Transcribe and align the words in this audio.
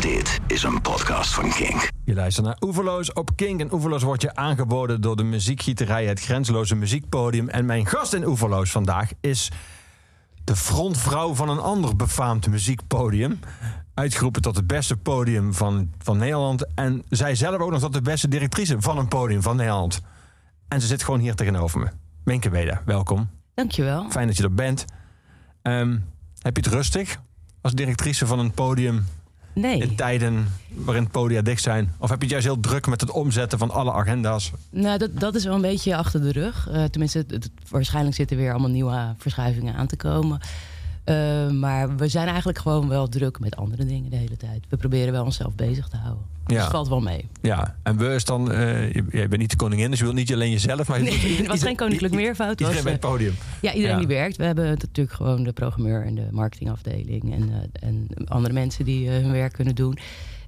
Dit 0.00 0.40
is 0.46 0.62
een 0.62 0.80
podcast 0.80 1.34
van 1.34 1.50
Kink. 1.50 1.88
Je 2.04 2.14
luistert 2.14 2.46
naar 2.46 2.56
Oeverloos 2.60 3.12
op 3.12 3.30
Kink. 3.36 3.60
En 3.60 3.72
Oeverloos 3.72 4.02
wordt 4.02 4.22
je 4.22 4.34
aangeboden 4.34 5.00
door 5.00 5.16
de 5.16 5.22
muziekgieterij 5.22 6.06
Het 6.06 6.20
Grenzeloze 6.20 6.74
Muziekpodium. 6.74 7.48
En 7.48 7.66
mijn 7.66 7.86
gast 7.86 8.12
in 8.12 8.26
Oeverloos 8.26 8.70
vandaag 8.70 9.10
is 9.20 9.50
de 10.44 10.56
frontvrouw 10.56 11.34
van 11.34 11.48
een 11.48 11.58
ander 11.58 11.96
befaamd 11.96 12.48
muziekpodium. 12.48 13.40
Uitgeroepen 13.94 14.42
tot 14.42 14.56
het 14.56 14.66
beste 14.66 14.96
podium 14.96 15.54
van, 15.54 15.92
van 15.98 16.18
Nederland. 16.18 16.66
En 16.74 17.04
zij 17.08 17.34
zelf 17.34 17.60
ook 17.60 17.70
nog 17.70 17.80
tot 17.80 17.92
de 17.92 18.02
beste 18.02 18.28
directrice 18.28 18.76
van 18.80 18.98
een 18.98 19.08
podium 19.08 19.42
van 19.42 19.56
Nederland. 19.56 20.00
En 20.68 20.80
ze 20.80 20.86
zit 20.86 21.02
gewoon 21.02 21.20
hier 21.20 21.34
tegenover 21.34 21.80
me. 21.80 21.88
Menke 22.24 22.50
Weda, 22.50 22.82
welkom. 22.84 23.30
Dankjewel. 23.54 24.10
Fijn 24.10 24.26
dat 24.26 24.36
je 24.36 24.42
er 24.42 24.54
bent. 24.54 24.84
Ehm, 25.62 25.98
heb 26.38 26.56
je 26.56 26.62
het 26.62 26.72
rustig 26.72 27.20
als 27.60 27.72
directrice 27.72 28.26
van 28.26 28.38
een 28.38 28.52
podium 28.52 29.04
Nee. 29.60 29.78
in 29.80 29.96
tijden 29.96 30.46
waarin 30.68 31.08
podia 31.10 31.42
dicht 31.42 31.62
zijn? 31.62 31.92
Of 31.98 32.08
heb 32.08 32.18
je 32.18 32.22
het 32.24 32.30
juist 32.30 32.46
heel 32.46 32.60
druk 32.60 32.86
met 32.86 33.00
het 33.00 33.10
omzetten 33.10 33.58
van 33.58 33.70
alle 33.70 33.92
agenda's? 33.92 34.52
Nou, 34.70 34.98
dat, 34.98 35.20
dat 35.20 35.34
is 35.34 35.44
wel 35.44 35.54
een 35.54 35.60
beetje 35.60 35.96
achter 35.96 36.20
de 36.20 36.32
rug. 36.32 36.68
Eh, 36.72 36.84
tenminste, 36.84 37.18
het, 37.18 37.30
het- 37.30 37.50
waarschijnlijk 37.68 38.16
zitten 38.16 38.36
weer 38.36 38.50
allemaal 38.50 38.70
nieuwe 38.70 39.14
verschuivingen 39.18 39.74
aan 39.74 39.86
te 39.86 39.96
komen. 39.96 40.40
Eh, 41.04 41.50
maar 41.50 41.96
we 41.96 42.08
zijn 42.08 42.26
eigenlijk 42.28 42.58
gewoon 42.58 42.88
wel 42.88 43.08
druk 43.08 43.38
met 43.40 43.56
andere 43.56 43.84
dingen 43.84 44.10
de 44.10 44.16
hele 44.16 44.36
tijd. 44.36 44.64
We 44.68 44.76
proberen 44.76 45.12
wel 45.12 45.24
onszelf 45.24 45.54
bezig 45.54 45.88
te 45.88 45.96
houden. 45.96 46.24
Dus 46.46 46.56
Ja. 46.56 46.62
het 46.62 46.70
valt 46.72 46.88
wel 46.88 47.00
mee. 47.00 47.28
Ja, 47.40 47.76
en 47.82 47.96
we 47.96 48.14
is 48.14 48.24
dan, 48.24 48.52
eh, 48.52 48.92
je, 48.92 49.04
je 49.10 49.28
bent 49.28 49.36
niet 49.38 49.50
de 49.50 49.56
koningin, 49.56 49.90
dus 49.90 49.98
je 49.98 50.04
wilt 50.04 50.16
niet 50.16 50.32
alleen 50.32 50.50
jezelf, 50.50 50.88
maar 50.88 50.98
je 51.02 51.04
Nee, 51.04 51.36
het 51.36 51.46
was 51.46 51.62
geen 51.62 51.76
koninklijk 51.76 52.14
meervoud. 52.14 52.50
Iedereen 52.50 52.74
was, 52.74 52.82
bij 52.82 52.92
het 52.92 53.00
podium. 53.00 53.34
Ja, 53.60 53.72
iedereen 53.72 53.94
Ja. 54.00 54.06
die 54.06 54.16
werkt. 54.16 54.36
We 54.36 54.44
hebben 54.44 54.64
natuurlijk 54.68 55.16
gewoon 55.16 55.42
de 55.42 55.52
programmeur 55.52 56.04
en 56.04 56.14
de 56.14 56.28
marketingafdeling 56.30 57.32
en, 57.34 57.50
eh, 57.50 57.88
en 57.88 58.06
andere 58.24 58.54
mensen 58.54 58.84
die 58.84 59.08
eh, 59.10 59.22
hun 59.22 59.32
werk 59.32 59.52
kunnen 59.52 59.74
doen. 59.74 59.98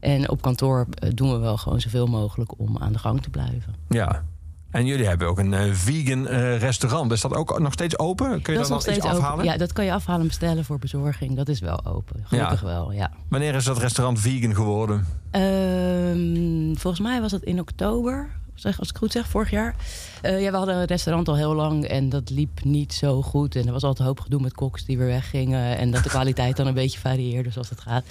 En 0.00 0.28
op 0.30 0.42
kantoor 0.42 0.87
eh, 0.91 1.11
doen 1.14 1.33
we 1.33 1.39
wel 1.39 1.56
gewoon 1.56 1.80
zoveel 1.80 2.06
mogelijk 2.06 2.59
om 2.59 2.78
aan 2.78 2.92
de 2.92 2.98
gang 2.98 3.23
te 3.23 3.30
blijven. 3.30 3.75
Ja. 3.89 4.25
En 4.73 4.87
jullie 4.87 5.06
hebben 5.06 5.28
ook 5.28 5.39
een 5.39 5.55
eh, 5.55 5.73
vegan 5.73 6.28
eh, 6.28 6.59
restaurant. 6.59 7.12
Is 7.12 7.20
dat 7.20 7.34
ook 7.34 7.59
nog 7.59 7.73
steeds 7.73 7.98
open? 7.98 8.42
Kun 8.42 8.53
je 8.53 8.59
dat 8.59 8.69
dat, 8.69 8.69
nog 8.69 8.81
steeds 8.81 9.06
open. 9.06 9.19
afhalen? 9.19 9.45
Ja, 9.45 9.56
dat 9.56 9.73
kan 9.73 9.84
je 9.84 9.92
afhalen 9.92 10.20
en 10.20 10.27
bestellen 10.27 10.64
voor 10.64 10.79
bezorging. 10.79 11.37
Dat 11.37 11.48
is 11.48 11.61
wel 11.61 11.84
open. 11.87 12.25
Gelukkig 12.25 12.61
wel, 12.61 12.92
ja. 12.92 13.11
Wanneer 13.29 13.55
is 13.55 13.64
dat 13.64 13.79
restaurant 13.79 14.20
vegan 14.20 14.55
geworden? 14.55 15.06
Ehm, 15.31 16.75
volgens 16.75 17.01
mij 17.03 17.20
was 17.20 17.33
het 17.33 17.42
in 17.42 17.61
oktober, 17.61 18.29
zeg, 18.55 18.79
als 18.79 18.89
ik 18.89 18.97
goed 18.97 19.12
zeg, 19.12 19.29
vorig 19.29 19.51
jaar. 19.51 19.75
Eh, 20.23 20.42
ja, 20.42 20.51
we 20.51 20.56
hadden 20.56 20.77
een 20.77 20.84
restaurant 20.84 21.29
al 21.29 21.36
heel 21.36 21.55
lang 21.55 21.84
en 21.84 22.09
dat 22.09 22.31
liep 22.31 22.64
niet 22.64 22.92
zo 22.92 23.23
goed. 23.23 23.57
En 23.57 23.67
er 23.67 23.73
was 23.73 23.83
altijd 23.83 24.01
een 24.01 24.07
hoop 24.07 24.20
gedoe 24.20 24.41
met 24.41 24.55
koks 24.55 24.84
die 24.84 24.98
weer 24.98 25.07
weggingen. 25.07 25.79
En 25.79 25.91
dat 25.91 26.03
de 26.03 26.09
kwaliteit 26.19 26.57
dan 26.57 26.67
een 26.67 26.75
beetje 26.75 26.98
varieerde 26.98 27.51
zoals 27.51 27.70
het 27.70 27.81
gaat. 27.81 28.05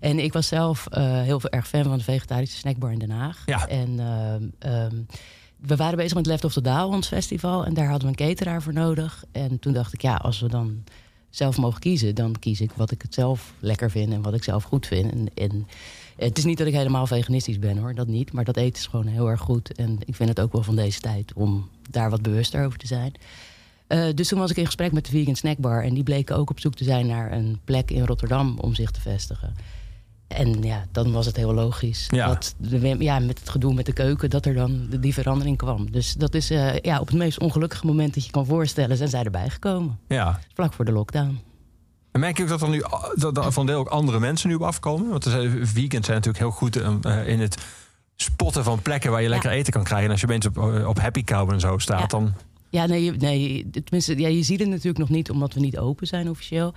En 0.00 0.18
ik 0.18 0.32
was 0.32 0.46
zelf 0.46 0.86
eh, 0.86 1.20
heel 1.20 1.40
erg 1.42 1.68
fan 1.68 1.82
van 1.82 1.98
de 1.98 2.04
vegetarische 2.04 2.56
snackbar 2.56 2.92
in 2.92 2.98
Den 2.98 3.10
Haag. 3.10 3.42
Ja. 3.46 3.66
En 3.66 4.00
ehm, 4.58 4.92
we 5.60 5.76
waren 5.76 5.96
bezig 5.96 6.14
met 6.14 6.26
Left 6.26 6.44
of 6.44 6.52
the 6.52 6.60
Dow, 6.60 6.92
ons 6.92 7.08
festival. 7.08 7.64
En 7.64 7.74
daar 7.74 7.88
hadden 7.88 8.10
we 8.10 8.22
een 8.22 8.28
cateraar 8.28 8.62
voor 8.62 8.72
nodig. 8.72 9.24
En 9.32 9.58
toen 9.58 9.72
dacht 9.72 9.92
ik, 9.92 10.02
ja, 10.02 10.14
als 10.14 10.40
we 10.40 10.48
dan 10.48 10.84
zelf 11.30 11.56
mogen 11.56 11.80
kiezen... 11.80 12.14
dan 12.14 12.38
kies 12.38 12.60
ik 12.60 12.72
wat 12.72 12.90
ik 12.90 13.02
het 13.02 13.14
zelf 13.14 13.52
lekker 13.58 13.90
vind 13.90 14.12
en 14.12 14.22
wat 14.22 14.34
ik 14.34 14.44
zelf 14.44 14.62
goed 14.64 14.86
vind. 14.86 15.12
En, 15.12 15.28
en 15.34 15.66
het 16.16 16.38
is 16.38 16.44
niet 16.44 16.58
dat 16.58 16.66
ik 16.66 16.72
helemaal 16.72 17.06
veganistisch 17.06 17.58
ben, 17.58 17.78
hoor. 17.78 17.94
Dat 17.94 18.06
niet. 18.06 18.32
Maar 18.32 18.44
dat 18.44 18.56
eten 18.56 18.78
is 18.78 18.86
gewoon 18.86 19.06
heel 19.06 19.28
erg 19.28 19.40
goed. 19.40 19.72
En 19.72 19.98
ik 20.04 20.14
vind 20.14 20.28
het 20.28 20.40
ook 20.40 20.52
wel 20.52 20.62
van 20.62 20.76
deze 20.76 21.00
tijd 21.00 21.32
om 21.32 21.68
daar 21.90 22.10
wat 22.10 22.22
bewuster 22.22 22.64
over 22.64 22.78
te 22.78 22.86
zijn. 22.86 23.12
Eh, 23.86 24.04
dus 24.14 24.28
toen 24.28 24.38
was 24.38 24.50
ik 24.50 24.56
in 24.56 24.66
gesprek 24.66 24.92
met 24.92 25.04
de 25.04 25.10
Vegan 25.10 25.36
Snackbar. 25.36 25.84
En 25.84 25.94
die 25.94 26.02
bleken 26.02 26.36
ook 26.36 26.50
op 26.50 26.60
zoek 26.60 26.74
te 26.74 26.84
zijn 26.84 27.06
naar 27.06 27.32
een 27.32 27.60
plek 27.64 27.90
in 27.90 28.04
Rotterdam 28.04 28.58
om 28.58 28.74
zich 28.74 28.90
te 28.90 29.00
vestigen. 29.00 29.54
En 30.36 30.62
ja, 30.62 30.84
dan 30.92 31.12
was 31.12 31.26
het 31.26 31.36
heel 31.36 31.54
logisch 31.54 32.06
Ja. 32.10 32.26
dat 32.26 32.54
de, 32.56 32.96
ja, 32.98 33.18
met 33.18 33.38
het 33.38 33.48
gedoe 33.48 33.74
met 33.74 33.86
de 33.86 33.92
keuken, 33.92 34.30
dat 34.30 34.46
er 34.46 34.54
dan 34.54 34.86
die 35.00 35.14
verandering 35.14 35.56
kwam. 35.56 35.90
Dus 35.90 36.12
dat 36.14 36.34
is 36.34 36.50
eh, 36.50 36.78
ja, 36.78 37.00
op 37.00 37.06
het 37.06 37.16
meest 37.16 37.38
ongelukkige 37.38 37.86
moment 37.86 38.14
dat 38.14 38.24
je 38.24 38.30
kan 38.30 38.46
voorstellen, 38.46 38.96
zijn 38.96 39.08
zij 39.08 39.22
erbij 39.22 39.50
gekomen. 39.50 39.98
Ja. 40.08 40.40
Vlak 40.54 40.72
voor 40.72 40.84
de 40.84 40.92
lockdown. 40.92 41.40
En 42.12 42.20
merk 42.20 42.36
je 42.36 42.42
ook 42.42 42.48
dat 42.48 42.62
er 42.62 42.68
nu 42.68 42.82
dat 43.14 43.36
er 43.36 43.52
van 43.52 43.66
deel 43.66 43.78
ook 43.78 43.88
andere 43.88 44.20
mensen 44.20 44.48
nu 44.48 44.54
op 44.54 44.62
afkomen? 44.62 45.08
Want 45.10 45.24
er 45.24 45.30
zijn, 45.30 45.90
natuurlijk 45.90 46.38
heel 46.38 46.50
goed 46.50 46.76
eh, 46.76 47.28
in 47.28 47.40
het 47.40 47.62
spotten 48.16 48.64
van 48.64 48.82
plekken 48.82 49.10
waar 49.10 49.22
je 49.22 49.28
lekker 49.28 49.50
eten 49.50 49.72
kan 49.72 49.84
krijgen. 49.84 50.06
En 50.06 50.12
als 50.12 50.20
je 50.20 50.26
opeens 50.26 50.46
op, 50.46 50.58
eh, 50.58 50.88
op 50.88 51.00
Happy 51.00 51.24
Cow 51.24 51.50
en 51.50 51.60
zo 51.60 51.78
staat, 51.78 52.00
Ja. 52.00 52.06
dan... 52.06 52.34
Ja, 52.70 52.86
nee, 52.86 53.12
nee 53.12 53.70
tenminste, 53.70 54.18
ja, 54.18 54.28
je 54.28 54.42
ziet 54.42 54.60
het 54.60 54.68
natuurlijk 54.68 54.98
nog 54.98 55.08
niet 55.08 55.30
omdat 55.30 55.54
we 55.54 55.60
niet 55.60 55.78
open 55.78 56.06
zijn 56.06 56.30
officieel. 56.30 56.74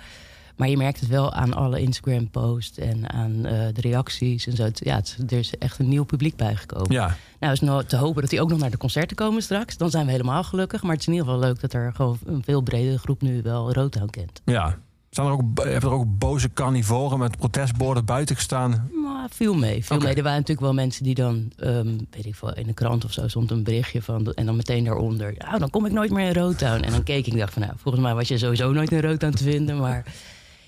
Maar 0.55 0.69
je 0.69 0.77
merkt 0.77 0.99
het 0.99 1.09
wel 1.09 1.33
aan 1.33 1.53
alle 1.53 1.79
Instagram-posts 1.81 2.77
en 2.77 3.09
aan 3.13 3.45
eh, 3.45 3.67
de 3.73 3.81
reacties 3.81 4.47
en 4.47 4.55
zo. 4.55 4.67
Ja, 4.73 4.95
het- 4.95 5.17
er 5.27 5.37
is 5.37 5.57
echt 5.57 5.79
een 5.79 5.87
nieuw 5.89 6.03
publiek 6.03 6.35
bijgekomen. 6.35 6.91
Ja, 6.91 7.15
Nou, 7.39 7.53
is 7.53 7.59
nou 7.59 7.83
te 7.85 7.97
hopen 7.97 8.21
dat 8.21 8.29
die 8.29 8.41
ook 8.41 8.49
nog 8.49 8.59
naar 8.59 8.71
de 8.71 8.77
concerten 8.77 9.15
komen 9.15 9.41
straks. 9.43 9.77
Dan 9.77 9.89
zijn 9.89 10.05
we 10.05 10.11
helemaal 10.11 10.43
gelukkig. 10.43 10.81
Maar 10.83 10.91
het 10.91 10.99
is 11.01 11.07
in 11.07 11.13
ieder 11.13 11.27
geval 11.27 11.41
leuk 11.43 11.59
dat 11.61 11.73
er 11.73 11.91
gewoon 11.95 12.17
een 12.25 12.43
veel 12.43 12.61
bredere 12.61 12.97
groep 12.97 13.21
nu 13.21 13.41
wel 13.41 13.73
Roodhound 13.73 14.11
kent. 14.11 14.41
ja. 14.45 14.77
Staan 15.09 15.25
er 15.25 15.31
ook, 15.31 15.41
hebben 15.63 15.89
er 15.89 15.95
ook 15.95 16.17
boze 16.17 16.53
carnivoren 16.53 17.19
met 17.19 17.37
protestborden 17.37 18.05
buiten 18.05 18.35
gestaan? 18.35 18.89
Maar 19.03 19.27
viel 19.29 19.53
mee. 19.53 19.85
Viel 19.85 19.97
mee. 19.97 20.07
Er 20.15 20.15
waren 20.23 20.31
natuurlijk 20.37 20.59
wel 20.59 20.73
mensen 20.73 21.03
die 21.03 21.15
dan, 21.15 21.51
ehm, 21.57 21.87
weet 22.11 22.25
ik 22.25 22.35
veel, 22.35 22.53
in 22.53 22.67
de 22.67 22.73
krant 22.73 23.05
of 23.05 23.11
zo 23.13 23.27
stond 23.27 23.51
een 23.51 23.63
berichtje 23.63 24.01
van. 24.01 24.31
En 24.33 24.45
dan 24.45 24.55
meteen 24.55 24.83
daaronder. 24.83 25.33
Nou, 25.37 25.59
dan 25.59 25.69
kom 25.69 25.85
ik 25.85 25.91
nooit 25.91 26.11
meer 26.11 26.27
in 26.27 26.33
Roodtown. 26.33 26.83
En 26.83 26.91
dan 26.91 27.03
keek 27.03 27.25
ik 27.25 27.33
en 27.33 27.39
dacht 27.39 27.53
van, 27.53 27.61
nou, 27.61 27.73
volgens 27.77 28.03
mij 28.03 28.13
was 28.13 28.27
je 28.27 28.37
sowieso 28.37 28.71
nooit 28.71 28.91
in 28.91 29.01
Roodtown 29.01 29.33
te 29.35 29.43
vinden. 29.43 29.77
Maar 29.77 30.03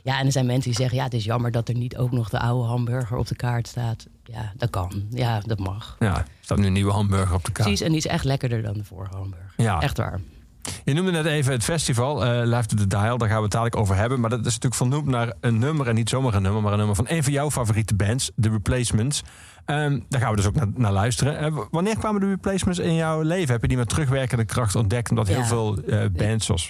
ja, 0.06 0.20
en 0.20 0.26
er 0.26 0.32
zijn 0.32 0.46
mensen 0.46 0.70
die 0.70 0.80
zeggen, 0.80 0.98
ja, 0.98 1.04
het 1.04 1.14
is 1.14 1.24
jammer 1.24 1.52
dat 1.52 1.70
er 1.70 1.76
niet 1.76 1.98
ook 1.98 2.12
nog 2.12 2.30
de 2.30 2.40
oude 2.40 2.68
hamburger 2.68 3.18
op 3.18 3.28
de 3.28 3.36
kaart 3.36 3.68
staat. 3.68 4.08
Ja, 4.24 4.52
dat 4.58 4.70
kan. 4.70 5.04
Ja, 5.10 5.40
dat 5.46 5.60
mag. 5.60 5.96
Ja, 6.00 6.18
er 6.18 6.26
staat 6.40 6.58
nu 6.58 6.66
een 6.66 6.74
nieuwe 6.74 6.92
hamburger 6.92 7.36
op 7.36 7.46
de 7.46 7.52
kaart. 7.52 7.68
Precies, 7.68 7.86
en 7.86 7.90
die 7.90 7.98
is 7.98 8.08
echt 8.08 8.24
lekkerder 8.24 8.62
dan 8.62 8.74
de 8.74 8.84
vorige 8.84 9.16
hamburger. 9.16 9.54
Ja. 9.58 9.82
Echt 9.82 9.98
waar. 9.98 10.20
Je 10.84 10.94
noemde 10.94 11.12
net 11.12 11.26
even 11.26 11.52
het 11.52 11.64
festival, 11.64 12.26
eh 12.26 12.46
Live 12.46 12.66
to 12.66 12.76
the 12.76 12.88
Dial. 12.88 13.18
Daar 13.18 13.28
gaan 13.28 13.38
we 13.38 13.44
het 13.44 13.52
dadelijk 13.52 13.76
over 13.76 13.96
hebben. 13.96 14.20
Maar 14.20 14.30
dat 14.30 14.40
is 14.40 14.46
natuurlijk 14.46 14.76
vernoemd 14.76 15.06
naar 15.06 15.34
een 15.40 15.60
nummer. 15.60 15.88
En 15.88 15.96
niet 15.96 16.10
zomaar 16.10 16.34
een 16.34 16.42
nummer, 16.42 16.62
maar 16.62 16.72
een 16.72 16.78
nummer 16.78 16.96
van 16.96 17.06
een 17.10 17.24
van 17.24 17.34
jouw 17.34 17.52
favoriete 17.52 17.96
bands. 17.96 18.32
The 18.40 18.50
Replacements. 18.50 19.24
Ehm, 19.66 20.00
daar 20.10 20.22
gaan 20.22 20.30
we 20.30 20.36
dus 20.36 20.46
ook 20.46 20.56
naar, 20.56 20.68
naar 20.76 20.92
luisteren. 20.92 21.38
Eh, 21.38 21.58
wanneer 21.72 21.98
kwamen 21.98 22.22
de 22.22 22.28
Replacements 22.28 22.80
in 22.80 22.96
jouw 22.96 23.22
leven? 23.22 23.52
Heb 23.52 23.62
je 23.62 23.68
die 23.68 23.78
met 23.78 23.90
terugwerkende 23.90 24.46
kracht 24.46 24.76
ontdekt? 24.76 25.10
Omdat 25.10 25.28
heel 25.28 25.44
veel 25.44 25.78
eh, 25.78 26.06
bands 26.12 26.46
zoals... 26.46 26.70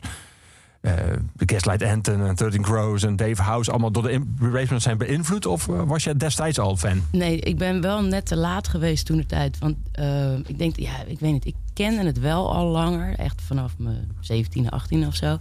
eh 0.86 0.94
The 1.38 1.54
Gaslight 1.54 1.84
Anthem 1.84 2.26
en 2.26 2.36
13 2.36 2.62
Crows 2.62 3.04
en 3.04 3.16
Dave 3.16 3.42
House... 3.42 3.72
allemaal 3.72 3.92
door 3.92 4.04
de 4.04 4.22
Replacements 4.40 4.84
zijn 4.84 4.98
beïnvloed? 4.98 5.46
Of 5.46 5.68
eh, 5.68 5.84
was 5.86 6.04
je 6.04 6.16
destijds 6.16 6.60
al 6.60 6.78
fan? 6.78 7.02
Nee, 7.12 7.40
ik 7.40 7.58
ben 7.58 7.82
wel 7.82 8.04
net 8.04 8.26
te 8.26 8.36
laat 8.36 8.68
geweest 8.68 9.06
toen 9.06 9.18
de 9.18 9.26
tijd. 9.26 9.58
Want 9.58 9.76
eh, 9.92 10.38
ik 10.38 10.58
denk, 10.58 10.80
ja, 10.80 11.04
ik 11.08 11.20
weet 11.20 11.32
niet, 11.32 11.46
ik 11.46 11.56
kende 11.74 12.06
het 12.06 12.20
wel 12.20 12.54
al 12.54 12.66
langer. 12.66 13.16
Echt 13.16 13.42
vanaf 13.42 13.74
mijn 13.78 14.12
17e, 14.34 14.66
18e 14.66 15.08
of 15.08 15.16
zo. 15.16 15.38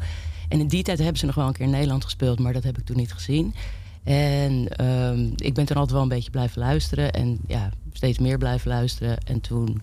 En 0.49 0.61
in 0.61 0.69
die 0.69 0.83
tijd 0.83 0.99
hebben 0.99 1.19
ze 1.19 1.27
nog 1.27 1.35
wel 1.35 1.47
een 1.47 1.53
keer 1.53 1.65
in 1.65 1.71
Nederland 1.71 2.05
gespeeld, 2.05 2.39
maar 2.39 2.53
dat 2.53 2.65
heb 2.65 2.79
ik 2.79 2.85
toen 2.85 2.97
niet 2.97 3.13
gezien. 3.13 3.55
En 4.05 4.69
ehm, 4.69 5.31
ik 5.37 5.55
ben 5.55 5.65
toen 5.65 5.77
altijd 5.77 5.91
wel 5.91 6.03
een 6.03 6.09
beetje 6.09 6.31
blijven 6.31 6.61
luisteren. 6.61 7.13
En 7.13 7.39
ja, 7.47 7.71
steeds 7.93 8.19
meer 8.19 8.39
blijven 8.39 8.69
luisteren. 8.69 9.19
En 9.19 9.41
toen, 9.41 9.83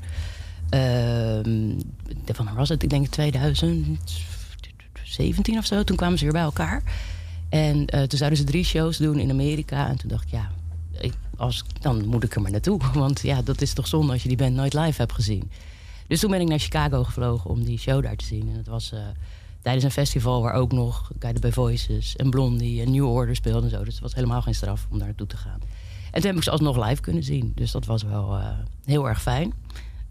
ehm 0.69 1.73
van 2.25 2.55
was 2.55 2.69
het? 2.69 2.83
Ik 2.83 2.89
denk 2.89 3.07
2017 5.13 5.57
of 5.57 5.65
zo. 5.65 5.83
Toen 5.83 5.95
kwamen 5.95 6.17
ze 6.17 6.23
weer 6.23 6.33
bij 6.33 6.41
elkaar. 6.41 6.83
En 7.49 7.85
eh, 7.85 8.01
toen 8.01 8.17
zouden 8.17 8.39
ze 8.39 8.45
drie 8.45 8.63
shows 8.63 8.97
doen 8.97 9.19
in 9.19 9.29
Amerika. 9.29 9.87
En 9.87 9.97
toen 9.97 10.09
dacht 10.09 10.23
ik, 10.23 10.31
ja, 10.31 10.51
ik, 10.99 11.13
als, 11.37 11.63
dan 11.79 12.05
moet 12.05 12.23
ik 12.23 12.35
er 12.35 12.41
maar 12.41 12.51
naartoe. 12.51 12.79
Want 12.93 13.21
ja, 13.21 13.41
dat 13.41 13.61
is 13.61 13.73
toch 13.73 13.87
zonde 13.87 14.11
als 14.11 14.21
je 14.21 14.27
die 14.27 14.37
band 14.37 14.55
nooit 14.55 14.73
live 14.73 15.01
hebt 15.01 15.13
gezien. 15.13 15.51
Dus 16.07 16.19
toen 16.19 16.31
ben 16.31 16.41
ik 16.41 16.47
naar 16.47 16.59
Chicago 16.59 17.03
gevlogen 17.03 17.49
om 17.49 17.63
die 17.63 17.77
show 17.77 18.03
daar 18.03 18.15
te 18.15 18.25
zien. 18.25 18.49
En 18.49 18.57
het 18.57 18.67
was 18.67 18.91
eh, 18.91 18.99
tijdens 19.61 19.85
een 19.85 19.91
festival 19.91 20.41
waar 20.41 20.53
ook 20.53 20.71
nog 20.71 21.11
Guided 21.19 21.41
by 21.41 21.51
Voices 21.51 22.15
en 22.15 22.29
Blondie 22.29 22.81
en 22.81 22.91
New 22.91 23.09
Order 23.09 23.35
speelden 23.35 23.63
en 23.63 23.69
zo. 23.69 23.83
Dus 23.83 23.93
het 23.93 24.03
was 24.03 24.13
helemaal 24.13 24.41
geen 24.41 24.55
straf 24.55 24.87
om 24.89 24.97
daar 24.97 25.07
naartoe 25.07 25.27
te 25.27 25.37
gaan. 25.37 25.59
En 26.11 26.21
toen 26.21 26.29
heb 26.29 26.35
ik 26.35 26.43
ze 26.43 26.51
alsnog 26.51 26.87
live 26.87 27.01
kunnen 27.01 27.23
zien. 27.23 27.51
Dus 27.55 27.71
dat 27.71 27.85
was 27.85 28.03
wel 28.03 28.37
eh, 28.37 28.47
heel 28.85 29.07
erg 29.07 29.21
fijn. 29.21 29.53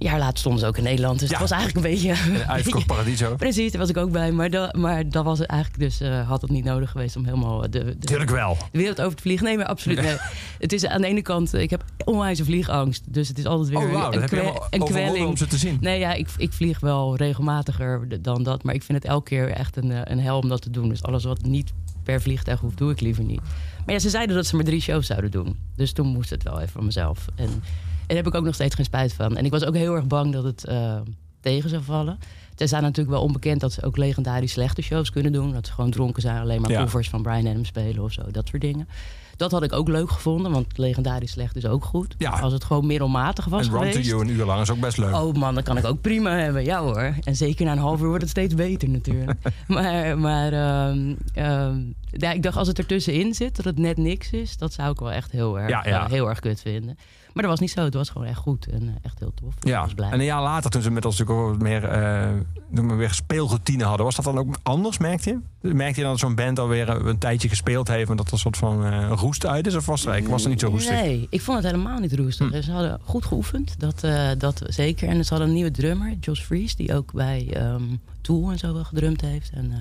Jaar 0.02 0.18
later 0.18 0.38
stonden 0.38 0.60
ze 0.60 0.66
ook 0.66 0.76
in 0.76 0.82
Nederland. 0.82 1.18
Dus 1.18 1.28
Ja. 1.30 1.38
het 1.38 1.48
was 1.50 1.58
eigenlijk 1.58 1.86
een 1.86 1.92
beetje... 1.92 2.44
Uitverkocht 2.46 2.86
Paradiso. 2.86 3.34
Precies, 3.36 3.70
daar 3.72 3.80
was 3.80 3.90
ik 3.90 3.96
ook 3.96 4.10
bij. 4.12 4.32
Maar, 4.32 4.50
dat, 4.50 4.74
maar 4.76 5.08
dat 5.08 5.24
was 5.24 5.38
het 5.38 5.48
eigenlijk 5.48 5.82
dus... 5.82 6.00
eh, 6.00 6.28
had 6.28 6.40
het 6.42 6.50
niet 6.50 6.64
nodig 6.64 6.90
geweest 6.90 7.16
om 7.16 7.24
helemaal 7.24 7.60
de, 7.60 7.68
de, 7.68 7.96
Tuurlijk 7.98 8.30
wel. 8.30 8.56
de 8.72 8.78
wereld 8.78 9.00
over 9.00 9.16
te 9.16 9.22
vliegen. 9.22 9.46
Nee, 9.46 9.56
maar 9.56 9.66
absoluut. 9.66 10.00
Nee. 10.00 10.16
Het 10.58 10.72
is 10.72 10.86
aan 10.86 11.00
de 11.00 11.06
ene 11.06 11.22
kant... 11.22 11.54
eh, 11.54 11.62
Ik 11.62 11.70
heb 11.70 11.84
onwijs 12.04 12.40
vliegangst. 12.40 13.02
Dus 13.12 13.28
het 13.28 13.38
is 13.38 13.44
altijd 13.44 13.68
weer 13.68 13.78
Oh. 13.78 14.02
Dat 14.02 14.14
een, 14.14 14.28
kwe- 14.28 14.66
een 14.70 14.84
kwelling. 14.84 15.26
om 15.26 15.36
ze 15.36 15.46
te 15.46 15.56
zien. 15.58 15.78
Nee, 15.80 15.98
ja, 15.98 16.12
ik, 16.12 16.28
ik 16.36 16.52
vlieg 16.52 16.80
wel 16.80 17.16
regelmatiger 17.16 18.22
dan 18.22 18.42
dat. 18.42 18.62
Maar 18.62 18.74
ik 18.74 18.82
vind 18.82 18.98
het 19.02 19.06
elke 19.12 19.28
keer 19.28 19.50
echt 19.50 19.76
een, 19.76 19.90
eh, 19.90 20.00
een 20.04 20.20
hel 20.20 20.38
om 20.38 20.48
dat 20.48 20.62
te 20.62 20.70
doen. 20.70 20.88
Dus 20.88 21.02
alles 21.02 21.24
wat 21.24 21.42
niet 21.42 21.72
per 22.02 22.22
vliegtuig 22.22 22.60
hoeft, 22.60 22.78
doe 22.78 22.90
ik 22.90 23.00
liever 23.00 23.24
niet. 23.24 23.40
Maar 23.86 23.94
ja, 23.94 24.00
ze 24.00 24.10
zeiden 24.10 24.36
dat 24.36 24.46
ze 24.46 24.56
maar 24.56 24.64
drie 24.64 24.80
shows 24.80 25.06
zouden 25.06 25.30
doen. 25.30 25.56
Dus 25.76 25.92
toen 25.92 26.06
moest 26.06 26.30
het 26.30 26.42
wel 26.42 26.58
even 26.60 26.72
van 26.72 26.84
mezelf. 26.84 27.26
En, 27.34 27.62
en 28.10 28.16
daar 28.16 28.24
heb 28.24 28.32
ik 28.34 28.38
ook 28.38 28.44
nog 28.46 28.54
steeds 28.54 28.74
geen 28.74 28.84
spijt 28.84 29.12
van. 29.12 29.36
En 29.36 29.44
ik 29.44 29.50
was 29.50 29.64
ook 29.64 29.74
heel 29.74 29.94
erg 29.94 30.06
bang 30.06 30.32
dat 30.32 30.44
het 30.44 30.64
eh, 30.64 31.00
tegen 31.40 31.70
zou 31.70 31.82
vallen. 31.82 32.18
Ze 32.56 32.66
zijn 32.66 32.82
natuurlijk 32.82 33.10
wel 33.16 33.22
onbekend 33.24 33.60
dat 33.60 33.72
ze 33.72 33.82
ook 33.84 33.96
legendarisch 33.96 34.52
slechte 34.52 34.82
shows 34.82 35.10
kunnen 35.10 35.32
doen. 35.32 35.52
Dat 35.52 35.66
ze 35.66 35.72
gewoon 35.72 35.90
dronken 35.90 36.22
zijn, 36.22 36.40
alleen 36.40 36.60
maar 36.60 36.70
Ja. 36.70 36.80
covers 36.82 37.08
van 37.08 37.22
Brian 37.22 37.46
Adams 37.46 37.68
spelen 37.68 38.02
of 38.02 38.12
zo. 38.12 38.22
Dat 38.30 38.48
soort 38.48 38.62
dingen. 38.62 38.88
Dat 39.36 39.50
had 39.50 39.62
ik 39.62 39.72
ook 39.72 39.88
leuk 39.88 40.10
gevonden, 40.10 40.52
want 40.52 40.78
legendarisch 40.78 41.30
slecht 41.30 41.56
is 41.56 41.66
ook 41.66 41.84
goed. 41.84 42.14
Ja. 42.18 42.30
Als 42.30 42.52
het 42.52 42.64
gewoon 42.64 42.86
middelmatig 42.86 43.44
was 43.44 43.66
En 43.66 43.72
geweest. 43.72 44.04
You 44.08 44.20
een 44.20 44.28
uur 44.28 44.44
lang 44.44 44.60
is 44.60 44.70
ook 44.70 44.80
best 44.80 44.98
leuk. 44.98 45.14
Oh 45.14 45.34
man, 45.34 45.54
dat 45.54 45.64
kan 45.64 45.76
ik 45.76 45.84
ook 45.84 46.00
prima 46.00 46.30
hebben. 46.36 46.64
Ja 46.64 46.80
hoor. 46.80 47.14
En 47.24 47.36
zeker 47.36 47.64
na 47.64 47.72
een 47.72 47.78
half 47.78 48.00
uur 48.00 48.06
wordt 48.06 48.22
het 48.22 48.30
steeds 48.30 48.54
beter 48.54 48.88
natuurlijk. 48.88 49.38
maar 49.66 50.18
maar 50.18 50.52
ehm, 50.52 51.14
ehm, 51.34 51.78
ja, 52.12 52.32
ik 52.32 52.42
dacht 52.42 52.56
als 52.56 52.68
het 52.68 52.78
ertussenin 52.78 53.34
zit, 53.34 53.56
dat 53.56 53.64
het 53.64 53.78
net 53.78 53.96
niks 53.96 54.30
is, 54.30 54.56
dat 54.56 54.72
zou 54.72 54.90
ik 54.90 54.98
wel 54.98 55.12
echt 55.12 55.30
heel 55.30 55.58
erg, 55.58 55.68
Ja, 55.70 55.84
ja. 55.86 56.04
eh, 56.04 56.10
heel 56.10 56.28
erg 56.28 56.40
kut 56.40 56.60
vinden. 56.60 56.98
Maar 57.32 57.42
dat 57.42 57.52
was 57.52 57.60
niet 57.60 57.70
zo. 57.70 57.84
Het 57.84 57.94
was 57.94 58.08
gewoon 58.10 58.26
echt 58.26 58.38
goed 58.38 58.66
en 58.66 58.82
eh, 58.82 58.94
echt 59.02 59.18
heel 59.18 59.32
tof. 59.34 59.54
Ja, 59.60 59.86
en 59.96 60.18
een 60.18 60.24
jaar 60.24 60.42
later, 60.42 60.70
toen 60.70 60.82
ze 60.82 60.90
met 60.90 61.04
ons 61.04 61.18
natuurlijk 61.18 61.48
ook 61.48 61.62
meer, 61.62 61.84
eh, 61.84 62.30
maar 62.70 62.96
weer 62.96 63.12
speelroutine 63.12 63.84
hadden, 63.84 64.04
was 64.06 64.16
dat 64.16 64.24
dan 64.24 64.38
ook 64.38 64.58
anders, 64.62 64.98
merkte 64.98 65.28
je? 65.30 65.38
Merkte 65.74 65.96
je 65.96 66.02
dan 66.02 66.10
dat 66.10 66.20
zo'n 66.20 66.34
band 66.34 66.58
alweer 66.58 66.88
een, 66.88 67.06
een 67.06 67.18
tijdje 67.18 67.48
gespeeld 67.48 67.88
heeft 67.88 68.10
en 68.10 68.16
dat 68.16 68.26
er 68.26 68.32
een 68.32 68.38
soort 68.38 68.56
van 68.56 68.84
eh, 68.84 69.12
roest 69.14 69.46
uit 69.46 69.66
is? 69.66 69.74
Of 69.74 69.86
was, 69.86 70.04
het, 70.04 70.26
was 70.26 70.40
het 70.42 70.50
niet 70.50 70.60
zo 70.60 70.68
roestig? 70.68 70.92
Nee, 70.94 71.26
ik 71.30 71.40
vond 71.40 71.62
het 71.62 71.66
helemaal 71.72 71.98
niet 71.98 72.14
roestig. 72.14 72.50
Hm. 72.50 72.62
Ze 72.62 72.72
hadden 72.72 73.00
goed 73.04 73.24
geoefend, 73.24 73.74
dat, 73.78 74.04
eh, 74.04 74.28
dat 74.38 74.62
zeker. 74.66 75.08
En 75.08 75.24
ze 75.24 75.30
hadden 75.30 75.48
een 75.48 75.54
nieuwe 75.54 75.70
drummer, 75.70 76.14
Josh 76.20 76.40
Fries, 76.40 76.76
die 76.76 76.94
ook 76.94 77.12
bij 77.12 77.48
ehm 77.52 77.82
Tool 78.20 78.50
en 78.50 78.58
zo 78.58 78.72
wel 78.72 78.84
gedrumd 78.84 79.20
heeft. 79.20 79.50
En 79.54 79.72
eh, 79.72 79.78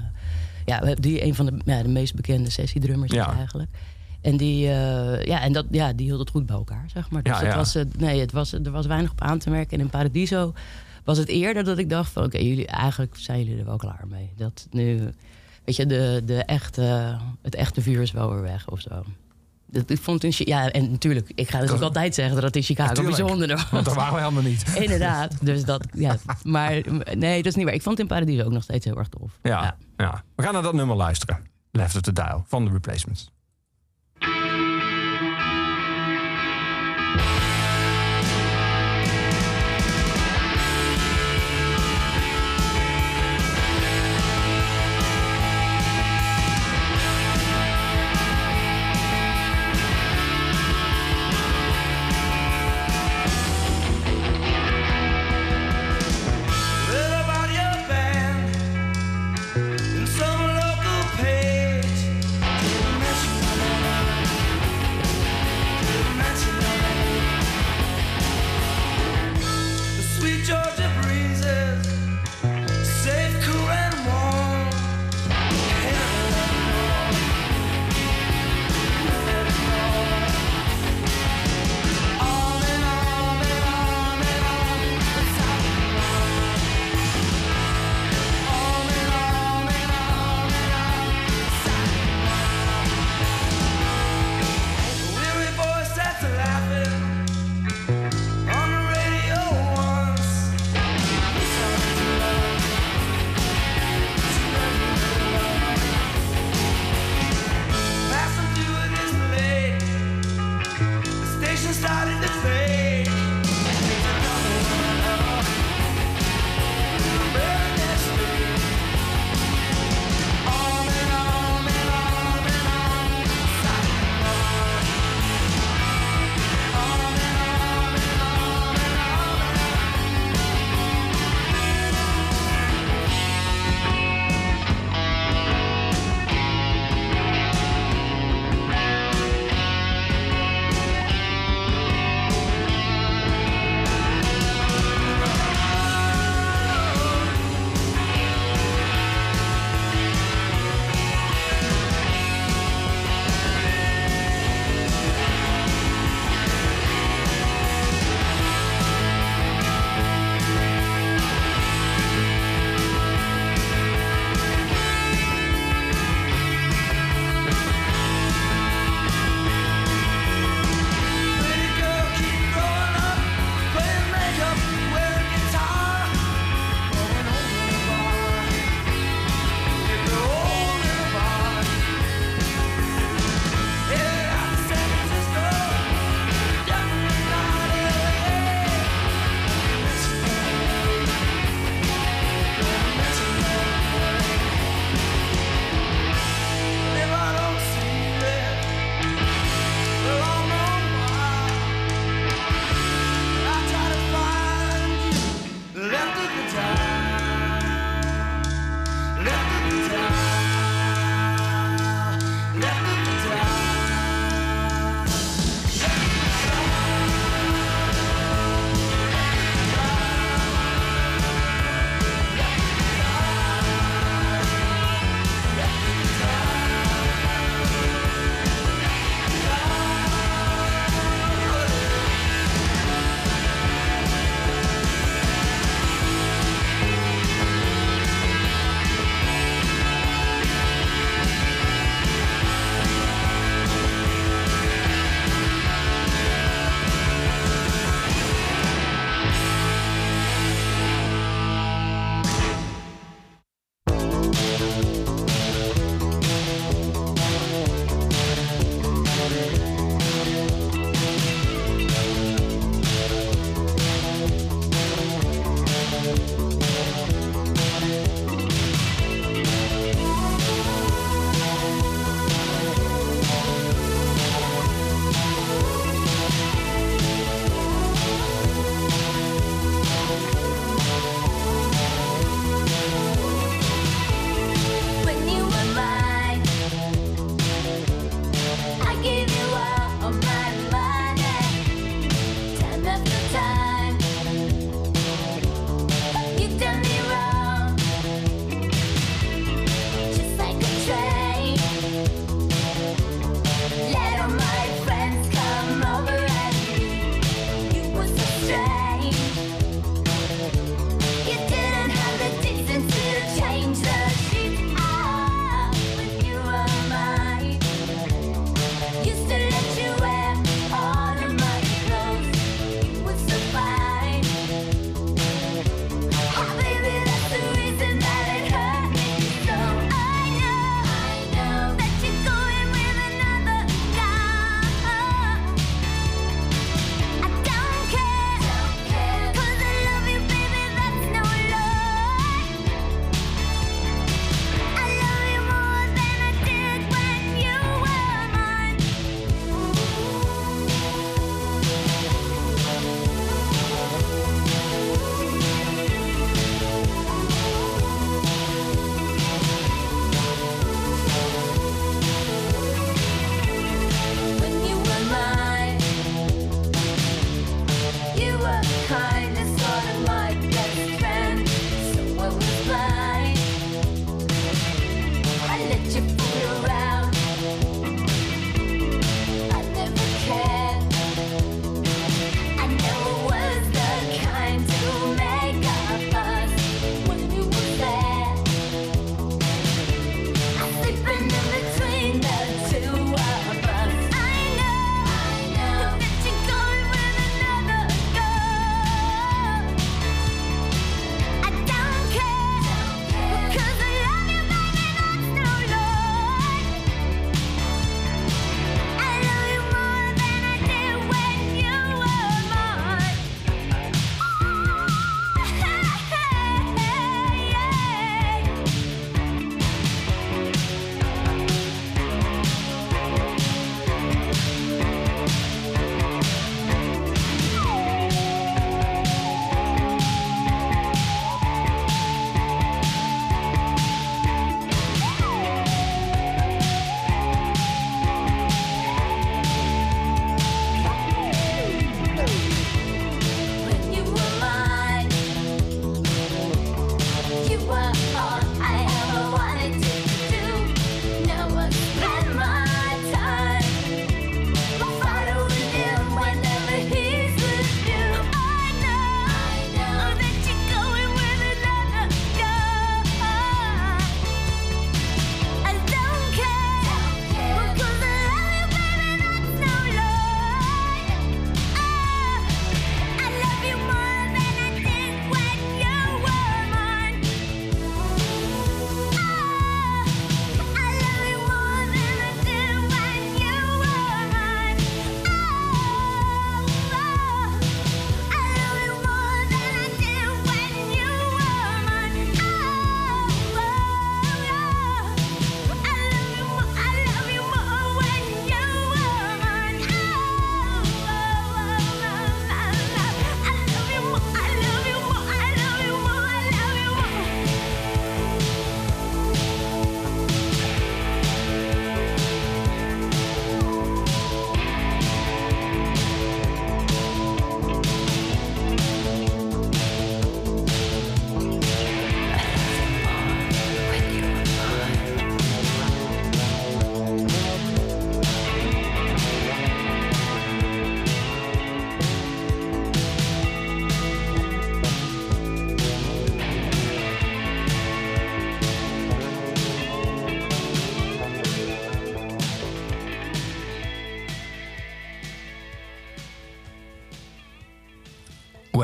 ja, 0.65 0.95
die 0.95 1.23
een 1.25 1.35
van 1.35 1.45
de, 1.45 1.53
ja, 1.65 1.81
de 1.83 1.89
meest 1.89 2.15
bekende 2.15 2.49
sessiedrummers 2.49 3.11
Ja. 3.11 3.31
is 3.31 3.37
eigenlijk. 3.37 3.69
En 4.21 4.37
die, 4.37 4.67
eh, 4.67 5.23
ja, 5.25 5.41
en 5.41 5.53
dat, 5.53 5.65
ja, 5.71 5.93
die 5.93 6.05
hield 6.05 6.19
het 6.19 6.29
goed 6.29 6.45
bij 6.45 6.55
elkaar, 6.55 6.85
zeg 6.93 7.09
maar. 7.09 7.23
Dus 7.23 7.33
Ja, 7.33 7.39
het 7.39 7.49
ja. 7.51 7.55
Was, 7.55 7.75
eh, 7.75 7.83
nee, 7.97 8.19
het 8.19 8.31
was, 8.31 8.53
er 8.53 8.71
was 8.71 8.85
weinig 8.85 9.11
op 9.11 9.21
aan 9.21 9.39
te 9.39 9.49
merken. 9.49 9.77
En 9.77 9.83
in 9.83 9.89
Paradiso 9.89 10.53
was 11.03 11.17
het 11.17 11.27
eerder 11.27 11.63
dat 11.63 11.77
ik 11.77 11.89
dacht 11.89 12.11
van... 12.11 12.23
oké, 12.23 12.37
jullie 12.37 12.67
eigenlijk 12.67 13.15
zijn 13.17 13.43
jullie 13.43 13.59
er 13.59 13.65
wel 13.65 13.77
klaar 13.77 14.03
mee. 14.09 14.33
Dat 14.37 14.67
nu, 14.71 15.13
weet 15.65 15.75
je, 15.75 15.85
de, 15.85 16.21
de 16.25 16.43
echte, 16.43 17.17
het 17.41 17.55
echte 17.55 17.81
vuur 17.81 18.01
is 18.01 18.11
wel 18.11 18.29
weer 18.33 18.41
weg 18.41 18.69
of 18.69 18.81
zo. 18.81 19.03
Dat, 19.71 19.89
ik 19.89 19.99
vond 20.01 20.23
in, 20.23 20.31
ja, 20.37 20.71
en 20.71 20.91
natuurlijk, 20.91 21.31
ik 21.35 21.49
ga 21.49 21.59
dus 21.59 21.67
Dat- 21.69 21.77
ook 21.77 21.83
altijd 21.83 22.15
zeggen 22.15 22.35
dat 22.35 22.43
het 22.43 22.55
in 22.55 22.61
Chicago 22.63 23.03
bijzonder 23.03 23.47
was. 23.47 23.69
Want 23.69 23.85
daar 23.85 23.95
waren 23.95 24.13
we 24.13 24.19
helemaal 24.19 24.43
niet. 24.43 24.63
Inderdaad, 24.81 25.45
dus 25.45 25.63
dat, 25.65 25.87
ja. 25.93 26.17
Maar 26.43 26.81
nee, 27.17 27.37
dat 27.37 27.45
is 27.45 27.55
niet 27.55 27.65
waar. 27.65 27.73
Ik 27.73 27.81
vond 27.81 27.97
het 27.97 28.09
in 28.09 28.15
Paradiso 28.15 28.43
ook 28.45 28.51
nog 28.51 28.63
steeds 28.63 28.85
heel 28.85 28.97
erg 28.97 29.07
tof. 29.07 29.31
Ja, 29.43 29.77
ja. 29.97 30.23
We 30.35 30.43
gaan 30.43 30.53
naar 30.53 30.61
dat 30.61 30.73
nummer 30.73 30.95
luisteren. 30.95 31.39
Left 31.71 31.95
of 31.95 32.01
the 32.01 32.13
Dial 32.13 32.43
van 32.47 32.65
de 32.65 32.71
Replacements. 32.71 33.31
thank 34.21 34.43
you. 34.45 34.48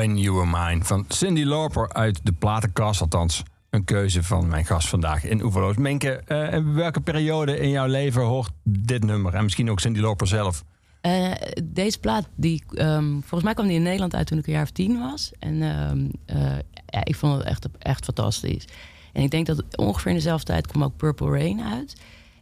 When 0.06 0.18
You 0.18 0.34
Were 0.34 0.46
Mine 0.46 0.84
van 0.84 1.04
Cindy 1.08 1.42
Lauper 1.42 1.92
uit 1.92 2.20
de 2.22 2.32
platenkast. 2.32 3.00
Althans, 3.00 3.42
een 3.70 3.84
keuze 3.84 4.22
van 4.22 4.48
mijn 4.48 4.64
gast 4.64 4.88
vandaag 4.88 5.24
in 5.24 5.42
Oeverloos. 5.42 5.76
Menke, 5.76 6.10
eh, 6.10 6.74
welke 6.74 7.00
periode 7.00 7.58
in 7.58 7.70
jouw 7.70 7.86
leven 7.86 8.22
hoort 8.22 8.50
dit 8.62 9.04
nummer? 9.04 9.34
En 9.34 9.42
misschien 9.42 9.70
ook 9.70 9.80
Cindy 9.80 10.00
Lauper 10.00 10.26
zelf. 10.26 10.64
Eh, 11.00 11.32
deze 11.64 11.98
plaat, 11.98 12.28
die, 12.34 12.62
ehm, 12.74 13.10
volgens 13.10 13.42
mij 13.42 13.54
kwam 13.54 13.66
die 13.66 13.76
in 13.76 13.82
Nederland 13.82 14.14
uit 14.14 14.26
toen 14.26 14.38
ik 14.38 14.46
een 14.46 14.52
jaar 14.52 14.62
of 14.62 14.70
tien 14.70 14.98
was. 14.98 15.32
En 15.38 15.62
ehm, 15.62 16.08
eh, 16.26 16.58
ja, 16.86 17.04
ik 17.04 17.16
vond 17.16 17.38
het 17.38 17.46
echt, 17.46 17.68
echt 17.78 18.04
fantastisch. 18.04 18.64
En 19.12 19.22
ik 19.22 19.30
denk 19.30 19.46
dat 19.46 19.64
ongeveer 19.76 20.10
in 20.10 20.16
dezelfde 20.16 20.46
tijd 20.46 20.66
kwam 20.66 20.84
ook 20.84 20.96
Purple 20.96 21.30
Rain 21.30 21.60
uit. 21.60 21.96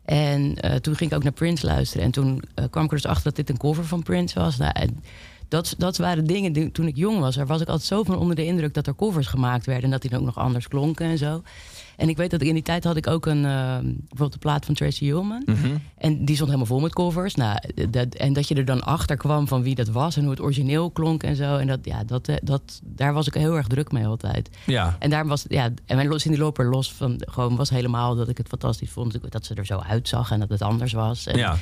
En 0.05 0.55
toen 0.81 0.97
ging 0.97 1.11
ik 1.11 1.17
ook 1.17 1.23
naar 1.23 1.33
Prince 1.33 1.67
luisteren. 1.67 2.05
En 2.05 2.11
toen 2.11 2.43
kwam 2.71 2.85
ik 2.85 2.91
er 2.91 2.97
dus 2.97 3.07
achter 3.07 3.25
dat 3.25 3.37
dit 3.37 3.49
een 3.49 3.57
cover 3.57 3.85
van 3.85 4.03
Prince 4.03 4.39
was. 4.39 4.57
Nou, 4.57 4.73
dat, 5.49 5.75
dat 5.79 5.97
waren 5.97 6.25
dingen 6.25 6.53
die, 6.53 6.73
toen 6.73 6.87
ik 6.87 6.97
jong 6.97 7.19
was. 7.19 7.35
Daar 7.35 7.47
was 7.47 7.61
ik 7.61 7.69
altijd 7.69 7.89
zo 7.89 8.03
van 8.03 8.19
onder 8.19 8.37
de 8.37 8.45
indruk 8.45 8.75
dat 8.75 8.87
er 8.87 8.95
covers 8.97 9.27
gemaakt 9.27 9.67
werden. 9.67 9.85
En 9.85 9.91
dat 9.91 10.01
die 10.01 10.11
dan 10.11 10.19
ook 10.21 10.27
nog 10.27 10.39
anders 10.39 10.69
klonken 10.69 11.07
en 11.07 11.19
zo. 11.19 11.43
En 11.97 12.09
ik 12.09 12.17
weet 12.17 12.31
dat 12.31 12.41
ik 12.41 12.49
in 12.49 12.55
die 12.55 12.63
tijd 12.63 12.85
had 12.85 12.97
ik 12.97 13.07
ook 13.07 13.27
een, 13.27 13.45
eh, 13.45 13.79
bijvoorbeeld 13.83 14.33
de 14.33 14.39
plaat 14.39 14.65
van 14.65 14.75
Tracy 14.75 15.09
Ullman. 15.09 15.45
En 15.99 16.25
die 16.25 16.35
stond 16.35 16.51
helemaal 16.51 16.67
vol 16.73 16.81
met 16.81 16.93
covers. 16.93 17.35
Nou, 17.35 17.59
dat, 17.91 18.15
en 18.15 18.33
dat 18.33 18.49
je 18.49 18.55
er 18.55 18.65
dan 18.65 18.83
achter 18.83 19.17
kwam 19.17 19.49
van 19.49 19.63
wie 19.63 19.75
dat 19.75 19.89
was 19.89 20.17
en 20.17 20.23
hoe 20.23 20.31
het 20.31 20.41
origineel 20.41 20.91
klonk 20.91 21.23
en 21.23 21.37
zo. 21.37 21.57
En 21.57 21.67
dat, 21.67 21.79
ja, 21.83 22.05
dat, 22.05 22.29
eh, 22.29 22.37
dat, 22.43 22.81
daar 22.85 23.13
was 23.13 23.27
ik 23.27 23.35
heel 23.35 23.57
erg 23.57 23.67
druk 23.67 23.93
mee 23.93 24.07
altijd. 24.07 24.51
Ja. 24.67 24.97
En 24.99 25.11
daar 25.11 25.27
was, 25.27 25.45
ja, 25.49 25.71
en 25.87 25.97
mijn 25.97 26.21
Cindy 26.21 26.39
Loper 26.39 26.69
los 26.71 26.93
van, 26.93 27.23
gewoon 27.31 27.57
was 27.57 27.71
helemaal 27.71 28.15
dat 28.15 28.29
ik 28.29 28.39
het 28.39 28.49
fantastisch 28.49 28.91
vond. 28.91 29.33
Dat 29.33 29.45
ze 29.45 29.55
er 29.55 29.67
zo 29.67 29.79
uitzag 29.79 30.31
en 30.31 30.41
dat 30.41 30.49
het 30.49 30.63
anders 30.63 30.93
was. 30.93 31.27
En 31.27 31.39
Ja. 31.39 31.57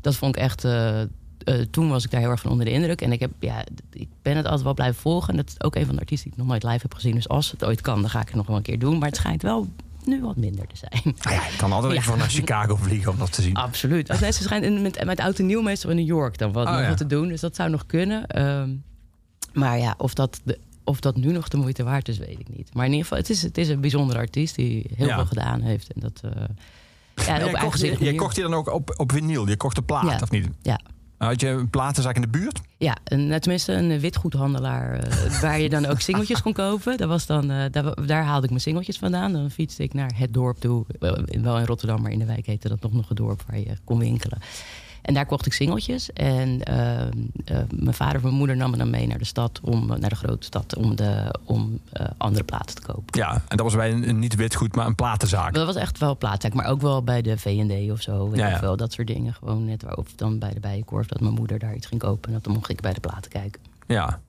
Dat 0.00 0.16
vond 0.16 0.36
ik 0.36 0.42
echt, 0.42 0.64
eh, 0.64 1.00
eh, 1.44 1.54
toen 1.70 1.88
was 1.88 2.04
ik 2.04 2.10
daar 2.10 2.20
heel 2.20 2.30
erg 2.30 2.40
van 2.40 2.50
onder 2.50 2.66
de 2.66 2.72
indruk. 2.72 3.00
En 3.00 3.12
ik, 3.12 3.20
heb, 3.20 3.30
ja, 3.40 3.64
ik 3.92 4.08
ben 4.22 4.36
het 4.36 4.44
altijd 4.44 4.64
wel 4.64 4.74
blijven 4.74 5.00
volgen. 5.00 5.30
En 5.30 5.36
dat 5.36 5.48
is 5.48 5.60
ook 5.62 5.74
een 5.76 5.86
van 5.86 5.94
de 5.94 6.00
artiesten 6.00 6.30
die 6.30 6.38
ik 6.38 6.44
nog 6.44 6.50
nooit 6.52 6.62
live 6.72 6.82
heb 6.82 6.94
gezien. 6.94 7.14
Dus 7.14 7.28
als 7.28 7.50
het 7.50 7.64
ooit 7.64 7.80
kan, 7.80 8.00
dan 8.00 8.10
ga 8.10 8.20
ik 8.20 8.26
het 8.26 8.36
nog 8.36 8.46
wel 8.46 8.56
een 8.56 8.62
keer 8.62 8.78
doen. 8.78 8.98
Maar 8.98 9.08
het 9.08 9.16
schijnt 9.16 9.42
wel 9.42 9.66
nu 10.04 10.20
wat 10.22 10.36
minder 10.36 10.66
te 10.66 10.76
zijn. 10.76 11.02
Nou 11.22 11.36
ja, 11.36 11.46
je 11.50 11.56
kan 11.56 11.72
altijd 11.72 11.92
Ja. 11.92 11.98
even 11.98 12.18
naar 12.18 12.28
Chicago 12.28 12.76
vliegen 12.76 13.12
om 13.12 13.18
dat 13.18 13.32
te 13.32 13.42
zien. 13.42 13.54
Absoluut. 13.54 14.10
Als 14.10 14.20
mensen 14.20 14.44
schijnt 14.44 14.64
in- 14.64 14.82
met, 14.82 15.04
met 15.04 15.20
oud 15.20 15.38
en 15.38 15.46
nieuw 15.46 15.62
meestal 15.62 15.90
in 15.90 15.96
New 15.96 16.06
York 16.06 16.38
dan 16.38 16.52
wat, 16.52 16.66
Oh, 16.66 16.72
nog 16.72 16.80
ja. 16.82 16.88
wat 16.88 16.96
te 16.98 17.06
doen. 17.06 17.28
Dus 17.28 17.40
dat 17.40 17.56
zou 17.56 17.70
nog 17.70 17.86
kunnen. 17.86 18.26
Ehm, 18.26 18.70
maar 19.52 19.78
ja, 19.78 19.94
of 19.98 20.14
dat, 20.14 20.40
de, 20.44 20.58
of 20.84 21.00
dat 21.00 21.16
nu 21.16 21.32
nog 21.32 21.48
de 21.48 21.56
moeite 21.56 21.82
waard 21.84 22.08
is, 22.08 22.18
weet 22.18 22.38
ik 22.38 22.48
niet. 22.56 22.74
Maar 22.74 22.84
in 22.84 22.90
ieder 22.90 23.06
geval, 23.06 23.18
het 23.22 23.30
is, 23.30 23.42
het 23.42 23.58
is 23.58 23.68
een 23.68 23.80
bijzondere 23.80 24.18
artiest 24.18 24.54
die 24.54 24.86
heel 24.94 25.06
Ja. 25.06 25.14
veel 25.14 25.26
gedaan 25.26 25.60
heeft. 25.60 25.92
En 25.92 26.00
dat, 26.00 26.20
eh, 26.24 26.30
ja, 27.26 27.38
jij, 27.38 27.52
kocht, 27.52 27.80
jij 27.80 27.92
manier. 27.92 28.14
kocht 28.14 28.34
die 28.34 28.44
dan 28.44 28.54
ook 28.54 28.72
op, 28.72 28.94
op 28.96 29.12
vinyl? 29.12 29.48
Je 29.48 29.56
kocht 29.56 29.74
de 29.76 29.82
plaat, 29.82 30.22
of 30.22 30.30
niet? 30.30 30.48
Ja. 30.62 30.80
Had 31.18 31.40
je 31.40 31.48
een 31.48 31.70
platenzaak 31.70 32.14
in 32.14 32.20
de 32.20 32.28
buurt? 32.28 32.60
Ja, 32.76 32.96
een, 33.04 33.26
nou, 33.26 33.40
tenminste 33.40 33.72
een 33.72 34.00
witgoedhandelaar 34.00 34.98
eh, 34.98 35.40
waar 35.40 35.60
je 35.60 35.68
dan 35.68 35.86
ook 35.86 36.00
singeltjes 36.00 36.42
kon 36.42 36.52
kopen. 36.52 36.96
Dat 36.96 37.08
was 37.08 37.26
dan, 37.26 37.50
eh, 37.50 37.82
daar, 38.06 38.24
haalde 38.24 38.44
ik 38.44 38.50
mijn 38.50 38.60
singeltjes 38.60 38.98
vandaan. 38.98 39.32
Dan 39.32 39.50
fietste 39.50 39.82
ik 39.82 39.94
naar 39.94 40.10
het 40.14 40.34
dorp 40.34 40.58
toe. 40.58 40.84
Wel 41.42 41.58
in 41.58 41.64
Rotterdam, 41.64 42.02
maar 42.02 42.10
in 42.10 42.18
de 42.18 42.24
wijk 42.24 42.46
heette 42.46 42.68
dat 42.68 42.82
nog 42.82 42.92
nog 42.92 43.08
het 43.08 43.16
dorp 43.16 43.42
waar 43.46 43.58
je 43.58 43.76
kon 43.84 43.98
winkelen. 43.98 44.38
En 45.02 45.14
daar 45.14 45.26
kocht 45.26 45.46
ik 45.46 45.52
singeltjes. 45.52 46.12
En 46.12 46.62
eh, 46.62 47.06
eh, 47.06 47.10
mijn 47.70 47.94
vader 47.94 48.14
en 48.14 48.22
mijn 48.22 48.34
moeder 48.34 48.56
namen 48.56 48.78
dan 48.78 48.90
mee 48.90 49.06
naar 49.06 49.18
de 49.18 49.24
stad, 49.24 49.60
om, 49.62 49.86
naar 49.86 50.08
de 50.08 50.16
grote 50.16 50.46
stad, 50.46 50.76
om, 50.76 50.96
de, 50.96 51.34
om 51.44 51.80
eh, 51.92 52.06
andere 52.16 52.44
platen 52.44 52.74
te 52.74 52.82
kopen. 52.82 53.18
Ja, 53.20 53.32
en 53.32 53.56
dat 53.56 53.60
was 53.60 53.74
bij 53.74 53.92
een, 53.92 54.18
niet 54.18 54.34
witgoed, 54.34 54.74
maar 54.74 54.86
een 54.86 54.94
platenzaak. 54.94 55.54
Dat 55.54 55.66
was 55.66 55.76
echt 55.76 55.98
wel 55.98 56.16
plaatzaak, 56.16 56.54
maar 56.54 56.66
ook 56.66 56.80
wel 56.80 57.02
bij 57.02 57.22
de 57.22 57.38
V&D 57.38 57.90
of 57.90 58.02
zo. 58.02 58.28
Weet 58.30 58.38
Ja, 58.38 58.60
wel, 58.60 58.76
dat 58.76 58.92
soort 58.92 59.06
dingen. 59.06 59.34
Gewoon 59.34 59.64
net 59.64 59.82
waar, 59.82 59.96
of 59.96 60.12
dan 60.14 60.38
bij 60.38 60.52
de 60.52 60.60
Bijenkorf, 60.60 61.06
dat 61.06 61.20
mijn 61.20 61.34
moeder 61.34 61.58
daar 61.58 61.74
iets 61.74 61.86
ging 61.86 62.00
kopen. 62.00 62.32
En 62.32 62.38
dan 62.42 62.52
mocht 62.52 62.70
ik 62.70 62.80
bij 62.80 62.92
de 62.92 63.00
platen 63.00 63.30
kijken. 63.30 63.60
Ja. 63.86 64.20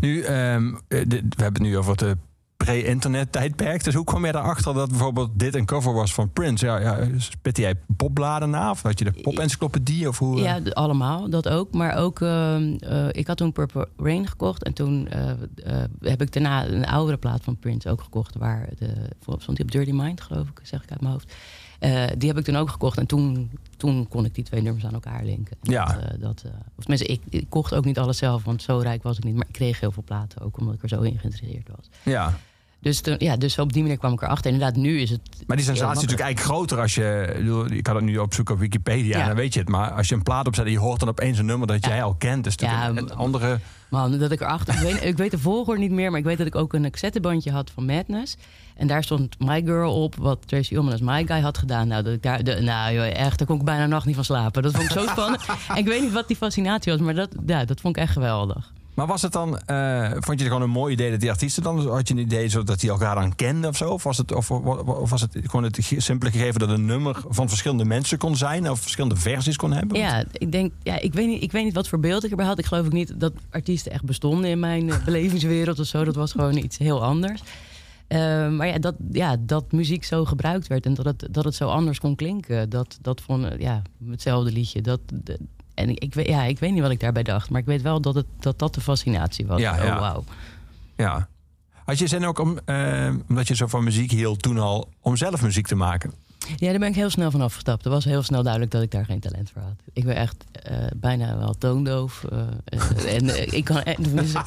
Nu, 0.00 0.22
ehm, 0.22 0.74
eh, 0.88 1.04
we 1.08 1.22
hebben 1.36 1.36
het 1.36 1.58
nu 1.58 1.76
over 1.78 2.06
eh, 2.06 2.12
pre-internet 2.64 3.32
tijdperk. 3.32 3.84
Dus 3.84 3.94
hoe 3.94 4.04
kwam 4.04 4.24
jij 4.24 4.32
erachter 4.34 4.74
dat 4.74 4.88
bijvoorbeeld 4.88 5.30
dit 5.34 5.54
een 5.54 5.64
cover 5.64 5.92
was 5.92 6.14
van 6.14 6.32
Prince? 6.32 6.66
Ja, 6.66 6.80
ja, 6.80 7.08
spitte 7.16 7.60
jij 7.60 7.74
popbladen 7.96 8.50
na? 8.50 8.70
Of 8.70 8.82
had 8.82 8.98
je 8.98 9.04
de 9.04 9.20
pop-encyclopedie? 9.22 10.08
Of 10.08 10.18
hoe, 10.18 10.36
eh? 10.36 10.44
Ja, 10.44 10.70
allemaal, 10.72 11.30
dat 11.30 11.48
ook. 11.48 11.72
Maar 11.72 11.96
ook, 11.96 12.20
ehm, 12.20 12.76
eh, 12.78 13.06
ik 13.10 13.26
had 13.26 13.36
toen 13.36 13.52
Purple 13.52 13.88
Rain 13.96 14.26
gekocht. 14.26 14.62
En 14.64 14.72
toen 14.72 15.08
eh, 15.08 15.32
heb 16.00 16.22
ik 16.22 16.32
daarna 16.32 16.66
een 16.66 16.86
oudere 16.86 17.16
plaat 17.16 17.44
van 17.44 17.56
Prince 17.56 17.90
ook 17.90 18.02
gekocht. 18.02 18.36
Waar 18.36 18.68
de, 18.78 18.92
volgens 19.20 19.42
stond 19.42 19.56
die 19.56 19.66
op 19.66 19.72
Dirty 19.72 19.92
Mind, 19.92 20.20
geloof 20.20 20.48
ik, 20.48 20.60
zeg 20.62 20.82
ik 20.82 20.90
uit 20.90 21.00
mijn 21.00 21.12
hoofd. 21.12 21.34
Die 22.18 22.28
heb 22.28 22.38
ik 22.38 22.44
toen 22.44 22.56
ook 22.56 22.70
gekocht. 22.70 22.98
En 22.98 23.06
toen, 23.06 23.50
toen 23.76 24.08
kon 24.08 24.24
ik 24.24 24.34
die 24.34 24.44
twee 24.44 24.62
nummers 24.62 24.86
aan 24.86 24.92
elkaar 24.92 25.24
linken. 25.24 25.56
Ja. 25.62 25.84
Dat, 25.84 26.20
dat, 26.20 26.44
of 26.76 26.84
tenminste, 26.84 27.06
ik, 27.06 27.20
ik 27.28 27.46
kocht 27.48 27.74
ook 27.74 27.84
niet 27.84 27.98
alles 27.98 28.18
zelf, 28.18 28.44
want 28.44 28.62
zo 28.62 28.78
rijk 28.78 29.02
was 29.02 29.16
ik 29.16 29.24
niet. 29.24 29.34
Maar 29.34 29.46
ik 29.46 29.52
kreeg 29.52 29.80
heel 29.80 29.92
veel 29.92 30.02
platen 30.02 30.40
ook, 30.40 30.58
omdat 30.58 30.74
ik 30.74 30.82
er 30.82 30.88
zo 30.88 31.00
in 31.00 31.18
geïnteresseerd 31.18 31.68
was. 31.76 31.88
ja. 32.02 32.38
Dus, 32.80 33.00
ja, 33.18 33.36
dus 33.36 33.58
op 33.58 33.72
die 33.72 33.82
manier 33.82 33.98
kwam 33.98 34.12
ik 34.12 34.22
erachter. 34.22 34.52
Inderdaad, 34.52 34.76
nu 34.76 35.00
is 35.00 35.10
het... 35.10 35.20
Maar 35.46 35.56
die 35.56 35.66
sensatie 35.66 35.90
is 35.96 36.00
natuurlijk 36.02 36.20
eigenlijk 36.20 36.54
groter 36.54 36.78
als 36.80 36.94
je... 36.94 37.66
ik 37.70 37.82
kan 37.82 37.94
het 37.96 38.04
nu 38.04 38.18
opzoeken 38.18 38.54
op 38.54 38.60
Wikipedia, 38.60 39.18
Ja. 39.18 39.26
dan 39.26 39.36
weet 39.36 39.54
je 39.54 39.60
het. 39.60 39.68
Maar 39.68 39.90
als 39.90 40.08
je 40.08 40.14
een 40.14 40.22
plaat 40.22 40.46
opzet 40.46 40.64
en 40.64 40.70
je 40.70 40.78
hoort 40.78 41.00
dan 41.00 41.08
opeens 41.08 41.38
een 41.38 41.46
nummer 41.46 41.66
dat 41.66 41.84
Ja. 41.84 41.90
jij 41.90 42.02
al 42.02 42.14
kent... 42.14 42.44
natuurlijk 42.44 42.80
Ja, 42.80 42.88
een, 42.88 42.96
een 42.96 43.14
andere... 43.14 43.58
Man, 43.88 44.18
dat 44.18 44.30
ik 44.32 44.40
erachter. 44.40 44.74
Ik 44.74 44.80
weet, 44.80 45.04
ik 45.04 45.16
weet 45.16 45.30
de 45.30 45.38
volgorde 45.38 45.80
niet 45.80 45.90
meer, 45.90 46.10
maar 46.10 46.18
ik 46.18 46.24
weet 46.24 46.38
dat 46.38 46.46
ik 46.46 46.54
ook 46.54 46.72
een 46.72 46.90
cassettebandje 46.90 47.50
had 47.50 47.70
van 47.70 47.84
Madness. 47.86 48.36
En 48.76 48.86
daar 48.86 49.02
stond 49.04 49.38
My 49.38 49.62
Girl 49.64 50.02
op, 50.02 50.14
wat 50.16 50.38
Tracy 50.46 50.74
Ullman 50.74 50.92
als 50.92 51.00
My 51.00 51.26
Guy 51.26 51.40
had 51.40 51.58
gedaan. 51.58 51.88
Nou, 51.88 52.02
dat 52.02 52.12
ik 52.12 52.22
daar, 52.22 52.44
de, 52.44 52.60
nou 52.60 52.94
joh, 52.94 53.06
echt, 53.06 53.38
daar 53.38 53.46
kon 53.46 53.58
ik 53.58 53.64
bijna 53.64 53.86
nacht 53.86 54.06
niet 54.06 54.14
van 54.14 54.24
slapen. 54.24 54.62
Dat 54.62 54.72
vond 54.72 54.84
ik 54.84 54.90
zo 54.90 55.06
spannend. 55.12 55.42
en 55.68 55.76
ik 55.76 55.86
weet 55.86 56.00
niet 56.02 56.12
wat 56.12 56.28
die 56.28 56.36
fascinatie 56.36 56.92
was, 56.92 57.00
maar 57.00 57.14
dat, 57.14 57.28
ja, 57.46 57.64
dat 57.64 57.80
vond 57.80 57.96
ik 57.96 58.02
echt 58.02 58.12
geweldig. 58.12 58.72
Maar 58.94 59.06
was 59.06 59.22
het 59.22 59.32
dan... 59.32 59.58
eh, 59.58 60.10
vond 60.10 60.26
je 60.26 60.32
het 60.32 60.42
gewoon 60.42 60.62
een 60.62 60.70
mooi 60.70 60.92
idee 60.92 61.10
dat 61.10 61.20
die 61.20 61.30
artiesten 61.30 61.62
dan... 61.62 61.88
Had 61.88 62.08
je 62.08 62.14
een 62.14 62.20
idee 62.20 62.48
dat 62.64 62.80
die 62.80 62.90
elkaar 62.90 63.14
dan 63.14 63.34
kenden 63.34 63.70
of 63.70 63.76
zo? 63.76 63.90
Of 63.90 64.02
was 64.02 64.18
het, 64.18 64.34
of, 64.34 64.48
was 65.08 65.20
het 65.20 65.36
gewoon 65.42 65.64
het 65.64 65.78
simpele 65.96 66.30
gegeven 66.30 66.60
dat 66.60 66.68
een 66.68 66.84
nummer 66.84 67.22
van 67.28 67.48
verschillende 67.48 67.84
mensen 67.84 68.18
kon 68.18 68.36
zijn? 68.36 68.70
Of 68.70 68.80
verschillende 68.80 69.16
versies 69.16 69.56
kon 69.56 69.72
hebben? 69.72 69.98
Ja, 69.98 70.24
ik 70.32 70.52
denk, 70.52 70.72
ja, 70.82 70.98
ik 70.98 71.14
weet 71.14 71.26
niet, 71.26 71.42
ik 71.42 71.52
weet 71.52 71.64
niet 71.64 71.74
wat 71.74 71.88
voor 71.88 72.00
beeld 72.00 72.24
ik 72.24 72.30
erbij 72.30 72.46
had. 72.46 72.58
Ik 72.58 72.66
geloof 72.66 72.86
ook 72.86 72.92
niet 72.92 73.20
dat 73.20 73.32
artiesten 73.50 73.92
echt 73.92 74.04
bestonden 74.04 74.50
in 74.50 74.58
mijn 74.60 74.90
eh, 74.90 75.04
belevingswereld 75.04 75.78
of 75.78 75.86
zo. 75.86 76.04
Dat 76.04 76.14
was 76.14 76.32
gewoon 76.32 76.56
iets 76.56 76.78
heel 76.78 77.04
anders. 77.04 77.42
Eh, 78.06 78.18
maar 78.48 78.66
ja 78.66 78.78
dat, 78.78 78.94
ja, 79.12 79.36
dat 79.40 79.72
muziek 79.72 80.04
zo 80.04 80.24
gebruikt 80.24 80.66
werd 80.66 80.86
en 80.86 80.94
dat 80.94 81.04
het, 81.04 81.28
dat 81.30 81.44
het 81.44 81.54
zo 81.54 81.68
anders 81.68 82.00
kon 82.00 82.16
klinken. 82.16 82.70
Dat, 82.70 82.98
dat 83.00 83.20
vond 83.20 83.44
eh, 83.44 83.58
ja, 83.58 83.82
hetzelfde 84.10 84.52
liedje. 84.52 84.80
Dat, 84.80 85.00
en 85.80 85.88
ik, 85.96 86.26
ja, 86.26 86.42
ik 86.42 86.58
weet 86.58 86.72
niet 86.72 86.82
wat 86.82 86.90
ik 86.90 87.00
daarbij 87.00 87.22
dacht, 87.22 87.50
maar 87.50 87.60
ik 87.60 87.66
weet 87.66 87.82
wel 87.82 88.00
dat 88.00 88.14
het, 88.14 88.26
dat, 88.38 88.58
dat 88.58 88.74
de 88.74 88.80
fascinatie 88.80 89.46
was. 89.46 89.60
Ja, 89.60 89.72
oh, 89.78 89.84
ja. 89.84 90.00
wauw. 90.00 90.24
Ja. 90.96 91.28
Had 91.84 91.98
je 91.98 92.06
zin 92.06 92.26
ook 92.26 92.38
om, 92.38 92.58
eh, 92.64 93.14
omdat 93.28 93.48
je 93.48 93.54
zo 93.54 93.66
van 93.66 93.84
muziek 93.84 94.10
hield 94.10 94.42
toen 94.42 94.58
al, 94.58 94.88
om 95.00 95.16
zelf 95.16 95.42
muziek 95.42 95.66
te 95.66 95.74
maken? 95.74 96.12
Ja, 96.56 96.70
daar 96.70 96.78
ben 96.78 96.88
ik 96.88 96.94
heel 96.94 97.10
snel 97.10 97.30
van 97.30 97.40
afgestapt. 97.40 97.84
Er 97.84 97.90
was 97.90 98.04
heel 98.04 98.22
snel 98.22 98.42
duidelijk 98.42 98.72
dat 98.72 98.82
ik 98.82 98.90
daar 98.90 99.04
geen 99.04 99.20
talent 99.20 99.50
voor 99.50 99.62
had. 99.62 99.74
Ik 99.92 100.04
ben 100.04 100.14
echt 100.16 100.44
eh, 100.62 100.76
bijna 100.96 101.38
wel 101.38 101.54
toondoof. 101.58 102.24
eh, 102.24 103.14
en 103.14 103.28
eh, 103.36 103.52
ik 103.52 103.64
kan 103.64 103.82
echt, 103.92 103.98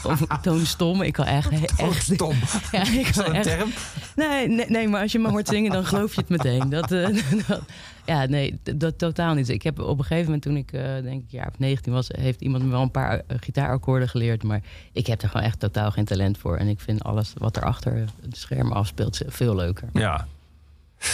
of 0.05 0.25
toonstom. 0.41 1.01
Ik 1.01 1.13
kan 1.13 1.25
echt, 1.25 1.77
echt 1.77 2.03
Stom. 2.03 2.35
Ja, 2.71 2.81
ik 2.81 2.87
Is 3.07 3.15
dat 3.15 3.23
kan 3.25 3.33
een 3.35 3.39
echt, 3.39 3.47
term? 3.57 3.69
nee, 4.15 4.47
nee, 4.47 4.65
nee, 4.69 4.87
maar 4.87 5.01
als 5.01 5.11
je 5.11 5.19
me 5.19 5.29
hoort 5.29 5.47
zingen, 5.47 5.71
dan 5.71 5.85
geloof 5.85 6.13
je 6.15 6.19
het 6.21 6.29
meteen. 6.29 6.69
Dat, 6.69 6.91
eh, 6.91 7.07
dat- 7.47 7.61
ja, 8.05 8.25
nee, 8.25 8.59
dat, 8.75 8.97
totaal 8.97 9.33
niet. 9.33 9.49
Ik 9.49 9.63
heb 9.63 9.79
op 9.79 9.97
een 9.97 10.03
gegeven 10.05 10.23
moment, 10.25 10.41
toen 10.41 10.57
ik 10.57 10.71
eh, 10.71 10.81
denk 10.81 11.05
ik 11.05 11.11
een 11.11 11.23
jaar 11.27 11.47
of 11.47 11.59
19 11.59 11.93
was, 11.93 12.07
heeft 12.11 12.41
iemand 12.41 12.63
me 12.63 12.69
wel 12.69 12.81
een 12.81 12.91
paar 12.91 13.21
gitaarakkoorden 13.27 14.09
geleerd. 14.09 14.43
Maar 14.43 14.61
ik 14.91 15.07
heb 15.07 15.21
er 15.21 15.29
gewoon 15.29 15.45
echt 15.45 15.59
totaal 15.59 15.91
geen 15.91 16.05
talent 16.05 16.37
voor. 16.37 16.57
En 16.57 16.67
ik 16.67 16.79
vind 16.79 17.03
alles 17.03 17.33
wat 17.37 17.55
er 17.57 17.63
achter 17.63 17.93
het 18.21 18.37
scherm 18.37 18.71
afspeelt 18.71 19.21
veel 19.27 19.55
leuker. 19.55 19.89
Ja. 19.93 20.27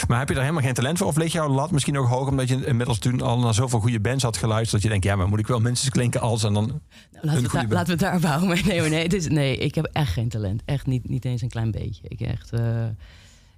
Maar 0.07 0.19
heb 0.19 0.27
je 0.27 0.33
daar 0.33 0.43
helemaal 0.43 0.65
geen 0.65 0.73
talent 0.73 0.97
voor? 0.97 1.07
Of 1.07 1.17
ligt 1.17 1.31
jouw 1.31 1.49
lat 1.49 1.71
misschien 1.71 1.97
ook 1.97 2.07
hoog 2.07 2.27
omdat 2.27 2.47
je 2.47 2.65
inmiddels 2.65 2.99
toen 2.99 3.21
al 3.21 3.39
naar 3.39 3.53
zoveel 3.53 3.79
goede 3.79 3.99
bands 3.99 4.23
had 4.23 4.37
geluisterd 4.37 4.71
dat 4.71 4.81
je 4.81 4.89
denkt, 4.89 5.05
ja, 5.05 5.15
maar 5.15 5.27
moet 5.27 5.39
ik 5.39 5.47
wel 5.47 5.59
mensen 5.59 5.91
klinken 5.91 6.21
als 6.21 6.43
en 6.43 6.53
dan... 6.53 6.81
Nou, 7.11 7.41
laten, 7.41 7.67
we 7.67 7.73
laten 7.73 7.85
we 7.85 7.91
het 7.91 7.99
daar 7.99 8.19
bouwen. 8.19 8.57
Nee, 8.65 8.81
nee, 8.81 9.03
het 9.03 9.13
is, 9.13 9.27
nee, 9.27 9.57
ik 9.57 9.75
heb 9.75 9.85
echt 9.85 10.11
geen 10.11 10.29
talent. 10.29 10.61
Echt 10.65 10.85
niet, 10.85 11.09
niet 11.09 11.25
eens 11.25 11.41
een 11.41 11.49
klein 11.49 11.71
beetje. 11.71 12.01
Ik 12.07 12.19
echt, 12.19 12.51
eh, 12.51 12.85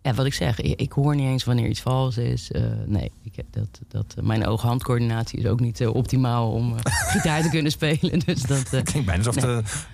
ja, 0.03 0.13
wat 0.13 0.25
ik 0.25 0.33
zeg, 0.33 0.61
ik, 0.61 0.91
hoor 0.91 1.15
niet 1.15 1.27
eens 1.27 1.43
wanneer 1.43 1.67
iets 1.67 1.81
vals 1.81 2.17
is. 2.17 2.51
Eh, 2.51 2.61
nee, 2.85 3.11
ik 3.23 3.43
dat, 3.51 3.81
dat, 3.87 4.15
mijn 4.21 4.45
oog-handcoördinatie 4.45 5.39
is 5.39 5.45
ook 5.45 5.59
niet 5.59 5.81
eh, 5.81 5.95
optimaal 5.95 6.51
om 6.51 6.75
eh, 6.77 6.79
gitaar 7.13 7.41
te 7.41 7.49
kunnen 7.49 7.71
spelen. 7.71 8.19
Dus 8.19 8.41
dat, 8.41 8.69
klinkt 8.69 9.05
bijna 9.05 9.17
alsof 9.17 9.35
het 9.35 9.43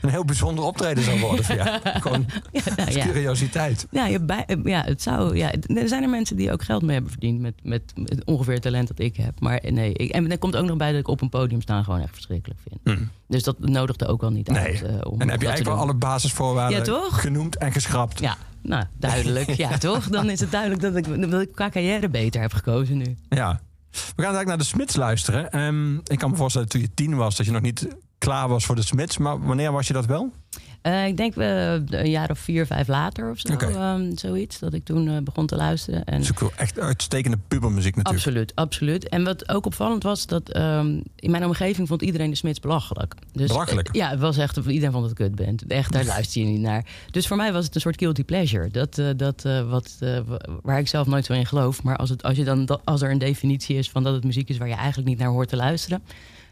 een, 0.01 0.09
heel 0.09 0.25
bijzonder 0.25 0.63
optreden 0.63 1.03
zou 1.03 1.19
worden. 1.19 1.45
voor 1.45 1.55
jou. 1.55 1.79
Gewoon 2.01 2.25
ja, 2.51 2.61
nou, 2.75 2.91
ja. 2.91 3.05
curiositeit. 3.05 3.87
Ja, 3.91 4.05
je 4.05 4.19
bij, 4.19 4.45
ja, 4.63 4.83
het 4.83 5.01
zou, 5.01 5.35
ja, 5.35 5.51
er 5.51 5.87
zijn 5.87 6.03
er 6.03 6.09
mensen 6.09 6.35
die 6.35 6.51
ook 6.51 6.63
geld 6.63 6.81
mee 6.81 6.93
hebben 6.93 7.11
verdiend 7.11 7.39
met, 7.39 7.53
met, 7.63 7.93
met 7.95 8.25
ongeveer 8.25 8.53
het 8.53 8.61
talent 8.61 8.87
dat 8.87 8.99
ik 8.99 9.17
heb. 9.17 9.39
Maar 9.39 9.61
nee, 9.69 9.93
ik, 9.93 10.11
en 10.11 10.31
er 10.31 10.37
komt 10.37 10.55
ook 10.55 10.65
nog 10.65 10.77
bij 10.77 10.91
dat 10.91 10.99
ik 10.99 11.07
op 11.07 11.21
een 11.21 11.29
podium 11.29 11.61
staan 11.61 11.83
gewoon 11.83 11.99
echt 11.99 12.13
verschrikkelijk 12.13 12.59
vind. 12.69 12.97
Hm. 12.97 13.05
Dus 13.27 13.43
dat 13.43 13.59
nodigde 13.59 14.07
ook 14.07 14.23
al 14.23 14.29
niet 14.29 14.47
Nee. 14.47 14.63
uit. 14.63 15.05
om 15.05 15.21
en 15.21 15.29
heb 15.29 15.41
je 15.41 15.47
eigenlijk 15.47 15.75
wel 15.75 15.85
alle 15.85 15.95
basisvoorwaarden 15.95 16.85
Ja, 16.85 17.09
genoemd 17.09 17.57
en 17.57 17.71
geschrapt. 17.71 18.19
Ja, 18.19 18.37
nou, 18.61 18.85
duidelijk. 18.99 19.49
Ja, 19.49 19.77
toch? 19.87 20.07
Dan 20.07 20.29
is 20.29 20.39
het 20.39 20.51
duidelijk 20.51 20.81
dat 20.81 20.95
ik, 20.95 21.31
dat 21.31 21.41
ik 21.41 21.51
qua 21.51 21.69
carrière 21.69 22.09
beter 22.09 22.41
heb 22.41 22.53
gekozen 22.53 22.97
nu. 22.97 23.17
Ja. 23.29 23.59
We 23.91 23.99
gaan 23.99 24.35
eigenlijk 24.35 24.47
naar 24.47 24.57
de 24.57 24.63
Smits 24.63 24.95
luisteren. 24.95 25.51
Ehm, 25.51 25.95
ik 25.95 26.17
kan 26.17 26.29
me 26.29 26.35
voorstellen 26.35 26.67
dat 26.67 26.77
toen 26.77 26.87
je 26.87 26.93
tien 26.93 27.15
was, 27.15 27.35
dat 27.35 27.45
je 27.45 27.51
nog 27.51 27.61
niet 27.61 27.87
klaar 28.17 28.47
was 28.47 28.65
voor 28.65 28.75
de 28.75 28.83
Smits. 28.83 29.17
Maar 29.17 29.41
wanneer 29.41 29.71
was 29.71 29.87
je 29.87 29.93
dat 29.93 30.05
wel? 30.05 30.33
Eh, 30.81 31.07
ik 31.07 31.17
denk 31.17 31.35
eh, 31.35 31.73
een 31.73 32.09
jaar 32.09 32.29
of 32.29 32.39
vier, 32.39 32.65
vijf 32.65 32.87
later 32.87 33.29
of 33.29 33.39
zo. 33.39 33.53
Ehm, 33.53 34.15
zoiets. 34.15 34.59
Dat 34.59 34.73
ik 34.73 34.85
toen 34.85 35.07
eh, 35.07 35.17
begon 35.23 35.45
te 35.45 35.55
luisteren. 35.55 36.03
En 36.05 36.13
Dat 36.13 36.21
is 36.21 36.31
ook 36.31 36.39
wel 36.39 36.51
echt 36.55 36.79
uitstekende 36.79 37.37
pubermuziek 37.47 37.95
natuurlijk. 37.95 38.25
Absoluut, 38.25 38.51
absoluut. 38.55 39.09
En 39.09 39.23
wat 39.23 39.49
ook 39.49 39.65
opvallend 39.65 40.03
was, 40.03 40.25
dat 40.25 40.49
ehm, 40.49 40.99
in 41.15 41.31
mijn 41.31 41.45
omgeving 41.45 41.87
vond 41.87 42.01
iedereen 42.01 42.29
de 42.29 42.35
Smits 42.35 42.59
belachelijk. 42.59 43.15
Dus, 43.31 43.47
Belachelijk? 43.47 43.89
ja, 43.95 44.09
het 44.09 44.19
was 44.19 44.37
echt, 44.37 44.57
iedereen 44.57 44.91
vond 44.91 45.05
het 45.05 45.13
kutband. 45.13 45.65
Echt, 45.67 45.91
daar 45.91 46.05
luister 46.15 46.41
je 46.41 46.47
niet 46.47 46.61
naar. 46.61 46.85
Dus 47.11 47.27
voor 47.27 47.37
mij 47.37 47.53
was 47.53 47.65
het 47.65 47.75
een 47.75 47.81
soort 47.81 47.99
guilty 47.99 48.23
pleasure. 48.23 48.69
Dat, 48.69 49.01
dat, 49.17 49.41
wat, 49.69 49.95
wa- 49.99 50.39
waar 50.61 50.79
ik 50.79 50.87
zelf 50.87 51.07
nooit 51.07 51.25
zo 51.25 51.33
in 51.33 51.45
geloof. 51.45 51.83
Maar 51.83 51.95
als, 51.97 52.09
het, 52.09 52.23
als, 52.23 52.37
je 52.37 52.43
dan, 52.43 52.79
als 52.83 53.01
er 53.01 53.11
een 53.11 53.17
definitie 53.17 53.77
is 53.77 53.89
van 53.89 54.03
dat 54.03 54.13
het 54.13 54.23
muziek 54.23 54.49
is 54.49 54.57
waar 54.57 54.67
je 54.67 54.75
eigenlijk 54.75 55.07
niet 55.09 55.17
naar 55.19 55.29
hoort 55.29 55.49
te 55.49 55.55
luisteren, 55.55 56.03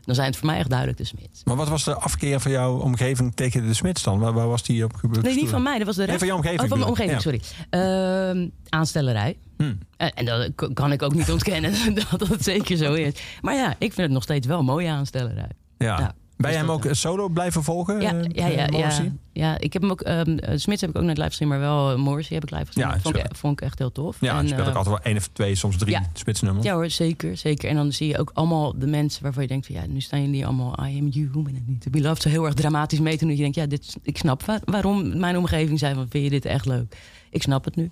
dan 0.06 0.15
zijn 0.15 0.28
het 0.28 0.38
voor 0.38 0.46
mij 0.46 0.58
echt 0.58 0.70
duidelijk 0.70 0.98
de 0.98 1.04
Smits. 1.04 1.44
Maar 1.44 1.56
wat 1.56 1.68
was 1.70 1.84
de 1.84 1.96
afkeer 1.96 2.39
van 2.39 2.52
jouw 2.52 2.78
omgeving 2.80 3.36
tegen 3.36 3.68
de 3.68 3.74
Smits 3.74 4.04
dan? 4.04 4.20
Waar, 4.20 4.34
waar 4.34 4.48
was 4.48 4.63
die 4.63 4.84
op 4.84 4.96
gebeurd? 4.96 5.26
Nee, 5.26 5.36
niet 5.36 5.50
van 5.50 5.63
mij. 5.63 5.78
Dat 5.78 5.86
was 5.88 5.96
de 5.96 6.02
Nee, 6.02 6.10
rest. 6.10 6.20
van 6.20 6.28
jouw 6.28 6.38
omgeving 6.38 6.62
Oh, 6.62 6.68
van 6.70 6.78
mijn 6.78 6.89
omgeving, 6.89 7.22
sorry. 7.22 7.41
Ehm, 7.70 8.48
aanstellerij. 8.70 9.38
Hm. 9.58 9.74
En, 9.98 10.13
en 10.13 10.26
dat 10.26 10.50
kan 10.74 10.91
ik 10.91 11.02
ook 11.02 11.13
niet 11.13 11.32
ontkennen 11.32 11.74
dat 11.96 12.20
dat 12.20 12.44
zeker 12.44 12.78
zo 12.78 12.94
is. 12.94 13.13
Maar 13.41 13.56
ja, 13.56 13.70
ik 13.72 13.78
vind 13.94 13.98
het 13.98 14.12
nog 14.12 14.24
steeds 14.24 14.48
wel 14.48 14.63
mooie 14.63 14.89
aanstellerij. 14.89 15.50
Ja. 15.78 16.00
Ja, 16.00 16.15
Ben 16.38 16.52
je 16.52 16.58
dus 16.58 16.65
hem 16.67 16.76
ook 16.76 16.86
eh, 16.86 16.93
solo 16.93 17.30
blijven 17.30 17.63
volgen? 17.63 18.02
Ja, 18.02 18.13
eh, 18.13 18.24
ja, 18.34 18.67
eh, 18.67 18.80
ja, 18.80 19.12
ja. 19.32 19.58
Ik 19.60 19.74
heb 19.74 19.82
hem 19.82 19.91
ook. 19.91 20.02
ehm 20.02 20.38
eh, 20.38 20.58
Smits 20.58 20.82
heb 20.82 20.89
ik 20.89 20.98
ook 20.98 21.04
net 21.04 21.17
live 21.17 21.30
gezien, 21.30 21.48
maar 21.48 21.60
wel 21.60 21.91
uh, 21.91 21.98
Morrissey 21.98 22.36
heb 22.36 22.43
ik 22.43 22.52
live 22.52 22.65
gezien. 22.65 22.84
Ja, 22.84 22.91
dat 22.91 23.02
vond, 23.02 23.15
ik, 23.15 23.21
sorry. 23.21 23.38
vond 23.38 23.60
ik 23.60 23.65
echt 23.65 23.80
heel 23.80 23.91
tof. 23.91 24.17
Ja, 24.19 24.38
En, 24.38 24.41
je 24.41 24.48
speelt 24.48 24.62
ook 24.67 24.71
eh, 24.71 24.76
altijd 24.76 24.95
wel 24.95 25.06
één 25.06 25.17
of 25.17 25.28
twee, 25.28 25.56
soms 25.56 25.78
drie 25.78 25.91
ja. 25.91 26.02
spitsnummers. 26.13 26.65
Ja 26.65 26.74
hoor, 26.74 26.89
zeker, 26.89 27.38
zeker. 27.38 27.69
En 27.69 27.76
dan 27.76 27.91
zie 27.91 28.08
je 28.08 28.17
ook 28.19 28.32
allemaal 28.34 28.80
de 28.80 28.88
mensen 28.88 29.24
waarvan 29.24 29.41
je 29.41 29.48
denkt... 29.50 29.65
Van, 29.65 29.76
ja, 29.76 29.86
nu 29.88 30.02
staan 30.02 30.21
jullie 30.21 30.45
allemaal 30.45 30.71
I 30.86 31.00
am 31.00 31.08
you 31.08 31.30
and 31.36 31.48
I 31.50 31.63
need 31.65 31.82
to 31.82 31.89
be 31.91 32.02
loved... 32.02 32.21
zo 32.21 32.30
heel 32.30 32.45
erg 32.45 32.54
dramatisch 32.54 33.00
mee 33.00 33.17
te 33.17 33.26
doen. 33.26 33.36
Je 33.36 33.41
denkt, 33.41 33.56
ja, 33.56 33.65
dit, 33.65 33.95
ik 34.02 34.17
snap 34.17 34.43
waar- 34.43 34.62
waarom 34.65 35.19
mijn 35.19 35.38
omgeving 35.38 35.80
zei... 35.80 35.93
van 35.93 36.06
vind 36.10 36.24
je 36.24 36.30
dit 36.30 36.45
echt 36.45 36.65
leuk? 36.65 36.98
Ik 37.30 37.41
snap 37.41 37.65
het 37.65 37.76
nu. 37.76 37.89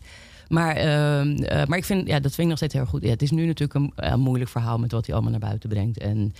Maar, 0.47 0.75
ehm, 0.75 1.35
eh, 1.35 1.65
maar 1.65 1.77
ik 1.77 1.85
vind, 1.85 2.07
ja, 2.07 2.19
dat 2.19 2.31
vind 2.31 2.37
ik 2.41 2.47
nog 2.47 2.57
steeds 2.57 2.73
heel 2.73 2.85
goed. 2.85 3.03
Ja, 3.03 3.09
het 3.09 3.21
is 3.21 3.31
nu 3.31 3.45
natuurlijk 3.45 3.73
een, 3.79 3.91
eh, 3.95 4.15
moeilijk 4.15 4.49
verhaal... 4.49 4.77
met 4.77 4.91
wat 4.91 5.05
hij 5.05 5.15
allemaal 5.15 5.31
naar 5.31 5.47
buiten 5.49 5.69
brengt. 5.69 5.97
En 5.97 6.33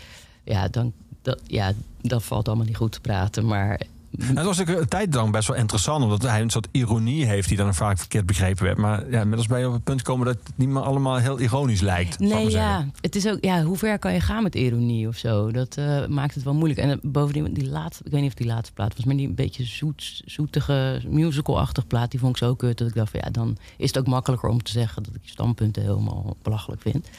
ja, 0.44 0.68
dan, 0.68 0.94
dat, 1.24 1.40
ja, 1.48 1.72
dat 2.02 2.24
valt 2.24 2.48
allemaal 2.48 2.66
niet 2.66 2.78
goed 2.78 2.92
te 2.92 3.02
praten. 3.02 3.46
Maar 3.46 3.82
Nou, 4.18 4.34
dat 4.34 4.46
was 4.46 4.62
ook 4.62 4.68
een 4.68 4.88
tijd 4.88 5.14
lang 5.14 5.32
best 5.32 5.48
wel 5.48 5.58
interessant, 5.58 6.04
omdat 6.04 6.22
hij 6.22 6.42
een 6.42 6.50
soort 6.50 6.68
ironie 6.72 7.26
heeft 7.26 7.48
die 7.48 7.58
dan 7.58 7.76
vaak 7.76 7.98
verkeerd 7.98 8.26
begrepen 8.26 8.64
werd. 8.64 8.78
Maar 8.78 9.10
ja, 9.10 9.20
inmiddels 9.22 9.48
ben 9.48 9.60
je 9.60 9.68
op 9.68 9.74
het 9.74 9.84
punt 9.84 10.00
gekomen 10.00 10.26
dat 10.26 10.38
het 10.44 10.58
niet 10.58 10.70
meer 10.70 10.82
allemaal 10.82 11.18
heel 11.18 11.40
ironisch 11.40 11.82
lijkt. 11.82 12.20
Nee, 12.20 12.50
ja. 12.50 12.88
Het 13.02 13.16
is 13.16 13.28
ook, 13.28 13.38
ja, 13.42 13.64
hoe 13.64 13.78
ver 13.78 14.00
kan 14.00 14.14
je 14.14 14.20
gaan 14.20 14.44
met 14.44 14.56
ironie 14.56 15.08
of 15.08 15.18
zo? 15.18 15.52
Dat 15.52 15.78
eh, 15.78 16.08
maakt 16.08 16.36
het 16.36 16.44
wel 16.44 16.54
moeilijk. 16.54 16.80
En 16.80 16.90
eh, 16.90 16.98
bovendien, 17.02 17.54
die 17.54 17.70
laatste, 17.70 18.04
ik 18.06 18.12
weet 18.12 18.22
niet 18.22 18.30
of 18.30 18.38
die 18.38 18.48
laatste 18.48 18.74
plaat 18.74 18.96
was, 18.96 19.06
maar 19.06 19.16
die 19.16 19.28
een 19.28 19.36
beetje 19.36 19.64
zoet, 19.64 20.22
zoetige, 20.26 21.02
musical-achtig 21.08 21.88
plaat, 21.88 22.12
die 22.12 22.20
vond 22.20 22.32
ik 22.32 22.44
zo 22.44 22.56
kut 22.56 22.78
dat 22.78 22.88
ik 22.88 22.94
dacht 22.94 23.12
van 23.12 23.20
ja, 23.24 23.30
dan 23.30 23.58
is 23.78 23.88
het 23.88 23.98
ook 23.98 24.08
makkelijker 24.08 24.50
om 24.50 24.64
te 24.64 24.72
zeggen 24.72 25.04
dat 25.04 25.16
ik 25.16 25.22
je 25.24 25.32
standpunten 25.32 25.82
helemaal 25.82 26.36
belachelijk 26.42 26.82
vind. 26.82 27.10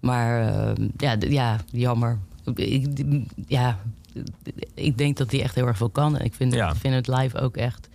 Maar 0.00 0.48
eh, 0.48 0.86
ja, 0.96 1.16
ja, 1.20 1.60
jammer. 1.70 2.18
Ik, 2.54 2.88
ja, 3.46 3.78
ik 4.74 4.98
denk 4.98 5.16
dat 5.16 5.30
hij 5.30 5.42
echt 5.42 5.54
heel 5.54 5.66
erg 5.66 5.76
veel 5.76 5.90
kan. 5.90 6.16
En 6.18 6.24
ik 6.24 6.34
vind, 6.34 6.54
Ja. 6.54 6.70
ik 6.70 6.76
vind 6.76 6.94
het 6.94 7.06
live 7.06 7.38
ook 7.40 7.56
echt, 7.56 7.88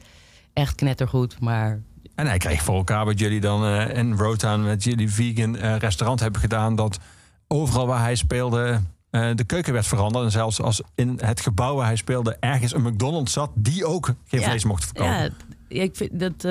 echt 0.53 0.75
knettergoed. 0.75 1.39
Maar 1.39 1.81
En 2.15 2.27
hij 2.27 2.37
kreeg 2.37 2.61
voor 2.61 2.75
elkaar 2.75 3.05
wat 3.05 3.19
jullie 3.19 3.39
dan 3.41 3.65
eh 3.65 3.97
in 3.97 4.13
Rotown 4.13 4.61
met 4.61 4.83
jullie 4.83 5.09
vegan 5.11 5.57
eh, 5.57 5.77
restaurant 5.77 6.19
hebben 6.19 6.41
gedaan. 6.41 6.75
Dat 6.75 6.99
overal 7.47 7.87
waar 7.87 7.99
hij 8.01 8.15
speelde 8.15 8.79
eh, 9.09 9.29
de 9.35 9.43
keuken 9.43 9.73
werd 9.73 9.87
veranderd. 9.87 10.25
En 10.25 10.31
zelfs 10.31 10.61
als 10.61 10.81
in 10.95 11.19
het 11.21 11.41
gebouw 11.41 11.75
waar 11.75 11.85
hij 11.85 11.95
speelde 11.95 12.37
ergens 12.39 12.73
een 12.73 12.81
McDonald's 12.81 13.33
zat, 13.33 13.51
die 13.55 13.85
ook 13.85 14.05
geen 14.25 14.39
Ja, 14.39 14.47
vlees 14.47 14.63
mocht 14.65 14.83
verkopen. 14.85 15.13
Ja, 15.13 15.29
ik 15.67 15.95
vind 15.95 16.19
dat, 16.19 16.41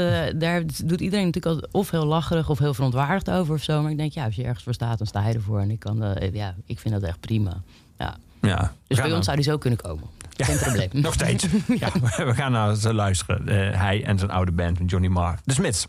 daar 0.41 0.63
doet 0.85 1.01
iedereen 1.01 1.25
natuurlijk 1.27 1.47
altijd 1.55 1.73
of 1.73 1.91
heel 1.91 2.07
lacherig 2.07 2.51
of 2.51 2.59
heel 2.59 2.75
verontwaardigd 2.75 3.31
over 3.31 3.55
of 3.55 3.63
zo. 3.63 3.83
Maar 3.83 3.91
ik 3.91 3.97
denk, 3.97 4.13
ja, 4.13 4.25
als 4.25 4.35
je 4.37 4.45
ergens 4.45 4.65
voor 4.65 4.75
staat, 4.75 4.99
dan 4.99 5.07
sta 5.07 5.29
je 5.29 5.35
ervoor. 5.35 5.61
En 5.61 5.71
ik, 5.71 5.79
kan, 5.79 6.17
ja, 6.33 6.55
ik 6.67 6.79
vind 6.79 6.95
dat 6.95 7.03
echt 7.03 7.21
prima. 7.21 7.63
Ja. 7.99 8.17
Ja. 8.41 8.73
Dus 8.87 8.97
bij 8.97 9.07
nou- 9.07 9.17
ons 9.17 9.25
zou 9.25 9.37
die 9.37 9.47
zo 9.47 9.59
kunnen 9.59 9.79
komen. 9.79 10.05
Ja, 10.31 10.45
Geen 10.45 10.59
probleem. 10.59 10.89
Nog 11.03 11.15
steeds. 11.15 11.47
ja. 11.83 11.91
we 12.17 12.35
gaan 12.35 12.53
nou 12.53 12.71
eens 12.71 12.85
luisteren. 12.85 13.49
Eh, 13.49 13.79
hij 13.81 14.05
en 14.05 14.19
zijn 14.19 14.31
oude 14.31 14.53
band, 14.53 14.79
Johnny 14.87 15.09
Marr. 15.09 15.39
De 15.45 15.55
Smits. 15.55 15.87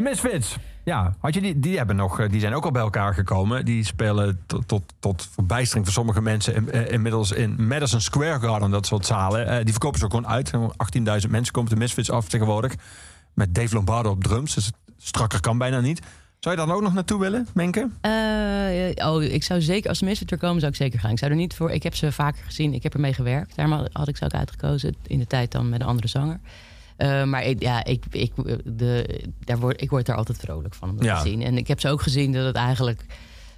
De 0.00 0.06
Misfits. 0.08 0.56
Ja, 0.84 1.14
had 1.18 1.34
je 1.34 1.40
die, 1.40 1.60
die, 1.60 1.76
hebben 1.76 1.96
nog, 1.96 2.20
eh, 2.20 2.28
die 2.30 2.40
zijn 2.40 2.54
ook 2.54 2.64
al 2.64 2.70
bij 2.70 2.82
elkaar 2.82 3.14
gekomen. 3.14 3.64
Die 3.64 3.84
spelen 3.84 4.40
tot, 4.46 4.68
tot, 4.68 4.82
tot 5.00 5.28
verbijstering 5.32 5.84
voor 5.84 5.94
sommige 5.94 6.20
mensen 6.22 6.54
in- 6.54 6.70
eh, 6.70 6.92
inmiddels 6.92 7.32
in 7.32 7.66
Madison 7.66 8.00
Square 8.00 8.40
Garden, 8.40 8.70
dat 8.70 8.86
soort 8.86 9.06
zalen. 9.06 9.46
Eh, 9.46 9.56
die 9.64 9.70
verkopen 9.72 9.98
ze 9.98 10.04
ook 10.04 10.10
gewoon 10.10 10.28
uit. 10.28 10.50
18.000 10.76 11.30
mensen 11.32 11.52
komen 11.52 11.70
de 11.70 11.76
Misfits 11.76 12.10
af 12.10 12.28
tegenwoordig. 12.28 12.74
Met 13.34 13.54
Dave 13.54 13.74
Lombardo 13.74 14.10
op 14.10 14.22
drums. 14.24 14.54
Dus 14.54 14.70
strakker 14.98 15.40
kan 15.40 15.58
bijna 15.58 15.80
niet. 15.80 16.00
Zou 16.38 16.56
je 16.56 16.66
daar 16.66 16.74
ook 16.74 16.82
nog 16.82 16.94
naartoe 16.94 17.20
willen, 17.20 17.46
Menke? 17.54 17.88
Oh, 19.04 19.22
ik 19.22 19.42
zou 19.42 19.60
zeker, 19.60 19.88
als 19.88 19.98
de 19.98 20.04
Misfits 20.04 20.32
er 20.32 20.38
komen, 20.38 20.60
zou 20.60 20.72
ik 20.72 20.78
zeker 20.78 20.98
gaan. 21.00 21.10
Ik 21.10 21.18
zou 21.18 21.30
er 21.30 21.36
niet 21.36 21.54
voor, 21.54 21.70
ik 21.70 21.82
heb 21.82 21.94
ze 21.94 22.12
vaker 22.12 22.44
gezien, 22.44 22.74
ik 22.74 22.82
heb 22.82 22.94
ermee 22.94 23.14
gewerkt. 23.14 23.56
Daarom 23.56 23.86
had 23.92 24.08
ik 24.08 24.16
ze 24.16 24.24
ook 24.24 24.32
uitgekozen, 24.34 24.94
in 25.06 25.18
de 25.18 25.26
tijd 25.26 25.52
dan 25.52 25.68
met 25.68 25.80
een 25.80 25.86
andere 25.86 26.08
zanger. 26.08 26.40
Eh, 27.00 27.24
maar 27.24 27.44
ik, 27.44 27.62
ja, 27.62 27.84
ik, 27.84 28.04
ik, 28.10 28.32
de, 28.64 29.20
daar 29.44 29.58
word, 29.58 29.82
ik 29.82 29.90
word 29.90 30.06
daar 30.06 30.16
altijd 30.16 30.38
vrolijk 30.38 30.74
van 30.74 30.90
om 30.90 30.96
dat 30.96 31.04
Ja. 31.04 31.22
te 31.22 31.28
zien. 31.28 31.42
En 31.42 31.56
ik 31.56 31.68
heb 31.68 31.80
ze 31.80 31.88
ook 31.88 32.02
gezien 32.02 32.32
dat 32.32 32.44
het 32.44 32.56
eigenlijk 32.56 33.04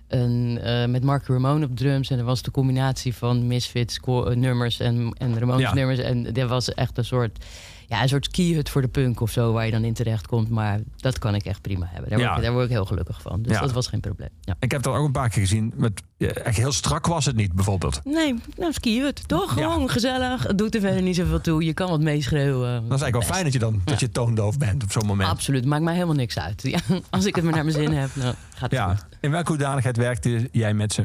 een, 0.09 0.59
eh, 0.63 0.87
met 0.87 1.05
Mark 1.05 1.27
Ramone 1.27 1.65
op 1.65 1.77
drums. 1.77 2.11
En 2.11 2.19
er 2.19 2.25
was 2.25 2.43
de 2.43 2.51
combinatie 2.51 3.15
van 3.15 3.47
Misfits 3.47 3.99
eh, 4.07 4.27
nummers 4.27 4.81
en, 4.81 5.13
en 5.19 5.39
Ramones 5.39 5.61
Ja. 5.63 5.75
nummers. 5.75 5.99
En 5.99 6.35
er 6.35 6.47
was 6.49 6.75
echt 6.75 6.99
een 6.99 7.05
soort, 7.05 7.45
ja, 7.93 8.03
een 8.03 8.09
soort 8.09 8.25
skihut 8.25 8.69
voor 8.71 8.81
de 8.83 8.89
punk 8.89 9.21
of 9.21 9.31
zo, 9.31 9.53
waar 9.53 9.65
je 9.65 9.71
dan 9.71 9.85
in 9.85 9.93
terecht 9.95 10.27
komt. 10.27 10.49
Maar 10.49 10.81
dat 10.97 11.19
kan 11.19 11.35
ik 11.35 11.45
echt 11.45 11.61
prima 11.61 11.87
hebben. 11.91 12.11
Daar, 12.11 12.19
Ja. 12.19 12.25
word, 12.27 12.39
ik, 12.39 12.45
daar 12.45 12.53
word 12.53 12.65
ik 12.65 12.71
heel 12.71 12.85
gelukkig 12.85 13.23
van. 13.23 13.43
Dus 13.43 13.53
Ja. 13.53 13.61
dat 13.61 13.73
was 13.73 13.87
geen 13.87 14.01
probleem. 14.01 14.29
Ja. 14.41 14.57
Ik 14.61 14.71
heb 14.71 14.83
dat 14.83 14.95
ook 14.95 15.05
een 15.07 15.13
paar 15.13 15.29
keer 15.29 15.43
gezien. 15.43 15.73
Met, 15.77 16.03
echt 16.19 16.57
heel 16.57 16.73
strak 16.73 17.07
was 17.07 17.25
het 17.27 17.37
niet, 17.37 17.53
bijvoorbeeld. 17.53 18.01
Nee, 18.05 18.35
nou 18.57 18.73
skihut. 18.73 19.29
Toch 19.29 19.53
gewoon 19.53 19.91
gezellig. 19.91 20.43
Het 20.43 20.59
doet 20.59 20.75
er 20.75 20.81
verder 20.81 21.03
niet 21.03 21.17
zoveel 21.17 21.41
toe. 21.41 21.65
Je 21.65 21.73
kan 21.75 21.91
wat 21.91 22.01
meeschreeuwen. 22.01 22.73
Dat 22.73 22.83
is 22.83 22.89
eigenlijk 22.89 23.13
wel 23.13 23.23
fijn 23.33 23.45
dat 23.45 23.53
je 23.53 23.59
dan 23.59 23.81
dat 23.85 24.01
je 24.01 24.11
toondoof 24.11 24.59
bent 24.59 24.83
op 24.83 24.93
zo'n 24.93 25.07
moment. 25.07 25.29
Absoluut, 25.31 25.65
maakt 25.65 25.83
mij 25.83 25.95
helemaal 25.95 26.15
niks 26.15 26.39
uit. 26.39 26.63
Ja, 26.73 26.79
als 27.11 27.25
ik 27.27 27.35
het 27.35 27.45
maar 27.45 27.53
naar 27.55 27.65
mijn 27.65 27.77
zin 27.77 27.93
heb, 27.93 28.11
dan 28.15 28.35
gaat 28.55 28.61
het 28.61 28.73
Ja. 28.73 28.89
goed. 28.95 29.05
In 29.21 29.31
welke 29.31 29.49
hoedanigheid 29.51 29.97
werkte 29.97 30.49
jij 30.53 30.75
met 30.75 30.93
ze? 30.93 31.05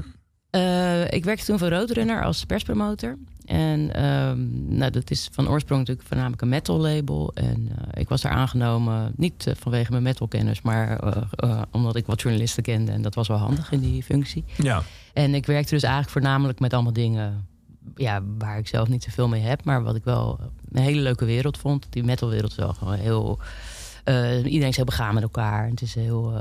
Eh, 0.49 1.11
ik 1.11 1.23
werkte 1.25 1.45
toen 1.45 1.57
voor 1.59 1.69
Roadrunner 1.69 2.23
als 2.23 2.43
perspromotor. 2.45 3.17
En 3.47 3.93
ehm, 3.93 4.37
nou, 4.77 4.91
dat 4.91 5.11
is 5.11 5.29
van 5.31 5.49
oorsprong 5.49 5.79
natuurlijk 5.79 6.07
voornamelijk 6.07 6.41
een 6.41 6.49
metal 6.49 6.77
label. 6.77 7.31
En 7.33 7.69
eh, 7.71 8.01
ik 8.01 8.09
was 8.09 8.21
daar 8.21 8.31
aangenomen, 8.31 9.13
niet 9.15 9.47
eh, 9.47 9.53
vanwege 9.57 9.91
mijn 9.91 10.03
metalkennis, 10.03 10.61
maar 10.61 10.99
eh, 10.99 11.61
omdat 11.71 11.95
ik 11.95 12.05
wat 12.05 12.21
journalisten 12.21 12.63
kende. 12.63 12.91
En 12.91 13.01
dat 13.01 13.15
was 13.15 13.27
wel 13.27 13.37
handig 13.37 13.71
in 13.71 13.79
die 13.79 14.03
functie. 14.03 14.43
Ja. 14.57 14.83
En 15.13 15.35
ik 15.35 15.45
werkte 15.45 15.73
dus 15.73 15.83
eigenlijk 15.83 16.13
voornamelijk 16.13 16.59
met 16.59 16.73
allemaal 16.73 16.93
dingen 16.93 17.47
ja, 17.95 18.21
waar 18.37 18.57
ik 18.57 18.67
zelf 18.67 18.87
niet 18.87 19.03
zoveel 19.03 19.27
mee 19.27 19.41
heb. 19.41 19.63
Maar 19.63 19.83
wat 19.83 19.95
ik 19.95 20.03
wel 20.03 20.39
een 20.71 20.81
hele 20.81 21.01
leuke 21.01 21.25
wereld 21.25 21.57
vond. 21.57 21.87
Die 21.89 22.03
metalwereld 22.03 22.51
is 22.51 22.57
wel 22.57 22.73
gewoon 22.73 22.97
heel... 22.97 23.39
iedereen 24.43 24.67
is 24.67 24.75
heel 24.75 24.85
begaan 24.85 25.13
met 25.13 25.23
elkaar. 25.23 25.67
Het 25.67 25.81
is 25.81 25.95
een 25.95 26.01
heel 26.01 26.33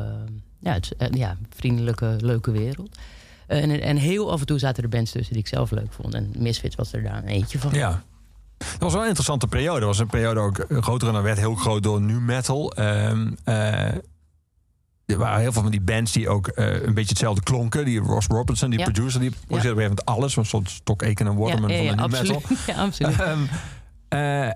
ja, 0.59 0.73
het 0.73 0.95
is, 0.99 1.09
ja, 1.19 1.37
vriendelijke, 1.51 2.17
leuke 2.21 2.51
wereld. 2.51 2.97
Eh, 3.47 3.63
en, 3.63 3.81
en 3.81 3.97
heel 3.97 4.33
af 4.33 4.41
en 4.41 4.47
toe 4.47 4.59
zaten 4.59 4.83
er 4.83 4.89
bands 4.89 5.11
tussen 5.11 5.33
die 5.33 5.43
ik 5.43 5.49
zelf 5.49 5.71
leuk 5.71 5.93
vond. 5.93 6.15
En 6.15 6.33
Misfits 6.39 6.77
was 6.77 6.93
er 6.93 7.03
daar 7.03 7.17
een 7.17 7.29
eentje 7.29 7.59
van. 7.59 7.73
Ja. 7.73 8.03
Dat 8.59 8.69
was 8.79 8.93
wel 8.93 9.01
een 9.01 9.07
interessante 9.07 9.47
periode. 9.47 9.79
Dat 9.81 9.89
was 9.89 9.99
een 9.99 10.07
periode 10.07 10.41
ook 10.41 10.59
eh, 10.59 10.83
groter 10.83 11.09
en 11.09 11.15
dan 11.15 11.23
werd 11.23 11.39
heel 11.39 11.55
groot 11.55 11.83
door 11.83 12.01
nu 12.01 12.21
metal. 12.21 12.73
Ehm, 12.73 13.33
eh, 13.45 13.95
er 15.07 15.19
waren 15.19 15.41
heel 15.41 15.53
veel 15.53 15.63
van 15.63 15.71
die 15.71 15.81
bands 15.81 16.13
die 16.13 16.29
ook 16.29 16.51
een 16.55 16.95
beetje 16.95 17.09
hetzelfde 17.11 17.43
klonken. 17.43 17.85
Die 17.85 18.01
Ross 18.01 18.27
Robertson, 18.27 18.71
die 18.71 18.79
Ja. 18.79 18.85
producer, 18.85 19.21
die 19.21 19.31
produceerde 19.31 19.55
op 19.55 19.57
een 19.57 19.61
gegeven 19.61 19.83
moment 19.83 20.05
alles. 20.05 20.37
Een 20.37 20.45
soort 20.47 20.71
Stock 20.71 21.03
Aitken 21.03 21.27
en 21.27 21.37
Waterman 21.37 21.71
ja, 21.71 21.77
ja, 21.77 21.95
van 21.95 22.11
de 22.11 22.17
nu 22.17 22.23
metal. 22.23 22.43
Ja, 22.67 22.75
absoluut. 22.83 23.21
Ehm, 23.21 23.39
eh, 24.09 24.51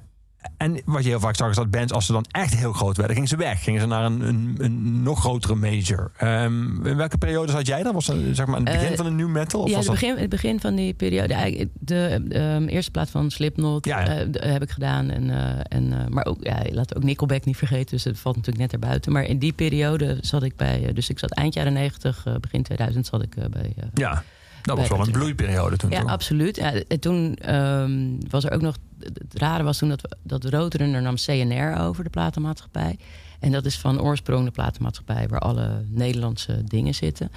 en 0.56 0.80
wat 0.84 1.02
je 1.02 1.08
heel 1.08 1.20
vaak 1.20 1.36
zag 1.36 1.50
is 1.50 1.56
dat 1.56 1.70
bands, 1.70 1.92
als 1.92 2.06
ze 2.06 2.12
dan 2.12 2.24
echt 2.30 2.54
heel 2.54 2.72
groot 2.72 2.96
werden, 2.96 3.14
gingen 3.14 3.28
ze 3.28 3.36
weg. 3.36 3.62
Gingen 3.62 3.80
ze 3.80 3.86
naar 3.86 4.04
een, 4.04 4.20
een, 4.20 4.54
een 4.58 5.02
nog 5.02 5.20
grotere 5.20 5.54
major. 5.54 6.10
Ehm, 6.16 6.86
in 6.86 6.96
welke 6.96 7.18
periode 7.18 7.52
zat 7.52 7.66
jij 7.66 7.82
dan? 7.82 7.94
Was 7.94 8.06
dat 8.06 8.16
zeg 8.32 8.46
maar 8.46 8.56
het 8.56 8.64
begin 8.64 8.90
Eh, 8.90 8.96
van 8.96 9.04
de 9.04 9.10
new 9.10 9.28
metal? 9.28 9.60
Of 9.60 9.68
ja, 9.68 9.74
was 9.74 9.86
het 9.86 9.94
dat... 9.94 10.00
begin, 10.00 10.20
het 10.20 10.30
begin 10.30 10.60
van 10.60 10.74
die 10.74 10.94
periode. 10.94 11.34
eigenlijk 11.34 11.70
De, 11.78 12.24
ehm, 12.28 12.66
eerste 12.66 12.90
plaat 12.90 13.10
van 13.10 13.30
Slipknot 13.30 13.84
Ja, 13.84 14.06
eh, 14.06 14.52
heb 14.52 14.62
ik 14.62 14.70
gedaan. 14.70 15.10
En, 15.10 15.30
eh, 15.30 15.78
en, 15.78 16.06
maar 16.08 16.26
ook, 16.26 16.38
ja, 16.40 16.62
laat 16.70 16.96
ook 16.96 17.02
Nickelback 17.02 17.44
niet 17.44 17.56
vergeten. 17.56 17.90
Dus 17.90 18.04
het 18.04 18.18
valt 18.18 18.36
natuurlijk 18.36 18.64
net 18.64 18.72
erbuiten. 18.72 19.12
Maar 19.12 19.24
in 19.24 19.38
die 19.38 19.52
periode 19.52 20.18
zat 20.20 20.42
ik 20.42 20.56
bij... 20.56 20.92
dus 20.92 21.10
ik 21.10 21.18
zat 21.18 21.30
eind 21.30 21.54
jaren 21.54 21.72
90, 21.72 22.26
eh, 22.26 22.34
begin 22.40 22.62
2000 22.62 23.06
zat 23.06 23.22
ik 23.22 23.34
bij... 23.50 23.74
Ja, 23.94 24.24
dat 24.62 24.76
was 24.76 24.88
wel 24.88 24.98
een 24.98 25.04
de- 25.04 25.10
bloeiperiode 25.10 25.76
toen. 25.76 25.90
ja, 25.90 26.00
toch? 26.00 26.10
absoluut. 26.10 26.56
Ja, 26.56 26.72
en 26.88 27.00
toen 27.00 27.34
ehm, 27.36 28.08
was 28.30 28.44
er 28.44 28.52
ook 28.52 28.60
nog... 28.62 28.76
Het 28.98 29.34
rare 29.34 29.62
was 29.62 29.78
toen 29.78 29.88
dat, 29.88 30.16
dat 30.22 30.44
Roadrunner 30.44 31.02
nam 31.02 31.14
CNR 31.14 31.76
over, 31.80 32.04
de 32.04 32.10
platenmaatschappij. 32.10 32.98
En 33.40 33.52
dat 33.52 33.64
is 33.64 33.78
van 33.78 34.00
oorsprong 34.00 34.44
de 34.44 34.50
platenmaatschappij... 34.50 35.28
waar 35.28 35.40
alle 35.40 35.84
Nederlandse 35.88 36.64
dingen 36.64 36.94
zitten. 36.94 37.30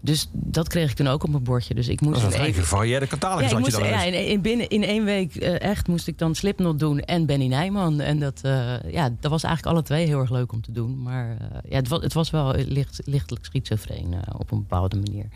Dus 0.00 0.28
dat 0.32 0.68
kreeg 0.68 0.90
ik 0.90 0.96
toen 0.96 1.06
ook 1.08 1.22
op 1.24 1.30
mijn 1.30 1.42
bordje. 1.42 1.74
Dus 1.74 1.88
ik 1.88 1.98
Dat 2.00 2.08
moest 2.08 2.22
was 2.22 2.34
een 2.34 2.40
even- 2.40 2.62
gevarieerde 2.62 3.06
catalogus. 3.06 3.50
ja, 3.50 3.56
had 3.56 3.66
je 3.66 3.70
moest, 3.70 3.90
dan 3.90 3.98
ja 4.00 4.02
in, 4.04 4.26
in, 4.28 4.40
binnen, 4.40 4.68
in 4.68 4.82
één 4.84 5.04
week 5.04 5.36
eh, 5.36 5.60
echt 5.60 5.88
moest 5.88 6.06
ik 6.06 6.18
dan 6.18 6.34
Slipknot 6.34 6.78
doen 6.78 7.00
en 7.00 7.26
Benny 7.26 7.46
Nijman. 7.46 8.00
En 8.00 8.18
dat, 8.18 8.40
eh, 8.42 8.92
ja, 8.92 9.10
dat 9.20 9.30
was 9.30 9.42
eigenlijk 9.42 9.74
alle 9.76 9.84
twee 9.84 10.06
heel 10.06 10.20
erg 10.20 10.30
leuk 10.30 10.52
om 10.52 10.60
te 10.62 10.72
doen. 10.72 11.02
Maar 11.02 11.30
eh, 11.30 11.58
ja, 11.70 11.76
het, 11.76 11.88
was, 11.88 12.02
het 12.02 12.12
was 12.12 12.30
wel 12.30 12.54
licht, 12.54 13.00
lichtelijk 13.04 13.44
schizofreen 13.44 14.14
op 14.38 14.50
een 14.50 14.58
bepaalde 14.58 14.96
manier. 14.96 15.26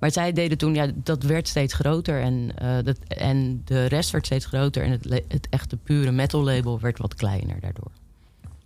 Maar 0.00 0.10
zij 0.12 0.32
deden 0.32 0.58
toen, 0.58 0.74
ja, 0.74 0.90
dat 0.94 1.22
werd 1.22 1.48
steeds 1.48 1.74
groter. 1.74 2.22
En, 2.22 2.52
eh, 2.56 2.84
dat, 2.84 2.98
en 3.08 3.62
de 3.64 3.84
rest 3.84 4.10
werd 4.10 4.26
steeds 4.26 4.46
groter. 4.46 4.82
En 4.82 4.90
het, 4.90 5.22
het 5.28 5.46
echte 5.50 5.76
pure 5.76 6.10
metal 6.10 6.42
label 6.42 6.80
werd 6.80 6.98
wat 6.98 7.14
kleiner 7.14 7.60
daardoor. 7.60 7.90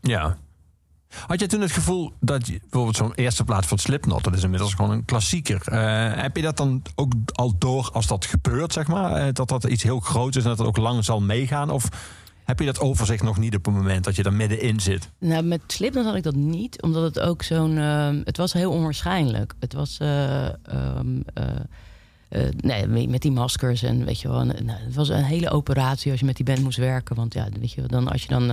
Ja. 0.00 0.36
Had 1.26 1.40
je 1.40 1.46
toen 1.46 1.60
het 1.60 1.72
gevoel 1.72 2.12
dat 2.20 2.46
bijvoorbeeld 2.46 2.96
zo'n 2.96 3.14
eerste 3.14 3.44
plaats 3.44 3.66
van 3.66 3.78
Slipknot, 3.78 4.24
dat 4.24 4.34
is 4.34 4.42
inmiddels 4.42 4.74
gewoon 4.74 4.90
een 4.90 5.04
klassieker. 5.04 5.62
Eh, 5.64 6.22
heb 6.22 6.36
je 6.36 6.42
dat 6.42 6.56
dan 6.56 6.82
ook 6.94 7.12
al 7.32 7.58
door 7.58 7.90
als 7.92 8.06
dat 8.06 8.24
gebeurt, 8.24 8.72
zeg 8.72 8.86
maar? 8.86 9.12
Eh, 9.12 9.32
dat 9.32 9.48
dat 9.48 9.64
iets 9.64 9.82
heel 9.82 10.00
groot 10.00 10.36
is 10.36 10.42
en 10.42 10.48
dat 10.48 10.58
het 10.58 10.66
ook 10.66 10.76
lang 10.76 11.04
zal 11.04 11.20
meegaan? 11.20 11.70
Of 11.70 11.88
heb 12.44 12.58
je 12.58 12.64
dat 12.64 12.80
overzicht 12.80 13.22
nog 13.22 13.38
niet 13.38 13.54
op 13.56 13.64
het 13.64 13.74
moment 13.74 14.04
dat 14.04 14.16
je 14.16 14.22
er 14.22 14.32
middenin 14.32 14.80
zit? 14.80 15.10
Nou, 15.18 15.42
met 15.42 15.60
Slipknot 15.66 16.04
had 16.04 16.14
ik 16.14 16.22
dat 16.22 16.34
niet, 16.34 16.82
omdat 16.82 17.02
het 17.02 17.20
ook 17.20 17.42
zo'n... 17.42 17.78
ehm, 17.78 18.20
het 18.24 18.36
was 18.36 18.52
heel 18.52 18.70
onwaarschijnlijk. 18.70 19.54
Het 19.60 19.72
was... 19.72 19.98
eh, 19.98 20.44
ehm, 20.44 21.20
eh, 21.34 21.44
eh, 22.28 22.48
nee, 22.60 23.08
met- 23.08 23.22
die 23.22 23.30
maskers 23.32 23.82
en 23.82 24.04
weet 24.04 24.20
je 24.20 24.28
wel. 24.28 24.44
nou, 24.44 24.70
het 24.70 24.94
was 24.94 25.08
een 25.08 25.22
hele 25.24 25.50
operatie 25.50 26.10
als 26.10 26.20
je 26.20 26.26
met 26.26 26.36
die 26.36 26.44
band 26.44 26.62
moest 26.62 26.78
werken. 26.78 27.16
Want 27.16 27.34
ja, 27.34 27.48
weet 27.60 27.72
je 27.72 27.80
wel, 27.80 27.88
dan 27.88 28.08
als 28.08 28.22
je 28.22 28.28
dan... 28.28 28.46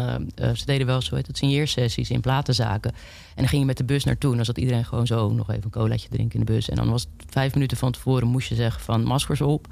ze 0.55 0.65
deden 0.65 0.87
wel 0.87 1.01
zo 1.01 1.15
heet 1.15 1.27
het 1.27 1.37
signeersessies 1.37 2.09
in 2.09 2.21
platenzaken. 2.21 2.91
En 2.91 2.97
dan 3.35 3.47
ging 3.47 3.61
je 3.61 3.67
met 3.67 3.77
de 3.77 3.83
bus 3.83 4.03
naartoe. 4.03 4.29
En 4.31 4.35
dan 4.35 4.45
zat 4.45 4.57
iedereen 4.57 4.85
gewoon 4.85 5.07
zo 5.07 5.29
nog 5.33 5.49
even 5.49 5.63
een 5.63 5.69
colaatje 5.69 6.09
drinken 6.09 6.39
in 6.39 6.45
de 6.45 6.51
bus. 6.51 6.69
En 6.69 6.75
dan 6.75 6.89
was 6.89 7.01
het 7.17 7.31
vijf 7.31 7.53
minuten 7.53 7.77
van 7.77 7.91
tevoren 7.91 8.27
moest 8.27 8.49
je 8.49 8.55
zeggen 8.55 8.81
van 8.81 9.03
maskers 9.03 9.41
op. 9.41 9.67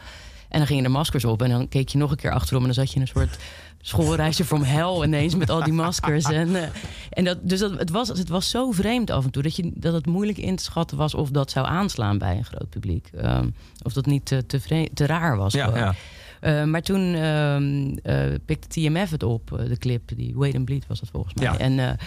En 0.49 0.57
dan 0.57 0.67
gingen 0.67 0.83
de 0.83 0.89
maskers 0.89 1.25
op. 1.25 1.41
En 1.41 1.49
dan 1.49 1.67
keek 1.67 1.89
je 1.89 1.97
nog 1.97 2.12
een 2.12 2.17
keer 2.17 2.31
achterom. 2.31 2.62
En 2.62 2.65
dan 2.65 2.75
zat 2.75 2.89
je 2.89 2.95
in 2.95 3.01
een 3.01 3.07
soort 3.07 3.38
schoolreisje 3.81 4.45
from 4.45 4.63
hell 4.63 5.03
ineens 5.03 5.35
met 5.35 5.49
al 5.49 5.63
die 5.63 5.73
maskers. 5.73 6.25
En, 6.39 6.55
eh, 6.55 6.63
en 7.09 7.23
dat, 7.23 7.38
dus 7.41 7.59
dat, 7.59 7.79
het, 7.79 7.89
was, 7.89 8.07
het 8.07 8.29
was 8.29 8.49
zo 8.49 8.71
vreemd 8.71 9.09
af 9.09 9.25
en 9.25 9.31
toe 9.31 9.43
dat, 9.43 9.55
je, 9.55 9.71
dat 9.75 9.93
het 9.93 10.05
moeilijk 10.05 10.38
in 10.38 10.55
te 10.55 10.63
schatten 10.63 10.97
was 10.97 11.13
of 11.13 11.29
dat 11.29 11.51
zou 11.51 11.67
aanslaan 11.67 12.17
bij 12.17 12.38
een 12.38 12.45
groot 12.45 12.69
publiek. 12.69 13.09
Ehm, 13.15 13.49
of 13.83 13.93
dat 13.93 14.05
niet 14.05 14.25
te, 14.25 14.45
te, 14.93 15.05
raar 15.05 15.38
was. 15.38 15.53
Ja, 15.53 15.75
ja. 15.75 15.95
Eh, 16.39 16.63
maar 16.63 16.81
toen 16.81 17.13
eh, 17.13 18.33
pikte 18.45 18.67
TMF 18.67 19.09
het 19.09 19.23
op, 19.23 19.63
de 19.67 19.77
clip, 19.77 20.12
die 20.15 20.33
Wait 20.35 20.55
and 20.55 20.65
Bleed 20.65 20.88
was 20.88 20.99
dat 20.99 21.09
volgens 21.09 21.33
mij. 21.33 21.43
Ja. 21.43 21.57
En, 21.57 21.97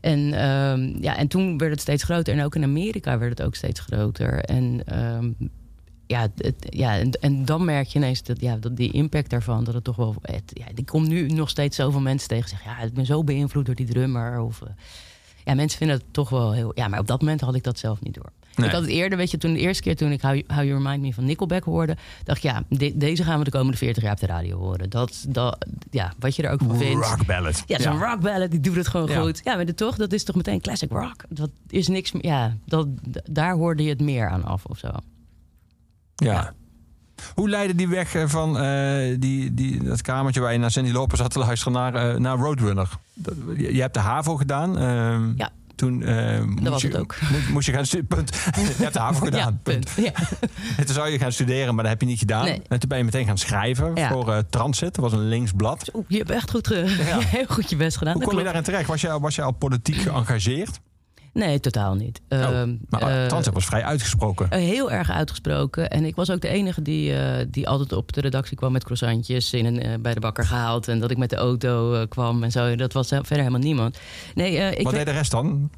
en, 0.00 0.32
ehm, 0.32 1.02
ja, 1.02 1.16
en 1.16 1.28
toen 1.28 1.58
werd 1.58 1.70
het 1.70 1.80
steeds 1.80 2.02
groter. 2.02 2.34
En 2.34 2.44
ook 2.44 2.54
in 2.54 2.62
Amerika 2.62 3.18
werd 3.18 3.38
het 3.38 3.46
ook 3.46 3.54
steeds 3.54 3.80
groter. 3.80 4.44
En 4.44 4.84
ja, 6.12 6.28
het, 6.36 6.54
ja 6.68 6.98
en, 6.98 7.10
en 7.10 7.44
dan 7.44 7.64
merk 7.64 7.86
je 7.88 7.98
ineens 7.98 8.22
dat, 8.22 8.40
ja, 8.40 8.56
dat 8.56 8.76
die 8.76 8.92
impact 8.92 9.30
daarvan, 9.30 9.64
dat 9.64 9.74
het 9.74 9.84
toch 9.84 9.96
wel. 9.96 10.14
Het, 10.22 10.42
ja, 10.46 10.64
ik 10.74 10.86
kom 10.86 11.08
nu 11.08 11.26
nog 11.26 11.48
steeds 11.48 11.76
zoveel 11.76 12.00
mensen 12.00 12.28
tegen 12.28 12.48
zeggen: 12.48 12.70
ja, 12.70 12.78
ik 12.86 12.92
ben 12.94 13.06
zo 13.06 13.24
beïnvloed 13.24 13.66
door 13.66 13.74
die 13.74 13.86
drummer. 13.86 14.40
Of, 14.40 14.62
eh, 14.62 14.68
ja, 15.44 15.54
mensen 15.54 15.78
vinden 15.78 15.96
het 15.96 16.04
toch 16.10 16.28
wel 16.28 16.52
heel. 16.52 16.72
Ja, 16.74 16.88
maar 16.88 16.98
op 16.98 17.06
dat 17.06 17.20
moment 17.20 17.40
had 17.40 17.54
ik 17.54 17.62
dat 17.64 17.78
zelf 17.78 18.00
niet 18.00 18.14
door. 18.14 18.32
Nee. 18.56 18.66
Ik 18.66 18.72
had 18.72 18.82
het 18.82 18.90
eerder, 18.90 19.18
weet 19.18 19.30
je, 19.30 19.38
toen 19.38 19.52
de 19.52 19.58
eerste 19.58 19.82
keer 19.82 19.96
toen 19.96 20.10
ik 20.12 20.20
How 20.20 20.34
You, 20.34 20.44
How 20.54 20.64
you 20.64 20.82
Remind 20.82 21.02
Me 21.02 21.14
van 21.14 21.24
Nickelback 21.24 21.64
hoorde, 21.64 21.96
dacht 22.24 22.38
ik, 22.44 22.50
ja, 22.50 22.62
de- 22.68 22.96
deze 22.96 23.24
gaan 23.24 23.38
we 23.38 23.44
de 23.44 23.50
komende 23.50 23.76
40 23.76 24.02
jaar 24.02 24.12
op 24.12 24.20
de 24.20 24.26
radio 24.26 24.58
horen. 24.58 24.90
Dat, 24.90 25.24
dat, 25.28 25.66
ja, 25.90 26.12
wat 26.18 26.36
je 26.36 26.42
er 26.42 26.50
ook 26.50 26.60
van 26.66 26.76
vindt. 26.76 27.06
Rock 27.06 27.26
ballad. 27.26 27.62
Ja, 27.66 27.78
zo'n 27.80 27.98
rock 27.98 28.20
ballad, 28.20 28.50
die 28.50 28.60
doet 28.60 28.76
het 28.76 28.88
gewoon 28.88 29.08
Ja. 29.08 29.20
goed. 29.20 29.40
Ja, 29.44 29.54
maar 29.56 29.66
de, 29.66 29.74
toch, 29.74 29.96
dat 29.96 30.12
is 30.12 30.24
toch 30.24 30.36
meteen 30.36 30.60
classic 30.60 30.90
rock. 30.90 31.24
Dat 31.28 31.50
is 31.68 31.88
niks 31.88 32.12
meer, 32.12 32.24
ja, 32.26 32.56
dat, 32.66 32.86
daar 33.30 33.54
hoorde 33.54 33.82
je 33.82 33.88
het 33.88 34.00
meer 34.00 34.28
aan 34.28 34.44
af 34.44 34.64
of 34.64 34.78
zo. 34.78 34.88
Ja. 36.16 36.52
Hoe 37.34 37.48
leidde 37.48 37.74
die 37.74 37.88
weg 37.88 38.14
eh, 38.14 38.22
van 38.26 38.58
eh, 38.58 39.16
die, 39.18 39.54
die, 39.54 39.82
dat 39.84 40.02
kamertje 40.02 40.40
waar 40.40 40.52
je 40.52 40.58
naar 40.58 40.70
Cindy 40.70 40.90
Loper 40.92 41.16
zat 41.16 41.30
te 41.30 41.38
luisteren 41.38 41.72
naar, 41.72 41.94
eh, 41.94 42.16
naar 42.18 42.36
Roadrunner? 42.38 42.88
Dat- 43.14 43.34
Je, 43.56 43.74
je 43.74 43.80
hebt 43.80 43.94
de 43.94 44.00
HAVO 44.00 44.36
gedaan. 44.36 44.78
ehm, 44.78 45.32
Ja. 45.36 45.50
Toen 45.74 46.02
eh, 46.02 46.42
moest, 46.42 46.68
was 46.68 46.82
je, 46.82 46.88
het 46.88 46.96
ook. 46.96 47.16
Moest, 47.32 47.48
moest 47.48 47.66
je 47.66 47.72
gaan 47.72 47.86
studeren. 47.86 48.24
Je 48.78 48.82
hebt 48.82 48.92
de 48.92 48.98
HAVO 49.00 49.24
gedaan. 49.24 49.40
ja, 49.40 49.58
punt. 49.62 49.90
Ja. 49.96 50.12
Toen 50.84 50.94
zou 50.94 51.08
je 51.08 51.18
gaan 51.18 51.32
studeren, 51.32 51.74
maar 51.74 51.82
dat 51.84 51.92
heb 51.92 52.00
je 52.00 52.06
niet 52.06 52.18
gedaan. 52.18 52.44
Nee. 52.44 52.62
En 52.68 52.78
toen 52.80 52.88
ben 52.88 52.98
je 52.98 53.04
meteen 53.04 53.26
gaan 53.26 53.38
schrijven 53.38 53.94
Ja. 53.94 54.08
voor 54.08 54.42
Transit. 54.50 54.94
Dat 54.94 55.04
was 55.04 55.12
een 55.12 55.28
links 55.28 55.52
blad. 55.56 55.90
Oeh, 55.94 56.04
je 56.08 56.16
hebt 56.18 56.30
echt 56.30 56.50
goed, 56.50 56.68
heel 56.68 57.46
goed 57.48 57.70
je 57.70 57.76
best 57.76 57.96
gedaan. 57.96 58.12
Hoe 58.12 58.20
Dat 58.22 58.30
kom 58.30 58.38
je 58.38 58.44
daarin 58.44 58.62
terecht? 58.62 58.86
Was 58.88 59.00
je, 59.00 59.20
was 59.20 59.34
je 59.34 59.42
al 59.42 59.52
politiek 59.52 59.96
geëngageerd? 60.06 60.80
Nee, 61.32 61.60
totaal 61.60 61.94
niet. 61.94 62.20
Oh, 62.28 62.38
Ehm, 62.38 62.76
maar 62.88 63.26
eh, 63.26 63.52
was 63.52 63.64
vrij 63.64 63.84
uitgesproken. 63.84 64.50
Eh, 64.50 64.58
heel 64.58 64.90
erg 64.90 65.10
uitgesproken. 65.10 65.90
En 65.90 66.04
ik 66.04 66.14
was 66.14 66.30
ook 66.30 66.40
de 66.40 66.48
enige 66.48 66.82
die, 66.82 67.16
eh, 67.16 67.46
die 67.50 67.68
altijd 67.68 67.92
op 67.92 68.12
de 68.12 68.20
redactie 68.20 68.56
kwam 68.56 68.72
met 68.72 68.84
croissantjes 68.84 69.52
in 69.52 69.66
een, 69.66 70.02
bij 70.02 70.14
de 70.14 70.20
bakker 70.20 70.44
gehaald. 70.44 70.88
En 70.88 71.00
dat 71.00 71.10
ik 71.10 71.16
met 71.16 71.30
de 71.30 71.36
auto 71.36 72.06
kwam 72.08 72.42
en 72.42 72.50
zo. 72.50 72.74
Dat 72.76 72.92
was 72.92 73.08
verder 73.08 73.36
helemaal 73.36 73.60
niemand. 73.60 73.98
Nee, 74.34 74.76
ik 74.76 74.84
Wat 74.84 74.92
deed 74.92 75.06
de 75.06 75.12
rest 75.12 75.30
dan? 75.30 75.70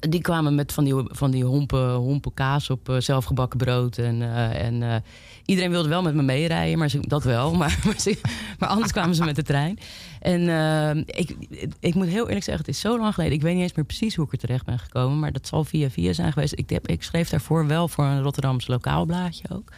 die 0.00 0.20
kwamen 0.20 0.54
met 0.54 0.72
van 0.72 0.84
die, 0.84 0.94
van 1.06 1.30
die 1.30 1.44
hompen, 1.44 1.90
hompen 1.90 2.34
kaas 2.34 2.70
op 2.70 2.96
zelfgebakken 2.98 3.58
brood. 3.58 3.98
En, 3.98 4.22
en 4.52 5.02
iedereen 5.44 5.70
wilde 5.70 5.88
wel 5.88 6.02
met 6.02 6.14
me 6.14 6.22
meerijden, 6.22 6.78
maar 6.78 6.88
ze, 6.88 7.00
dat 7.00 7.24
wel. 7.24 7.54
Maar, 7.56 7.78
maar, 7.84 8.00
ze- 8.00 8.20
maar 8.58 8.68
anders 8.68 8.92
kwamen 8.92 9.14
ze 9.14 9.24
met 9.24 9.36
de 9.36 9.42
trein. 9.42 9.78
En 10.20 10.48
eh, 10.48 11.02
ik, 11.20 11.36
ik 11.80 11.94
moet 11.94 12.06
heel 12.06 12.26
eerlijk 12.26 12.44
zeggen, 12.44 12.64
het 12.66 12.74
is 12.74 12.80
zo 12.80 12.98
lang 12.98 13.14
geleden. 13.14 13.34
Ik 13.36 13.42
weet 13.42 13.54
niet 13.54 13.62
eens 13.62 13.74
meer 13.74 13.84
precies 13.84 14.14
hoe 14.14 14.24
ik 14.26 14.32
er 14.32 14.38
terecht 14.38 14.64
ben 14.64 14.78
gekomen. 14.78 15.18
Maar 15.18 15.32
dat 15.32 15.46
zal 15.46 15.64
via 15.64 15.90
via 15.90 16.12
zijn 16.12 16.32
geweest. 16.32 16.52
Ik, 16.58 16.70
heb, 16.70 16.88
ik 16.88 17.02
schreef 17.02 17.28
daarvoor 17.28 17.66
wel 17.66 17.88
voor 17.88 18.04
een 18.04 18.22
Rotterdams 18.22 18.66
lokaal 18.66 19.04
blaadje 19.04 19.44
ook. 19.52 19.72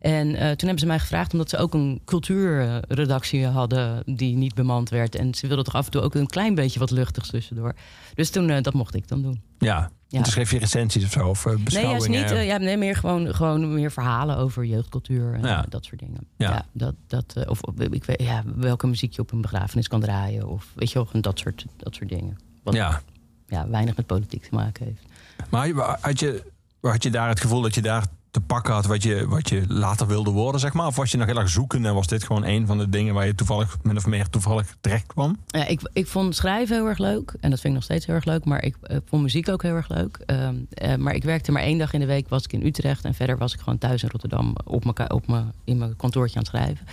En 0.00 0.26
eh, 0.28 0.34
toen 0.40 0.58
hebben 0.68 0.78
ze 0.78 0.86
mij 0.86 0.98
gevraagd 0.98 1.32
omdat 1.32 1.50
ze 1.50 1.56
ook 1.56 1.74
een 1.74 2.00
cultuurredactie 2.04 3.46
hadden 3.46 4.02
die 4.06 4.36
niet 4.36 4.54
bemand 4.54 4.88
werd. 4.90 5.14
En 5.14 5.34
ze 5.34 5.46
wilden 5.46 5.64
toch 5.64 5.74
af 5.74 5.84
en 5.84 5.90
toe 5.90 6.00
ook 6.02 6.14
een 6.14 6.26
klein 6.26 6.54
beetje 6.54 6.78
wat 6.78 6.90
luchtigs 6.90 7.28
tussendoor. 7.30 7.74
Dus 8.14 8.30
toen, 8.30 8.50
eh, 8.50 8.62
dat 8.62 8.74
mocht 8.74 8.94
ik 8.94 9.08
dan 9.08 9.22
doen. 9.22 9.42
Ja. 9.58 9.90
Ja. 10.14 10.22
Toen 10.22 10.32
schreef 10.32 10.50
je 10.50 10.58
recensies 10.58 11.04
of 11.04 11.10
zo? 11.10 11.28
Of 11.28 11.46
eh, 11.46 11.52
Nee, 11.54 11.62
beschouwingen? 11.62 12.12
juist 12.18 12.32
niet. 12.32 12.40
eh, 12.40 12.46
ja, 12.46 12.56
nee, 12.56 12.76
meer 12.76 12.96
gewoon, 12.96 13.34
gewoon 13.34 13.74
meer 13.74 13.90
verhalen 13.92 14.36
over 14.36 14.64
jeugdcultuur 14.64 15.34
en 15.34 15.40
Ja. 15.42 15.64
dat 15.68 15.84
soort 15.84 16.00
dingen. 16.00 16.26
Ja. 16.36 16.50
Ja. 16.50 16.66
dat, 16.72 16.94
dat, 17.06 17.32
eh, 17.36 17.50
of 17.50 17.60
ik 17.90 18.04
weet, 18.04 18.22
ja, 18.22 18.42
welke 18.56 18.86
muziek 18.86 19.12
je 19.12 19.20
op 19.22 19.32
een 19.32 19.40
begrafenis 19.40 19.88
kan 19.88 20.00
draaien. 20.00 20.48
Of 20.48 20.66
weet 20.74 20.90
je 20.92 21.06
wel, 21.12 21.22
dat 21.22 21.38
soort, 21.38 21.64
dat 21.76 21.94
soort 21.94 22.08
dingen. 22.08 22.38
Wat 22.62 22.74
ja. 22.74 23.00
ja, 23.46 23.68
weinig 23.68 23.96
met 23.96 24.06
politiek 24.06 24.42
te 24.42 24.54
maken 24.54 24.84
heeft. 24.84 25.02
Maar 25.50 25.98
had 26.00 26.20
je, 26.20 26.42
had 26.80 27.02
je 27.02 27.10
daar 27.10 27.28
het 27.28 27.40
gevoel 27.40 27.60
dat 27.60 27.74
je 27.74 27.82
daar 27.82 28.04
te 28.34 28.40
pakken 28.40 28.74
had 28.74 28.86
wat 28.86 29.02
je, 29.02 29.28
wat 29.28 29.48
je 29.48 29.64
later 29.68 30.06
wilde 30.06 30.30
worden, 30.30 30.60
zeg 30.60 30.72
maar? 30.72 30.86
Of 30.86 30.96
was 30.96 31.10
je 31.10 31.16
nog 31.16 31.26
heel 31.26 31.38
erg 31.38 31.48
zoeken 31.48 31.86
en 31.86 31.94
was 31.94 32.06
dit 32.06 32.24
gewoon 32.24 32.44
een 32.44 32.66
van 32.66 32.78
de 32.78 32.88
dingen 32.88 33.14
waar 33.14 33.26
je 33.26 33.34
toevallig, 33.34 33.76
min 33.82 33.96
of 33.96 34.06
meer 34.06 34.28
toevallig 34.28 34.76
terecht 34.80 35.06
kwam? 35.06 35.38
Ja, 35.46 35.66
ik, 35.66 35.80
ik 35.92 36.06
vond 36.06 36.36
schrijven 36.36 36.76
heel 36.76 36.86
erg 36.86 36.98
leuk. 36.98 37.34
En 37.40 37.50
dat 37.50 37.60
vind 37.60 37.64
ik 37.64 37.72
nog 37.72 37.82
steeds 37.82 38.06
heel 38.06 38.14
erg 38.14 38.24
leuk. 38.24 38.44
Maar 38.44 38.64
ik 38.64 38.76
eh, 38.82 38.96
vond 39.04 39.22
muziek 39.22 39.48
ook 39.48 39.62
heel 39.62 39.74
erg 39.74 39.88
leuk. 39.88 40.18
Ehm, 40.26 40.54
eh, 40.68 40.94
maar 40.94 41.14
ik 41.14 41.24
werkte 41.24 41.52
maar 41.52 41.62
één 41.62 41.78
dag 41.78 41.92
in 41.92 42.00
de 42.00 42.06
week 42.06 42.28
was 42.28 42.44
ik 42.44 42.52
in 42.52 42.66
Utrecht. 42.66 43.04
En 43.04 43.14
verder 43.14 43.38
was 43.38 43.54
ik 43.54 43.60
gewoon 43.60 43.78
thuis 43.78 44.02
in 44.02 44.08
Rotterdam 44.08 44.54
op 44.64 44.84
mijn, 44.84 45.12
op 45.12 45.26
mijn, 45.26 45.52
in 45.64 45.78
mijn 45.78 45.96
kantoortje 45.96 46.36
aan 46.36 46.42
het 46.42 46.52
schrijven. 46.54 46.86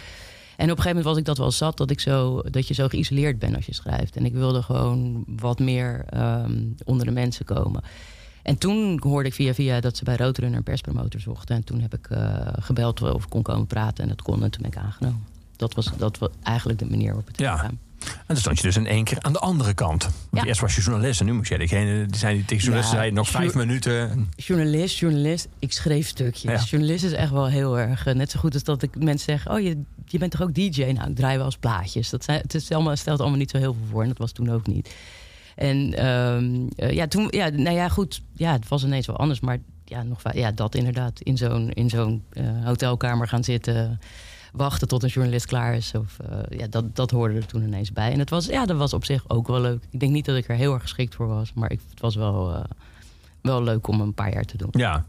En 0.57 0.71
op 0.71 0.77
een 0.77 0.83
gegeven 0.83 0.87
moment 0.87 1.05
was 1.05 1.17
ik 1.17 1.25
dat 1.25 1.37
wel 1.37 1.51
zat 1.51 1.77
dat, 1.77 1.91
ik 1.91 1.99
zo, 1.99 2.41
dat 2.41 2.67
je 2.67 2.73
zo 2.73 2.87
geïsoleerd 2.87 3.39
bent 3.39 3.55
als 3.55 3.65
je 3.65 3.73
schrijft. 3.73 4.15
En 4.15 4.25
ik 4.25 4.33
wilde 4.33 4.61
gewoon 4.61 5.23
wat 5.27 5.59
meer 5.59 6.05
ehm, 6.09 6.63
onder 6.85 7.05
de 7.05 7.11
mensen 7.11 7.45
komen. 7.45 7.83
En 8.43 8.57
toen 8.57 8.99
hoorde 9.03 9.27
ik 9.29 9.35
via 9.35 9.53
via 9.53 9.79
dat 9.79 9.97
ze 9.97 10.03
bij 10.03 10.15
Roodrunner 10.15 10.57
een 10.57 10.63
perspromotor 10.63 11.19
zochten. 11.21 11.55
En 11.55 11.63
toen 11.63 11.81
heb 11.81 11.93
ik 11.93 12.07
eh, 12.09 12.47
gebeld 12.59 13.01
of 13.01 13.23
ik 13.23 13.29
kon 13.29 13.41
komen 13.41 13.67
praten. 13.67 14.03
En 14.03 14.09
dat 14.09 14.21
kon 14.21 14.43
en 14.43 14.51
toen 14.51 14.61
ben 14.61 14.71
ik 14.71 14.77
aangenomen. 14.77 15.23
Dat 15.55 15.73
was, 15.73 15.91
dat 15.97 16.17
was 16.17 16.29
eigenlijk 16.43 16.79
de 16.79 16.85
manier 16.85 17.05
waarop 17.07 17.27
het 17.27 17.39
Ja. 17.39 17.63
En 18.03 18.23
dan 18.27 18.37
stond 18.37 18.57
je 18.57 18.63
dus 18.63 18.75
in 18.75 18.87
één 18.87 19.03
keer 19.03 19.21
aan 19.21 19.33
de 19.33 19.39
andere 19.39 19.73
kant. 19.73 20.03
Want 20.03 20.13
Ja. 20.31 20.45
eerst 20.45 20.61
was 20.61 20.75
je 20.75 20.81
journalist 20.81 21.19
en 21.19 21.25
nu 21.25 21.33
moest 21.33 21.49
jij 21.49 21.57
degene 21.57 22.05
die 22.05 22.17
zei 22.17 22.35
die 22.35 22.45
tegen 22.45 22.63
journalisten 22.63 22.97
Ja, 22.97 23.03
zei 23.03 23.15
nog 23.15 23.29
vijf 23.29 23.53
minuten. 23.55 24.29
Journalist, 24.35 24.97
journalist. 24.97 25.47
Ik 25.59 25.71
schreef 25.73 26.07
stukjes. 26.07 26.61
Ja. 26.61 26.67
Journalist 26.69 27.03
is 27.03 27.11
echt 27.11 27.31
wel 27.31 27.47
heel 27.47 27.79
erg. 27.79 28.05
eh, 28.05 28.13
net 28.15 28.31
zo 28.31 28.39
goed 28.39 28.53
als 28.53 28.63
dat 28.63 28.81
ik 28.83 28.95
mensen 29.03 29.37
zeg: 29.39 29.49
Oh, 29.53 29.59
je, 29.59 29.81
je 30.05 30.17
bent 30.17 30.31
toch 30.31 30.41
ook 30.41 30.53
DJ? 30.53 30.83
Nou, 30.83 31.09
ik 31.09 31.15
draai 31.15 31.37
wel 31.37 31.45
eens 31.45 31.57
plaatjes. 31.57 32.09
Dat 32.09 32.23
zijn, 32.23 32.41
het 32.41 32.53
is 32.53 32.71
allemaal, 32.71 32.95
stelt 32.95 33.19
allemaal 33.19 33.37
niet 33.37 33.49
zo 33.49 33.57
heel 33.57 33.73
veel 33.73 33.85
voor. 33.91 34.01
En 34.01 34.07
dat 34.07 34.17
was 34.17 34.31
toen 34.31 34.49
ook 34.51 34.67
niet. 34.67 34.95
En 35.61 35.93
ehm, 35.93 36.67
eh, 36.75 36.91
ja, 36.91 37.07
toen, 37.07 37.27
ja, 37.29 37.49
nou 37.49 37.75
ja, 37.75 37.89
goed. 37.89 38.21
Ja, 38.33 38.51
het 38.51 38.67
was 38.67 38.83
ineens 38.83 39.07
wel 39.07 39.17
anders. 39.17 39.39
Maar 39.39 39.57
ja, 39.85 40.03
nog, 40.03 40.21
ja 40.33 40.51
dat 40.51 40.75
inderdaad. 40.75 41.21
In 41.21 41.37
zo'n, 41.37 41.71
in 41.71 41.89
zo'n 41.89 42.23
eh, 42.29 42.65
hotelkamer 42.65 43.27
gaan 43.27 43.43
zitten. 43.43 43.99
Wachten 44.51 44.87
tot 44.87 45.03
een 45.03 45.09
journalist 45.09 45.45
klaar 45.45 45.75
is. 45.75 45.93
Of, 45.95 46.19
eh, 46.19 46.59
ja, 46.59 46.67
dat, 46.67 46.95
dat 46.95 47.11
hoorde 47.11 47.35
er 47.35 47.45
toen 47.45 47.63
ineens 47.63 47.91
bij. 47.91 48.11
En 48.11 48.19
het 48.19 48.29
was, 48.29 48.45
ja, 48.45 48.65
dat 48.65 48.77
was 48.77 48.93
op 48.93 49.05
zich 49.05 49.29
ook 49.29 49.47
wel 49.47 49.61
leuk. 49.61 49.83
Ik 49.89 49.99
denk 49.99 50.11
niet 50.11 50.25
dat 50.25 50.35
ik 50.35 50.49
er 50.49 50.55
heel 50.55 50.73
erg 50.73 50.81
geschikt 50.81 51.15
voor 51.15 51.27
was. 51.27 51.53
Maar 51.53 51.71
ik, 51.71 51.79
het 51.89 51.99
was 51.99 52.15
wel, 52.15 52.65
wel 53.41 53.63
leuk 53.63 53.87
om 53.87 54.01
een 54.01 54.13
paar 54.13 54.33
jaar 54.33 54.45
te 54.45 54.57
doen. 54.57 54.69
Ja. 54.71 55.05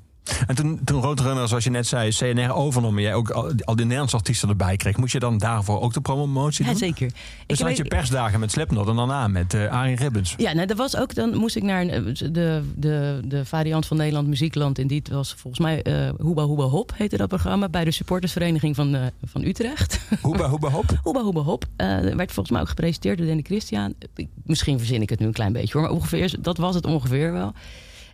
En 0.46 0.54
toen, 0.54 0.80
toen 0.84 1.02
Roadrunner, 1.02 1.48
zoals 1.48 1.64
je 1.64 1.70
net 1.70 1.86
zei, 1.86 2.10
CNR 2.10 2.52
overnam... 2.54 2.98
jij 2.98 3.14
ook 3.14 3.30
al, 3.30 3.52
al 3.64 3.74
die 3.74 3.84
Nederlandse 3.84 4.16
artiesten 4.16 4.48
erbij 4.48 4.76
kreeg... 4.76 4.96
moest 4.96 5.12
je 5.12 5.18
dan 5.18 5.38
daarvoor 5.38 5.80
ook 5.80 5.92
de 5.94 6.00
promotie 6.00 6.64
Ja, 6.64 6.70
doen? 6.70 6.78
zeker. 6.78 7.06
Dus 7.08 7.16
Ik 7.46 7.56
dan 7.58 7.66
had 7.66 7.76
je 7.76 7.84
persdagen 7.84 8.40
met 8.40 8.50
Slipknot 8.50 8.88
en 8.88 8.96
daarna 8.96 9.28
met 9.28 9.54
eh 9.54 9.66
Arie 9.72 9.96
Ribbons. 9.96 10.34
Ja, 10.36 10.52
nou, 10.52 10.66
dat 10.66 10.76
was 10.76 10.96
ook. 10.96 11.14
Dan 11.14 11.36
moest 11.36 11.56
ik 11.56 11.62
naar 11.62 11.80
een, 11.80 11.90
eh, 11.90 12.30
de, 12.32 12.62
de, 12.76 13.20
de 13.24 13.44
variant 13.44 13.86
van 13.86 13.96
Nederland 13.96 14.28
Muziekland. 14.28 14.78
En 14.78 14.86
die 14.86 15.02
was 15.10 15.34
volgens 15.38 15.62
mij 15.62 15.82
eh 15.82 16.10
Hoeba 16.20 16.42
Hoeba 16.44 16.64
Hop 16.64 16.92
heette 16.96 17.16
dat 17.16 17.28
programma. 17.28 17.68
Bij 17.68 17.84
de 17.84 17.90
supportersvereniging 17.90 18.76
van, 18.76 18.96
van 19.24 19.42
Utrecht. 19.44 20.00
Hoeba, 20.22 20.48
hoeba, 20.48 20.68
hop. 20.68 20.98
Hoeba 21.02 21.20
Hoeba 21.22 21.40
Hop. 21.40 21.64
Werd 21.76 22.32
volgens 22.32 22.50
mij 22.50 22.60
ook 22.60 22.68
gepresenteerd 22.68 23.18
door 23.18 23.26
Danny 23.26 23.42
Christian. 23.42 23.94
Ik- 24.14 24.28
Misschien 24.44 24.78
verzin 24.78 25.02
ik 25.02 25.10
het 25.10 25.18
nu 25.18 25.26
een 25.26 25.32
klein 25.32 25.52
beetje 25.52 25.72
hoor. 25.78 25.82
Maar 25.82 25.96
ongeveer, 25.96 26.34
dat 26.40 26.56
was 26.56 26.74
het 26.74 26.86
ongeveer 26.86 27.32
wel. 27.32 27.52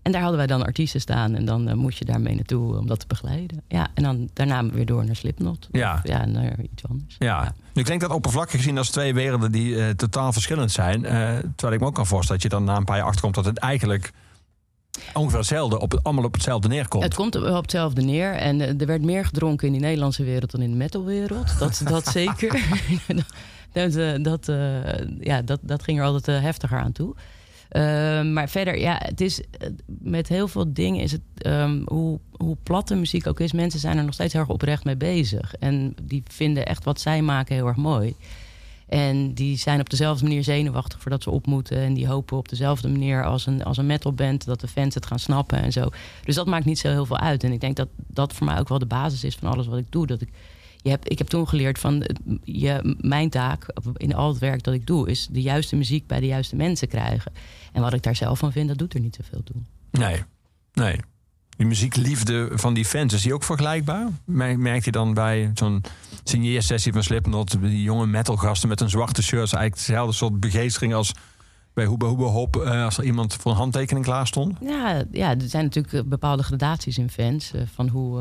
En 0.09 0.15
daar 0.15 0.23
hadden 0.23 0.39
wij 0.39 0.57
dan 0.57 0.67
artiesten 0.67 1.01
staan. 1.01 1.35
En 1.35 1.45
dan 1.45 1.69
eh, 1.69 1.75
moest 1.75 1.99
je 1.99 2.05
daarmee 2.05 2.35
naartoe 2.35 2.79
om 2.79 2.87
dat 2.87 3.01
te 3.01 3.07
begeleiden. 3.07 3.63
Ja, 3.69 3.87
en 3.95 4.03
dan 4.03 4.29
daarna 4.33 4.67
weer 4.67 4.87
door 4.87 5.05
naar 5.05 5.17
Slipknot. 5.17 5.69
Ja. 5.71 5.95
Of, 5.95 6.11
ja, 6.11 6.25
naar 6.25 6.61
iets 6.73 6.83
anders. 6.89 7.17
Ja. 7.19 7.55
Ik 7.75 7.87
denk 7.87 8.01
dat 8.01 8.11
oppervlakkig 8.11 8.57
gezien 8.57 8.79
als 8.79 8.91
twee 8.91 9.15
werelden 9.15 9.53
die 9.53 9.83
eh, 9.83 9.91
totaal 9.91 10.33
verschillend 10.33 10.71
zijn. 10.71 11.05
Eh, 11.05 11.37
terwijl 11.39 11.73
ik 11.73 11.81
me 11.81 11.87
ook 11.87 11.95
kan 11.95 12.07
voorstellen 12.07 12.43
dat 12.43 12.51
je 12.53 12.59
dan 12.59 12.67
na 12.67 12.77
een 12.77 12.85
paar 12.85 12.97
jaar 12.97 13.07
achterkomt 13.07 13.35
dat 13.35 13.45
het 13.45 13.59
eigenlijk 13.59 14.13
ongeveer 15.15 15.39
hetzelfde, 15.39 15.81
op, 15.81 16.01
allemaal 16.03 16.25
op 16.25 16.33
hetzelfde 16.33 16.69
neerkomt. 16.69 17.05
Het 17.05 17.15
komt 17.15 17.37
op 17.37 17.63
hetzelfde 17.63 18.03
neer. 18.03 18.33
En 18.33 18.61
er 18.61 18.87
werd 18.87 19.03
meer 19.03 19.25
gedronken 19.25 19.67
in 19.67 19.73
die 19.73 19.83
Nederlandse 19.83 20.25
wereld 20.25 20.51
dan 20.51 20.61
in 20.61 20.71
de 20.71 20.77
metalwereld. 20.77 21.59
Dat, 21.59 21.83
dat 21.89 22.07
zeker. 22.07 22.63
dat, 23.73 24.25
dat, 24.25 24.47
ja, 25.21 25.43
dat, 25.43 25.61
dat 25.63 25.83
ging 25.83 25.99
er 25.99 26.05
altijd 26.05 26.43
heftiger 26.43 26.79
aan 26.79 26.93
toe. 26.93 27.15
Eh, 27.69 28.23
maar 28.23 28.49
verder, 28.49 28.79
ja, 28.79 29.01
het 29.03 29.21
is 29.21 29.41
eh, 29.41 29.69
met 29.87 30.29
heel 30.29 30.49
veel 30.49 30.73
dingen 30.73 31.03
is 31.03 31.12
het 31.12 31.21
ehm, 31.37 31.83
hoe, 31.85 32.19
hoe 32.37 32.57
plat 32.62 32.89
de 32.89 32.95
muziek 32.95 33.27
ook 33.27 33.41
is. 33.41 33.53
Mensen 33.53 33.81
zijn 33.81 33.99
er 33.99 34.05
nog 34.05 34.14
steeds 34.14 34.33
heel 34.33 34.43
erg 34.43 34.51
oprecht 34.51 34.85
mee 34.85 34.97
bezig. 34.97 35.55
En 35.55 35.95
die 36.03 36.23
vinden 36.31 36.66
echt 36.66 36.85
wat 36.85 37.01
zij 37.01 37.23
maken 37.23 37.55
heel 37.55 37.66
erg 37.66 37.77
mooi. 37.77 38.14
En 38.89 39.35
die 39.35 39.57
zijn 39.57 39.81
op 39.81 39.91
dezelfde 39.91 40.25
manier 40.25 40.43
zenuwachtig 40.43 41.01
voordat 41.01 41.23
ze 41.23 41.31
op 41.31 41.47
moeten. 41.47 41.79
En 41.79 41.95
die 41.95 42.07
hopen 42.07 42.37
op 42.37 42.49
dezelfde 42.49 42.89
manier 42.89 43.25
als 43.25 43.47
een, 43.47 43.64
als 43.64 43.77
een 43.77 43.87
metalband 43.87 44.45
dat 44.45 44.61
de 44.61 44.69
fans 44.69 44.95
het 44.95 45.07
gaan 45.07 45.19
snappen 45.19 45.62
en 45.62 45.73
zo. 45.73 45.89
Dus 46.25 46.35
dat 46.35 46.47
maakt 46.47 46.64
niet 46.64 46.79
zo 46.79 46.89
heel 46.89 47.07
veel 47.07 47.19
uit. 47.19 47.45
En 47.45 47.53
ik 47.53 47.61
denk 47.61 47.77
dat 47.77 47.89
dat 47.97 48.33
voor 48.33 48.47
mij 48.47 48.59
ook 48.59 48.69
wel 48.69 48.79
de 48.79 48.87
basis 48.87 49.25
is 49.25 49.37
van 49.37 49.53
alles 49.53 49.66
wat 49.66 49.79
ik 49.79 49.93
doe. 49.93 50.07
Dat 50.07 50.21
ik, 50.21 50.29
je 50.89 50.99
ik 51.03 51.18
heb 51.18 51.26
toen 51.26 51.49
geleerd 51.49 51.78
van 51.78 52.09
je, 52.45 52.97
mijn 53.01 53.30
taak 53.30 53.66
in 53.97 54.14
al 54.14 54.28
het 54.28 54.39
werk 54.39 54.62
dat 54.62 54.74
ik 54.74 54.86
doe, 54.86 55.11
is 55.11 55.28
de 55.30 55.43
juiste 55.43 55.76
muziek 55.76 56.07
bij 56.07 56.20
de 56.20 56.26
juiste 56.26 56.57
mensen 56.57 56.89
krijgen. 56.89 57.32
En 57.72 57.82
wat 57.82 57.93
ik 57.93 58.03
daar 58.03 58.16
zelf 58.16 58.39
van 58.39 58.53
vind, 58.53 58.68
dat 58.68 58.78
doet 58.78 58.95
er 58.95 59.01
niet 59.01 59.16
zoveel 59.20 59.43
toe. 59.43 59.57
Nee, 59.91 60.22
nee. 60.72 61.01
Die 61.57 61.66
muziekliefde 61.66 62.51
van 62.55 62.74
die 62.74 62.84
fans, 62.84 63.12
is 63.12 63.22
die 63.22 63.34
ook 63.34 63.45
vergelijkbaar? 63.45 64.09
Mer- 64.24 64.59
Merkt 64.59 64.84
je 64.84 64.91
dan 64.91 65.14
bij 65.14 65.51
zo'n 65.55 65.82
signeersessie 66.24 66.93
van 66.93 67.03
Slipknot... 67.03 67.61
die 67.61 67.82
jonge 67.82 68.07
metalgasten 68.07 68.68
met 68.68 68.80
een 68.80 68.91
zwarte 68.91 69.22
shirt... 69.22 69.53
eigenlijk 69.53 69.74
dezelfde 69.74 70.14
soort 70.14 70.41
begeestering 70.41 70.95
als 70.95 71.12
bij 71.79 71.87
Hoeba 71.87 72.07
Hoeba 72.07 72.24
Hop... 72.24 72.57
eh, 72.57 72.85
als 72.85 72.99
er 72.99 73.05
iemand 73.05 73.35
voor 73.35 73.51
een 73.51 73.57
handtekening 73.57 74.05
klaar 74.05 74.26
stond? 74.26 74.57
Ja, 74.61 75.03
ja, 75.12 75.31
er 75.31 75.49
zijn 75.49 75.64
natuurlijk 75.64 75.95
eh, 75.95 76.01
bepaalde 76.05 76.43
gradaties 76.43 76.99
in 76.99 77.11
fans. 77.11 77.53
eh, 77.53 77.61
van 77.74 77.89
hoe, 77.89 78.20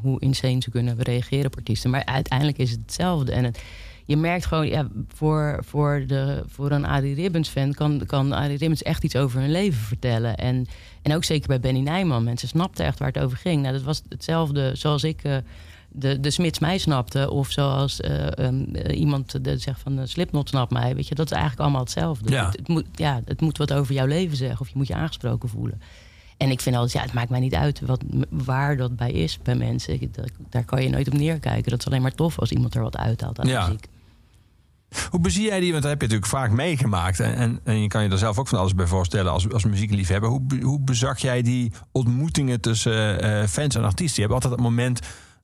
hoe 0.00 0.20
insane 0.20 0.60
ze 0.60 0.70
kunnen 0.70 1.02
reageren 1.02 1.46
op 1.46 1.56
artiesten. 1.56 1.90
Maar 1.90 2.04
uiteindelijk 2.04 2.58
is 2.58 2.70
het 2.70 2.80
hetzelfde. 2.80 3.32
En 3.32 3.44
het, 3.44 3.62
je 4.04 4.16
merkt 4.16 4.46
gewoon, 4.46 4.68
ja, 4.68 4.88
voor, 5.08 5.58
voor, 5.66 6.04
de, 6.06 6.42
voor 6.46 6.70
een 6.70 6.86
Arie 6.86 7.14
Ribbons 7.14 7.48
fan 7.48 7.74
kan, 7.74 8.02
kan 8.06 8.32
Arie 8.32 8.56
Ribbons 8.58 8.82
echt 8.82 9.04
iets 9.04 9.16
over 9.16 9.40
hun 9.40 9.50
leven 9.50 9.80
vertellen. 9.80 10.36
En, 10.36 10.66
en 11.02 11.14
ook 11.14 11.24
zeker 11.24 11.48
bij 11.48 11.60
Benny 11.60 11.80
Nijman. 11.80 12.24
Mensen 12.24 12.48
snapten 12.48 12.84
echt 12.84 12.98
waar 12.98 13.12
het 13.12 13.22
over 13.22 13.36
ging. 13.36 13.62
Nou, 13.62 13.74
dat 13.74 13.82
was 13.82 14.02
hetzelfde 14.08 14.70
zoals 14.74 15.04
ik. 15.04 15.22
Eh, 15.94 16.00
de, 16.00 16.20
de 16.20 16.30
Smits 16.30 16.58
mij 16.58 16.78
snapte. 16.78 17.30
Of 17.30 17.50
zoals 17.50 18.00
eh, 18.00 18.26
een, 18.30 18.76
eh, 18.76 18.98
iemand 19.00 19.44
de, 19.44 19.58
zegt 19.58 19.80
van 19.80 19.98
uh, 19.98 20.04
Slipknot 20.04 20.48
snapt 20.48 20.72
mij. 20.72 20.94
Weet 20.94 21.08
je, 21.08 21.14
dat 21.14 21.26
is 21.26 21.32
eigenlijk 21.32 21.62
allemaal 21.62 21.80
hetzelfde. 21.80 22.30
Ja. 22.30 22.46
Het, 22.46 22.56
het 22.56 22.68
moet, 22.68 22.84
ja, 22.94 23.20
het 23.24 23.40
moet 23.40 23.58
wat 23.58 23.72
over 23.72 23.94
jouw 23.94 24.06
leven 24.06 24.36
zeggen. 24.36 24.60
Of 24.60 24.68
je 24.68 24.74
moet 24.76 24.86
je 24.86 24.94
aangesproken 24.94 25.48
voelen. 25.48 25.80
En 26.36 26.50
ik 26.50 26.60
vind 26.60 26.76
altijd, 26.76 26.92
ja, 26.92 27.00
het 27.02 27.12
maakt 27.12 27.30
mij 27.30 27.40
niet 27.40 27.54
uit 27.54 27.80
wat, 27.80 28.02
waar 28.30 28.76
dat 28.76 28.96
bij 28.96 29.10
is 29.12 29.38
bij 29.42 29.54
mensen. 29.54 29.94
Ik- 30.02 30.14
dat- 30.14 30.30
daar 30.50 30.64
kan 30.64 30.82
je 30.82 30.88
nooit 30.88 31.06
op 31.08 31.14
neerkijken. 31.14 31.70
Dat 31.70 31.80
is 31.80 31.86
alleen 31.86 32.02
maar 32.02 32.14
tof 32.14 32.38
als 32.38 32.50
iemand 32.50 32.74
er 32.74 32.82
wat 32.82 32.96
uithaalt 32.96 33.40
aan 33.40 33.46
Ja. 33.48 33.66
muziek. 33.66 33.86
Hoe 35.10 35.20
bezie 35.20 35.44
jij 35.46 35.60
die? 35.60 35.70
Want 35.70 35.82
dat 35.82 35.90
heb 35.92 36.00
je 36.00 36.06
natuurlijk 36.06 36.32
vaak 36.36 36.50
meegemaakt. 36.50 37.20
En, 37.20 37.34
en, 37.34 37.60
en 37.64 37.80
je 37.82 37.88
kan 37.88 38.02
je 38.02 38.08
er 38.08 38.18
zelf 38.18 38.38
ook 38.38 38.48
van 38.48 38.58
alles 38.58 38.74
bij 38.74 38.86
voorstellen 38.86 39.32
als, 39.32 39.52
als 39.52 39.64
muziekliefhebber. 39.64 40.30
Hoe, 40.30 40.42
hoe 40.62 40.80
bezag 40.80 41.18
jij 41.18 41.42
die 41.42 41.72
ontmoetingen 41.92 42.60
tussen 42.60 43.20
eh, 43.22 43.46
fans 43.46 43.74
en 43.74 43.84
artiesten? 43.84 44.22
Je 44.22 44.28
hebt 44.28 44.34
altijd 44.34 44.52
het 44.52 44.62
moment 44.62 45.00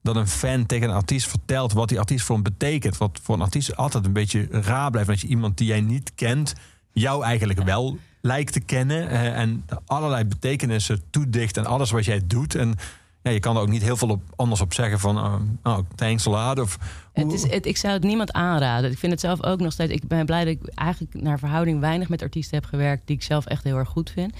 dat 0.06 0.16
een 0.16 0.28
fan 0.28 0.66
tegen 0.66 0.88
een 0.88 0.94
artiest 0.94 1.28
vertelt 1.28 1.72
wat 1.72 1.88
die 1.88 1.98
artiest 1.98 2.24
voor 2.24 2.34
hem 2.34 2.44
betekent. 2.44 2.96
Wat 2.96 3.20
voor 3.22 3.34
een 3.34 3.40
artiest 3.40 3.76
altijd 3.76 4.04
een 4.04 4.12
beetje 4.12 4.48
raar 4.50 4.90
blijft. 4.90 5.08
Dat 5.08 5.20
je 5.20 5.26
iemand 5.26 5.58
die 5.58 5.66
jij 5.66 5.80
niet 5.80 6.12
kent, 6.14 6.54
jou 6.92 7.24
eigenlijk 7.24 7.62
wel 7.62 7.98
lijkt 8.20 8.52
te 8.52 8.60
kennen. 8.60 9.08
en 9.34 9.64
allerlei 9.86 10.24
betekenissen 10.24 11.02
toedicht 11.10 11.56
en 11.56 11.66
alles 11.66 11.90
wat 11.90 12.04
jij 12.04 12.20
doet. 12.26 12.54
En 12.54 12.74
je 13.22 13.40
kan 13.40 13.56
er 13.56 13.62
ook 13.62 13.68
niet 13.68 13.82
heel 13.82 13.96
veel 13.96 14.08
op, 14.08 14.22
anders 14.36 14.60
op 14.60 14.74
zeggen 14.74 15.00
van... 15.00 15.16
eh, 15.16 15.72
oh, 15.72 15.78
thanks 15.94 16.26
a 16.26 16.30
lot. 16.30 16.58
Of, 16.58 16.78
Het 17.12 17.32
is, 17.32 17.50
het, 17.50 17.66
ik 17.66 17.76
zou 17.76 17.92
het 17.92 18.02
niemand 18.02 18.32
aanraden. 18.32 18.90
Ik 18.90 18.98
vind 18.98 19.12
het 19.12 19.20
zelf 19.20 19.42
ook 19.42 19.60
nog 19.60 19.72
steeds. 19.72 19.92
Ik 19.92 20.08
ben 20.08 20.26
blij 20.26 20.44
dat 20.44 20.54
ik 20.54 20.68
eigenlijk 20.74 21.22
naar 21.22 21.38
verhouding 21.38 21.80
weinig 21.80 22.08
met 22.08 22.22
artiesten 22.22 22.58
heb 22.58 22.66
gewerkt 22.68 23.06
die 23.06 23.16
ik 23.16 23.22
zelf 23.22 23.46
echt 23.46 23.64
heel 23.64 23.76
erg 23.76 23.88
goed 23.88 24.10
vind. 24.10 24.34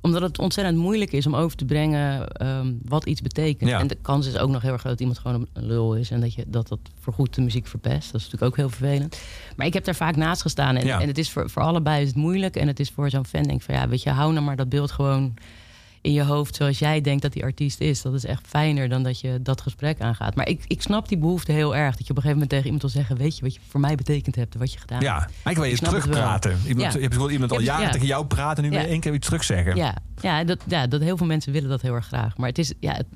Omdat 0.00 0.22
het 0.22 0.38
ontzettend 0.38 0.76
moeilijk 0.78 1.12
is 1.12 1.26
om 1.26 1.34
over 1.36 1.56
te 1.56 1.64
brengen 1.64 2.28
ehm, 2.28 2.72
wat 2.84 3.04
iets 3.06 3.20
betekent. 3.20 3.70
Ja. 3.70 3.78
En 3.80 3.86
de 3.86 3.96
kans 4.02 4.26
is 4.26 4.38
ook 4.38 4.50
nog 4.50 4.62
heel 4.62 4.72
erg 4.72 4.80
groot 4.80 4.92
dat 4.92 5.00
iemand 5.00 5.18
gewoon 5.18 5.46
een 5.52 5.66
lul 5.66 5.94
is 5.94 6.10
en 6.10 6.20
dat 6.20 6.34
je, 6.34 6.44
dat, 6.46 6.68
dat 6.68 6.78
voorgoed 7.00 7.34
de 7.34 7.40
muziek 7.40 7.66
verpest. 7.66 8.12
Dat 8.12 8.20
is 8.20 8.24
natuurlijk 8.30 8.42
ook 8.52 8.56
heel 8.56 8.68
vervelend. 8.68 9.20
Maar 9.56 9.66
ik 9.66 9.72
heb 9.74 9.84
daar 9.84 9.94
vaak 9.94 10.16
naast 10.16 10.42
gestaan. 10.42 10.76
En, 10.76 10.86
Ja. 10.86 11.00
en 11.00 11.06
het 11.08 11.18
is 11.18 11.30
voor, 11.30 11.50
voor 11.50 11.62
allebei 11.62 12.00
is 12.02 12.08
het 12.08 12.16
moeilijk. 12.16 12.56
En 12.56 12.66
het 12.66 12.80
is 12.80 12.90
voor 12.90 13.10
zo'n 13.10 13.26
fan 13.26 13.42
denk 13.42 13.58
ik 13.58 13.62
van 13.64 13.74
ja, 13.74 13.88
weet 13.88 14.02
je, 14.02 14.10
hou 14.10 14.32
nou 14.32 14.44
maar 14.44 14.56
dat 14.56 14.68
beeld 14.68 14.90
gewoon 14.90 15.34
in 16.08 16.14
je 16.14 16.22
hoofd 16.22 16.54
zoals 16.56 16.78
jij 16.78 17.00
denkt 17.00 17.22
dat 17.22 17.32
die 17.32 17.42
artiest 17.42 17.80
is. 17.80 18.02
Dat 18.02 18.14
is 18.14 18.24
echt 18.24 18.46
fijner 18.46 18.88
dan 18.88 19.02
dat 19.02 19.20
je 19.20 19.42
dat 19.42 19.60
gesprek 19.60 20.00
aangaat. 20.00 20.34
Maar 20.34 20.48
ik, 20.48 20.64
ik 20.66 20.82
snap 20.82 21.08
die 21.08 21.18
behoefte 21.18 21.52
heel 21.52 21.76
erg. 21.76 21.96
Dat 21.96 22.06
je 22.06 22.10
op 22.10 22.16
een 22.16 22.22
gegeven 22.22 22.32
moment 22.32 22.50
tegen 22.50 22.64
iemand 22.64 22.82
wil 22.82 22.90
zeggen... 22.90 23.16
weet 23.16 23.36
je 23.36 23.42
wat 23.42 23.54
je 23.54 23.60
voor 23.68 23.80
mij 23.80 23.94
betekend 23.94 24.34
hebt 24.36 24.54
en 24.54 24.60
wat 24.60 24.72
je 24.72 24.78
gedaan 24.78 25.00
Ja, 25.00 25.18
hebt. 25.18 25.30
eigenlijk 25.44 25.56
wil 25.56 25.64
je 25.64 25.70
Ik 25.72 25.80
het 25.80 25.90
wel. 25.90 26.00
terugpraten. 26.00 26.50
Ja. 26.50 26.58
Je 26.76 26.82
hebt 26.82 26.92
bijvoorbeeld 26.98 27.30
iemand 27.32 27.52
al 27.52 27.58
Ja, 27.60 27.64
jaren 27.64 27.84
ja. 27.86 27.90
tegen 27.92 28.06
jou 28.06 28.26
praten... 28.26 28.64
en 28.64 28.70
nu 28.70 28.74
Ja. 28.74 28.80
wil 28.80 28.86
je 28.86 28.92
één 28.92 29.00
keer 29.02 29.14
iets 29.14 29.26
terugzeggen. 29.26 29.76
Ja, 29.76 29.94
ja, 30.20 30.44
dat, 30.44 30.58
ja, 30.66 30.86
dat 30.86 31.00
heel 31.00 31.16
veel 31.16 31.26
mensen 31.26 31.52
willen 31.52 31.68
dat 31.68 31.82
heel 31.82 31.94
erg 31.94 32.06
graag. 32.06 32.36
Maar 32.36 32.48
het 32.48 32.58
is... 32.58 32.72
Ja, 32.80 32.92
het- 32.92 33.06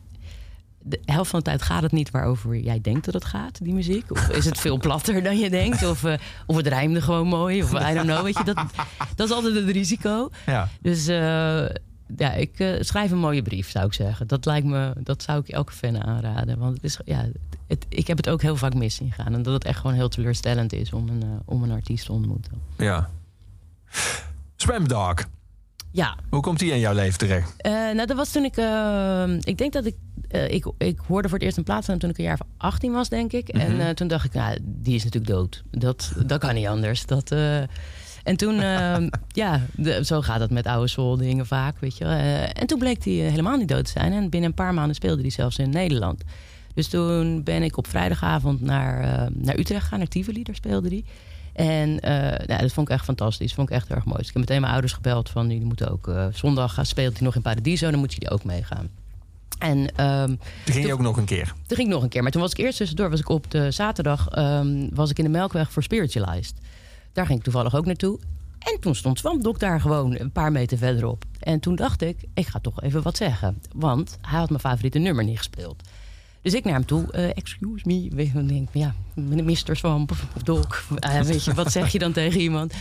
de 0.84 1.00
helft 1.04 1.30
van 1.30 1.38
de 1.38 1.44
tijd 1.44 1.62
gaat 1.62 1.82
het 1.82 1.92
niet 1.92 2.10
waarover 2.10 2.56
jij 2.56 2.80
denkt 2.80 3.04
dat 3.04 3.14
het 3.14 3.24
gaat, 3.24 3.58
die 3.64 3.72
muziek. 3.74 4.10
Of 4.10 4.28
is 4.28 4.44
het 4.44 4.58
veel 4.60 4.78
platter 4.78 5.22
dan 5.22 5.38
je 5.38 5.50
denkt? 5.50 5.86
Of, 5.86 6.04
eh, 6.04 6.14
of 6.46 6.56
het 6.56 6.66
rijmde 6.66 7.02
gewoon 7.02 7.26
mooi. 7.26 7.62
Of 7.62 7.72
I 7.72 7.94
don't 7.94 8.06
know, 8.06 8.22
weet 8.22 8.38
je. 8.38 8.44
Dat, 8.44 8.56
dat 9.16 9.28
is 9.28 9.34
altijd 9.34 9.54
het 9.54 9.68
risico. 9.68 10.30
Ja. 10.46 10.68
Dus 10.80 11.06
eh, 11.06 11.64
ja, 12.16 12.32
ik 12.32 12.58
eh, 12.58 12.80
schrijf 12.80 13.10
een 13.10 13.18
mooie 13.18 13.42
brief, 13.42 13.70
zou 13.70 13.86
ik 13.86 13.92
zeggen. 13.92 14.26
Dat 14.26 14.44
lijkt 14.44 14.66
me, 14.66 14.92
dat 15.02 15.22
zou 15.22 15.40
ik 15.40 15.48
elke 15.48 15.72
fan 15.72 16.04
aanraden. 16.04 16.58
Want 16.58 16.74
het 16.74 16.84
is, 16.84 16.98
ja, 17.04 17.26
het, 17.66 17.86
ik 17.88 18.06
heb 18.06 18.16
het 18.16 18.28
ook 18.28 18.42
heel 18.42 18.56
vaak 18.56 18.74
mis 18.74 18.94
zien 18.94 19.12
gaan. 19.12 19.34
En 19.34 19.42
dat 19.42 19.54
het 19.54 19.64
echt 19.64 19.78
gewoon 19.78 19.96
heel 19.96 20.08
teleurstellend 20.08 20.72
is 20.72 20.92
om 20.92 21.08
een, 21.08 21.22
eh, 21.22 21.28
om 21.44 21.62
een 21.62 21.70
artiest 21.70 22.06
te 22.06 22.12
ontmoeten. 22.12 22.52
Ja. 22.76 23.10
Spam 24.56 24.88
Dog. 24.88 25.14
Ja, 25.90 26.16
Hoe 26.30 26.40
komt 26.40 26.58
die 26.58 26.72
in 26.72 26.78
jouw 26.78 26.94
leven 26.94 27.18
terecht? 27.18 27.54
Eh, 27.56 27.72
nou, 27.72 28.06
dat 28.06 28.16
was 28.16 28.30
toen 28.30 28.44
ik. 28.44 28.56
ik 29.44 29.58
denk 29.58 29.72
dat 29.72 29.86
ik, 29.86 29.96
ik. 30.28 30.66
Ik 30.78 30.98
hoorde 31.06 31.28
voor 31.28 31.38
het 31.38 31.46
eerst 31.46 31.56
een 31.56 31.64
plaats 31.64 31.86
van 31.86 31.94
hem 31.94 32.02
toen 32.02 32.10
ik 32.10 32.18
een 32.18 32.24
jaar 32.24 32.40
of 32.40 32.46
18 32.56 32.92
was, 32.92 33.08
denk 33.08 33.32
ik. 33.32 33.48
En 33.48 33.80
eh, 33.80 33.88
toen 33.88 34.08
dacht 34.08 34.24
ik, 34.24 34.32
nou, 34.32 34.58
die 34.62 34.94
is 34.94 35.04
natuurlijk 35.04 35.32
dood. 35.32 35.62
Dat, 35.70 36.12
dat 36.26 36.40
kan 36.40 36.54
niet 36.54 36.66
anders. 36.66 37.06
Dat, 37.06 37.34
en 38.24 38.36
toen, 38.36 38.60
eh, 38.60 38.96
ja, 39.42 39.60
de- 39.74 40.04
zo 40.04 40.20
gaat 40.22 40.38
dat 40.38 40.50
met 40.50 40.66
oude 40.66 40.88
soul 40.88 41.16
dingen 41.16 41.46
vaak, 41.46 41.74
weet 41.78 41.96
je. 41.98 42.04
Eh, 42.04 42.42
en 42.42 42.66
toen 42.66 42.78
bleek 42.78 43.04
hij 43.04 43.24
eh, 43.24 43.30
helemaal 43.30 43.56
niet 43.56 43.68
dood 43.68 43.84
te 43.84 43.90
zijn. 43.90 44.12
En 44.12 44.30
binnen 44.30 44.48
een 44.50 44.56
paar 44.56 44.74
maanden 44.74 44.94
speelde 44.94 45.20
hij 45.22 45.30
zelfs 45.30 45.58
in 45.58 45.70
Nederland. 45.70 46.22
Dus 46.74 46.88
toen 46.88 47.42
ben 47.42 47.62
ik 47.62 47.76
op 47.76 47.86
vrijdagavond 47.86 48.60
naar, 48.60 49.00
eh, 49.00 49.26
naar 49.34 49.58
Utrecht 49.58 49.82
gegaan, 49.82 49.98
naar 49.98 50.08
Tivoli, 50.08 50.42
daar 50.42 50.54
speelde 50.54 50.88
hij. 50.88 51.04
En 51.52 52.00
eh, 52.00 52.46
nou, 52.46 52.60
dat 52.60 52.72
vond 52.72 52.88
ik 52.88 52.94
echt 52.94 53.04
fantastisch. 53.04 53.54
vond 53.54 53.68
ik 53.70 53.74
echt 53.74 53.88
erg 53.90 54.04
mooi. 54.04 54.16
Dus 54.18 54.26
ik 54.26 54.32
heb 54.32 54.42
meteen 54.42 54.60
mijn 54.60 54.72
ouders 54.72 54.92
gebeld 54.92 55.30
van... 55.30 55.48
jullie 55.50 55.66
moeten 55.66 55.90
ook... 55.90 56.10
zondag 56.32 56.74
gaan 56.74 56.86
speelt 56.86 57.12
hij 57.16 57.22
nog 57.26 57.34
in 57.34 57.42
Paradiso, 57.42 57.90
dan 57.90 57.98
moet 57.98 58.12
jullie 58.12 58.30
ook 58.30 58.44
meegaan. 58.44 58.88
En 59.58 59.96
ehm, 59.96 60.26
Toen 60.64 60.74
ging 60.74 60.86
je 60.86 60.92
ook 60.92 61.00
nog 61.00 61.16
een 61.16 61.24
keer. 61.24 61.44
toen 61.66 61.76
ging 61.76 61.88
ik 61.88 61.94
nog 61.94 62.02
een 62.02 62.08
keer. 62.08 62.22
Maar 62.22 62.30
toen 62.30 62.40
was 62.40 62.50
ik 62.50 62.58
eerst 62.58 62.76
tussendoor, 62.76 63.10
was 63.10 63.20
ik 63.20 63.28
op 63.28 63.50
de 63.50 63.70
zaterdag... 63.70 64.28
ehm, 64.28 64.88
was 64.92 65.10
ik 65.10 65.18
in 65.18 65.24
de 65.24 65.30
Melkweg 65.30 65.72
voor 65.72 65.82
Spiritualized. 65.82 66.54
Daar 67.12 67.26
ging 67.26 67.38
ik 67.38 67.44
toevallig 67.44 67.74
ook 67.74 67.86
naartoe. 67.86 68.18
En 68.58 68.80
toen 68.80 68.94
stond 68.94 69.18
Swampdok 69.18 69.58
daar 69.58 69.80
gewoon 69.80 70.18
een 70.18 70.32
paar 70.32 70.52
meter 70.52 70.78
verderop. 70.78 71.24
En 71.38 71.60
toen 71.60 71.76
dacht 71.76 72.02
ik, 72.02 72.16
ik 72.34 72.46
ga 72.46 72.58
toch 72.58 72.82
even 72.82 73.02
wat 73.02 73.16
zeggen. 73.16 73.62
Want 73.74 74.18
hij 74.20 74.38
had 74.38 74.48
mijn 74.48 74.60
favoriete 74.60 74.98
nummer 74.98 75.24
niet 75.24 75.38
gespeeld. 75.38 75.82
Dus 76.42 76.54
ik 76.54 76.64
naar 76.64 76.74
hem 76.74 76.86
toe, 76.86 77.12
eh, 77.12 77.28
excuse 77.28 77.82
me. 77.86 78.30
Dan 78.32 78.46
denk 78.46 78.68
ja, 78.72 78.94
Mr. 79.14 79.76
Swamp. 79.76 80.12
Eh, 80.98 81.20
weet 81.20 81.44
je, 81.44 81.54
wat 81.54 81.72
zeg 81.72 81.92
je 81.92 81.98
dan 81.98 82.12
tegen 82.12 82.40
iemand? 82.40 82.74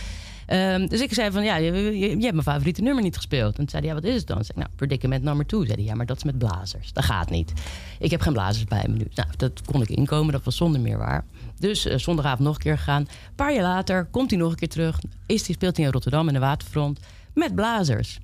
Ehm, 0.46 0.86
dus 0.86 1.00
ik 1.00 1.14
zei 1.14 1.30
van, 1.30 1.44
ja, 1.44 1.56
je, 1.56 1.98
je, 1.98 2.08
hebt 2.08 2.20
mijn 2.20 2.42
favoriete 2.42 2.82
nummer 2.82 3.02
niet 3.02 3.16
gespeeld. 3.16 3.50
En 3.50 3.58
toen 3.58 3.68
zei 3.68 3.82
hij, 3.82 3.94
ja, 3.94 4.00
wat 4.00 4.10
is 4.10 4.16
het 4.16 4.26
dan? 4.26 4.44
Zei 4.44 4.58
nou, 4.58 4.70
Predicament 4.76 5.22
nummer 5.22 5.46
2. 5.46 5.66
Zei 5.66 5.74
hij, 5.74 5.84
ja, 5.84 5.94
maar 5.94 6.06
dat 6.06 6.16
is 6.16 6.24
met 6.24 6.38
blazers. 6.38 6.92
Dat 6.92 7.04
gaat 7.04 7.30
niet. 7.30 7.52
Ik 7.98 8.10
heb 8.10 8.20
geen 8.20 8.32
blazers 8.32 8.64
bij 8.64 8.84
me 8.88 8.96
nu. 8.96 9.06
Nou, 9.14 9.28
dat 9.36 9.62
kon 9.64 9.82
ik 9.82 9.88
inkomen, 9.88 10.32
dat 10.32 10.44
was 10.44 10.56
zonder 10.56 10.80
meer 10.80 10.98
waar. 10.98 11.24
Dus 11.58 11.86
eh, 11.86 11.98
zondagavond 11.98 12.40
nog 12.46 12.54
een 12.54 12.62
keer 12.62 12.78
gegaan. 12.78 13.00
Een 13.00 13.34
paar 13.34 13.54
jaar 13.54 13.62
later 13.62 14.04
komt 14.04 14.30
hij 14.30 14.38
nog 14.38 14.50
een 14.50 14.56
keer 14.56 14.68
terug. 14.68 15.00
Is 15.26 15.42
die, 15.42 15.54
speelt 15.54 15.76
hij 15.76 15.86
in 15.86 15.92
Rotterdam 15.92 16.28
in 16.28 16.34
de 16.34 16.40
Waterfront 16.40 17.00
met 17.34 17.54
blazers. 17.54 18.18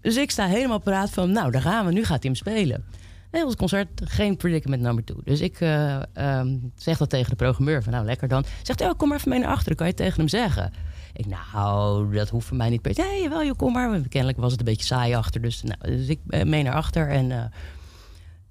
Dus 0.00 0.16
ik 0.16 0.30
sta 0.30 0.46
helemaal 0.46 0.80
paraat 0.80 1.10
van, 1.10 1.32
nou, 1.32 1.50
daar 1.50 1.62
gaan 1.62 1.86
we. 1.86 1.92
Nu 1.92 2.04
gaat 2.04 2.22
hij 2.22 2.30
hem 2.30 2.34
spelen. 2.34 2.84
Heel 3.30 3.48
het 3.48 3.56
concert, 3.56 3.88
geen 4.04 4.36
predicament 4.36 4.82
number 4.82 5.04
2. 5.04 5.18
Dus 5.24 5.40
ik 5.40 5.60
eh, 5.60 6.02
ehm, 6.12 6.56
zeg 6.76 6.98
dat 6.98 7.10
tegen 7.10 7.30
de 7.30 7.36
programmeur. 7.36 7.82
Van, 7.82 7.92
nou, 7.92 8.04
lekker 8.04 8.28
dan. 8.28 8.44
Zegt 8.62 8.80
oh, 8.80 8.90
kom 8.96 9.08
maar 9.08 9.18
even 9.18 9.30
mee 9.30 9.38
naar 9.38 9.50
achteren. 9.50 9.76
Kan 9.76 9.86
je 9.86 9.94
tegen 9.94 10.16
hem 10.16 10.28
zeggen? 10.28 10.72
Ik, 11.16 11.26
nou, 11.26 12.14
dat 12.14 12.28
hoeft 12.28 12.46
voor 12.46 12.56
mij 12.56 12.68
niet 12.68 12.82
per 12.82 12.94
se. 12.94 13.02
Nee, 13.02 13.22
jawel, 13.22 13.44
joh, 13.44 13.56
kom 13.56 13.72
maar. 13.72 14.00
Kennelijk 14.08 14.38
was 14.38 14.50
het 14.50 14.60
een 14.60 14.66
beetje 14.66 14.86
saai 14.86 15.14
achter. 15.14 15.42
Dus, 15.42 15.62
nou, 15.62 15.96
dus 15.96 16.08
ik 16.08 16.20
eh, 16.28 16.42
mee 16.42 16.62
naar 16.62 16.74
achter. 16.74 17.08
En 17.08 17.30
eh, 17.30 17.44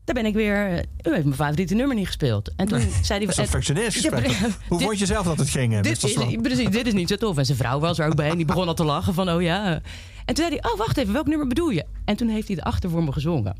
daar 0.03 0.16
ben 0.16 0.26
ik 0.26 0.34
weer... 0.34 0.78
U 0.78 1.11
heeft 1.11 1.24
mijn 1.24 1.36
favoriete 1.36 1.76
nummer 1.76 1.95
niet 1.95 2.05
gespeeld. 2.05 2.51
En 2.55 2.68
toen 2.68 2.82
zei 3.01 3.26
hij... 3.26 3.47
Functioneersgesprek. 3.47 4.28
Ja, 4.28 4.47
Hoe 4.68 4.80
vond 4.80 4.99
je 4.99 5.05
zelf 5.05 5.26
dat 5.26 5.38
het 5.38 5.49
ging, 5.49 5.76
eh, 5.76 5.82
dit 5.82 6.03
is, 6.03 6.13
precies, 6.41 6.70
dit 6.70 6.88
is 6.88 6.93
niet 6.93 7.09
zo 7.09 7.16
tof. 7.16 7.38
En 7.38 7.45
zijn 7.45 7.57
vrouw 7.57 7.80
was 7.80 7.99
er 7.99 8.07
ook 8.07 8.16
bij. 8.16 8.30
En 8.30 8.38
die 8.38 8.45
begon 8.45 8.68
al 8.68 8.74
te 8.74 8.84
lachen 8.84 9.13
van, 9.13 9.30
oh 9.30 9.41
ja. 9.41 9.82
En 10.26 10.34
toen 10.34 10.45
zei 10.45 10.59
hij, 10.59 10.72
oh 10.72 10.78
wacht 10.78 10.97
even, 10.97 11.13
welk 11.13 11.28
nummer 11.28 11.47
bedoel 11.47 11.70
je? 11.70 11.86
En 12.05 12.16
toen 12.16 12.28
heeft 12.28 12.47
hij 12.47 12.55
het 12.55 12.66
achter 12.66 12.89
voor 12.89 13.03
me 13.03 13.11
gezongen. 13.11 13.55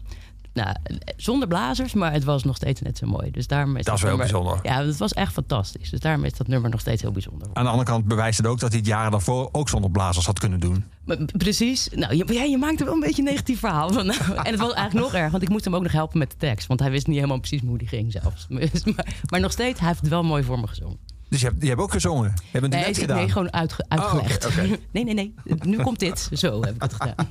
Nou, 0.56 0.76
zonder 1.18 1.48
blazers, 1.48 1.94
maar 1.94 2.12
het 2.12 2.24
was 2.24 2.44
nog 2.44 2.56
steeds 2.56 2.82
net 2.82 2.98
zo 2.98 3.08
mooi. 3.08 3.32
Dus 3.32 3.48
daarom 3.48 3.76
is 3.78 3.86
Dat 3.86 3.96
is 3.96 4.02
wel 4.02 4.10
nummer- 4.18 4.32
bijzonder. 4.32 4.60
Ja, 4.64 4.84
het 4.86 4.98
was 4.98 5.14
echt 5.14 5.34
fantastisch. 5.34 5.90
Dus 5.90 6.00
daarom 6.00 6.24
is 6.24 6.34
dat 6.34 6.48
nummer 6.48 6.70
nog 6.70 6.80
steeds 6.80 7.02
heel 7.02 7.12
bijzonder. 7.12 7.48
Aan 7.54 7.64
de 7.64 7.70
andere 7.70 7.90
kant 7.90 8.06
bewijst 8.06 8.38
het 8.38 8.48
ook 8.48 8.60
dat 8.60 8.70
hij 8.70 8.78
het 8.80 8.88
jaren 8.88 9.12
daarvoor 9.12 9.50
ook 9.52 9.70
zonder 9.70 9.92
blazers 9.92 10.26
had 10.26 10.40
kunnen 10.40 10.60
doen. 10.60 10.84
Maar, 11.06 11.18
precies. 11.38 11.90
Nou, 11.96 12.16
je, 12.16 12.34
ja, 12.34 12.44
je 12.44 12.58
maakt 12.58 12.80
er 12.80 12.86
wel 12.86 12.94
een 12.94 13.00
beetje 13.00 13.22
een 13.22 13.28
negatief 13.28 13.60
verhaal 13.60 13.90
van. 13.94 14.10
En 14.10 14.52
het 14.52 14.60
was 14.60 14.74
eigenlijk 14.74 14.94
nog 14.94 15.14
erg, 15.14 15.32
want 15.32 15.44
ik 15.44 15.50
moest 15.50 15.66
hem 15.66 15.76
ook 15.76 15.84
nog 15.84 15.92
helpen 15.92 16.18
met 16.20 16.32
de 16.32 16.38
tekst. 16.38 16.68
Want 16.68 16.80
hij 16.80 16.92
wist 16.92 17.08
niet 17.08 17.16
helemaal 17.16 17.40
precies 17.40 17.62
hoe 17.62 17.78
die 17.78 17.88
ging 17.88 18.12
zelfs. 18.12 18.48
Maar, 18.96 19.06
maar 19.30 19.40
nog 19.40 19.52
steeds, 19.52 19.80
hij 19.80 19.88
heeft 19.88 20.00
het 20.02 20.10
wel 20.10 20.24
mooi 20.24 20.44
voor 20.44 20.60
me 20.60 20.68
gezongen. 20.68 20.98
Dus 21.30 21.42
je 21.42 21.48
hebt, 21.48 21.62
je 21.62 21.68
hebt 21.68 21.82
ook 21.82 21.92
gezongen. 21.92 22.34
Je 22.36 22.42
hebt 22.52 22.64
een 22.64 22.70
Nee, 22.70 22.84
duet 22.84 22.98
gedaan. 22.98 23.18
nee 23.18 23.30
gewoon 23.30 23.54
uitge- 23.54 23.86
Oh, 23.90 23.98
uitgelegd. 24.14 24.48
Nee, 24.92 25.04
nee, 25.04 25.14
nee. 25.14 25.34
Nu 25.62 25.78
komt 25.84 26.00
dit. 26.00 26.30
Zo 26.34 26.62
heb 26.64 26.76
ik 26.76 26.82
het 26.82 26.94
gedaan. 26.94 27.28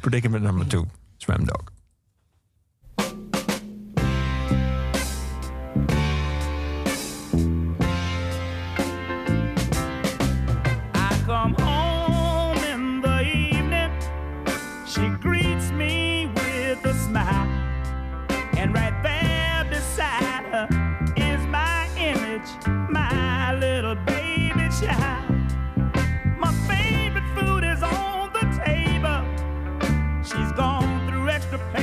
Predicament 0.00 0.42
number 0.42 0.66
2. 0.68 0.82
Swam 1.16 1.44
My 24.82 26.52
favorite 26.66 27.28
food 27.34 27.64
is 27.64 27.82
on 27.82 28.32
the 28.32 28.40
table. 28.64 29.22
She's 30.22 30.52
gone 30.52 31.06
through 31.06 31.28
extra 31.28 31.58
pain 31.74 31.79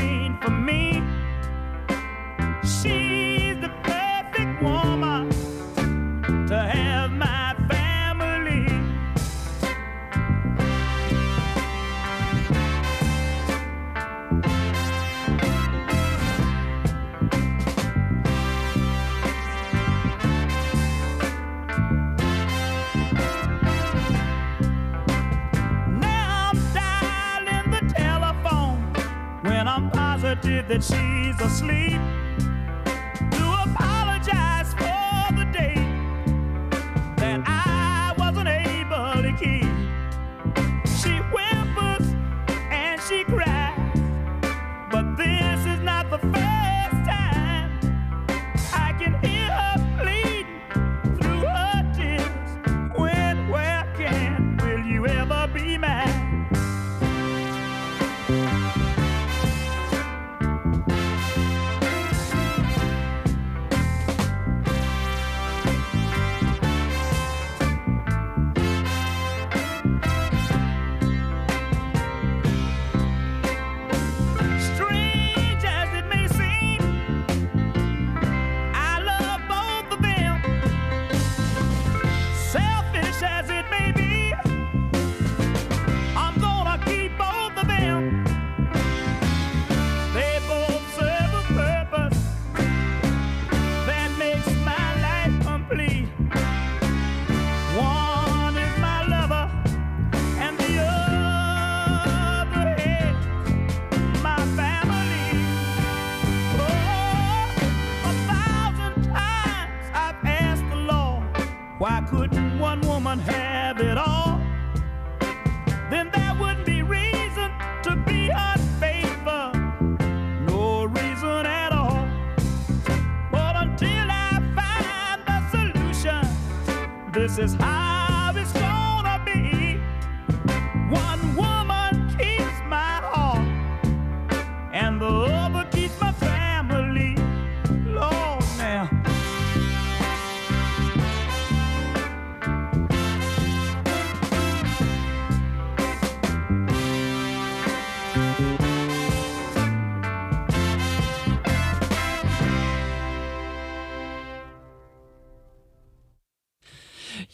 That 30.43 30.83
she's 30.83 31.41
asleep 31.41 32.26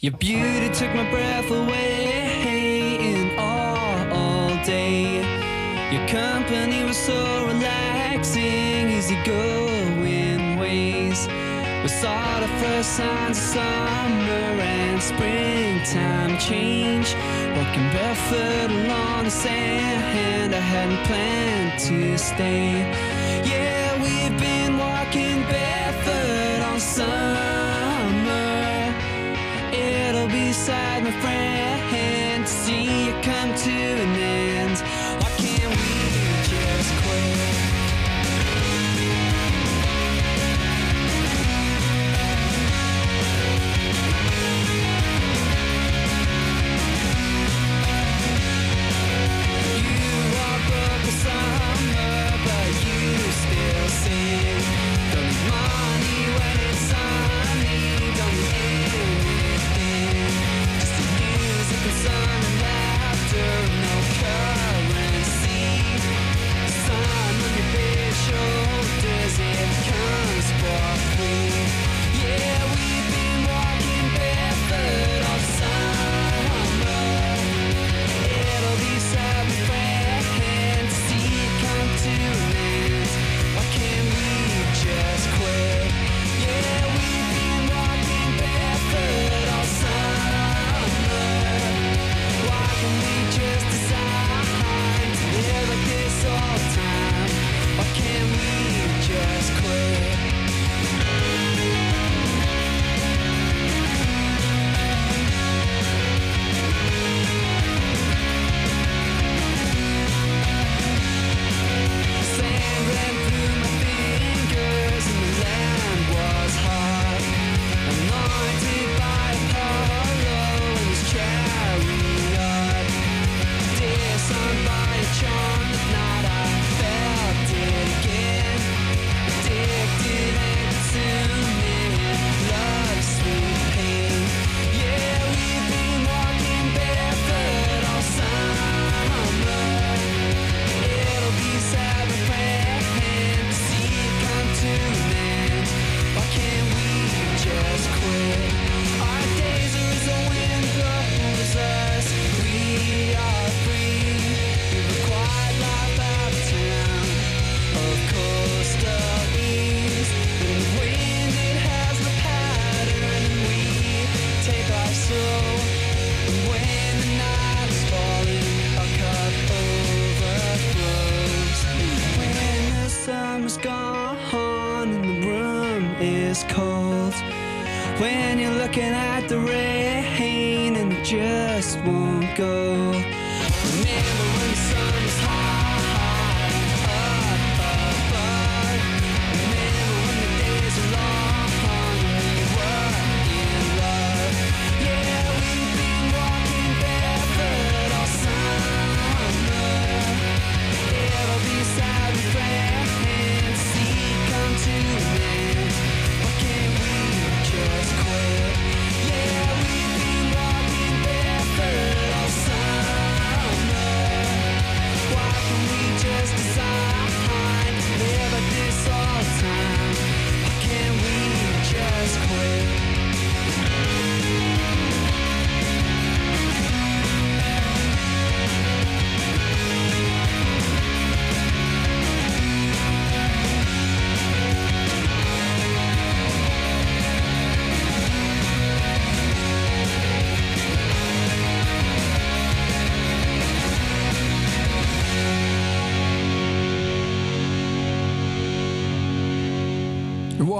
Your 0.04 0.12
beauty 0.12 0.68
took 0.68 0.94
my 0.94 1.10
breath 1.10 1.50
away 1.50 2.98
in 3.00 3.38
awe 3.38 4.06
all 4.12 4.50
day. 4.62 5.24
Your 5.90 6.06
company 6.08 6.84
was 6.84 6.98
so 6.98 7.46
relaxing, 7.46 8.90
easygoing 8.90 10.58
ways. 10.58 11.26
We 11.82 11.88
saw 11.88 12.40
the 12.40 12.48
first 12.60 12.90
signs 12.98 13.38
of 13.38 13.44
summer 13.44 14.60
and 14.76 15.02
springtime 15.02 16.38
change. 16.38 17.14
Walking 17.56 17.88
barefoot 17.94 18.70
along 18.72 19.24
the 19.24 19.30
sand, 19.30 20.54
I 20.54 20.60
hadn't 20.60 21.02
planned 21.06 21.80
to 21.80 22.18
stay. 22.18 23.13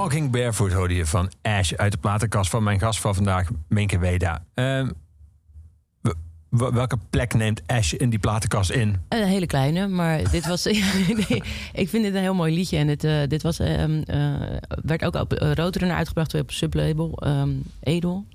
Walking 0.05 0.31
Barefoot 0.31 0.71
hoorde 0.71 0.95
je 0.95 1.05
van 1.05 1.31
Ash 1.41 1.73
uit 1.73 1.91
de 1.91 1.97
platenkast 1.97 2.49
van 2.49 2.63
mijn 2.63 2.79
gast 2.79 2.99
van 2.99 3.15
vandaag, 3.15 3.49
Minke 3.67 3.99
Weda. 3.99 4.45
Ehm, 4.53 4.89
welke 6.49 6.97
plek 7.09 7.33
neemt 7.33 7.61
Ash 7.65 7.93
in 7.93 8.09
die 8.09 8.19
platenkast 8.19 8.69
in? 8.69 8.95
Een 9.09 9.27
hele 9.27 9.45
kleine, 9.45 9.87
maar 9.87 10.31
dit 10.31 10.47
was. 10.47 10.65
ik 11.73 11.89
vind 11.89 12.03
dit 12.03 12.13
een 12.13 12.21
heel 12.21 12.33
mooi 12.33 12.53
liedje. 12.53 12.77
En 12.77 12.87
dit, 12.87 13.03
eh, 13.03 13.27
dit 13.27 13.41
was, 13.41 13.59
ehm, 13.59 14.01
eh, 14.05 14.33
werd 14.83 15.05
ook 15.05 15.15
op 15.15 15.41
uh, 15.41 15.95
uitgebracht 15.95 16.33
op 16.33 16.51
sublabel 16.51 17.27
um, 17.27 17.63
Edel, 17.79 18.25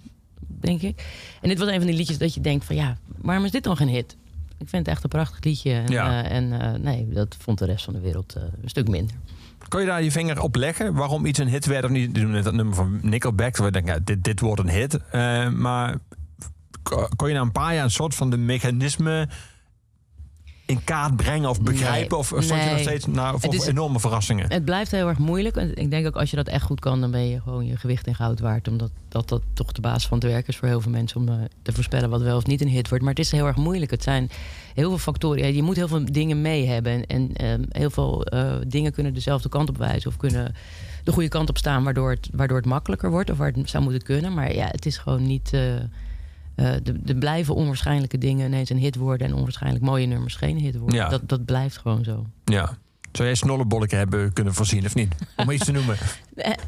denk 0.46 0.82
ik. 0.82 1.04
En 1.40 1.48
dit 1.48 1.58
was 1.58 1.68
een 1.68 1.78
van 1.78 1.86
die 1.86 1.96
liedjes 1.96 2.18
dat 2.18 2.34
je 2.34 2.40
denkt: 2.40 2.64
van 2.64 2.76
ja, 2.76 2.96
waarom 3.16 3.44
is 3.44 3.50
dit 3.50 3.64
dan 3.64 3.76
geen 3.76 3.88
hit? 3.88 4.16
Ik 4.58 4.68
vind 4.68 4.86
het 4.86 4.94
echt 4.94 5.02
een 5.02 5.10
prachtig 5.10 5.44
liedje. 5.44 5.72
En, 5.72 6.52
en 6.52 6.82
nee, 6.82 7.08
dat 7.08 7.36
vond 7.38 7.58
de 7.58 7.64
rest 7.64 7.84
van 7.84 7.94
de 7.94 8.00
wereld 8.00 8.34
een 8.34 8.68
stuk 8.68 8.88
minder. 8.88 9.14
Kon 9.70 9.80
je 9.80 9.86
daar 9.86 10.02
je 10.02 10.10
vinger 10.10 10.42
op 10.42 10.54
leggen 10.56 10.94
waarom 10.94 11.24
iets 11.26 11.38
een 11.38 11.48
hit 11.48 11.66
werd 11.66 11.84
of 11.84 11.90
niet? 11.90 12.14
Doen 12.14 12.30
net 12.30 12.44
dat 12.44 12.54
nummer 12.54 12.74
van 12.74 12.98
Nickelback. 13.02 13.56
waar 13.56 13.66
We 13.66 13.72
denken, 13.72 13.94
ja, 13.94 14.00
dit, 14.04 14.24
dit 14.24 14.40
wordt 14.40 14.60
een 14.60 14.68
hit. 14.68 14.98
Eh, 15.10 15.48
maar 15.48 15.96
ko- 16.82 17.08
kon 17.16 17.28
je 17.28 17.34
na 17.34 17.40
een 17.40 17.52
paar 17.52 17.74
jaar 17.74 17.84
een 17.84 17.90
soort 17.90 18.14
van 18.14 18.30
de 18.30 18.36
mechanisme 18.36 19.28
in 20.70 20.84
kaart 20.84 21.16
brengen 21.16 21.48
of 21.50 21.60
begrijpen? 21.62 22.08
Nee. 22.10 22.18
Of 22.18 22.26
stond 22.26 22.62
je 22.62 22.70
nog 22.70 22.78
steeds 22.78 23.06
naar 23.06 23.30
voor 23.38 23.52
Het 23.52 23.60
is- 23.60 23.66
enorme 23.66 24.00
verrassingen? 24.00 24.52
Het 24.52 24.64
blijft 24.64 24.90
heel 24.90 25.08
erg 25.08 25.18
moeilijk. 25.18 25.56
En 25.56 25.74
ik 25.76 25.90
denk 25.90 26.06
ook 26.06 26.16
als 26.16 26.30
je 26.30 26.36
dat 26.36 26.48
echt 26.48 26.64
goed 26.64 26.80
kan, 26.80 27.00
dan 27.00 27.10
ben 27.10 27.28
je 27.28 27.40
gewoon 27.40 27.66
je 27.66 27.76
gewicht 27.76 28.06
in 28.06 28.14
goud 28.14 28.40
waard. 28.40 28.68
Omdat 28.68 28.90
dat, 29.08 29.28
dat 29.28 29.42
toch 29.52 29.72
de 29.72 29.80
basis 29.80 30.06
van 30.06 30.18
het 30.18 30.26
werk 30.26 30.48
is 30.48 30.56
voor 30.56 30.68
heel 30.68 30.80
veel 30.80 30.90
mensen 30.90 31.20
om 31.20 31.28
eh, 31.28 31.34
te 31.62 31.72
voorspellen 31.72 32.10
wat 32.10 32.22
wel 32.22 32.36
of 32.36 32.46
niet 32.46 32.60
een 32.60 32.68
hit 32.68 32.88
wordt. 32.88 33.04
Maar 33.04 33.14
het 33.14 33.24
is 33.24 33.30
heel 33.30 33.46
erg 33.46 33.56
moeilijk. 33.56 33.90
Het 33.90 34.02
zijn 34.02 34.30
heel 34.74 34.88
veel 34.88 34.98
factoren. 34.98 35.54
Je 35.54 35.62
moet 35.62 35.76
heel 35.76 35.88
veel 35.88 36.04
dingen 36.04 36.40
mee 36.40 36.66
hebben. 36.66 36.92
En, 36.92 37.06
en 37.06 37.34
ehm, 37.34 37.62
heel 37.68 37.90
veel 37.90 38.24
eh, 38.24 38.52
dingen 38.66 38.92
kunnen 38.92 39.14
dezelfde 39.14 39.48
kant 39.48 39.68
op 39.68 39.76
wijzen 39.78 40.10
of 40.10 40.16
kunnen 40.16 40.54
de 41.04 41.12
goede 41.12 41.28
kant 41.28 41.48
op 41.48 41.58
staan, 41.58 41.84
waardoor 41.84 42.10
het, 42.10 42.28
waardoor 42.32 42.56
het 42.56 42.66
makkelijker 42.66 43.10
wordt. 43.10 43.30
Of 43.30 43.36
waar 43.38 43.52
het 43.52 43.70
zou 43.70 43.82
moeten 43.82 44.02
kunnen. 44.02 44.34
Maar 44.34 44.54
ja, 44.54 44.66
het 44.66 44.86
is 44.86 44.96
gewoon 44.98 45.26
niet. 45.26 45.52
Eh, 46.60 46.74
eh, 46.74 46.80
de, 46.82 47.02
de 47.02 47.16
blijven 47.16 47.54
onwaarschijnlijke 47.54 48.18
dingen 48.18 48.46
ineens 48.46 48.70
een 48.70 48.78
hit 48.78 48.96
worden 48.96 49.26
en 49.26 49.34
onwaarschijnlijk 49.34 49.84
mooie 49.84 50.06
nummers 50.06 50.34
geen 50.34 50.58
hit 50.58 50.76
worden. 50.76 50.98
Ja. 50.98 51.08
Dat, 51.08 51.28
dat 51.28 51.44
blijft 51.44 51.78
gewoon 51.78 52.04
zo. 52.04 52.26
Ja. 52.44 52.76
Zou 53.12 53.28
jij 53.28 53.36
snollebolleken 53.36 53.98
hebben 53.98 54.32
kunnen 54.32 54.54
voorzien 54.54 54.84
of 54.84 54.94
niet? 54.94 55.14
Om 55.36 55.50
iets 55.50 55.64
te 55.64 55.72
noemen. 55.72 55.96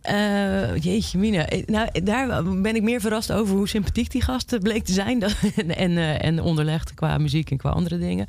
Eh, 0.00 0.76
jeetje, 0.76 1.18
Mina. 1.18 1.46
Eh, 1.46 1.66
Nou, 1.66 2.02
daar 2.02 2.44
ben 2.44 2.76
ik 2.76 2.82
meer 2.82 3.00
verrast 3.00 3.32
over 3.32 3.56
hoe 3.56 3.68
sympathiek 3.68 4.10
die 4.10 4.22
gast 4.22 4.58
bleek 4.62 4.84
te 4.84 4.92
zijn. 4.92 5.22
En, 5.22 5.76
en, 5.76 5.96
eh, 5.96 6.24
en 6.24 6.40
onderlegd 6.42 6.94
qua 6.94 7.18
muziek 7.18 7.50
en 7.50 7.56
qua 7.56 7.70
andere 7.70 7.98
dingen. 7.98 8.26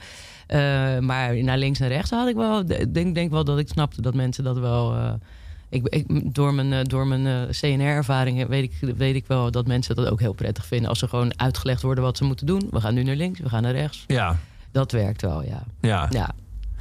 Eh, 0.47 0.99
maar 0.99 1.43
naar 1.43 1.57
links 1.57 1.79
en 1.79 1.87
rechts 1.87 2.09
had 2.09 2.27
ik 2.27 2.35
wel. 2.35 2.59
Ik 2.59 2.93
denk, 2.93 3.15
denk 3.15 3.31
wel 3.31 3.43
dat 3.43 3.59
ik 3.59 3.67
snapte 3.67 4.01
dat 4.01 4.13
mensen 4.13 4.43
dat 4.43 4.59
wel. 4.59 5.17
Eh, 5.69 5.79
ik, 5.79 5.87
ik, 5.87 6.33
door 6.35 6.53
mijn, 6.53 6.73
eh, 6.73 6.83
door 6.83 7.07
mijn 7.07 7.27
eh, 7.27 7.49
CNR-ervaringen 7.49 8.47
weet 8.49 8.63
ik, 8.63 8.95
weet 8.97 9.15
ik 9.15 9.27
wel 9.27 9.51
dat 9.51 9.67
mensen 9.67 9.95
dat 9.95 10.07
ook 10.07 10.19
heel 10.19 10.33
prettig 10.33 10.65
vinden. 10.65 10.89
Als 10.89 10.99
ze 10.99 11.07
gewoon 11.07 11.39
uitgelegd 11.39 11.81
worden 11.81 12.03
wat 12.03 12.17
ze 12.17 12.23
moeten 12.23 12.45
doen. 12.45 12.67
We 12.71 12.81
gaan 12.81 12.93
nu 12.93 13.03
naar 13.03 13.15
links, 13.15 13.39
we 13.39 13.49
gaan 13.49 13.61
naar 13.61 13.71
rechts. 13.71 14.03
Ja. 14.07 14.37
Dat 14.71 14.91
werkt 14.91 15.21
wel, 15.21 15.43
ja. 15.43 15.63
Ja. 15.81 16.07
ja. 16.09 16.31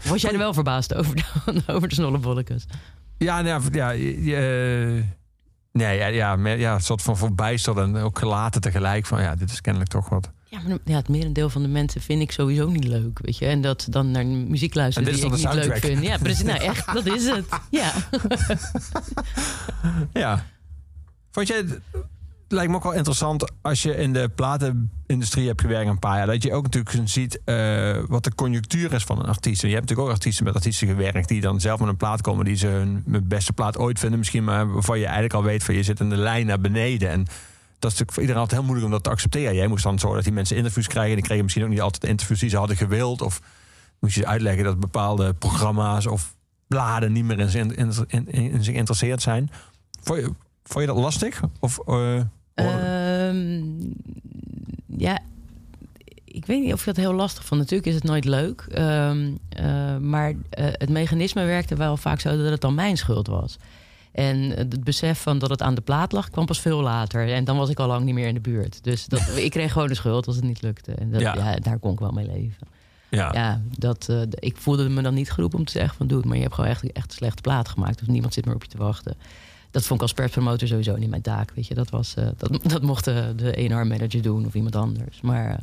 Was 0.05 0.21
jij 0.23 0.33
er 0.33 0.39
wel 0.39 0.55
verbaasd 0.55 0.95
over, 0.95 1.17
de, 1.17 1.63
over 1.73 1.89
de 1.89 1.95
snollebolletjes? 1.95 2.67
Ja, 3.19 3.41
nou, 3.43 3.63
ja, 3.73 3.91
je- 3.91 5.05
nee, 5.73 5.97
ja, 5.99 6.07
ja, 6.07 6.37
ja, 6.47 6.75
een 6.75 6.81
soort 6.81 7.03
van 7.03 7.17
verbijsterd 7.17 7.77
en 7.77 7.97
ook 7.97 8.19
gelaten 8.19 8.61
tegelijk. 8.61 9.07
Van 9.07 9.23
ja, 9.23 9.35
dit 9.35 9.51
is 9.51 9.61
kennelijk 9.61 9.91
toch 9.91 10.09
wat. 10.09 10.31
Ja, 10.51 10.61
maar 10.67 10.79
ja, 10.85 10.97
het 10.97 11.09
merendeel 11.09 11.51
van 11.51 11.63
de 11.63 11.69
mensen 11.69 12.01
vind 12.01 12.23
ik 12.23 12.33
sowieso 12.33 12.71
niet 12.71 12.85
leuk, 12.85 13.19
weet 13.23 13.39
je. 13.39 13.47
En 13.47 13.61
dat 13.61 13.87
dan 13.91 14.11
naar 14.11 14.27
muziek 14.27 14.75
luisteren 14.75 15.13
die 15.13 15.25
ik 15.25 15.31
niet 15.31 15.53
leuk 15.53 15.77
vind. 15.77 16.03
Ja, 16.03 16.19
precies. 16.19 16.45
Nou, 16.45 16.59
echt, 16.59 16.93
dat 16.93 17.07
is 17.07 17.27
het. 17.27 17.47
Ja. 17.71 17.93
Ja. 20.13 20.45
Vond 21.31 21.49
jij 21.49 21.65
het 22.49 22.57
lijkt 22.57 22.71
me 22.71 22.77
ook 22.77 22.83
wel 22.83 22.93
interessant 22.93 23.53
als 23.63 23.83
je 23.83 23.97
in 23.97 24.13
de 24.13 24.29
platenindustrie 24.29 25.47
hebt 25.47 25.61
gewerkt 25.61 25.89
een 25.89 25.99
paar 25.99 26.17
jaar. 26.17 26.27
Dat 26.27 26.43
je 26.43 26.53
ook 26.53 26.63
natuurlijk 26.63 27.09
ziet 27.09 27.41
eh, 27.45 27.97
wat 28.07 28.25
de 28.25 28.35
conjunctuur 28.35 28.93
is 28.93 29.05
van 29.05 29.19
een 29.19 29.27
artiest. 29.27 29.63
En 29.63 29.69
je 29.69 29.75
hebt 29.75 29.89
natuurlijk 29.89 30.09
ook 30.09 30.17
artiesten 30.19 30.45
met 30.45 30.55
artiesten 30.55 30.89
gewerkt 30.89 31.29
die 31.29 31.41
dan 31.41 31.61
zelf 31.61 31.81
met 31.81 31.89
een 31.89 31.97
plaat 31.97 32.21
komen 32.21 32.45
die 32.45 32.57
ze 32.57 32.67
hun 32.67 33.05
beste 33.25 33.53
plaat 33.53 33.79
ooit 33.79 33.99
vinden. 33.99 34.19
Misschien 34.19 34.45
maar 34.45 34.73
waarvan 34.73 34.99
je 34.99 35.05
eigenlijk 35.05 35.35
al 35.35 35.43
weet 35.43 35.65
van 35.65 35.75
je 35.75 35.83
zit 35.83 36.01
in 36.01 36.09
de 36.09 36.17
lijn 36.17 36.47
naar 36.47 36.61
beneden. 36.61 37.11
En 37.11 37.27
dat 37.79 37.91
is 37.93 37.99
natuurlijk 37.99 38.13
voor 38.13 38.23
iedereen 38.23 38.43
altijd 38.43 38.61
heel 38.61 38.69
moeilijk 38.69 38.87
om 38.87 38.95
dat 38.99 39.05
te 39.05 39.11
accepteren. 39.11 39.55
Jij 39.55 39.67
moest 39.67 39.83
dan 39.83 39.99
zorgen 39.99 40.17
dat 40.17 40.27
die 40.27 40.35
mensen 40.35 40.57
interviews 40.57 40.87
krijgen. 40.87 41.11
En 41.11 41.17
die 41.17 41.25
kregen 41.25 41.45
misschien 41.45 41.65
ook 41.65 41.71
niet 41.71 41.81
altijd 41.81 42.05
interviews 42.05 42.41
die 42.41 42.51
ze 42.51 42.57
hadden 42.57 42.77
gewild. 42.77 43.23
Of 43.23 43.41
moest 43.99 44.15
je 44.15 44.27
uitleggen 44.27 44.65
dat 44.65 44.81
bepaalde 44.81 45.35
programma's 45.35 46.07
of 46.07 46.37
bladen 46.67 47.13
niet 47.13 47.25
meer 47.25 47.57
in, 47.57 47.75
in, 47.75 47.93
zich 47.93 48.65
geïnteresseerd 48.65 49.23
zijn. 49.23 49.51
Vond 50.03 50.21
je, 50.21 50.81
je 50.81 50.87
dat 50.87 50.97
lastig? 50.97 51.41
Of, 51.61 51.79
eh, 51.87 52.21
Ehm, 52.59 53.63
ja, 54.87 55.19
ik 56.25 56.47
weet 56.47 56.63
niet 56.63 56.73
of 56.73 56.81
ik 56.81 56.87
dat 56.87 56.97
heel 56.97 57.13
lastig 57.13 57.45
vond. 57.45 57.61
Natuurlijk 57.61 57.89
is 57.89 57.95
het 57.95 58.05
nooit 58.05 58.25
leuk. 58.25 58.67
Ehm, 58.71 59.33
eh, 59.49 59.97
maar 59.97 60.35
eh, 60.51 60.67
het 60.73 60.89
mechanisme 60.89 61.45
werkte 61.45 61.77
wel 61.77 61.97
vaak 61.97 62.21
zo 62.21 62.37
dat 62.37 62.51
het 62.51 62.61
dan 62.61 62.75
mijn 62.75 62.97
schuld 62.97 63.27
was. 63.27 63.59
En 64.19 64.51
het 64.51 64.85
besef 64.85 65.21
van 65.23 65.39
dat 65.39 65.51
het 65.51 65.63
aan 65.63 65.75
de 65.75 65.81
plaat 65.81 66.13
lag, 66.13 66.31
kwam 66.31 66.47
pas 66.47 66.61
veel 66.61 66.81
later. 66.83 67.33
En 67.33 67.45
dan 67.45 67.57
was 67.57 67.71
ik 67.71 67.79
al 67.79 67.87
lang 67.87 68.05
niet 68.05 68.15
meer 68.15 68.27
in 68.27 68.35
de 68.35 68.41
buurt. 68.41 68.85
Dus 68.85 69.07
dat, 69.07 69.21
ik 69.37 69.51
kreeg 69.51 69.73
gewoon 69.73 69.89
de 69.89 69.95
schuld 69.95 70.27
als 70.27 70.37
het 70.37 70.45
niet 70.45 70.63
lukte. 70.63 70.93
En 70.93 71.11
dat, 71.11 71.21
Ja. 71.21 71.35
ja. 71.35 71.57
daar 71.57 71.79
kon 71.79 71.93
ik 71.93 71.99
wel 71.99 72.11
mee 72.11 72.27
leven. 72.27 72.67
ja. 73.09 73.33
Ja, 73.33 73.63
dat, 73.79 74.07
eh, 74.09 74.21
ik 74.31 74.57
voelde 74.57 74.89
me 74.89 75.03
dan 75.03 75.15
niet 75.15 75.31
geroepen 75.31 75.59
om 75.59 75.65
te 75.65 75.73
zeggen 75.73 75.97
van 75.97 76.07
doe 76.07 76.17
het. 76.19 76.27
Maar 76.27 76.37
je 76.37 76.43
hebt 76.43 76.55
gewoon 76.55 76.71
echt, 76.71 76.93
echt 76.93 77.11
een 77.11 77.17
slechte 77.17 77.43
plaat 77.43 77.69
gemaakt. 77.69 78.01
Of 78.03 78.07
niemand 78.07 78.35
zit 78.35 78.45
meer 78.45 78.55
op 78.55 78.63
je 78.63 78.69
te 78.69 78.77
wachten. 78.77 79.17
Dat 79.71 79.83
vond 79.83 79.95
ik 79.95 80.03
als 80.03 80.13
perspromotor 80.13 80.69
sowieso 80.69 80.97
niet 80.97 81.11
mijn 81.11 81.23
taak. 81.23 81.53
Weet 81.55 81.67
je, 81.67 81.75
dat, 81.75 81.91
was, 81.91 82.15
eh, 82.15 82.27
dat, 82.37 82.59
dat 82.73 82.83
mocht 82.83 83.05
de, 83.05 83.33
de 83.37 83.71
A&R 83.73 83.87
manager 83.87 84.23
doen 84.23 84.47
of 84.47 84.55
iemand 84.55 84.77
anders. 84.77 85.21
Maar 85.21 85.51
eh, 85.51 85.59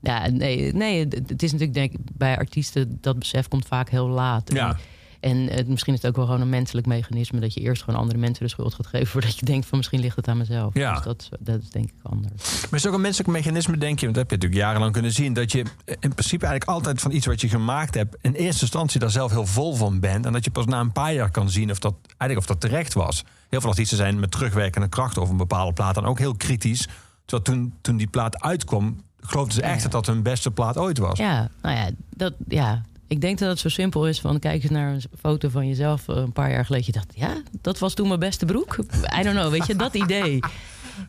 ja, 0.00 0.28
nee, 0.28 0.72
nee, 0.72 0.98
het 1.08 1.42
is 1.42 1.52
natuurlijk 1.52 1.74
denk 1.74 1.92
ik 1.92 1.98
bij 2.12 2.36
artiesten 2.38 2.98
dat 3.00 3.18
besef 3.18 3.48
komt 3.48 3.66
vaak 3.66 3.90
heel 3.90 4.08
laat. 4.08 4.52
Ja. 4.52 4.68
En 4.68 4.76
eh, 5.24 5.66
misschien 5.66 5.94
is 5.94 6.02
het 6.02 6.10
ook 6.10 6.16
wel 6.16 6.24
gewoon 6.24 6.40
een 6.40 6.48
menselijk 6.48 6.86
mechanisme 6.86 7.40
dat 7.40 7.54
je 7.54 7.60
eerst 7.60 7.82
gewoon 7.82 8.00
andere 8.00 8.18
mensen 8.18 8.44
de 8.44 8.50
schuld 8.50 8.74
gaat 8.74 8.86
geven 8.86 9.06
voordat 9.12 9.38
je 9.38 9.44
denkt 9.44 9.66
van 9.66 9.78
misschien 9.78 10.00
ligt 10.00 10.16
het 10.16 10.28
aan 10.28 10.36
mezelf. 10.36 10.74
Ja. 10.74 10.94
Dus 10.94 11.04
dat, 11.04 11.28
dat 11.40 11.62
is 11.62 11.70
denk 11.70 11.84
ik 11.84 11.94
anders. 12.02 12.32
Maar 12.42 12.72
is 12.72 12.82
het 12.82 12.86
ook 12.86 12.94
een 12.94 13.00
menselijk 13.00 13.30
mechanisme, 13.30 13.76
denk 13.76 13.98
je? 13.98 14.04
Want 14.04 14.16
dat 14.16 14.28
heb 14.28 14.30
je 14.30 14.36
natuurlijk 14.36 14.62
jarenlang 14.62 14.92
kunnen 14.92 15.12
zien. 15.12 15.32
Dat 15.32 15.52
je 15.52 15.58
in 15.84 16.14
principe 16.14 16.46
eigenlijk 16.46 16.64
altijd 16.64 17.00
van 17.00 17.10
iets 17.10 17.26
wat 17.26 17.40
je 17.40 17.48
gemaakt 17.48 17.94
hebt... 17.94 18.16
in 18.20 18.32
eerste 18.32 18.62
instantie 18.62 19.00
daar 19.00 19.10
zelf 19.10 19.30
heel 19.30 19.46
vol 19.46 19.74
van 19.74 20.00
bent. 20.00 20.26
En 20.26 20.32
dat 20.32 20.44
je 20.44 20.50
pas 20.50 20.66
na 20.66 20.80
een 20.80 20.92
paar 20.92 21.12
jaar 21.12 21.30
kan 21.30 21.50
zien 21.50 21.70
of 21.70 21.78
dat, 21.78 21.94
eigenlijk 22.06 22.38
of 22.38 22.46
dat 22.46 22.60
terecht 22.60 22.94
was. 22.94 23.24
Heel 23.48 23.60
veel 23.60 23.70
artiesten 23.70 23.96
zijn 23.96 24.20
met 24.20 24.30
terugwerkende 24.30 24.88
kracht 24.88 25.18
over 25.18 25.30
een 25.30 25.36
bepaalde 25.36 25.72
plaat... 25.72 25.94
dan 25.94 26.04
ook 26.04 26.18
heel 26.18 26.36
kritisch. 26.36 26.88
Terwijl 27.24 27.42
toen, 27.42 27.74
toen 27.80 27.96
die 27.96 28.08
plaat 28.08 28.42
uitkwam... 28.42 29.00
geloofden 29.20 29.54
ze 29.54 29.62
echt 29.62 29.76
Ja. 29.76 29.82
dat 29.82 29.92
dat 29.92 30.06
hun 30.06 30.22
beste 30.22 30.50
plaat 30.50 30.76
ooit 30.76 30.98
was. 30.98 31.18
Ja, 31.18 31.48
nou 31.62 31.76
ja, 31.76 31.90
dat, 32.10 32.34
ja, 32.48 32.82
ik 33.14 33.20
denk 33.20 33.38
dat 33.38 33.48
het 33.48 33.58
zo 33.58 33.68
simpel 33.68 34.08
is 34.08 34.20
van 34.20 34.38
kijk 34.38 34.62
eens 34.62 34.72
naar 34.72 34.92
een 34.92 35.02
foto 35.18 35.48
van 35.48 35.68
jezelf 35.68 36.08
eh, 36.08 36.16
een 36.16 36.32
paar 36.32 36.50
jaar 36.50 36.64
geleden. 36.64 36.86
Je 36.86 36.92
dacht, 36.92 37.12
ja, 37.14 37.42
dat 37.60 37.78
was 37.78 37.94
toen 37.94 38.08
mijn 38.08 38.20
beste 38.20 38.44
broek. 38.46 38.76
I 39.18 39.22
don't 39.22 39.36
know, 39.36 39.50
weet 39.50 39.66
je, 39.66 39.76
dat 39.76 39.94
idee. 39.94 40.38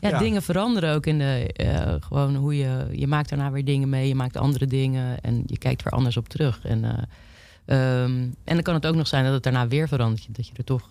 Ja, 0.00 0.08
Ja. 0.08 0.18
dingen 0.18 0.42
veranderen 0.42 0.94
ook 0.94 1.06
in 1.06 1.18
de, 1.18 1.52
eh, 1.52 1.94
gewoon 2.00 2.34
hoe 2.36 2.56
je, 2.56 2.86
je 2.92 3.06
maakt 3.06 3.28
daarna 3.28 3.50
weer 3.50 3.64
dingen 3.64 3.88
mee, 3.88 4.08
je 4.08 4.14
maakt 4.14 4.36
andere 4.36 4.66
dingen 4.66 5.20
en 5.20 5.42
je 5.46 5.58
kijkt 5.58 5.82
weer 5.82 5.92
anders 5.92 6.16
op 6.16 6.28
terug. 6.28 6.60
En, 6.64 6.84
eh, 6.84 8.02
ehm, 8.02 8.10
en 8.44 8.54
dan 8.54 8.62
kan 8.62 8.74
het 8.74 8.86
ook 8.86 8.94
nog 8.94 9.06
zijn 9.06 9.24
dat 9.24 9.32
het 9.32 9.42
daarna 9.42 9.68
weer 9.68 9.88
verandert, 9.88 10.26
dat 10.36 10.46
je 10.46 10.52
er 10.56 10.64
toch... 10.64 10.90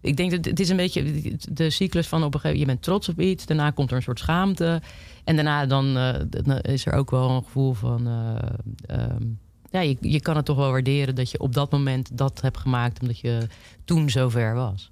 ik 0.00 0.16
denk 0.16 0.30
dat 0.30 0.44
het 0.44 0.60
is 0.60 0.68
een 0.68 0.76
beetje 0.76 1.32
de 1.50 1.70
cyclus 1.70 2.06
van 2.08 2.24
op 2.24 2.34
een 2.34 2.40
gegeven 2.40 2.58
moment, 2.60 2.60
je 2.60 2.66
bent 2.66 2.82
trots 2.82 3.08
op 3.08 3.20
iets, 3.20 3.46
daarna 3.46 3.70
komt 3.70 3.90
er 3.90 3.96
een 3.96 4.02
soort 4.02 4.18
schaamte. 4.18 4.82
En 5.24 5.34
daarna 5.34 5.66
dan, 5.66 5.96
is 6.62 6.86
er 6.86 6.92
ook 6.92 7.10
wel 7.10 7.30
een 7.30 7.42
gevoel 7.44 7.72
van. 7.72 8.06
eh, 8.06 8.96
ehm, 8.98 9.22
ja, 9.70 9.80
je, 9.80 9.96
je 10.00 10.20
kan 10.20 10.36
het 10.36 10.44
toch 10.44 10.56
wel 10.56 10.70
waarderen 10.70 11.14
dat 11.14 11.30
je 11.30 11.40
op 11.40 11.54
dat 11.54 11.70
moment 11.70 12.08
dat 12.18 12.40
hebt 12.40 12.58
gemaakt, 12.58 13.00
omdat 13.00 13.18
je 13.18 13.46
toen 13.84 14.10
zover 14.10 14.54
was. 14.54 14.90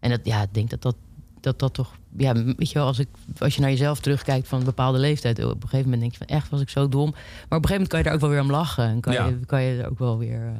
En 0.00 0.10
dat, 0.10 0.20
ja, 0.22 0.42
ik 0.42 0.54
denk 0.54 0.70
dat 0.70 0.82
dat, 0.82 0.96
dat, 1.40 1.58
dat 1.58 1.74
toch. 1.74 1.92
Ja, 2.16 2.32
weet 2.34 2.68
je 2.70 2.74
wel, 2.74 2.86
als, 2.86 2.98
ik, 2.98 3.08
als 3.38 3.54
je 3.54 3.60
naar 3.60 3.70
jezelf 3.70 4.00
terugkijkt 4.00 4.48
van 4.48 4.58
een 4.58 4.64
bepaalde 4.64 4.98
leeftijd, 4.98 5.44
op 5.44 5.50
een 5.54 5.60
gegeven 5.68 5.84
moment 5.90 6.00
denk 6.00 6.12
je 6.12 6.18
van 6.18 6.36
echt 6.36 6.48
was 6.48 6.60
ik 6.60 6.68
zo 6.68 6.88
dom. 6.88 7.10
Maar 7.10 7.20
op 7.20 7.24
een 7.50 7.50
gegeven 7.50 7.70
moment 7.72 7.88
kan 7.88 7.98
je 7.98 8.04
er 8.08 8.12
ook 8.14 8.20
wel 8.20 8.30
weer 8.30 8.40
om 8.40 8.50
lachen. 8.50 8.84
En 8.84 9.00
kan, 9.00 9.12
Ja. 9.12 9.26
je, 9.26 9.38
kan 9.46 9.62
je 9.62 9.82
er 9.82 9.90
ook 9.90 9.98
wel 9.98 10.18
weer 10.18 10.46
eh, 10.46 10.52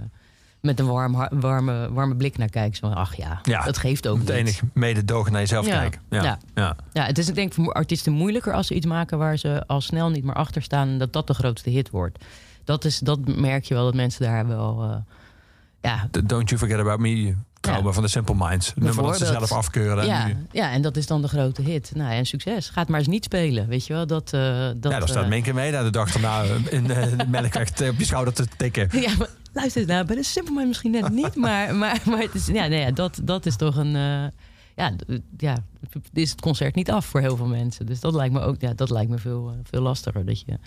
met 0.60 0.78
een 0.78 0.86
warm, 0.86 1.28
warme, 1.30 1.92
warme 1.92 2.16
blik 2.16 2.38
naar 2.38 2.48
kijken. 2.48 2.76
Zo 2.76 2.88
Van, 2.88 2.96
ach 2.96 3.14
ja, 3.16 3.40
Ja, 3.42 3.64
dat 3.64 3.78
geeft 3.78 4.08
ook 4.08 4.18
Het 4.18 4.28
enige 4.28 4.64
mededogen 4.72 5.32
naar 5.32 5.40
jezelf 5.40 5.66
Ja. 5.66 5.78
kijken. 5.78 6.00
Ja. 6.10 6.22
Ja. 6.22 6.38
Ja. 6.54 6.76
Ja, 6.92 7.04
het 7.04 7.18
is 7.18 7.28
ik 7.28 7.34
denk 7.34 7.52
voor 7.52 7.72
artiesten 7.72 8.12
moeilijker 8.12 8.52
als 8.52 8.66
ze 8.66 8.74
iets 8.74 8.86
maken 8.86 9.18
waar 9.18 9.36
ze 9.36 9.66
al 9.66 9.80
snel 9.80 10.10
niet 10.10 10.24
meer 10.24 10.34
achter 10.34 10.62
staan 10.62 10.88
en 10.88 10.98
dat 10.98 11.12
dat 11.12 11.26
de 11.26 11.34
grootste 11.34 11.70
hit 11.70 11.90
wordt. 11.90 12.24
Dat, 12.68 12.84
is, 12.84 12.98
dat 12.98 13.36
merk 13.36 13.64
je 13.64 13.74
wel 13.74 13.84
dat 13.84 13.94
mensen 13.94 14.22
daar 14.22 14.46
wel. 14.46 14.82
eh, 14.82 14.96
ja, 15.82 16.08
Don't 16.24 16.48
You 16.48 16.60
Forget 16.60 16.78
About 16.78 16.98
Me. 16.98 17.34
Trauma 17.60 17.90
van 17.92 18.02
de 18.02 18.08
Simple 18.08 18.34
Minds. 18.38 18.72
Nummer 18.74 19.04
dat 19.04 19.16
ze 19.18 19.26
zelf 19.26 19.52
afkeuren. 19.52 19.98
En 20.02 20.06
ja, 20.06 20.26
nu- 20.26 20.46
ja, 20.52 20.70
en 20.72 20.82
dat 20.82 20.96
is 20.96 21.06
dan 21.06 21.22
de 21.22 21.28
grote 21.28 21.62
hit. 21.62 21.90
Nou, 21.94 22.12
en 22.12 22.26
succes. 22.26 22.68
Ga 22.68 22.80
het 22.80 22.88
maar 22.88 22.98
eens 22.98 23.08
niet 23.08 23.24
spelen. 23.24 23.68
Weet 23.68 23.86
je 23.86 23.92
wel, 23.92 24.06
dat. 24.06 24.32
eh 24.32 24.40
dat 24.76 24.92
ja, 24.92 24.98
daar 24.98 25.08
staat 25.08 25.22
eh, 25.22 25.28
Minke 25.28 25.52
mee 25.54 25.72
daar 25.72 25.84
de 25.84 25.90
dag 25.90 26.14
erna 26.14 26.42
in 26.70 26.84
de 26.84 27.16
melkweg 27.28 27.68
op 27.70 27.98
je 27.98 28.04
schouder 28.04 28.34
te 28.34 28.46
tikken. 28.56 28.88
Ja, 29.00 29.14
maar 29.18 29.28
luister 29.52 29.80
eens 29.82 29.90
nou, 29.90 30.04
bij 30.06 30.16
de 30.16 30.22
Simple 30.24 30.54
Man 30.54 30.66
misschien 30.68 30.90
net 30.90 31.08
niet, 31.10 31.34
maar, 31.34 31.74
maar, 31.74 32.00
maar 32.04 32.18
het 32.20 32.34
is, 32.34 32.46
ja, 32.46 32.66
nee, 32.66 32.80
ja, 32.80 32.90
dat, 32.90 33.20
dat 33.22 33.46
is 33.46 33.56
toch 33.56 33.76
een. 33.76 33.90
ja, 34.76 34.92
ja, 35.38 35.56
is 36.12 36.30
het 36.30 36.40
concert 36.40 36.74
niet 36.74 36.90
af 36.90 37.06
voor 37.06 37.20
heel 37.20 37.36
veel 37.36 37.46
mensen. 37.46 37.86
Dus 37.86 38.00
dat 38.00 38.14
lijkt 38.14 38.34
me 38.34 38.40
ook, 38.40 38.60
ja, 38.60 38.72
dat 38.74 38.90
lijkt 38.90 39.10
me 39.10 39.18
veel, 39.18 39.54
veel 39.62 39.80
lastiger. 39.82 40.24
Dat 40.24 40.40
je 40.40 40.58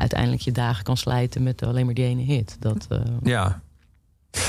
uiteindelijk 0.00 0.42
je 0.42 0.52
dagen 0.52 0.84
kan 0.84 0.96
slijten 0.96 1.42
met 1.42 1.62
alleen 1.62 1.84
maar 1.84 1.94
die 1.94 2.04
ene 2.04 2.22
hit. 2.22 2.56
Dat, 2.60 2.86
eh, 2.88 2.98
Ja. 3.22 3.60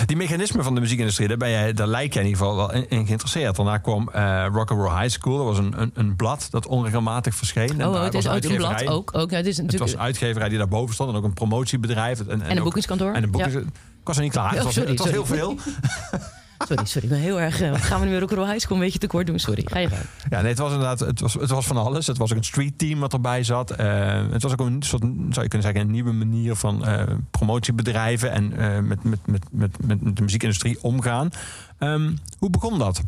Die 0.06 0.18
mechanismen 0.18 0.64
van 0.64 0.76
de 0.76 0.82
muziekindustrie, 0.82 1.28
daar, 1.28 1.38
ben 1.38 1.50
jij, 1.50 1.74
daar 1.74 1.88
lijk 1.88 2.14
jij 2.14 2.22
in 2.24 2.28
ieder 2.30 2.44
geval 2.46 2.58
wel 2.58 2.74
in, 2.74 2.90
in 2.90 3.06
geïnteresseerd. 3.06 3.56
Daarna 3.56 3.78
kwam 3.78 4.10
eh 4.10 4.46
Rock'n'Roll 4.52 5.00
High 5.02 5.10
School. 5.14 5.38
Dat 5.38 5.46
was 5.46 5.58
een, 5.58 5.82
een, 5.82 5.92
een 5.94 6.16
blad 6.16 6.48
dat 6.50 6.68
onregelmatig 6.68 7.36
verscheen. 7.36 7.82
En 7.82 7.88
Oh, 7.88 8.04
het 8.04 8.14
is 8.14 8.28
ook 8.28 8.44
een 8.44 8.56
blad. 8.56 8.88
Ook, 8.88 9.10
ook. 9.18 9.30
Ja, 9.32 9.38
het 9.38 9.46
is 9.46 9.58
Het 9.58 9.66
natuurlijk... 9.66 9.92
was 9.92 10.00
een 10.02 10.06
uitgeverij 10.06 10.50
die 10.50 10.58
daarboven 10.58 10.94
stond 10.94 11.10
en 11.10 11.16
ook 11.16 11.24
een 11.24 11.34
promotiebedrijf. 11.34 12.20
En, 12.20 12.30
en, 12.30 12.42
En 12.42 12.58
een 12.58 12.64
boekingskantoor. 12.64 13.14
En 13.14 13.24
een 13.24 13.32
boekings- 13.32 13.56
Ja. 13.56 13.62
Ik 14.00 14.08
was 14.08 14.16
er 14.18 14.24
niet 14.24 14.32
klaar. 14.32 14.50
het 14.50 14.58
Oh, 14.60 14.64
was, 14.66 14.74
sorry, 14.74 14.90
het 14.90 15.00
was 15.00 15.10
heel 15.10 15.26
veel. 15.26 15.56
Sorry, 16.68 16.86
sorry. 16.86 17.08
Ik 17.08 17.14
ben 17.14 17.20
heel 17.20 17.40
erg... 17.40 17.62
eh, 17.62 17.74
gaan 17.74 18.00
we 18.00 18.06
nu 18.06 18.12
weer 18.12 18.20
Rock'n'Roll 18.20 18.48
High 18.48 18.60
School 18.60 18.78
een 18.78 18.84
beetje 18.84 19.00
tekort 19.00 19.28
doen? 19.28 19.40
Sorry, 19.40 19.62
ga 19.66 19.80
je 19.80 19.88
gang. 19.88 20.02
Ja, 20.30 20.40
nee, 20.42 20.50
het 20.50 20.60
was 20.60 20.72
inderdaad 20.72 21.00
het 21.00 21.20
was, 21.20 21.34
het 21.34 21.50
was 21.50 21.68
van 21.68 21.78
alles. 21.78 22.08
Het 22.08 22.18
was 22.18 22.32
ook 22.32 22.38
een 22.38 22.44
street 22.44 22.78
team 22.78 23.00
wat 23.00 23.14
erbij 23.14 23.44
zat. 23.44 23.72
Eh, 23.72 24.22
het 24.32 24.44
was 24.44 24.52
ook 24.52 24.60
een 24.60 24.84
soort, 24.84 25.02
zou 25.02 25.42
je 25.42 25.48
kunnen 25.48 25.62
zeggen, 25.62 25.82
een 25.82 25.92
nieuwe 25.92 26.12
manier 26.12 26.56
van 26.56 26.86
eh, 26.86 27.04
promotiebedrijven 27.32 28.32
en 28.32 28.58
eh, 28.58 28.80
met, 28.80 29.04
met, 29.04 29.20
met, 29.26 29.44
met, 29.52 29.86
met 29.86 30.16
de 30.18 30.22
muziekindustrie 30.22 30.84
omgaan. 30.84 31.30
Ehm, 31.78 32.12
hoe 32.40 32.50
begon 32.50 32.80
dat? 32.80 33.02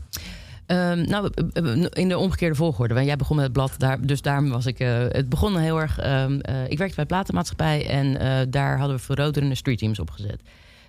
Ehm, 0.66 1.10
nou, 1.10 1.30
in 1.90 2.08
de 2.10 2.18
omgekeerde 2.18 2.56
volgorde. 2.56 2.94
Want 2.94 3.06
jij 3.06 3.16
begon 3.16 3.36
met 3.36 3.46
het 3.46 3.54
blad, 3.54 3.74
daar, 3.78 4.02
dus 4.02 4.22
daarom 4.22 4.50
was 4.50 4.66
ik... 4.66 4.80
eh, 4.80 4.98
het 5.10 5.30
begon 5.30 5.58
heel 5.58 5.82
erg... 5.82 6.00
ehm, 6.00 6.40
eh, 6.40 6.70
ik 6.70 6.78
werkte 6.78 6.96
bij 6.96 7.06
platenmaatschappij 7.06 7.88
en 7.90 8.20
eh, 8.20 8.46
daar 8.50 8.78
hadden 8.78 8.96
we 8.98 9.04
veroderende 9.04 9.56
streetteams 9.56 10.00
opgezet. 10.00 10.42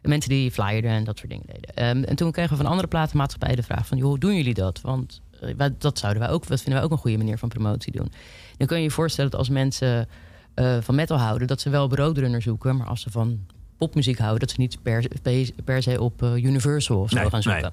Mensen 0.09 0.31
die 0.31 0.51
flyerden 0.51 0.91
en 0.91 1.05
dat 1.05 1.19
soort 1.19 1.31
dingen 1.31 1.47
deden. 1.47 1.75
Ehm, 1.75 2.03
en 2.03 2.17
toen 2.17 2.33
kregen 2.33 2.51
we 2.51 2.57
van 2.57 2.67
andere 2.71 2.89
platenmaatschappijen 2.89 3.57
de 3.57 3.63
vraag 3.63 3.87
van... 3.87 3.99
joh, 3.99 4.07
hoe 4.09 4.19
doen 4.19 4.37
jullie 4.37 4.55
dat? 4.55 4.81
Want 4.81 5.21
eh, 5.41 5.67
dat 5.79 5.99
zouden 5.99 6.23
wij 6.23 6.31
ook, 6.31 6.47
dat 6.47 6.61
vinden 6.61 6.75
wij 6.75 6.83
ook 6.83 6.91
een 6.91 6.99
goede 7.03 7.17
manier 7.17 7.39
van 7.39 7.49
promotie 7.49 7.93
doen. 7.93 8.13
Dan 8.57 8.67
kun 8.67 8.77
je 8.77 8.83
je 8.83 8.91
voorstellen 8.91 9.31
dat 9.31 9.41
als 9.41 9.49
mensen 9.49 10.09
eh, 10.55 10.77
van 10.81 10.95
metal 10.95 11.19
houden... 11.19 11.47
dat 11.49 11.61
ze 11.61 11.71
wel 11.71 11.85
op 11.85 11.93
roadrunner 11.93 12.43
zoeken, 12.43 12.77
maar 12.77 12.87
als 12.87 13.01
ze 13.01 13.11
van 13.11 13.39
popmuziek 13.79 14.19
houden... 14.19 14.41
dat 14.41 14.51
ze 14.51 14.61
niet 14.61 14.83
per, 14.83 15.05
per, 15.23 15.51
per 15.65 15.83
se 15.83 16.01
op 16.01 16.23
eh, 16.23 16.37
Universal 16.37 17.01
of 17.01 17.11
zo 17.11 17.17
Nee, 17.17 17.31
gaan 17.31 17.43
zoeken. 17.43 17.73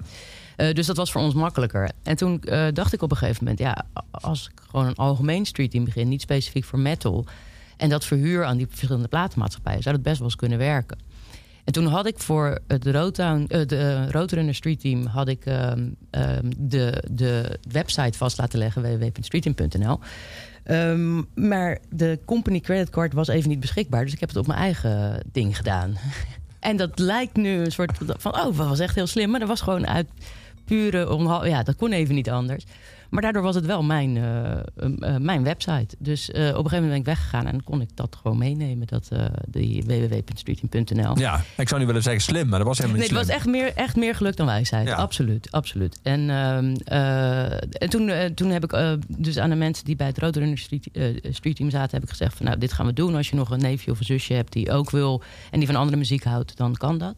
nee. 0.56 0.74
Dus 0.74 0.86
dat 0.86 0.96
was 0.96 1.12
voor 1.12 1.20
ons 1.20 1.34
makkelijker. 1.34 1.90
En 2.02 2.16
toen 2.16 2.42
dacht 2.72 2.92
ik 2.92 3.02
op 3.02 3.10
een 3.10 3.16
gegeven 3.16 3.44
moment, 3.44 3.60
ja, 3.60 3.84
als 4.10 4.50
ik 4.52 4.62
gewoon 4.70 4.86
een 4.86 4.94
algemeen 4.94 5.46
streetteam 5.46 5.84
begin, 5.84 6.08
niet 6.08 6.20
specifiek 6.20 6.64
voor 6.64 6.78
metal, 6.78 7.24
en 7.76 7.88
dat 7.88 8.04
verhuur 8.04 8.44
aan 8.44 8.56
die 8.56 8.66
verschillende 8.68 9.08
platenmaatschappijen, 9.08 9.82
zou 9.82 9.94
dat 9.94 10.04
best 10.04 10.18
wel 10.18 10.26
eens 10.26 10.36
kunnen 10.36 10.58
werken. 10.58 10.98
En 11.64 11.72
toen 11.72 11.86
had 11.86 12.06
ik 12.06 12.18
voor 12.18 12.58
het 12.66 12.86
Roadtown, 12.86 13.44
eh, 13.48 13.66
de 13.66 13.76
eh, 13.76 14.10
Roadrunner 14.10 14.54
Street 14.54 14.80
Team 14.80 15.06
had 15.06 15.28
ik 15.28 15.46
ehm, 15.46 15.88
ehm, 16.10 16.50
de, 16.56 17.04
de 17.10 17.58
website 17.70 18.18
vast 18.18 18.38
laten 18.38 18.58
leggen, 18.58 18.82
www.streetteam.nl. 18.82 19.98
Ehm, 20.64 21.22
maar 21.34 21.78
de 21.90 22.18
company 22.24 22.60
creditcard 22.60 23.12
was 23.12 23.28
even 23.28 23.48
niet 23.48 23.60
beschikbaar, 23.60 24.04
dus 24.04 24.12
ik 24.12 24.20
heb 24.20 24.28
het 24.28 24.38
op 24.38 24.46
mijn 24.46 24.58
eigen 24.58 25.22
ding 25.32 25.56
gedaan. 25.56 25.96
En 26.62 26.76
dat 26.76 26.98
lijkt 26.98 27.36
nu 27.36 27.50
een 27.50 27.72
soort 27.72 27.98
van, 28.18 28.34
oh, 28.34 28.44
dat 28.44 28.68
was 28.68 28.78
echt 28.78 28.94
heel 28.94 29.06
slim. 29.06 29.30
Maar 29.30 29.40
dat 29.40 29.48
was 29.48 29.60
gewoon 29.60 29.86
uit 29.86 30.06
pure 30.64 31.48
Ja, 31.48 31.62
dat 31.62 31.76
kon 31.76 31.92
even 31.92 32.14
niet 32.14 32.30
anders. 32.30 32.64
Maar 33.12 33.22
daardoor 33.22 33.42
was 33.42 33.54
het 33.54 33.66
wel 33.66 33.82
mijn, 33.82 34.16
eh, 34.16 34.52
eh, 34.54 35.16
mijn 35.20 35.42
website. 35.42 35.96
Dus 35.98 36.30
eh, 36.30 36.40
op 36.40 36.48
een 36.48 36.54
gegeven 36.54 36.70
moment 36.70 36.90
ben 36.90 36.98
ik 36.98 37.04
weggegaan 37.04 37.46
en 37.46 37.64
kon 37.64 37.80
ik 37.80 37.88
dat 37.94 38.18
gewoon 38.22 38.38
meenemen. 38.38 38.86
Dat, 38.86 39.08
die 39.46 39.82
www.streeting.nl. 39.82 41.18
Ja, 41.18 41.44
ik 41.56 41.68
zou 41.68 41.78
niet 41.78 41.86
willen 41.88 42.02
zeggen 42.02 42.22
slim, 42.22 42.48
maar 42.48 42.58
dat 42.58 42.68
was 42.68 42.78
helemaal 42.78 42.98
Nee, 42.98 43.08
niet 43.08 43.18
het 43.18 43.26
was 43.26 43.36
echt 43.36 43.46
meer, 43.46 43.72
echt 43.74 43.96
meer 43.96 44.14
geluk 44.14 44.36
dan 44.36 44.46
wijsheid. 44.46 44.86
Ja. 44.88 44.94
Absoluut, 44.94 45.48
absoluut. 45.50 45.98
En, 46.02 46.30
ehm, 46.30 46.74
eh, 46.84 47.52
en 47.52 47.88
toen, 47.88 48.34
toen 48.34 48.50
heb 48.50 48.64
ik 48.64 48.98
dus 49.06 49.38
aan 49.38 49.50
de 49.50 49.56
mensen 49.56 49.84
die 49.84 49.96
bij 49.96 50.06
het 50.06 50.18
Roadrunner 50.18 50.58
Street, 50.58 50.88
Street 51.30 51.56
Team 51.56 51.70
zaten... 51.70 51.94
heb 51.94 52.02
ik 52.02 52.10
gezegd 52.10 52.36
van 52.36 52.46
nou, 52.46 52.58
dit 52.58 52.72
gaan 52.72 52.86
we 52.86 52.92
doen. 52.92 53.14
Als 53.14 53.30
je 53.30 53.36
nog 53.36 53.50
een 53.50 53.60
neefje 53.60 53.90
of 53.90 53.98
een 53.98 54.04
zusje 54.04 54.34
hebt 54.34 54.52
die 54.52 54.70
ook 54.70 54.90
wil... 54.90 55.22
en 55.50 55.58
die 55.58 55.68
van 55.68 55.76
andere 55.76 55.96
muziek 55.96 56.24
houdt, 56.24 56.56
dan 56.56 56.74
kan 56.74 56.98
dat. 56.98 57.14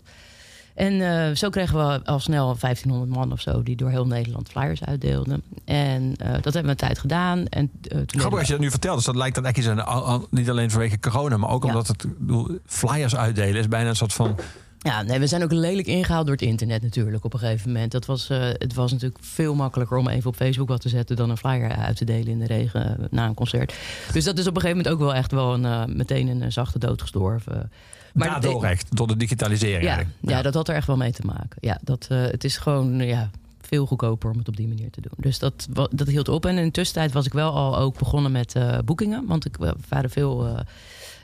En 0.75 1.01
eh, 1.01 1.35
zo 1.35 1.51
kregen 1.51 1.77
we 1.77 2.05
al 2.05 2.19
snel 2.19 2.57
1500 2.61 3.11
man 3.11 3.33
of 3.33 3.41
zo... 3.41 3.63
die 3.63 3.77
door 3.77 3.91
heel 3.91 4.07
Nederland 4.07 4.49
flyers 4.49 4.85
uitdeelden. 4.85 5.43
En 5.65 6.15
eh, 6.17 6.33
dat 6.33 6.45
hebben 6.45 6.63
we 6.63 6.69
een 6.69 6.77
tijd 6.77 6.99
gedaan. 6.99 7.47
En, 7.47 7.71
toen 7.81 8.07
Grappig 8.07 8.39
als 8.39 8.47
je 8.47 8.53
dat 8.53 8.63
nu 8.63 8.71
vertelt. 8.71 8.97
Dus 8.97 9.05
dat 9.05 9.17
lijkt 9.17 9.35
dan 9.35 9.47
echt 9.47 9.57
iets 9.57 9.69
aan, 9.69 10.27
niet 10.31 10.51
alleen 10.51 10.71
vanwege 10.71 11.01
corona, 11.01 11.37
maar 11.37 11.51
ook 11.51 11.63
Ja. 11.63 11.69
omdat 11.69 11.87
het 11.87 12.07
bedoel, 12.19 12.59
flyers 12.67 13.17
uitdelen 13.17 13.61
is 13.61 13.69
bijna 13.69 13.89
een 13.89 13.97
soort 13.97 14.13
van. 14.13 14.37
Ja, 14.79 15.03
nee, 15.03 15.19
we 15.19 15.27
zijn 15.27 15.43
ook 15.43 15.53
lelijk 15.53 15.87
ingehaald 15.87 16.27
door 16.27 16.35
het 16.35 16.45
internet 16.45 16.83
natuurlijk 16.83 17.25
op 17.25 17.33
een 17.33 17.39
gegeven 17.39 17.73
moment. 17.73 17.93
Dat 17.93 18.07
was, 18.07 18.29
het 18.29 18.75
was 18.75 18.93
natuurlijk 18.93 19.25
veel 19.25 19.55
makkelijker 19.55 19.97
om 19.97 20.09
even 20.09 20.31
op 20.31 20.37
Facebook 20.37 20.69
wat 20.69 20.81
te 20.81 20.89
zetten... 20.89 21.17
dan 21.17 21.31
een 21.31 21.37
flyer 21.37 21.77
uit 21.77 21.97
te 21.97 22.05
delen 22.05 22.29
in 22.29 22.39
de 22.39 22.47
regen 22.47 23.09
na 23.11 23.27
een 23.27 23.35
concert. 23.35 23.75
Dus 24.13 24.25
dat 24.25 24.39
is 24.39 24.47
op 24.47 24.55
een 24.55 24.61
gegeven 24.61 24.77
moment 24.77 24.95
ook 24.95 25.01
wel 25.01 25.15
echt 25.15 25.33
wel 25.33 25.55
een, 25.55 25.97
meteen 25.97 26.29
een 26.29 26.53
zachte 26.53 26.79
dood 26.79 27.01
gestorven. 27.01 27.71
Maar 28.15 28.45
echt, 28.63 28.97
door 28.97 29.07
de 29.07 29.17
digitalisering 29.17 29.83
Ja, 29.83 30.03
ja, 30.21 30.43
dat 30.43 30.55
had 30.55 30.69
er 30.69 30.75
echt 30.75 30.87
wel 30.87 30.97
mee 30.97 31.13
te 31.13 31.27
maken. 31.27 31.57
Ja, 31.61 31.79
dat, 31.83 32.07
eh, 32.11 32.23
het 32.23 32.45
is 32.45 32.57
gewoon 32.57 32.99
ja, 32.99 33.31
veel 33.61 33.87
goedkoper 33.87 34.31
om 34.31 34.39
het 34.39 34.49
op 34.49 34.57
die 34.57 34.69
manier 34.69 34.91
te 34.91 35.01
doen. 35.01 35.13
Dus 35.17 35.39
dat, 35.39 35.67
dat 35.91 36.07
hield 36.07 36.29
op. 36.29 36.47
En 36.47 36.59
in 36.59 36.65
de 36.65 36.71
tussentijd 36.71 37.13
was 37.13 37.27
ik 37.27 37.33
wel 37.33 37.53
al 37.53 37.79
ook 37.79 37.99
begonnen 37.99 38.33
met 38.33 38.55
eh, 38.55 38.79
boekingen. 38.85 39.27
Want 39.27 39.45
ik, 39.45 39.57
er 39.61 39.75
waren 39.89 40.11
veel 40.11 40.65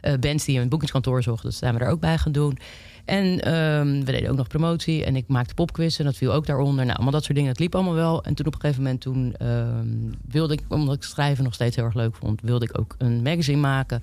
eh, 0.01 0.15
bands 0.21 0.45
die 0.45 0.61
een 0.61 0.69
boekingskantoor 0.69 1.23
zochten. 1.23 1.49
Dus 1.49 1.59
zijn 1.59 1.73
we 1.75 1.81
daar 1.81 1.91
ook 1.91 2.01
bij 2.01 2.19
gaan 2.19 2.33
doen. 2.33 2.59
En 3.05 3.41
ehm, 3.41 4.05
we 4.05 4.13
deden 4.13 4.31
ook 4.31 4.37
nog 4.37 4.47
promotie. 4.47 5.05
En 5.05 5.17
ik 5.17 5.25
maakte 5.29 5.55
popquizzen. 5.55 6.05
Dat 6.05 6.17
viel 6.17 6.33
ook 6.33 6.47
daaronder. 6.47 6.85
Nou, 6.85 6.97
allemaal 6.97 7.13
dat 7.13 7.25
soort 7.25 7.35
dingen. 7.35 7.51
Dat 7.51 7.61
liep 7.61 7.75
allemaal 7.75 7.95
wel. 7.95 8.25
En 8.25 8.35
toen 8.35 8.47
op 8.47 8.55
een 8.55 8.61
gegeven 8.61 8.83
moment 8.83 9.01
toen, 9.01 9.35
ehm, 9.37 9.87
wilde 10.29 10.55
ik... 10.55 10.63
omdat 10.69 10.95
ik 10.95 11.03
schrijven 11.03 11.45
nog 11.45 11.55
steeds 11.55 11.77
heel 11.77 11.85
erg 11.85 11.95
leuk 11.95 12.15
vond... 12.17 12.41
wilde 12.43 12.65
ik 12.65 12.79
ook 12.79 12.95
een 12.99 13.23
magazine 13.23 13.61
maken... 13.61 14.03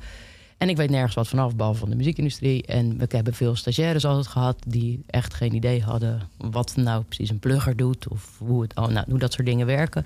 En 0.57 0.69
ik 0.69 0.77
weet 0.77 0.89
nergens 0.89 1.13
wat 1.15 1.27
vanaf, 1.27 1.55
behalve 1.55 1.79
van 1.79 1.89
de 1.89 1.95
muziekindustrie. 1.95 2.63
En 2.65 2.97
we 2.97 3.05
hebben 3.09 3.33
veel 3.33 3.55
stagiaires 3.55 4.05
altijd 4.05 4.27
gehad 4.27 4.57
die 4.67 5.03
echt 5.07 5.33
geen 5.33 5.53
idee 5.55 5.81
hadden 5.83 6.21
wat 6.37 6.75
nou 6.75 7.03
precies 7.03 7.29
een 7.29 7.39
plugger 7.39 7.75
doet 7.75 8.07
of 8.07 8.35
hoe, 8.39 8.61
het, 8.61 8.75
nou, 8.75 9.03
hoe 9.09 9.19
dat 9.19 9.33
soort 9.33 9.45
dingen 9.47 9.65
werken. 9.65 10.05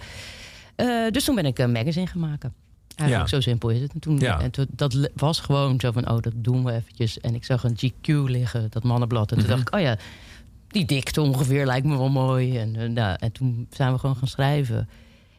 Eh, 0.76 0.88
dus 1.12 1.24
toen 1.24 1.36
ben 1.36 1.45
ik 1.45 1.60
een 1.60 1.72
magazine 1.72 2.08
gaan 2.08 2.22
maken. 2.22 2.54
Eigenlijk 2.95 3.30
Ja. 3.30 3.36
zo 3.36 3.41
simpel 3.49 3.70
is 3.70 3.82
het. 3.82 3.93
En, 3.93 3.99
toen, 3.99 4.20
Ja. 4.20 4.41
en 4.41 4.52
toen, 4.52 4.66
dat 4.70 5.10
was 5.14 5.39
gewoon 5.39 5.80
zo 5.80 5.91
van, 5.91 6.10
oh, 6.10 6.20
dat 6.22 6.34
doen 6.36 6.64
we 6.66 6.72
eventjes. 6.72 7.20
En 7.20 7.36
ik 7.36 7.45
zag 7.45 7.64
een 7.64 7.78
GQ 7.78 8.08
liggen, 8.30 8.68
dat 8.70 8.84
mannenblad. 8.84 9.32
En 9.32 9.38
toen 9.38 9.45
Mhm. 9.47 9.56
dacht 9.56 9.68
ik, 9.68 9.76
oh 9.76 9.82
ja, 9.82 9.97
die 10.68 10.86
dikte 10.86 11.22
ongeveer 11.22 11.66
lijkt 11.66 11.86
me 11.86 11.97
wel 11.97 12.10
mooi. 12.10 12.58
En, 12.58 12.76
eh, 12.76 12.89
nou, 12.89 13.16
en 13.20 13.32
toen 13.32 13.68
zijn 13.70 13.91
we 13.93 13.99
gewoon 13.99 14.16
gaan 14.16 14.28
schrijven. 14.28 14.89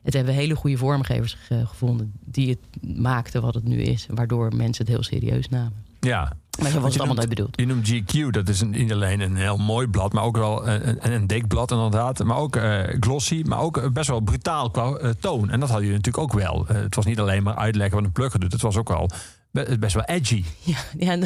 Het 0.02 0.14
hebben 0.14 0.34
hele 0.34 0.54
goede 0.54 0.76
vormgevers 0.76 1.36
ge- 1.46 1.66
gevonden 1.66 2.12
die 2.24 2.48
het 2.50 2.94
maakten 2.96 3.42
wat 3.42 3.54
het 3.54 3.64
nu 3.64 3.82
is. 3.82 4.06
Waardoor 4.10 4.56
mensen 4.56 4.84
het 4.84 4.94
heel 4.94 5.02
serieus 5.02 5.48
namen. 5.48 5.72
Ja. 6.00 6.32
Maar 6.60 6.70
zo 6.70 6.74
was 6.76 6.84
het 6.84 6.92
je 6.92 6.98
allemaal 6.98 7.16
nooit 7.16 7.28
bedoeld. 7.28 7.56
Je 7.60 7.66
noemt 7.66 7.92
GQ, 7.92 8.30
dat 8.30 8.48
is 8.48 8.60
een, 8.60 8.70
niet 8.70 8.92
alleen 8.92 9.20
een 9.20 9.36
heel 9.36 9.56
mooi 9.56 9.86
blad, 9.86 10.12
maar 10.12 10.24
ook 10.24 10.36
wel 10.36 10.68
een, 10.68 11.12
een, 11.12 11.26
dik 11.26 11.46
blad 11.48 11.70
inderdaad. 11.70 12.24
Maar 12.24 12.36
ook 12.36 12.56
eh, 12.56 12.80
glossy, 13.00 13.42
maar 13.46 13.58
ook 13.60 13.76
eh, 13.76 13.88
best 13.90 14.08
wel 14.08 14.20
brutaal 14.20 14.70
qua 14.70 14.94
eh, 14.94 15.10
toon. 15.20 15.50
En 15.50 15.60
dat 15.60 15.68
hadden 15.68 15.86
jullie 15.88 16.02
natuurlijk 16.02 16.32
ook 16.34 16.40
wel. 16.40 16.66
Eh, 16.68 16.76
het 16.76 16.94
was 16.94 17.04
niet 17.04 17.20
alleen 17.20 17.42
maar 17.42 17.56
uitleggen 17.56 17.94
wat 17.96 18.04
een 18.04 18.12
plugger 18.12 18.40
doet. 18.40 18.52
Het 18.52 18.60
was 18.62 18.76
ook 18.76 18.88
wel 18.88 19.10
be- 19.50 19.76
best 19.80 19.94
wel 19.94 20.04
edgy. 20.04 20.44
Ja, 20.64 20.76
ja 20.98 21.16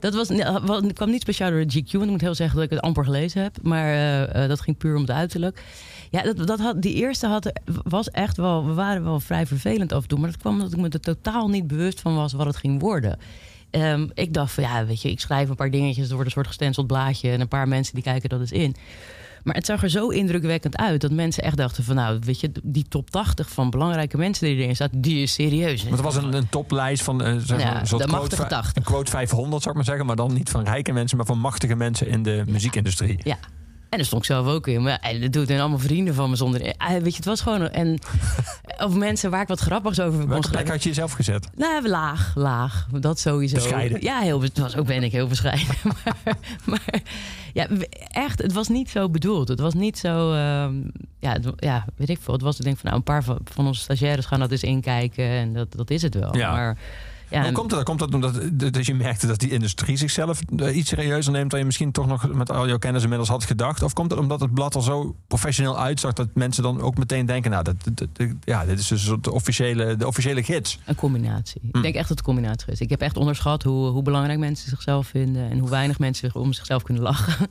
dat, 0.00 0.14
was, 0.14 0.28
kwam 0.92 1.10
niet 1.10 1.20
speciaal 1.22 1.50
door 1.50 1.66
de 1.66 1.80
GQ. 1.82 1.90
Want 1.92 2.04
ik 2.04 2.10
moet 2.10 2.20
heel 2.20 2.34
zeggen 2.34 2.56
dat 2.56 2.64
ik 2.64 2.70
het 2.70 2.80
amper 2.80 3.04
gelezen 3.04 3.42
heb. 3.42 3.56
Maar 3.62 3.86
eh, 3.86 4.42
eh, 4.42 4.48
dat 4.48 4.60
ging 4.60 4.76
puur 4.76 4.94
om 4.94 5.00
het 5.00 5.10
uiterlijk. 5.10 5.62
Ja, 6.12 6.22
dat, 6.22 6.46
dat 6.46 6.60
had, 6.60 6.82
die 6.82 6.94
eerste 6.94 7.26
had, 7.26 7.52
was 7.84 8.10
echt 8.10 8.36
wel... 8.36 8.66
We 8.66 8.72
waren 8.72 9.04
wel 9.04 9.20
vrij 9.20 9.46
vervelend 9.46 9.92
af 9.92 10.02
en 10.02 10.08
toe. 10.08 10.18
Maar 10.18 10.30
dat 10.30 10.40
kwam 10.40 10.52
omdat 10.52 10.72
ik 10.72 10.78
me 10.78 10.88
er 10.88 11.00
totaal 11.00 11.48
niet 11.48 11.66
bewust 11.66 12.00
van 12.00 12.14
was 12.14 12.32
wat 12.32 12.46
het 12.46 12.56
ging 12.56 12.80
worden. 12.80 13.18
Ehm, 13.70 14.08
ik 14.14 14.34
dacht 14.34 14.52
van 14.52 14.62
ja, 14.64 14.86
weet 14.86 15.02
je, 15.02 15.10
ik 15.10 15.20
schrijf 15.20 15.48
een 15.48 15.54
paar 15.54 15.70
dingetjes. 15.70 16.04
Er 16.08 16.12
wordt 16.12 16.26
een 16.26 16.32
soort 16.32 16.46
gestenceld 16.46 16.86
blaadje. 16.86 17.30
En 17.30 17.40
een 17.40 17.48
paar 17.48 17.68
mensen 17.68 17.94
die 17.94 18.02
kijken 18.02 18.28
dat 18.28 18.40
eens 18.40 18.52
in. 18.52 18.74
Maar 19.42 19.54
het 19.54 19.66
zag 19.66 19.82
er 19.82 19.90
zo 19.90 20.08
indrukwekkend 20.08 20.76
uit 20.76 21.00
dat 21.00 21.10
mensen 21.10 21.42
echt 21.42 21.56
dachten 21.56 21.84
van 21.84 21.94
nou, 21.94 22.18
weet 22.24 22.40
je, 22.40 22.50
die 22.62 22.84
top 22.88 23.10
80 23.10 23.50
van 23.50 23.70
belangrijke 23.70 24.16
mensen 24.16 24.46
die 24.46 24.56
erin 24.56 24.74
staat, 24.74 24.90
die 24.96 25.22
is 25.22 25.32
serieus. 25.32 25.82
Want 25.84 25.96
er 25.96 26.02
was 26.02 26.16
een, 26.16 26.32
een 26.34 26.48
toplijst 26.48 27.02
van 27.02 27.22
eh, 27.22 27.36
zeg 27.36 27.60
Ja, 27.60 27.72
maar, 27.72 27.82
de 27.82 27.88
quote 27.88 28.06
machtige 28.06 28.36
vij- 28.36 28.48
80. 28.50 28.76
Een 28.76 28.82
quote 28.82 29.10
500, 29.10 29.62
zou 29.62 29.68
ik 29.70 29.74
maar 29.74 29.84
zeggen. 29.84 30.06
Maar 30.06 30.16
dan 30.16 30.32
niet 30.34 30.50
van 30.50 30.64
rijke 30.64 30.92
mensen, 30.92 31.16
maar 31.16 31.26
van 31.26 31.38
machtige 31.38 31.74
mensen 31.74 32.06
in 32.08 32.22
de 32.22 32.42
muziekindustrie. 32.46 33.18
Ja. 33.22 33.38
En 33.92 33.98
daar 33.98 34.06
stond 34.06 34.22
ik 34.22 34.28
zelf 34.30 34.46
ook 34.46 34.66
in. 34.66 34.82
Maar 34.82 34.98
ja, 35.12 35.18
dat 35.18 35.32
doet 35.32 35.50
en 35.50 35.60
allemaal 35.60 35.78
vrienden 35.78 36.14
van 36.14 36.30
me 36.30 36.36
zonder. 36.36 36.60
eh, 36.62 36.88
Weet 36.88 37.10
je, 37.10 37.16
het 37.16 37.24
was 37.24 37.40
gewoon. 37.40 37.68
En, 37.68 37.98
of 38.86 38.94
mensen 38.94 39.30
waar 39.30 39.42
ik 39.42 39.48
wat 39.48 39.60
grappigs 39.60 40.00
over 40.00 40.18
kon 40.20 40.28
Welke 40.28 40.50
plek 40.50 40.68
had 40.68 40.82
je 40.82 40.88
jezelf 40.88 41.12
gezet? 41.12 41.48
Nou, 41.56 41.88
laag, 41.88 42.32
laag. 42.34 42.86
Dat 43.00 43.18
sowieso. 43.18 43.54
Bescheiden. 43.54 44.02
Ja, 44.02 44.20
heel, 44.20 44.40
het 44.42 44.58
was 44.58 44.76
ook 44.76 44.86
ben 44.86 45.02
ik 45.02 45.12
heel 45.12 45.26
bescheiden. 45.26 45.66
maar, 45.84 46.36
maar 46.64 47.00
ja, 47.52 47.66
echt, 48.10 48.42
het 48.42 48.52
was 48.52 48.68
niet 48.68 48.90
zo 48.90 49.08
bedoeld. 49.08 49.48
Het 49.48 49.60
was 49.60 49.74
niet 49.74 49.98
zo. 49.98 50.32
ehm, 50.32 50.74
ja, 51.18 51.32
het- 51.32 51.52
ja, 51.56 51.84
weet 51.96 52.08
ik 52.08 52.18
veel. 52.20 52.32
Het 52.34 52.42
was, 52.42 52.58
ik 52.58 52.64
denk 52.64 52.76
van 52.76 52.84
nou, 52.84 52.96
een 52.96 53.02
paar 53.04 53.24
van, 53.24 53.38
van 53.44 53.66
onze 53.66 53.80
stagiaires 53.80 54.26
gaan 54.26 54.40
dat 54.40 54.50
eens 54.50 54.62
inkijken. 54.62 55.24
En 55.24 55.52
dat, 55.52 55.72
dat 55.72 55.90
is 55.90 56.02
het 56.02 56.14
wel. 56.14 56.36
Ja. 56.36 56.52
Maar 56.52 56.76
ja, 57.32 57.42
Hoe 57.42 57.52
komt 57.52 57.70
dat? 57.70 57.82
Komt 57.84 57.98
dat 57.98 58.14
omdat 58.14 58.40
dat 58.72 58.86
je 58.86 58.94
merkte 58.94 59.26
dat 59.26 59.38
die 59.38 59.50
industrie 59.50 59.96
zichzelf 59.96 60.40
eh, 60.56 60.76
iets 60.76 60.88
serieuzer 60.88 61.32
neemt 61.32 61.50
dan 61.50 61.58
je 61.60 61.64
misschien 61.66 61.92
toch 61.92 62.06
nog 62.06 62.32
met 62.32 62.50
al 62.50 62.68
jouw 62.68 62.78
kennis 62.78 63.02
inmiddels 63.02 63.28
had 63.28 63.44
gedacht? 63.44 63.82
Of 63.82 63.92
komt 63.92 64.10
het 64.10 64.20
omdat 64.20 64.40
het 64.40 64.54
blad 64.54 64.74
er 64.74 64.82
zo 64.82 65.16
professioneel 65.26 65.78
uitzag 65.78 66.12
dat 66.12 66.28
mensen 66.34 66.62
dan 66.62 66.80
ook 66.80 66.96
meteen 66.98 67.26
denken, 67.26 67.50
nou, 67.50 67.64
dat, 67.64 67.76
dat- 67.84 68.08
dat- 68.12 68.28
ja, 68.44 68.64
dit 68.64 68.78
is 68.78 68.86
dus 68.88 69.04
soort 69.04 69.28
officiële, 69.28 69.96
de 69.96 70.06
officiële 70.06 70.42
gids. 70.42 70.78
Een 70.84 70.94
combinatie. 70.94 71.60
Hm. 71.60 71.76
Ik 71.76 71.82
denk 71.82 71.94
echt 71.94 72.08
dat 72.08 72.08
het 72.08 72.18
een 72.18 72.24
combinatie 72.34 72.72
is. 72.72 72.80
Ik 72.80 72.90
heb 72.90 73.00
echt 73.00 73.16
onderschat 73.16 73.62
hoe, 73.62 73.88
hoe 73.88 74.02
belangrijk 74.02 74.38
mensen 74.38 74.68
zichzelf 74.68 75.06
vinden 75.06 75.50
en 75.50 75.58
hoe 75.58 75.68
weinig 75.70 75.98
mensen 75.98 76.34
om 76.34 76.52
zichzelf 76.52 76.82
kunnen 76.82 77.02
lachen. 77.02 77.48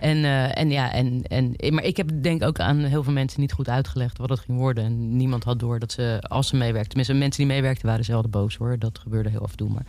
En, 0.00 0.24
eh, 0.24 0.58
en 0.58 0.70
ja, 0.70 0.92
en, 0.92 1.22
en, 1.22 1.54
maar 1.74 1.84
ik 1.84 1.96
heb 1.96 2.10
denk 2.22 2.42
ook 2.42 2.60
aan 2.60 2.78
heel 2.78 3.02
veel 3.02 3.12
mensen 3.12 3.40
niet 3.40 3.52
goed 3.52 3.68
uitgelegd 3.68 4.18
wat 4.18 4.28
het 4.28 4.40
ging 4.40 4.58
worden. 4.58 4.84
En 4.84 5.16
niemand 5.16 5.44
had 5.44 5.58
door 5.58 5.78
dat 5.78 5.92
ze, 5.92 6.22
als 6.28 6.48
ze 6.48 6.56
meewerkten, 6.56 6.88
tenminste 6.88 7.14
mensen 7.14 7.44
die 7.44 7.52
meewerkten 7.52 7.86
waren 7.86 8.04
zelden 8.04 8.30
boos 8.30 8.56
hoor. 8.56 8.78
Dat 8.78 8.98
gebeurde 8.98 9.28
heel 9.28 9.42
af 9.42 9.50
en 9.50 9.56
toe. 9.56 9.70
Maar 9.70 9.86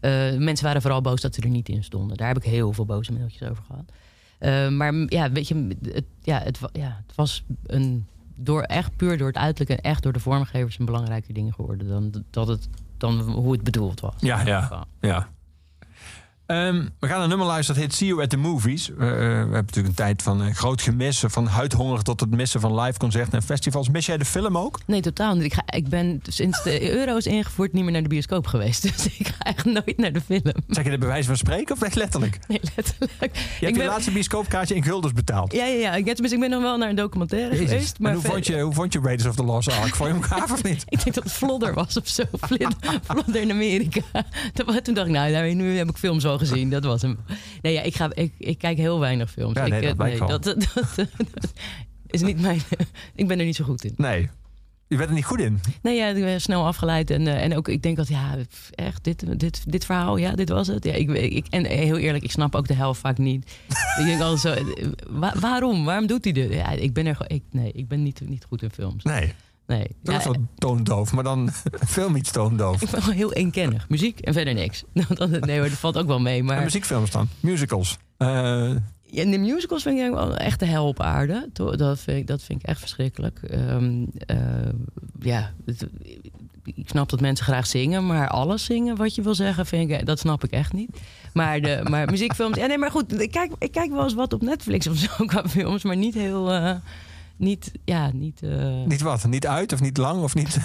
eh, 0.00 0.38
mensen 0.38 0.66
waren 0.66 0.82
vooral 0.82 1.00
boos 1.00 1.20
dat 1.20 1.34
ze 1.34 1.40
er 1.40 1.48
niet 1.48 1.68
in 1.68 1.84
stonden. 1.84 2.16
Daar 2.16 2.28
heb 2.28 2.36
ik 2.36 2.42
heel 2.42 2.72
veel 2.72 2.84
boze 2.84 3.12
mailtjes 3.12 3.48
over 3.48 3.64
gehad. 3.66 3.92
Eh, 4.38 4.68
maar 4.68 4.94
ja, 4.94 5.32
weet 5.32 5.48
je, 5.48 5.76
het, 5.92 6.04
ja, 6.22 6.38
het, 6.38 6.58
ja, 6.72 7.02
het 7.06 7.16
was 7.16 7.44
een, 7.66 8.06
door, 8.34 8.62
echt 8.62 8.96
puur 8.96 9.18
door 9.18 9.26
het 9.26 9.36
uiterlijk 9.36 9.80
en 9.80 9.90
echt 9.90 10.02
door 10.02 10.12
de 10.12 10.20
vormgevers 10.20 10.78
een 10.78 10.84
belangrijke 10.84 11.32
ding 11.32 11.54
geworden 11.54 11.88
dan, 11.88 12.24
dat 12.30 12.48
het, 12.48 12.68
dan 12.96 13.20
hoe 13.20 13.52
het 13.52 13.62
bedoeld 13.62 14.00
was. 14.00 14.14
Ja, 14.18 14.46
ja. 14.46 14.86
Ja. 15.00 15.28
Ehm, 16.46 16.84
we 16.98 17.06
gaan 17.06 17.22
een 17.22 17.28
nummer 17.28 17.46
luisteren 17.46 17.80
dat 17.80 17.90
heet 17.90 17.98
See 17.98 18.08
You 18.08 18.22
at 18.22 18.30
the 18.30 18.36
Movies. 18.36 18.90
Eh, 18.90 18.96
eh, 18.96 18.98
we 18.98 19.24
hebben 19.24 19.50
natuurlijk 19.50 19.86
een 19.86 19.94
tijd 19.94 20.22
van 20.22 20.42
eh, 20.42 20.54
groot 20.54 20.82
gemis. 20.82 21.24
Van 21.26 21.46
huidhonger 21.46 22.02
tot 22.02 22.20
het 22.20 22.30
missen 22.30 22.60
van 22.60 22.80
live 22.80 22.98
concerten 22.98 23.32
en 23.32 23.42
festivals. 23.42 23.88
Mis 23.88 24.06
jij 24.06 24.16
de 24.16 24.24
film 24.24 24.58
ook? 24.58 24.80
Nee, 24.86 25.00
totaal 25.00 25.34
niet. 25.34 25.44
Ik, 25.44 25.54
ga, 25.54 25.62
ik 25.66 25.88
ben 25.88 26.20
sinds 26.28 26.62
de 26.62 26.90
euro 26.90 27.16
is 27.16 27.26
ingevoerd 27.26 27.72
niet 27.72 27.82
meer 27.82 27.92
naar 27.92 28.02
de 28.02 28.08
bioscoop 28.08 28.46
geweest. 28.46 28.82
Dus 28.94 29.18
ik 29.18 29.26
ga 29.26 29.38
echt 29.38 29.64
nooit 29.64 29.96
naar 29.96 30.12
de 30.12 30.20
film. 30.20 30.54
Zeg 30.68 30.84
je 30.84 30.90
de 30.90 30.98
bewijs 30.98 31.26
van 31.26 31.36
spreken 31.36 31.74
of 31.74 31.82
echt 31.82 31.94
letterlijk? 31.94 32.38
Nee, 32.48 32.60
letterlijk. 32.76 33.34
Je 33.34 33.40
hebt 33.40 33.62
ik 33.62 33.68
je 33.68 33.72
ben, 33.72 33.86
laatste 33.86 34.10
bioscoopkaartje 34.10 34.74
in 34.74 34.82
guldens 34.82 35.12
betaald. 35.12 35.52
ja, 35.52 35.64
ja, 35.64 35.78
ja. 35.78 35.94
Ik, 35.94 36.04
tenminste, 36.04 36.34
ik 36.34 36.40
ben 36.40 36.50
nog 36.50 36.62
wel 36.62 36.76
naar 36.76 36.88
een 36.88 36.94
documentaire 36.94 37.54
Jezus. 37.54 37.68
geweest. 37.68 37.96
En 37.96 38.02
Maar 38.02 38.12
hoe, 38.12 38.22
vond 38.22 38.46
je, 38.46 38.60
hoe 38.60 38.72
vond 38.72 38.92
je 38.92 39.00
Raiders 39.00 39.28
of 39.28 39.34
the 39.34 39.44
Lost 39.44 39.72
Ark? 39.72 39.94
Vond 39.94 40.08
je 40.08 40.14
hem 40.14 40.22
gaaf 40.22 40.52
of 40.52 40.62
niet? 40.62 40.84
Ik 40.88 41.04
denk 41.04 41.14
dat 41.14 41.24
het 41.24 41.32
Vlodder 41.32 41.74
was 41.74 41.96
of 41.96 42.08
zo. 42.08 42.22
Vlodder 42.32 43.40
in 43.42 43.50
Amerika. 43.50 44.00
Toen 44.52 44.94
dacht 44.94 45.06
ik, 45.06 45.12
nou, 45.12 45.54
nu 45.54 45.76
heb 45.76 45.88
ik 45.88 45.96
films 45.96 46.24
al 46.34 46.46
gezien. 46.46 46.70
Dat 46.70 46.84
was 46.84 47.02
hem. 47.02 47.18
Nee, 47.62 47.72
ja, 47.72 47.82
ik, 47.82 47.94
ga, 47.96 48.10
ik, 48.14 48.32
ik 48.38 48.58
kijk 48.58 48.76
heel 48.76 49.00
weinig 49.00 49.30
films. 49.30 49.54
Ja, 49.56 49.66
nee, 49.66 49.80
ik, 49.82 49.96
dat 49.96 50.06
eh, 50.08 50.18
wel. 50.18 50.28
dat, 50.28 50.44
dat, 50.44 50.58
dat- 50.74 50.96
dat 51.36 51.52
is 52.06 52.22
niet 52.22 52.40
mijn... 52.40 52.60
ik 53.14 53.28
ben 53.28 53.38
er 53.38 53.44
niet 53.44 53.56
zo 53.56 53.64
goed 53.64 53.84
in. 53.84 53.92
Nee. 53.96 54.28
Je 54.88 54.96
bent 54.96 55.08
er 55.08 55.14
niet 55.14 55.24
goed 55.24 55.40
in. 55.40 55.60
Nee, 55.82 55.96
ja, 55.96 56.06
ik 56.08 56.22
ben 56.22 56.40
snel 56.40 56.66
afgeleid. 56.66 57.10
En, 57.10 57.26
eh, 57.26 57.42
en 57.42 57.56
ook, 57.56 57.68
ik 57.68 57.82
denk 57.82 57.96
dat, 57.96 58.08
ja, 58.08 58.36
echt, 58.70 59.04
dit, 59.04 59.40
dit, 59.40 59.62
dit 59.72 59.84
verhaal, 59.84 60.16
ja, 60.16 60.32
dit 60.32 60.48
was 60.48 60.66
het. 60.66 60.84
Ja, 60.84 60.92
ik, 60.92 61.10
ik, 61.10 61.46
en 61.50 61.64
heel 61.66 61.96
eerlijk, 61.96 62.24
ik 62.24 62.30
snap 62.30 62.54
ook 62.54 62.66
de 62.66 62.74
helft 62.74 63.00
vaak 63.00 63.18
niet. 63.18 63.44
ik 64.00 64.04
denk 64.04 64.20
altijd 64.20 64.40
zo, 64.40 64.64
eh, 64.72 64.86
wa- 65.10 65.34
waarom? 65.40 65.84
Waarom 65.84 66.06
doet 66.06 66.24
hij 66.24 66.32
dit? 66.32 66.52
Ja, 66.52 66.70
ik 66.70 66.92
ben 66.92 67.06
er 67.06 67.16
ik, 67.26 67.42
nee, 67.50 67.72
ik 67.72 67.88
ben 67.88 68.02
niet, 68.02 68.20
niet 68.28 68.44
goed 68.44 68.62
in 68.62 68.70
films. 68.70 69.04
Nee. 69.04 69.32
Nee. 69.66 69.86
Dat 70.02 70.14
is 70.18 70.24
wel 70.24 70.36
toondoof, 70.54 71.12
maar 71.12 71.24
dan 71.24 71.50
film 71.86 72.16
iets 72.16 72.30
toondoof. 72.30 72.82
ik 72.82 72.90
ben 72.90 73.02
gewoon 73.02 73.16
heel 73.16 73.32
eenkennig. 73.32 73.88
Muziek 73.88 74.20
en 74.20 74.32
verder 74.32 74.54
niks. 74.54 74.84
Nee 75.40 75.58
hoor, 75.58 75.68
dat 75.68 75.78
valt 75.78 75.98
ook 75.98 76.06
wel 76.06 76.20
mee. 76.20 76.38
En 76.38 76.44
Maar 76.44 76.62
muziekfilms 76.62 77.10
dan? 77.10 77.28
Musicals? 77.40 77.98
Eh, 78.16 78.28
ja, 79.06 79.22
in 79.22 79.30
de 79.30 79.38
musicals 79.38 79.82
vind 79.82 79.98
ik 80.00 80.10
wel 80.10 80.36
echt 80.36 80.60
de 80.60 80.66
hel 80.66 80.86
op 80.86 81.00
aarde. 81.00 81.48
Dat 81.52 82.00
vind 82.00 82.18
ik, 82.18 82.26
dat 82.26 82.42
vind 82.42 82.62
ik 82.62 82.68
echt 82.68 82.80
verschrikkelijk. 82.80 83.38
Eh, 83.42 83.76
ja, 85.20 85.52
het- 85.66 85.86
ik 86.64 86.88
snap 86.88 87.08
dat 87.08 87.20
mensen 87.20 87.44
graag 87.44 87.66
zingen, 87.66 88.06
maar 88.06 88.28
alles 88.28 88.64
zingen 88.64 88.96
wat 88.96 89.14
je 89.14 89.22
wil 89.22 89.34
zeggen, 89.34 89.66
vind 89.66 89.90
ik, 89.90 90.06
dat 90.06 90.18
snap 90.18 90.44
ik 90.44 90.50
echt 90.50 90.72
niet. 90.72 90.98
Maar, 91.32 91.60
de, 91.60 91.80
maar 91.90 92.10
muziekfilms, 92.10 92.56
ja, 92.56 92.66
nee, 92.66 92.78
maar 92.78 92.90
goed, 92.90 93.20
ik 93.20 93.30
kijk, 93.30 93.52
ik 93.58 93.72
kijk 93.72 93.90
wel 93.90 94.02
eens 94.02 94.14
wat 94.14 94.32
op 94.32 94.42
Netflix 94.42 94.86
of 94.86 94.96
zo 94.96 95.24
qua 95.24 95.48
films, 95.48 95.82
maar 95.82 95.96
niet 95.96 96.14
heel, 96.14 96.52
eh, 96.52 96.74
niet, 97.36 97.72
ja, 97.84 98.10
niet. 98.12 98.42
eh, 98.42 98.84
niet 98.84 99.00
wat? 99.00 99.24
Niet 99.26 99.46
uit 99.46 99.72
of 99.72 99.80
niet 99.80 99.96
lang 99.96 100.22
of 100.22 100.34
niet? 100.34 100.56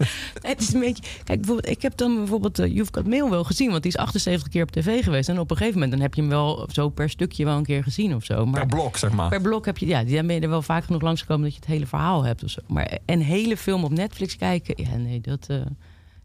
Het 0.50 0.60
is 0.60 0.72
een 0.74 0.80
beetje. 0.80 1.02
Kijk, 1.24 1.38
bijvoorbeeld, 1.38 1.68
ik 1.68 1.82
heb 1.82 1.96
dan 1.96 2.16
bijvoorbeeld 2.16 2.58
uh, 2.60 2.66
You've 2.66 2.92
Got 2.94 3.06
Mail 3.06 3.30
wel 3.30 3.44
gezien, 3.44 3.70
want 3.70 3.82
die 3.82 3.92
is 3.92 3.98
78 3.98 4.48
keer 4.48 4.62
op 4.62 4.70
tv 4.70 5.04
geweest. 5.04 5.28
En 5.28 5.38
op 5.38 5.50
een 5.50 5.56
gegeven 5.56 5.74
moment 5.80 5.92
dan 5.92 6.00
heb 6.00 6.14
je 6.14 6.20
hem 6.20 6.30
wel 6.30 6.68
zo 6.72 6.88
per 6.88 7.10
stukje 7.10 7.44
wel 7.44 7.56
een 7.56 7.64
keer 7.64 7.82
gezien 7.82 8.14
of 8.14 8.24
zo. 8.24 8.46
Maar 8.46 8.60
per 8.66 8.76
blok, 8.76 8.96
zeg 8.96 9.12
maar. 9.12 9.28
per 9.28 9.40
blok 9.40 9.66
heb 9.66 9.78
je, 9.78 9.86
ja, 9.86 10.04
dan 10.04 10.26
ben 10.26 10.34
je 10.36 10.40
er 10.40 10.48
wel 10.48 10.62
vaak 10.62 10.84
genoeg 10.84 11.02
langsgekomen 11.02 11.42
dat 11.44 11.52
je 11.54 11.60
het 11.60 11.68
hele 11.68 11.86
verhaal 11.86 12.24
hebt 12.24 12.44
of 12.44 12.50
zo. 12.50 12.60
Maar 12.66 12.98
een 13.06 13.22
hele 13.22 13.56
film 13.56 13.84
op 13.84 13.92
Netflix 13.92 14.36
kijken, 14.36 14.74
ja, 14.90 14.96
nee, 14.96 15.20
dat. 15.20 15.46
eh, 15.48 15.56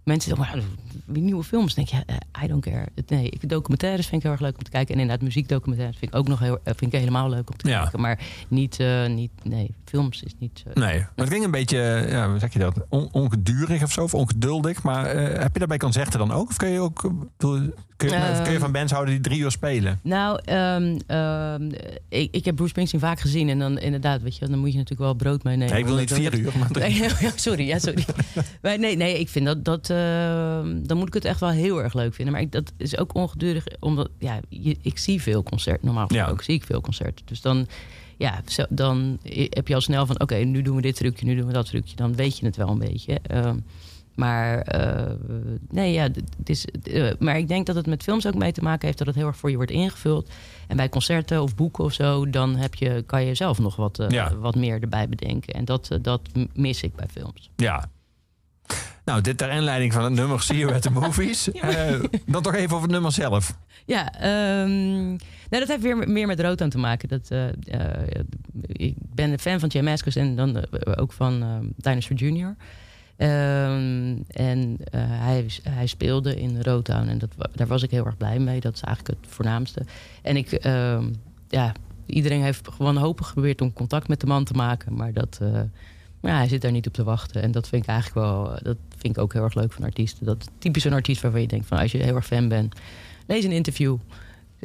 mensen 0.05 0.35
zeggen, 0.37 0.55
maar 0.57 0.65
die 1.05 1.23
nieuwe 1.23 1.43
films, 1.43 1.73
denk 1.73 1.87
je, 1.87 2.03
eh, 2.05 2.43
I 2.43 2.47
don't 2.47 2.63
care. 2.63 2.85
Nee, 3.07 3.29
ik, 3.29 3.49
documentaires 3.49 4.05
vind 4.07 4.15
ik 4.15 4.21
heel 4.23 4.31
erg 4.31 4.41
leuk 4.41 4.57
om 4.57 4.63
te 4.63 4.69
kijken. 4.69 4.93
En 4.95 4.99
inderdaad, 5.01 5.25
muziekdocumentaires 5.25 5.97
vind 5.97 6.11
ik 6.13 6.17
ook 6.17 6.27
nog 6.27 6.39
heel, 6.39 6.57
eh, 6.63 6.73
vind 6.75 6.93
ik 6.93 6.99
helemaal 6.99 7.29
leuk 7.29 7.49
om 7.49 7.57
te 7.57 7.67
Ja. 7.67 7.81
kijken. 7.81 7.99
Maar 8.01 8.19
niet, 8.47 8.79
eh, 8.79 9.07
niet, 9.07 9.31
nee, 9.43 9.69
films 9.85 10.23
is 10.23 10.31
niet. 10.39 10.63
eh, 10.67 10.73
Nee, 10.73 10.97
maar 10.99 11.11
het 11.15 11.29
ging 11.29 11.43
een 11.45 11.51
beetje, 11.51 12.05
ja, 12.09 12.29
hoe 12.29 12.39
zeg 12.39 12.53
je 12.53 12.59
dat? 12.59 12.75
On- 12.89 13.09
ongedurig 13.11 13.83
of 13.83 13.91
zo, 13.91 14.03
of 14.03 14.13
ongeduldig. 14.13 14.83
Maar 14.83 15.05
eh, 15.05 15.41
heb 15.41 15.53
je 15.53 15.59
dat 15.59 15.67
bij 15.67 15.77
concerten 15.77 16.19
dan 16.19 16.31
ook? 16.31 16.49
Of 16.49 16.57
kun 16.57 16.69
je 16.69 16.79
ook, 16.79 17.11
kun 17.37 18.09
je, 18.09 18.15
Ehm. 18.15 18.43
kun 18.43 18.51
je 18.53 18.59
van 18.59 18.71
bands 18.71 18.91
houden 18.91 19.13
die 19.13 19.23
drie 19.23 19.39
uur 19.39 19.51
spelen? 19.51 19.99
Nou, 20.03 20.39
ehm, 20.45 20.99
ehm, 21.07 21.71
ik, 22.09 22.35
ik 22.35 22.45
heb 22.45 22.55
Bruce 22.55 22.69
Springsteen 22.69 22.99
vaak 22.99 23.19
gezien. 23.19 23.49
En 23.49 23.59
dan 23.59 23.77
inderdaad, 23.79 24.21
weet 24.21 24.37
je, 24.37 24.47
dan 24.47 24.59
moet 24.59 24.71
je 24.71 24.77
natuurlijk 24.77 25.01
wel 25.01 25.13
brood 25.13 25.43
meenemen. 25.43 25.69
Nee, 25.73 25.79
ik 25.81 25.85
wil 25.87 25.95
niet 25.97 26.13
vier 26.13 26.39
uur, 26.39 26.51
maar 26.59 26.71
drie. 26.71 26.99
Nee, 26.99 27.09
sorry, 27.35 27.67
ja, 27.67 27.79
sorry. 27.79 28.05
maar 28.61 28.79
nee, 28.79 28.95
nee, 28.97 29.19
ik 29.19 29.29
vind 29.29 29.45
dat, 29.45 29.65
dat 29.65 29.89
ehm, 29.89 30.83
dan 30.83 30.97
moet 30.97 31.07
ik 31.07 31.13
het 31.13 31.25
echt 31.25 31.39
wel 31.39 31.49
heel 31.49 31.83
erg 31.83 31.93
leuk 31.93 32.13
vinden. 32.13 32.33
Maar 32.33 32.43
ik, 32.43 32.51
dat 32.51 32.71
is 32.77 32.97
ook 32.97 33.15
ongedurig, 33.15 33.63
omdat 33.79 34.09
ja, 34.19 34.39
je, 34.49 34.77
ik 34.81 34.97
zie 34.97 35.21
veel 35.21 35.43
concerten. 35.43 35.85
Normaal 35.85 36.05
Ja. 36.07 36.17
gesproken 36.19 36.43
zie 36.45 36.55
ik 36.55 36.63
veel 36.63 36.81
concerten. 36.81 37.25
Dus 37.25 37.41
dan, 37.41 37.67
ja, 38.17 38.41
zo, 38.47 38.65
dan 38.69 39.19
heb 39.49 39.67
je 39.67 39.75
al 39.75 39.81
snel 39.81 40.05
van, 40.05 40.19
oké, 40.21 40.35
nu 40.35 40.61
doen 40.61 40.75
we 40.75 40.81
dit 40.81 40.95
trucje, 40.95 41.25
nu 41.25 41.35
doen 41.35 41.47
we 41.47 41.53
dat 41.53 41.65
trucje. 41.65 41.95
Dan 41.95 42.15
weet 42.15 42.37
je 42.37 42.45
het 42.45 42.55
wel 42.55 42.69
een 42.69 42.77
beetje. 42.79 43.19
Ehm, 43.21 43.57
maar 44.15 44.59
eh, 44.61 45.13
nee, 45.69 45.93
ja, 45.93 46.01
het 46.37 46.49
is, 46.49 46.65
eh, 46.83 47.11
maar 47.19 47.37
ik 47.37 47.47
denk 47.47 47.65
dat 47.65 47.75
het 47.75 47.87
met 47.87 48.03
films 48.03 48.27
ook 48.27 48.35
mee 48.35 48.51
te 48.51 48.61
maken 48.61 48.85
heeft 48.85 48.97
dat 48.97 49.07
het 49.07 49.15
heel 49.15 49.25
erg 49.27 49.37
voor 49.37 49.49
je 49.49 49.55
wordt 49.55 49.71
ingevuld. 49.71 50.29
En 50.67 50.77
bij 50.77 50.89
concerten 50.89 51.41
of 51.41 51.55
boeken 51.55 51.83
of 51.83 51.93
zo, 51.93 52.29
dan 52.29 52.55
heb 52.55 52.75
je, 52.75 53.03
kan 53.05 53.25
je 53.25 53.35
zelf 53.35 53.59
nog 53.59 53.75
wat, 53.75 53.99
eh, 53.99 54.09
Ja. 54.09 54.35
wat 54.35 54.55
meer 54.55 54.81
erbij 54.81 55.09
bedenken. 55.09 55.53
En 55.53 55.65
dat, 55.65 55.97
dat 56.01 56.21
mis 56.53 56.81
ik 56.83 56.95
bij 56.95 57.07
films. 57.11 57.49
Ja. 57.55 57.89
Nou, 59.05 59.21
dit 59.21 59.37
ter 59.37 59.49
inleiding 59.49 59.93
van 59.93 60.03
het 60.03 60.13
nummer 60.13 60.41
See 60.41 60.57
You 60.57 60.73
at 60.73 60.81
the 60.81 60.91
Movies. 60.91 61.49
Eh, 61.53 62.03
dan 62.25 62.41
toch 62.41 62.53
even 62.53 62.69
over 62.69 62.81
het 62.81 62.91
nummer 62.91 63.11
zelf. 63.11 63.57
Ja, 63.85 64.13
ehm, 64.13 65.07
nou, 65.07 65.17
dat 65.49 65.67
heeft 65.67 65.81
weer 65.81 65.97
meer 65.97 66.27
met 66.27 66.39
rood 66.39 66.61
aan 66.61 66.69
te 66.69 66.77
maken. 66.77 67.09
Dat, 67.09 67.29
eh, 67.29 67.47
eh, 67.47 68.23
ik 68.67 68.95
ben 68.97 69.31
een 69.31 69.39
fan 69.39 69.59
van 69.59 69.69
Jam 69.69 69.83
Maskers 69.83 70.15
en 70.15 70.35
dan 70.35 70.65
ook 70.95 71.13
van 71.13 71.43
Dinosaur 71.77 72.19
Jr. 72.19 72.55
Ehm, 73.17 74.15
en 74.27 74.77
hij, 74.91 75.45
hij 75.69 75.87
speelde 75.87 76.35
in 76.35 76.61
Rotown 76.61 77.07
en 77.07 77.17
dat, 77.17 77.29
daar 77.55 77.67
was 77.67 77.83
ik 77.83 77.91
heel 77.91 78.05
erg 78.05 78.17
blij 78.17 78.39
mee. 78.39 78.59
Dat 78.59 78.73
is 78.73 78.81
eigenlijk 78.81 79.19
het 79.21 79.31
voornaamste. 79.33 79.81
En 80.21 80.37
ik, 80.37 80.51
ehm, 80.51 81.09
ja, 81.47 81.71
iedereen 82.05 82.41
heeft 82.41 82.67
gewoon 82.67 82.97
hopen 82.97 83.25
geprobeerd 83.25 83.61
om 83.61 83.73
contact 83.73 84.07
met 84.07 84.19
de 84.19 84.27
man 84.27 84.43
te 84.43 84.53
maken. 84.53 84.95
Maar 84.95 85.13
dat, 85.13 85.39
maar 86.25 86.33
ja, 86.33 86.39
hij 86.39 86.49
zit 86.49 86.61
daar 86.61 86.71
niet 86.71 86.87
op 86.87 86.93
te 86.93 87.03
wachten. 87.03 87.41
En 87.41 87.51
dat 87.51 87.67
vind 87.67 87.83
ik 87.83 87.89
eigenlijk 87.89 88.27
wel, 88.27 88.43
dat 88.63 88.77
vind 88.97 89.17
ik 89.17 89.23
ook 89.23 89.33
heel 89.33 89.43
erg 89.43 89.53
leuk 89.53 89.71
van 89.73 89.83
artiesten. 89.83 90.25
Dat 90.25 90.41
is 90.41 90.47
typisch 90.57 90.83
een 90.83 90.93
artiest 90.93 91.21
waarvan 91.21 91.41
je 91.41 91.47
denkt 91.47 91.67
van 91.67 91.77
als 91.77 91.91
je 91.91 91.97
heel 91.97 92.15
erg 92.15 92.25
fan 92.25 92.47
bent, 92.47 92.75
lees 93.27 93.43
een 93.43 93.51
interview. 93.51 93.97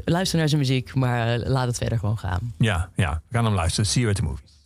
Luister 0.05 0.39
naar 0.39 0.49
zijn 0.49 0.61
muziek, 0.61 0.95
maar 0.95 1.41
eh, 1.41 1.49
laat 1.49 1.67
het 1.67 1.79
verder 1.79 1.99
gewoon 1.99 2.19
gaan. 2.19 2.55
Ja, 2.59 2.91
ja. 2.95 3.23
We 3.29 3.35
gaan 3.37 3.45
hem 3.45 3.55
luisteren. 3.55 3.91
See 3.91 4.03
You 4.03 4.15
at 4.15 4.21
the 4.21 4.27
Movies. 4.27 4.59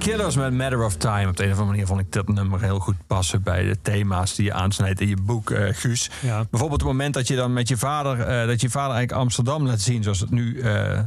Killers 0.00 0.36
met 0.36 0.52
Matter 0.52 0.84
of 0.84 0.96
Time. 0.96 1.28
Op 1.28 1.36
de 1.36 1.44
een 1.44 1.50
of 1.50 1.58
andere 1.58 1.70
manier 1.70 1.86
vond 1.86 2.00
ik 2.00 2.12
dat 2.12 2.28
nummer 2.28 2.62
heel 2.62 2.78
goed 2.78 3.06
passen 3.06 3.42
bij 3.42 3.64
de 3.64 3.80
thema's 3.82 4.34
die 4.34 4.44
je 4.44 4.52
aansnijdt 4.52 5.00
in 5.00 5.08
je 5.08 5.16
boek, 5.16 5.50
eh, 5.50 5.74
Guus. 5.74 6.10
Ja. 6.22 6.44
Bijvoorbeeld 6.50 6.80
het 6.80 6.90
moment 6.90 7.14
dat 7.14 7.26
je 7.26 7.36
dan 7.36 7.52
met 7.52 7.68
je 7.68 7.76
vader, 7.76 8.20
eh, 8.20 8.46
dat 8.46 8.60
je 8.60 8.70
vader 8.70 8.94
eigenlijk 8.94 9.22
Amsterdam 9.22 9.66
laat 9.66 9.80
zien 9.80 10.02
zoals 10.02 10.20
het 10.20 10.30
nu, 10.30 10.60
eh, 10.60 11.02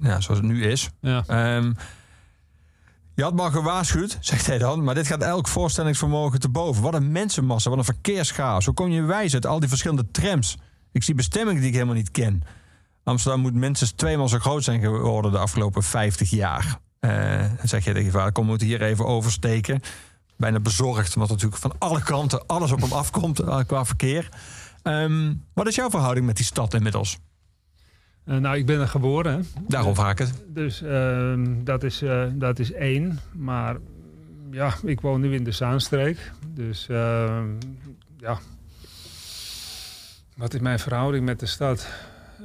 ja, 0.00 0.20
zoals 0.20 0.40
het 0.40 0.42
nu 0.42 0.64
is. 0.64 0.90
Ja. 1.00 1.24
Ehm, 1.26 1.72
je 3.14 3.22
had 3.22 3.34
me 3.34 3.42
al 3.42 3.50
gewaarschuwd, 3.50 4.18
zegt 4.30 4.46
hij 4.46 4.58
dan, 4.58 4.84
maar 4.84 4.94
dit 4.94 5.06
gaat 5.06 5.22
elk 5.22 5.48
voorstellingsvermogen 5.48 6.40
te 6.40 6.48
boven. 6.48 6.82
Wat 6.82 6.94
een 6.94 7.12
mensenmassa, 7.12 7.70
wat 7.70 7.78
een 7.78 7.84
verkeerschaos. 7.84 8.64
Hoe 8.64 8.74
kom 8.74 8.88
je 8.88 9.02
wijs 9.02 9.34
uit 9.34 9.46
al 9.46 9.60
die 9.60 9.68
verschillende 9.68 10.10
trams? 10.10 10.56
Ik 10.92 11.02
zie 11.02 11.14
bestemmingen 11.14 11.60
die 11.60 11.68
ik 11.68 11.74
helemaal 11.74 11.94
niet 11.94 12.10
ken. 12.10 12.42
Amsterdam 13.04 13.40
moet 13.40 13.54
minstens 13.54 13.90
tweemaal 13.90 14.28
zo 14.28 14.38
groot 14.38 14.64
zijn 14.64 14.80
geworden 14.80 15.32
de 15.32 15.38
afgelopen 15.38 15.82
50 15.82 16.30
jaar. 16.30 16.78
Eh, 17.00 17.38
dan 17.56 17.68
zeg 17.68 17.84
je 17.84 17.92
tegen 17.92 18.04
je 18.04 18.10
vader, 18.10 18.32
kom, 18.32 18.44
we 18.44 18.48
moeten 18.50 18.66
hier 18.66 18.82
even 18.82 19.06
oversteken. 19.06 19.80
Bijna 20.36 20.60
bezorgd, 20.60 21.14
omdat 21.14 21.30
natuurlijk 21.30 21.60
van 21.60 21.72
alle 21.78 22.02
kanten 22.02 22.46
alles 22.46 22.72
op 22.72 22.80
hem 22.80 22.92
afkomt 22.92 23.40
eh, 23.40 23.58
qua 23.66 23.84
verkeer. 23.84 24.28
Ehm, 24.82 25.34
wat 25.52 25.66
is 25.66 25.74
jouw 25.74 25.90
verhouding 25.90 26.26
met 26.26 26.36
die 26.36 26.44
stad 26.44 26.74
inmiddels? 26.74 27.18
Eh, 28.24 28.36
nou, 28.36 28.56
ik 28.56 28.66
ben 28.66 28.80
er 28.80 28.88
geboren. 28.88 29.46
Daarom 29.68 29.94
vraag 29.94 30.12
ik 30.12 30.18
het. 30.18 30.44
Dus 30.46 30.82
ehm, 30.82 31.64
dat, 31.64 31.82
is, 31.82 32.02
dat 32.32 32.58
is 32.58 32.72
één. 32.72 33.20
Maar 33.32 33.76
ja, 34.50 34.74
ik 34.82 35.00
woon 35.00 35.20
nu 35.20 35.34
in 35.34 35.44
de 35.44 35.52
Zaanstreek. 35.52 36.32
Dus 36.46 36.88
ehm, 36.88 37.46
ja. 38.16 38.38
Wat 40.36 40.54
is 40.54 40.60
mijn 40.60 40.78
verhouding 40.78 41.24
met 41.24 41.40
de 41.40 41.46
stad? 41.46 41.88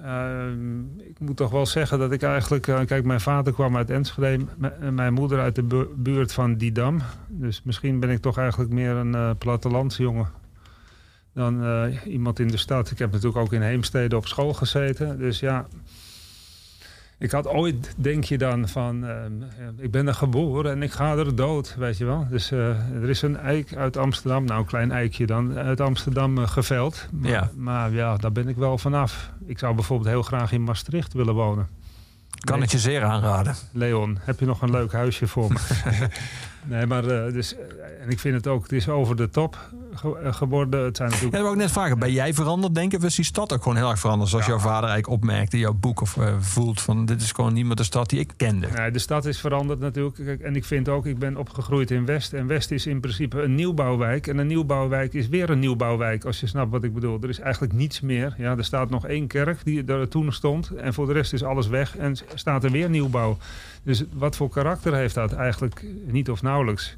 Ehm, 0.03 0.79
ik 0.99 1.19
moet 1.19 1.37
toch 1.37 1.51
wel 1.51 1.65
zeggen 1.65 1.99
dat 1.99 2.11
ik 2.11 2.23
eigenlijk... 2.23 2.67
eh, 2.67 2.79
kijk, 2.85 3.05
mijn 3.05 3.21
vader 3.21 3.53
kwam 3.53 3.77
uit 3.77 3.89
Enschede. 3.89 4.45
mijn 4.91 5.13
moeder 5.13 5.39
uit 5.39 5.55
de 5.55 5.63
bu- 5.63 5.89
buurt 5.95 6.33
van 6.33 6.55
Didam. 6.57 7.01
Dus 7.27 7.61
misschien 7.63 7.99
ben 7.99 8.09
ik 8.09 8.19
toch 8.21 8.37
eigenlijk 8.37 8.71
meer 8.71 8.91
een 8.95 9.15
eh 9.15 9.29
plattelandsjongen 9.37 10.27
dan 11.33 11.63
eh, 11.63 12.05
iemand 12.05 12.39
in 12.39 12.47
de 12.47 12.57
stad. 12.57 12.91
Ik 12.91 12.99
heb 12.99 13.11
natuurlijk 13.11 13.37
ook 13.45 13.53
in 13.53 13.61
Heemstede 13.61 14.15
op 14.15 14.27
school 14.27 14.53
gezeten. 14.53 15.17
Dus 15.17 15.39
ja, 15.39 15.67
ik 17.23 17.31
had 17.31 17.47
ooit, 17.47 17.93
denk 17.97 18.23
je 18.23 18.37
dan, 18.37 18.67
van... 18.67 19.05
ehm, 19.05 19.31
ik 19.77 19.91
ben 19.91 20.07
er 20.07 20.13
geboren 20.13 20.71
en 20.71 20.83
ik 20.83 20.91
ga 20.91 21.15
er 21.15 21.35
dood, 21.35 21.75
weet 21.77 21.97
je 21.97 22.05
wel. 22.05 22.27
Dus 22.29 22.51
eh, 22.51 22.67
er 23.01 23.09
is 23.09 23.21
een 23.21 23.37
eik 23.37 23.75
uit 23.75 23.97
Amsterdam, 23.97 24.45
nou 24.45 24.59
een 24.59 24.65
klein 24.65 24.91
eikje 24.91 25.25
dan, 25.25 25.57
uit 25.57 25.81
Amsterdam 25.81 26.37
eh, 26.37 26.47
geveld. 26.47 27.07
Maar 27.11 27.29
Ja. 27.31 27.49
maar 27.55 27.91
ja, 27.91 28.17
daar 28.17 28.31
ben 28.31 28.47
ik 28.47 28.55
wel 28.55 28.77
vanaf. 28.77 29.29
Ik 29.45 29.59
zou 29.59 29.75
bijvoorbeeld 29.75 30.09
heel 30.09 30.21
graag 30.23 30.51
in 30.51 30.63
Maastricht 30.63 31.13
willen 31.13 31.33
wonen. 31.33 31.67
Kan 32.39 32.61
het 32.61 32.71
je 32.71 32.79
zeer 32.79 33.03
aanraden. 33.03 33.55
Leon, 33.71 34.17
heb 34.21 34.39
je 34.39 34.45
nog 34.45 34.61
een 34.61 34.71
leuk 34.71 34.91
huisje 34.91 35.27
voor 35.27 35.51
me? 35.51 35.59
nee, 36.63 36.85
maar 36.85 37.05
eh, 37.07 37.33
dus, 37.33 37.55
eh, 37.55 37.61
en 38.03 38.09
ik 38.09 38.19
vind 38.19 38.35
het 38.35 38.47
ook, 38.47 38.63
het 38.63 38.71
is 38.71 38.89
over 38.89 39.15
de 39.15 39.29
top 39.29 39.57
ge- 39.93 40.17
eh, 40.23 40.33
geworden. 40.33 40.83
Het 40.83 40.97
zijn 40.97 41.09
Ja, 41.09 41.13
natuurlijk 41.15 41.31
dat 41.33 41.41
wou 41.41 41.53
ik 41.53 41.61
net 41.61 41.71
vragen. 41.71 41.99
Ben 41.99 42.11
jij 42.11 42.33
veranderd, 42.33 42.75
denk 42.75 42.91
ik? 42.93 42.99
Of 42.99 43.05
is 43.05 43.15
die 43.15 43.25
stad 43.25 43.53
ook 43.53 43.61
gewoon 43.63 43.77
heel 43.77 43.89
erg 43.89 43.99
veranderd? 43.99 44.29
Zoals 44.29 44.45
jouw 44.45 44.59
vader 44.59 44.89
eigenlijk 44.89 45.07
opmerkte 45.21 45.55
in 45.55 45.61
jouw 45.61 45.73
boek 45.73 46.01
of 46.01 46.17
voelt 46.39 46.81
van... 46.81 47.05
dit 47.05 47.21
is 47.21 47.31
gewoon 47.31 47.53
niet 47.53 47.65
meer 47.65 47.75
de 47.75 47.83
stad 47.83 48.09
die 48.09 48.19
ik 48.19 48.31
kende. 48.37 48.67
Nee, 48.77 48.91
de 48.91 48.99
stad 48.99 49.25
is 49.25 49.39
veranderd 49.39 49.79
natuurlijk. 49.79 50.15
Kijk, 50.15 50.41
En 50.41 50.55
ik 50.55 50.65
vind 50.65 50.89
ook, 50.89 51.05
ik 51.05 51.19
ben 51.19 51.37
opgegroeid 51.37 51.91
in 51.91 52.05
West. 52.05 52.33
En 52.33 52.47
West 52.47 52.71
is 52.71 52.85
in 52.87 52.99
principe 52.99 53.41
een 53.41 53.55
nieuwbouwwijk. 53.55 54.27
En 54.27 54.37
een 54.37 54.47
nieuwbouwwijk 54.47 55.13
is 55.13 55.27
weer 55.27 55.49
een 55.49 55.59
nieuwbouwwijk, 55.59 56.25
als 56.25 56.39
je 56.39 56.47
snapt 56.47 56.71
wat 56.71 56.83
ik 56.83 56.93
bedoel. 56.93 57.17
Er 57.21 57.29
is 57.29 57.39
eigenlijk 57.39 57.73
niets 57.73 58.01
meer. 58.01 58.35
Ja, 58.37 58.57
er 58.57 58.65
staat 58.65 58.89
nog 58.89 59.07
één 59.07 59.27
kerk 59.27 59.59
die 59.63 59.83
er 59.85 60.07
toen 60.07 60.31
stond. 60.33 60.69
En 60.69 60.93
voor 60.93 61.05
de 61.07 61.13
rest 61.13 61.33
is 61.33 61.43
alles 61.43 61.67
weg. 61.67 61.97
En 61.97 62.15
staat 62.33 62.63
er 62.63 62.71
weer 62.71 62.89
nieuwbouw. 62.89 63.37
Dus 63.83 64.03
wat 64.13 64.35
voor 64.35 64.49
karakter 64.49 64.93
heeft 64.95 65.15
dat? 65.15 65.33
Eigenlijk 65.33 65.85
niet 66.05 66.29
of 66.29 66.41
nauwelijks. 66.41 66.95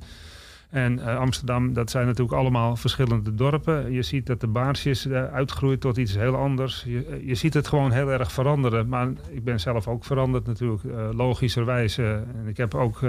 En 0.70 1.00
eh, 1.00 1.18
Amsterdam, 1.18 1.74
dat 1.74 1.90
zijn 1.90 2.06
natuurlijk 2.06 2.38
allemaal 2.38 2.76
verschillende 2.76 3.36
dorpen. 3.36 3.92
Je 3.92 4.02
ziet 4.02 4.26
dat 4.26 4.40
de 4.40 4.48
Baarsjes 4.48 5.06
eh, 5.08 5.34
uitgroeit 5.34 5.82
tot 5.82 5.98
iets 5.98 6.16
heel 6.16 6.36
anders. 6.36 6.84
Je, 6.88 7.06
eh, 7.06 7.28
je 7.28 7.36
ziet 7.36 7.54
het 7.54 7.68
gewoon 7.68 7.92
heel 7.92 8.12
erg 8.12 8.32
veranderen. 8.32 8.88
Maar 8.88 9.08
ik 9.30 9.44
ben 9.44 9.60
zelf 9.60 9.88
ook 9.88 10.06
veranderd 10.06 10.46
natuurlijk, 10.46 10.84
eh, 10.84 11.10
logischerwijs. 11.14 11.98
en 11.98 12.46
ik 12.48 12.58
heb 12.58 12.76
ook 12.76 13.00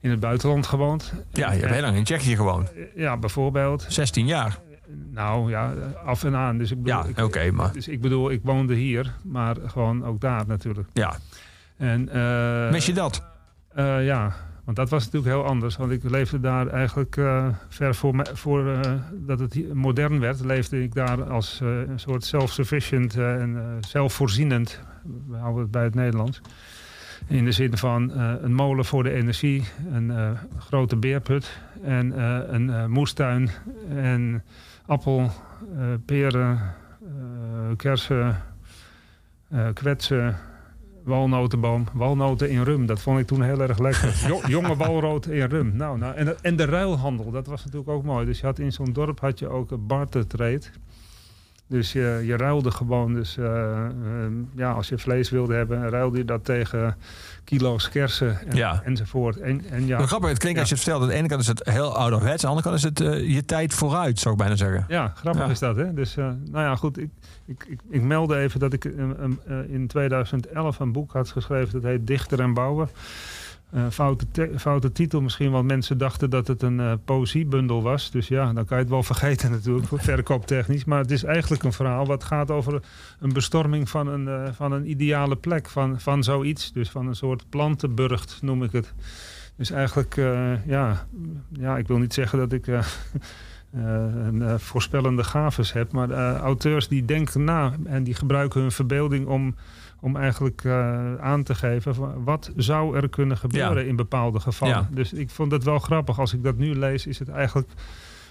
in 0.00 0.10
het 0.10 0.20
buitenland 0.20 0.66
gewoond. 0.66 1.12
Ja, 1.32 1.52
je 1.52 1.60
hebt 1.60 1.72
heel 1.72 1.82
lang 1.82 1.96
in 1.96 2.04
Tsjechië 2.04 2.36
gewoond. 2.36 2.72
Ja, 2.94 3.16
bijvoorbeeld. 3.16 3.86
16 3.88 4.26
jaar. 4.26 4.58
Nou 5.10 5.50
ja, 5.50 5.72
af 6.04 6.24
en 6.24 6.36
aan. 6.36 6.58
Dus 6.58 6.70
ik 6.70 6.82
bedoel, 6.82 7.06
Ja, 7.16 7.24
oké, 7.24 7.50
maar... 7.50 7.72
Dus 7.72 7.88
ik 7.88 8.00
bedoel, 8.00 8.30
ik 8.30 8.40
woonde 8.42 8.74
hier, 8.74 9.14
maar 9.22 9.56
gewoon 9.66 10.04
ook 10.04 10.20
daar 10.20 10.46
natuurlijk. 10.46 10.88
Ja. 10.92 11.18
En, 11.80 12.08
eh, 12.08 12.70
Mis 12.70 12.86
je 12.86 12.92
dat? 12.92 13.22
eh, 13.74 14.04
ja, 14.04 14.34
want 14.64 14.76
dat 14.76 14.90
was 14.90 15.04
natuurlijk 15.04 15.34
heel 15.34 15.44
anders. 15.44 15.76
Want 15.76 15.90
ik 15.90 16.10
leefde 16.10 16.40
daar 16.40 16.66
eigenlijk 16.66 17.16
eh, 17.16 17.46
ver 17.68 17.94
voor, 17.94 18.16
me, 18.16 18.26
voor 18.32 18.80
dat 19.12 19.38
het 19.38 19.74
modern 19.74 20.20
werd, 20.20 20.44
leefde 20.44 20.82
ik 20.82 20.94
daar 20.94 21.22
als 21.30 21.60
een 21.60 22.00
soort 22.00 22.24
self-sufficient 22.24 23.16
en 23.16 23.78
zelfvoorzienend. 23.80 24.80
We 25.28 25.36
houden 25.36 25.62
het 25.62 25.70
bij 25.70 25.84
het 25.84 25.94
Nederlands. 25.94 26.40
In 27.26 27.44
de 27.44 27.52
zin 27.52 27.76
van 27.76 28.10
een 28.18 28.54
molen 28.54 28.84
voor 28.84 29.02
de 29.02 29.12
energie, 29.12 29.64
een 29.92 30.36
grote 30.58 30.96
beerput 30.96 31.58
en 31.82 32.20
een 32.54 32.90
moestuin 32.90 33.50
en 33.96 34.44
appel, 34.86 35.30
peren, 36.04 36.60
kersen, 37.76 38.42
kwetsen, 39.74 40.36
walnotenboom. 41.04 41.84
Walnoten 41.92 42.50
in 42.50 42.62
rum, 42.62 42.86
dat 42.86 43.00
vond 43.00 43.18
ik 43.18 43.26
toen 43.26 43.42
heel 43.42 43.60
erg 43.60 43.78
lekker. 43.78 44.24
Jo- 44.26 44.40
jonge 44.56 44.76
walrood 44.76 45.26
in 45.26 45.48
rum. 45.48 45.76
Nou, 45.76 45.98
nou, 45.98 46.14
en, 46.14 46.42
en 46.42 46.56
de 46.56 46.64
ruilhandel, 46.64 47.30
dat 47.30 47.46
was 47.46 47.64
natuurlijk 47.64 47.90
ook 47.90 48.04
mooi. 48.04 48.26
Dus 48.26 48.40
je 48.40 48.46
had 48.46 48.58
in 48.58 48.72
zo'n 48.72 48.92
dorp 48.92 49.20
had 49.20 49.38
je 49.38 49.48
ook 49.48 49.70
een 49.70 49.86
barter 49.86 50.26
trade. 50.26 50.62
Dus 51.70 51.92
je, 51.92 52.22
je 52.24 52.36
ruilde 52.36 52.70
gewoon. 52.70 53.14
Dus 53.14 53.36
eh, 53.36 53.84
ehm, 53.84 54.32
ja, 54.54 54.72
als 54.72 54.88
je 54.88 54.98
vlees 54.98 55.30
wilde 55.30 55.54
hebben, 55.54 55.88
ruilde 55.88 56.18
je 56.18 56.24
dat 56.24 56.44
tegen 56.44 56.96
kilo's 57.44 57.88
kersen 57.88 58.38
en, 58.48 58.56
Ja. 58.56 58.80
enzovoort. 58.84 59.36
En, 59.40 59.64
en 59.70 59.86
ja, 59.86 60.06
grappig, 60.06 60.28
het 60.28 60.38
klinkt 60.38 60.58
als 60.60 60.68
je 60.68 60.74
het 60.74 60.82
vertelt. 60.84 61.02
Aan 61.04 61.08
de 61.10 61.14
ene 61.18 61.28
kant 61.28 61.40
is 61.40 61.46
het 61.46 61.68
heel 61.68 61.96
ouderwets. 61.96 62.44
Aan 62.44 62.56
de 62.56 62.62
andere 62.62 62.66
kant 62.68 62.76
is 62.76 62.82
het 62.82 63.00
eh, 63.00 63.34
je 63.34 63.44
tijd 63.44 63.74
vooruit, 63.74 64.18
zou 64.18 64.34
ik 64.34 64.40
bijna 64.40 64.56
zeggen. 64.56 64.84
Ja, 64.88 65.12
grappig 65.16 65.44
Ja. 65.44 65.50
is 65.50 65.58
dat, 65.58 65.76
hè? 65.76 65.94
Dus, 65.94 66.16
eh, 66.16 66.24
nou 66.24 66.64
ja, 66.64 66.76
goed. 66.76 66.98
Ik, 66.98 67.10
ik, 67.46 67.64
ik, 67.68 67.80
ik 67.90 68.02
meldde 68.02 68.36
even 68.36 68.60
dat 68.60 68.72
ik 68.72 68.84
in 69.68 69.86
2011 69.86 70.78
een 70.78 70.92
boek 70.92 71.12
had 71.12 71.28
geschreven. 71.30 71.72
Dat 71.72 71.90
heet 71.90 72.06
Dichter 72.06 72.40
en 72.40 72.54
Bouwer. 72.54 72.88
Eh, 73.70 73.86
foute, 73.90 74.26
te- 74.30 74.52
foute 74.58 74.92
titel 74.92 75.20
misschien, 75.20 75.50
want 75.50 75.66
mensen 75.66 75.98
dachten 75.98 76.30
dat 76.30 76.46
het 76.46 76.62
een 76.62 76.80
eh, 76.80 76.92
poëziebundel 77.04 77.82
was. 77.82 78.10
Dus 78.10 78.28
ja, 78.28 78.52
dan 78.52 78.64
kan 78.64 78.76
je 78.76 78.82
het 78.82 78.92
wel 78.92 79.02
vergeten 79.12 79.50
natuurlijk, 79.50 79.86
verkooptechnisch. 79.94 80.84
Maar 80.84 80.98
het 80.98 81.10
is 81.10 81.24
eigenlijk 81.24 81.62
een 81.62 81.72
verhaal 81.72 82.06
wat 82.06 82.24
gaat 82.24 82.50
over 82.50 82.82
een 83.20 83.32
bestorming 83.32 83.88
van 83.88 84.06
een, 84.06 84.28
eh, 84.28 84.52
van 84.52 84.72
een 84.72 84.90
ideale 84.90 85.36
plek, 85.36 85.68
van, 85.68 86.00
van 86.00 86.24
zoiets. 86.24 86.72
Dus 86.72 86.90
van 86.90 87.06
een 87.06 87.16
soort 87.16 87.44
plantenburgt, 87.48 88.38
noem 88.42 88.62
ik 88.62 88.72
het. 88.72 88.92
Dus 89.56 89.70
eigenlijk, 89.70 90.14
ja, 90.66 91.06
ja, 91.52 91.78
ik 91.78 91.86
wil 91.88 91.98
niet 91.98 92.14
zeggen 92.14 92.38
dat 92.38 92.52
ik... 92.52 92.66
een 93.72 94.60
voorspellende 94.60 95.24
gaves 95.24 95.72
heb. 95.72 95.92
Maar 95.92 96.36
auteurs 96.36 96.88
die 96.88 97.04
denken 97.04 97.44
na 97.44 97.72
en 97.84 98.04
die 98.04 98.14
gebruiken 98.14 98.60
hun 98.60 98.72
verbeelding 98.72 99.26
om, 99.26 99.54
om 100.00 100.16
eigenlijk 100.16 100.64
eh, 100.64 101.14
aan 101.14 101.42
te 101.42 101.54
geven 101.54 101.94
van 101.94 102.24
wat 102.24 102.52
zou 102.56 102.96
er 102.96 103.08
kunnen 103.08 103.36
gebeuren 103.36 103.82
Ja. 103.82 103.88
in 103.88 103.96
bepaalde 103.96 104.40
gevallen. 104.40 104.74
Ja. 104.74 104.88
Dus 104.90 105.12
ik 105.12 105.30
vond 105.30 105.52
het 105.52 105.64
wel 105.64 105.78
grappig. 105.78 106.18
Als 106.18 106.32
ik 106.34 106.42
dat 106.42 106.56
nu 106.56 106.74
lees, 106.74 107.06
is 107.06 107.18
het 107.18 107.28
eigenlijk 107.28 107.68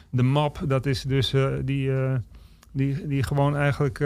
de 0.10 0.24
map. 0.24 0.60
Dat 0.68 0.86
is 0.86 1.04
dus 1.04 1.34
eh, 1.34 1.48
die, 1.64 1.92
eh, 1.92 2.14
die, 2.72 3.08
die 3.08 3.24
gewoon 3.24 3.56
eigenlijk 3.56 3.98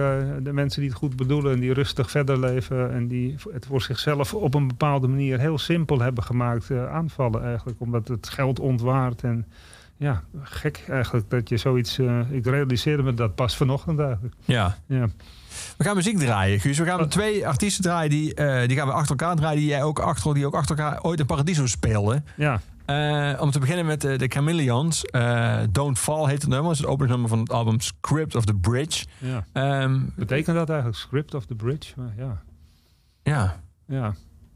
de 0.44 0.54
mensen 0.54 0.82
die 0.82 0.90
het 0.90 1.00
goed 1.00 1.16
bedoelen 1.16 1.54
en 1.54 1.60
die 1.60 1.74
rustig 1.74 2.12
verder 2.12 2.40
leven 2.40 2.92
en 2.92 3.08
die 3.08 3.36
het 3.52 3.66
voor 3.66 3.82
zichzelf 3.82 4.34
op 4.34 4.54
een 4.54 4.68
bepaalde 4.68 5.08
manier 5.08 5.40
heel 5.40 5.58
simpel 5.58 6.00
hebben 6.00 6.24
gemaakt 6.24 6.72
aanvallen 6.72 7.44
eigenlijk. 7.44 7.80
Omdat 7.80 8.08
het 8.08 8.30
geld 8.30 8.60
ontwaart 8.60 9.24
en 9.24 9.46
ja, 9.98 10.24
gek 10.42 10.84
eigenlijk 10.90 11.30
dat 11.30 11.50
je 11.50 11.58
zoiets... 11.58 12.00
ik 12.30 12.46
realiseerde 12.46 13.04
me 13.04 13.14
dat 13.14 13.36
pas 13.36 13.58
vanochtend 13.58 14.00
eigenlijk. 14.00 14.36
Ja. 14.46 14.78
Ja. 14.86 15.10
We 15.78 15.84
gaan 15.84 15.96
muziek 15.96 16.18
draaien, 16.18 16.60
Guus. 16.60 16.78
We 16.78 16.86
gaan 16.86 17.08
twee 17.08 17.48
artiesten 17.48 17.84
draaien 17.84 18.10
die, 18.10 18.34
eh, 18.34 18.68
die 18.68 18.78
gaan 18.78 18.88
we 18.88 18.94
achter 18.94 19.10
elkaar 19.10 19.36
draaien. 19.36 19.60
Die 19.60 19.68
jij 19.70 19.84
ook 19.84 20.00
achter, 20.00 20.34
die 20.34 20.46
ook 20.46 20.54
achter 20.56 20.78
elkaar 20.78 21.02
ooit 21.04 21.20
in 21.20 21.26
Paradiso 21.26 21.66
speelden. 21.68 22.26
Ja, 22.36 22.62
Eh, 22.86 23.34
om 23.40 23.52
te 23.52 23.60
beginnen 23.60 23.86
met 23.86 24.04
eh, 24.04 24.18
de 24.18 24.28
Chameleons. 24.28 25.02
Don't 25.72 26.00
Fall 26.00 26.26
heet 26.30 26.42
het 26.42 26.48
nummer. 26.50 26.64
Dat 26.64 26.72
is 26.74 26.78
het 26.78 26.88
openingsnummer 26.88 27.30
van 27.30 27.40
het 27.40 27.52
album 27.52 27.80
Script 27.80 28.36
of 28.36 28.46
the 28.46 28.54
Bridge. 28.54 29.06
ja. 29.20 29.46
Ehm, 29.54 30.00
Betekent 30.16 30.56
dat 30.58 30.70
eigenlijk 30.70 31.00
script 31.00 31.34
of 31.34 31.46
the 31.46 31.56
bridge? 31.56 31.94
Maar 31.96 32.14
ja, 32.18 32.42
ja, 33.24 33.60
ja. 33.88 34.14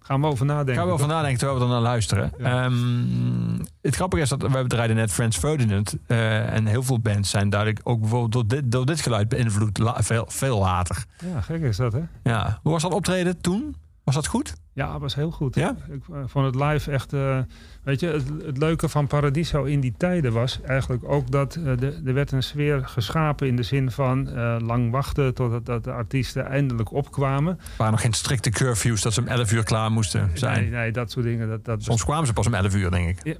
Gaan 0.07 0.21
we 0.21 0.27
over 0.27 0.45
nadenken. 0.45 0.75
gaan 0.75 0.85
we 0.85 0.91
over 0.91 1.07
nadenken 1.07 1.37
terwijl 1.39 1.59
we 1.59 1.65
er 1.65 1.71
naar 1.71 1.81
luisteren. 1.81 2.31
Ja. 2.37 2.63
Ehm, 2.63 3.59
het 3.81 3.95
grappige 3.95 4.21
is 4.21 4.29
dat 4.29 4.41
we 4.41 4.67
draaiden 4.67 4.95
net 4.95 5.11
Frans 5.11 5.37
Ferdinand. 5.37 5.95
eh, 6.07 6.53
en 6.53 6.65
heel 6.65 6.83
veel 6.83 6.99
bands 6.99 7.29
zijn 7.29 7.49
duidelijk 7.49 7.79
ook 7.83 7.99
bijvoorbeeld 7.99 8.31
door 8.31 8.47
dit, 8.47 8.71
door 8.71 8.85
dit 8.85 9.01
geluid 9.01 9.29
beïnvloed. 9.29 9.77
la- 9.77 10.03
veel, 10.03 10.25
veel 10.27 10.59
later. 10.59 11.05
Ja, 11.33 11.41
gek 11.41 11.61
is 11.61 11.77
dat, 11.77 11.93
hè? 11.93 12.01
Ja. 12.23 12.59
Hoe 12.63 12.71
was 12.71 12.81
dat 12.81 12.93
optreden 12.93 13.41
toen? 13.41 13.75
Was 14.03 14.15
dat 14.15 14.27
goed? 14.27 14.53
Ja, 14.77 14.91
het 14.91 15.01
was 15.01 15.15
heel 15.15 15.31
goed. 15.31 15.55
Ja? 15.55 15.75
Ik 15.89 16.01
eh, 16.13 16.19
vond 16.25 16.45
het 16.45 16.55
live 16.55 16.91
echt... 16.91 17.13
eh, 17.13 17.37
weet 17.83 17.99
je, 17.99 18.07
het, 18.07 18.23
het 18.45 18.57
leuke 18.57 18.89
van 18.89 19.07
Paradiso 19.07 19.63
in 19.63 19.79
die 19.79 19.93
tijden 19.97 20.33
was 20.33 20.61
eigenlijk 20.61 21.03
ook 21.07 21.31
dat 21.31 21.55
eh, 21.55 21.77
de, 21.77 22.01
er 22.05 22.13
werd 22.13 22.31
een 22.31 22.43
sfeer 22.43 22.87
geschapen 22.87 23.47
in 23.47 23.55
de 23.55 23.63
zin 23.63 23.91
van 23.91 24.29
lang 24.63 24.91
wachten 24.91 25.33
totdat 25.33 25.65
dat 25.65 25.83
de 25.83 25.91
artiesten 25.91 26.45
eindelijk 26.45 26.91
opkwamen. 26.91 27.57
Er 27.57 27.63
waren 27.77 27.91
nog 27.93 28.01
geen 28.01 28.13
strikte 28.13 28.49
curfews 28.49 29.01
dat 29.01 29.13
ze 29.13 29.21
om 29.21 29.27
11 29.27 29.51
uur 29.51 29.63
klaar 29.63 29.91
moesten 29.91 30.31
zijn. 30.33 30.61
Nee, 30.61 30.69
nee, 30.69 30.91
dat 30.91 31.11
soort 31.11 31.25
dingen. 31.25 31.47
Dat, 31.47 31.65
dat 31.65 31.83
Soms 31.83 32.03
kwamen 32.03 32.27
ze 32.27 32.33
pas 32.33 32.47
om 32.47 32.53
11 32.53 32.75
uur, 32.75 32.91
denk 32.91 33.09
ik. 33.09 33.25
Ja, 33.25 33.35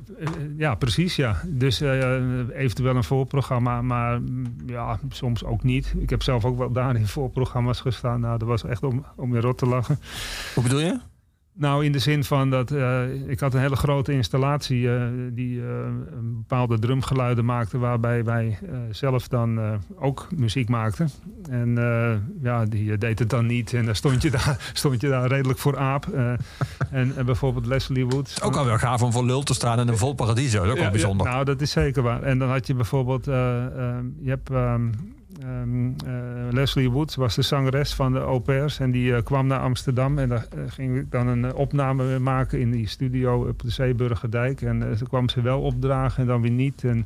ja, 0.58 0.76
precies, 0.76 1.16
ja. 1.16 1.42
Dus 1.46 1.80
eventueel 1.80 2.96
een 2.96 3.04
voorprogramma, 3.04 3.82
maar 3.82 4.22
mm, 4.22 4.56
ja, 4.66 5.00
soms 5.10 5.44
ook 5.44 5.64
niet. 5.64 5.94
Ik 6.00 6.10
heb 6.10 6.24
zelf 6.24 6.46
ook 6.46 6.58
wel 6.58 6.72
daar 6.72 6.96
in 6.96 7.08
voorprogramma's 7.08 7.82
gestaan. 7.82 8.20
Nou, 8.20 8.38
dat 8.38 8.48
was 8.48 8.64
echt 8.64 8.84
om, 8.84 9.06
om 9.16 9.32
weer 9.32 9.42
rot 9.42 9.58
te 9.58 9.66
lachen. 9.66 10.00
Hoe 10.54 10.64
bedoel 10.64 10.80
je? 10.80 11.00
Nou, 11.60 11.86
in 11.86 11.92
de 11.92 12.00
zin 12.00 12.24
van 12.24 12.50
dat 12.50 12.72
eh, 12.72 13.04
ik 13.28 13.40
had 13.40 13.54
een 13.54 13.60
hele 13.60 13.76
grote 13.76 14.12
installatie 14.12 14.94
eh, 14.94 15.02
die 15.32 15.60
eh, 15.60 15.68
een 16.12 16.36
bepaalde 16.38 16.80
drumgeluiden 16.80 17.46
maakte, 17.46 17.78
waarbij 17.78 18.24
wij 18.24 18.60
zelf 18.92 19.28
dan 19.28 19.80
ook 20.00 20.28
muziek 20.36 20.70
maakten. 20.70 21.10
En 21.50 21.76
ja, 22.42 22.66
die 22.66 22.98
deed 22.98 23.20
het 23.20 23.30
dan 23.30 23.46
niet. 23.46 23.74
En 23.74 23.86
dan 23.86 23.96
stond 23.96 24.22
je 24.22 24.32
daar, 24.32 24.72
stond 24.74 25.02
je 25.02 25.10
daar 25.10 25.28
redelijk 25.28 25.60
voor 25.60 25.78
aap. 25.78 26.08
En, 26.92 27.14
en 27.16 27.26
bijvoorbeeld 27.26 27.66
Leslie 27.66 28.06
Woods. 28.06 28.42
Ook 28.42 28.56
al 28.56 28.66
wel 28.66 28.78
gaaf 28.78 29.02
om 29.04 29.12
voor 29.12 29.26
lul 29.26 29.44
te 29.44 29.54
staan 29.54 29.80
in 29.80 29.88
een 29.88 29.98
vol 29.98 30.14
paradiso. 30.14 30.58
Dat 30.58 30.66
is 30.66 30.72
ook 30.72 30.78
wel 30.78 30.86
Ja, 30.86 30.92
bijzonder. 30.92 31.26
ja, 31.26 31.32
nou, 31.34 31.46
dat 31.46 31.62
is 31.62 31.72
zeker 31.72 32.04
waar. 32.04 32.24
En 32.24 32.40
dan 32.40 32.50
had 32.50 32.68
je 32.68 32.74
bijvoorbeeld, 32.74 33.26
je 33.26 34.30
hebt 34.30 34.50
ehm, 34.50 34.90
ehm, 35.42 35.88
eh, 36.06 36.52
Leslie 36.52 36.92
Woods 36.92 37.16
was 37.16 37.36
de 37.36 37.42
zangeres 37.42 37.94
van 37.94 38.14
de 38.14 38.20
au 38.20 38.40
pairs 38.40 38.80
en 38.80 38.92
die 38.92 39.16
eh, 39.16 39.24
kwam 39.24 39.48
naar 39.48 39.60
Amsterdam 39.60 40.18
en 40.18 40.30
daar 40.30 40.46
eh, 40.52 40.60
ging 40.68 40.98
ik 40.98 41.12
dan 41.12 41.28
een 41.28 41.54
opname 41.54 42.20
maken 42.20 42.60
in 42.60 42.72
die 42.72 42.88
studio 42.88 43.48
op 43.48 43.62
de 43.62 43.70
Zeeburgerdijk 43.70 44.62
en 44.62 44.82
uh, 44.82 44.92
toen 44.92 45.08
kwam 45.08 45.30
ze 45.30 45.42
wel 45.42 45.62
opdragen 45.62 46.22
en 46.22 46.28
dan 46.28 46.42
weer 46.42 46.52
niet 46.52 46.84
en 46.84 47.06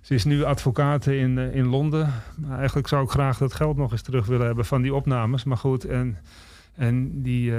ze 0.00 0.14
is 0.14 0.24
nu 0.24 0.44
advocaat 0.44 1.06
in, 1.06 1.38
in 1.38 1.66
Londen. 1.66 2.12
Maar 2.36 2.58
eigenlijk 2.58 2.88
zou 2.88 3.04
ik 3.04 3.10
graag 3.10 3.38
dat 3.38 3.54
geld 3.54 3.76
nog 3.76 3.92
eens 3.92 4.02
terug 4.02 4.26
willen 4.26 4.46
hebben 4.46 4.64
van 4.64 4.82
die 4.82 4.94
opnames. 4.94 5.44
Maar 5.44 5.56
goed, 5.56 5.84
en, 5.84 6.16
en 6.74 7.22
die, 7.22 7.52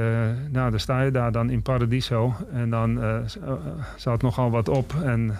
nou, 0.51 0.69
dan 0.69 0.79
sta 0.79 1.01
je 1.01 1.11
daar 1.11 1.31
dan 1.31 1.49
in 1.49 1.61
Paradiso. 1.61 2.35
En 2.51 2.69
dan 2.69 3.01
eh, 3.01 3.17
zat 3.95 4.21
nogal 4.21 4.49
wat 4.49 4.69
op. 4.69 4.93
En 5.03 5.37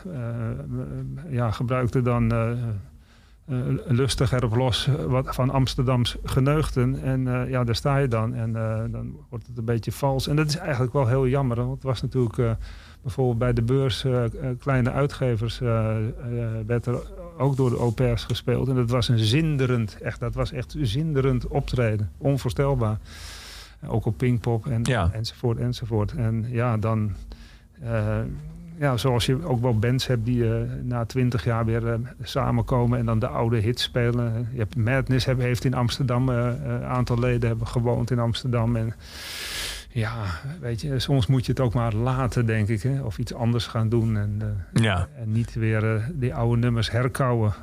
ja, 1.29 1.51
gebruikte 1.51 2.01
dan 2.01 2.31
eh, 3.47 3.57
lustig 3.87 4.31
erop 4.31 4.55
los 4.55 4.87
eh, 4.87 4.93
wat 5.03 5.35
van 5.35 5.49
Amsterdams 5.49 6.15
geneugten. 6.23 7.01
En 7.01 7.27
eh, 7.27 7.49
ja, 7.49 7.63
daar 7.63 7.75
sta 7.75 7.97
je 7.97 8.07
dan. 8.07 8.33
En 8.33 8.51
dan 8.91 9.15
wordt 9.29 9.47
het 9.47 9.57
een 9.57 9.65
beetje 9.65 9.91
vals. 9.91 10.27
En 10.27 10.35
dat 10.35 10.47
is 10.47 10.55
eigenlijk 10.55 10.93
wel 10.93 11.07
heel 11.07 11.27
jammer. 11.27 11.57
Want 11.57 11.73
het 11.73 11.83
was 11.83 12.01
natuurlijk... 12.01 12.57
bijvoorbeeld 13.01 13.37
bij 13.37 13.53
de 13.53 13.61
beurs 13.61 14.05
kleine 14.59 14.91
uitgevers 14.91 15.59
werd 16.67 16.85
er 16.85 17.01
ook 17.37 17.55
door 17.55 17.69
de 17.69 17.77
au 17.77 17.91
pairs 17.91 18.23
gespeeld. 18.23 18.67
En 18.67 18.75
dat 18.75 18.89
was 18.89 19.07
een 19.07 19.19
zinderend, 19.19 19.97
echt, 20.01 20.19
dat 20.19 20.33
was 20.35 20.51
echt 20.51 20.75
zinderend 20.81 21.47
optreden. 21.47 22.11
Onvoorstelbaar. 22.17 22.97
Ook 23.87 24.05
op 24.05 24.17
Pinkpop 24.17 24.67
en, 24.67 24.83
Ja. 24.83 25.09
enzovoort 25.13 25.57
enzovoort. 25.57 26.11
En 26.11 26.45
ja, 26.49 26.77
dan... 26.77 27.15
ja, 28.79 28.97
zoals 28.97 29.25
je 29.25 29.45
ook 29.45 29.61
wel 29.61 29.79
bands 29.79 30.07
hebt 30.07 30.25
die 30.25 30.53
eh, 30.55 30.61
na 30.83 31.05
twintig 31.05 31.43
jaar 31.43 31.65
weer 31.65 31.87
eh, 31.87 31.99
samenkomen 32.21 32.99
en 32.99 33.05
dan 33.05 33.19
de 33.19 33.27
oude 33.27 33.57
hits 33.57 33.83
spelen. 33.83 34.47
Je 34.51 34.57
hebt 34.59 34.75
Madness 34.75 35.25
heeft 35.25 35.63
in 35.65 35.73
Amsterdam, 35.73 36.29
eh, 36.29 36.47
eh, 36.47 36.55
een 36.63 36.83
aantal 36.83 37.19
leden 37.19 37.47
hebben 37.49 37.67
gewoond 37.67 38.11
in 38.11 38.19
Amsterdam. 38.19 38.75
En 38.75 38.93
ja, 39.89 40.13
weet 40.61 40.81
je, 40.81 40.99
soms 40.99 41.27
moet 41.27 41.45
je 41.45 41.51
het 41.51 41.61
ook 41.61 41.73
maar 41.73 41.93
laten, 41.93 42.45
denk 42.45 42.67
ik. 42.67 42.81
Hè? 42.81 43.01
Of 43.01 43.17
iets 43.17 43.33
anders 43.33 43.67
gaan 43.67 43.89
doen 43.89 44.17
en, 44.17 44.41
Ja. 44.73 45.07
en 45.19 45.31
niet 45.31 45.53
weer 45.53 46.11
die 46.13 46.33
oude 46.35 46.61
nummers 46.61 46.91
herkauwen. 46.91 47.53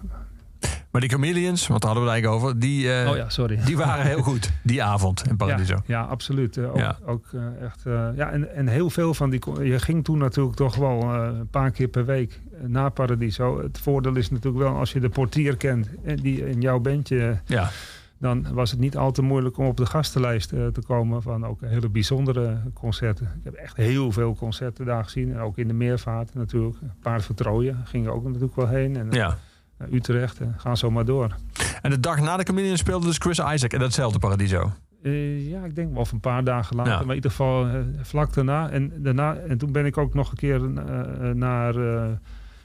Maar 0.95 1.03
die 1.03 1.13
Chameleons, 1.13 1.67
want 1.67 1.83
daar 1.83 1.91
hadden 1.95 2.09
we 2.09 2.15
het 2.15 2.23
eigenlijk 2.23 2.45
over, 2.45 2.61
die, 2.61 2.93
eh, 2.93 3.11
oh 3.11 3.17
ja, 3.17 3.29
sorry. 3.29 3.59
die 3.65 3.77
waren 3.77 4.07
heel 4.07 4.23
goed 4.23 4.51
die 4.63 4.83
avond 4.83 5.27
in 5.29 5.37
Paradiso. 5.43 5.75
Ja, 5.75 5.83
ja 5.87 6.03
absoluut. 6.03 6.57
Eh, 6.57 6.69
ook 6.71 6.77
Ja. 6.77 6.99
ook 7.07 7.25
eh, 7.33 7.65
echt, 7.65 7.87
eh, 7.87 8.09
ja, 8.17 8.31
en, 8.31 8.55
en 8.55 8.67
heel 8.69 8.91
veel 8.91 9.15
van 9.15 9.31
die... 9.31 9.41
Je 9.63 9.79
ging 9.79 10.05
toen 10.05 10.19
natuurlijk 10.19 10.57
toch 10.57 10.77
wel 10.77 11.01
eh, 11.01 11.29
een 11.39 11.49
paar 11.51 11.71
keer 11.71 11.89
per 11.89 12.05
week 12.05 12.41
eh, 12.53 12.67
naar 12.69 12.91
Paradiso. 12.91 13.63
Het 13.63 13.79
voordeel 13.79 14.17
is 14.17 14.31
natuurlijk 14.31 14.65
wel 14.65 14.75
als 14.77 14.93
je 14.93 15.01
de 15.01 15.09
portier 15.09 15.57
kent... 15.57 15.89
en 16.05 16.17
die 16.17 16.49
in 16.49 16.61
jouw 16.61 16.79
bandje... 16.81 17.41
Ja. 17.45 17.71
dan 18.19 18.47
was 18.53 18.71
het 18.71 18.81
niet 18.81 18.97
al 18.97 19.13
te 19.13 19.23
moeilijk 19.23 19.59
om 19.59 19.67
op 19.67 19.77
de 19.77 19.87
gastenlijst 19.87 20.53
eh, 20.53 20.67
te 20.67 20.83
komen... 20.87 21.23
van 21.23 21.47
ook 21.47 21.61
hele 21.61 21.89
bijzondere 21.89 22.57
concerten. 22.75 23.33
Ik 23.39 23.45
heb 23.45 23.55
echt 23.55 23.77
heel 23.77 24.13
veel 24.13 24.35
concerten 24.35 24.85
daar 24.87 25.05
gezien. 25.05 25.33
En 25.33 25.39
ook 25.41 25.59
in 25.59 25.69
de 25.69 25.75
meervaart 25.75 26.35
natuurlijk. 26.35 26.77
Paard 27.03 27.29
Trooien 27.35 27.81
gingen 27.85 28.13
ook 28.13 28.25
natuurlijk 28.25 28.57
wel 28.57 28.69
heen. 28.69 28.97
En 28.97 29.07
ja. 29.11 29.39
Naar 29.85 29.97
Utrecht, 29.99 30.41
en 30.41 30.55
gaan 30.57 30.77
zo 30.77 30.91
maar 30.91 31.05
door. 31.05 31.35
En 31.83 31.91
de 31.91 32.01
dag 32.01 32.21
na 32.21 32.37
de 32.37 32.43
Chameleons 32.43 32.81
speelde 32.81 33.07
dus 33.07 33.19
Chris 33.19 33.39
Isaac 33.39 33.73
in 33.73 33.79
datzelfde 33.79 34.19
Paradiso. 34.19 34.73
Eh, 35.03 35.51
ja, 35.51 35.65
ik 35.65 35.75
denk 35.75 35.93
wel 35.93 36.01
of 36.01 36.13
een 36.13 36.21
paar 36.21 36.45
dagen 36.45 36.77
later. 36.77 36.93
Ja. 36.93 36.99
Maar 36.99 37.09
in 37.09 37.15
ieder 37.15 37.31
geval 37.31 37.67
eh, 37.67 37.75
vlak 38.03 38.35
daarna. 38.35 38.71
En, 38.71 38.93
daarna. 38.97 39.37
en 39.37 39.59
toen 39.59 39.73
ben 39.73 39.87
ik 39.87 39.99
ook 39.99 40.15
nog 40.15 40.31
een 40.31 40.37
keer 40.37 40.61
eh, 40.65 41.31
eh, 41.31 41.37
naar... 41.37 41.77
eh 41.77 42.11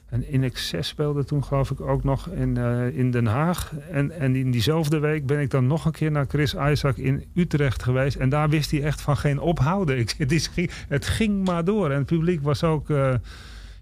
een 0.10 0.32
In 0.32 0.44
Excess 0.44 0.90
speelde 0.90 1.24
toen 1.24 1.44
geloof 1.44 1.72
ik 1.72 1.82
ook 1.82 2.04
nog 2.04 2.28
in, 2.28 2.58
eh, 2.58 2.98
in 2.98 3.12
Den 3.12 3.26
Haag. 3.26 3.74
En, 3.92 4.12
en 4.12 4.36
in 4.36 4.52
diezelfde 4.52 5.00
week 5.00 5.26
ben 5.26 5.40
ik 5.40 5.50
dan 5.50 5.68
nog 5.68 5.86
een 5.86 5.92
keer 5.92 6.12
naar 6.12 6.26
Chris 6.28 6.54
Isaac 6.54 6.98
in 6.98 7.24
Utrecht 7.34 7.84
geweest. 7.84 8.16
En 8.16 8.30
daar 8.30 8.50
wist 8.50 8.72
hij 8.72 8.84
echt 8.84 9.02
van 9.02 9.18
geen 9.18 9.40
ophouden. 9.40 9.98
Ik, 10.04 10.16
het, 10.18 10.32
is, 10.32 10.50
het 10.88 11.06
ging 11.06 11.46
maar 11.46 11.64
door. 11.64 11.92
En 11.92 11.98
het 11.98 12.06
publiek 12.06 12.42
was 12.42 12.64
ook... 12.64 12.88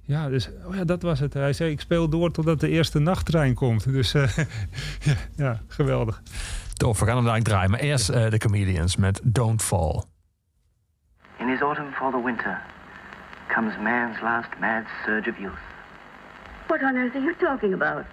ja, 0.07 0.29
dus 0.29 0.49
oh 0.65 0.75
ja, 0.75 0.83
dat 0.83 1.01
was 1.01 1.19
het. 1.19 1.33
Hij 1.33 1.53
zei, 1.53 1.71
ik 1.71 1.79
speel 1.79 2.09
door 2.09 2.31
totdat 2.31 2.59
de 2.59 2.69
eerste 2.69 2.99
nachttrein 2.99 3.53
komt. 3.53 3.91
Dus 3.91 4.13
eh, 4.13 4.37
ja, 5.07 5.15
ja, 5.35 5.59
geweldig. 5.67 6.21
Tof, 6.73 6.99
we 6.99 7.05
gaan 7.05 7.15
hem 7.15 7.23
dadelijk 7.23 7.49
draaien. 7.49 7.71
Maar 7.71 7.79
eerst 7.79 8.09
eh, 8.09 8.29
de 8.29 8.37
Chameleons 8.37 8.95
met 8.95 9.21
Don't 9.23 9.61
Fall. 9.61 10.03
In 11.39 11.47
his 11.47 11.59
autumn 11.59 11.91
for 11.91 12.11
the 12.11 12.21
winter 12.23 12.61
comes 13.47 13.77
man's 13.83 14.21
last 14.21 14.49
mad 14.59 14.83
surge 15.05 15.29
of 15.29 15.37
youth. 15.37 15.59
What 16.67 16.81
on 16.81 16.95
earth 16.95 17.15
are 17.15 17.23
you 17.23 17.35
talking 17.39 17.73
about? 17.73 18.05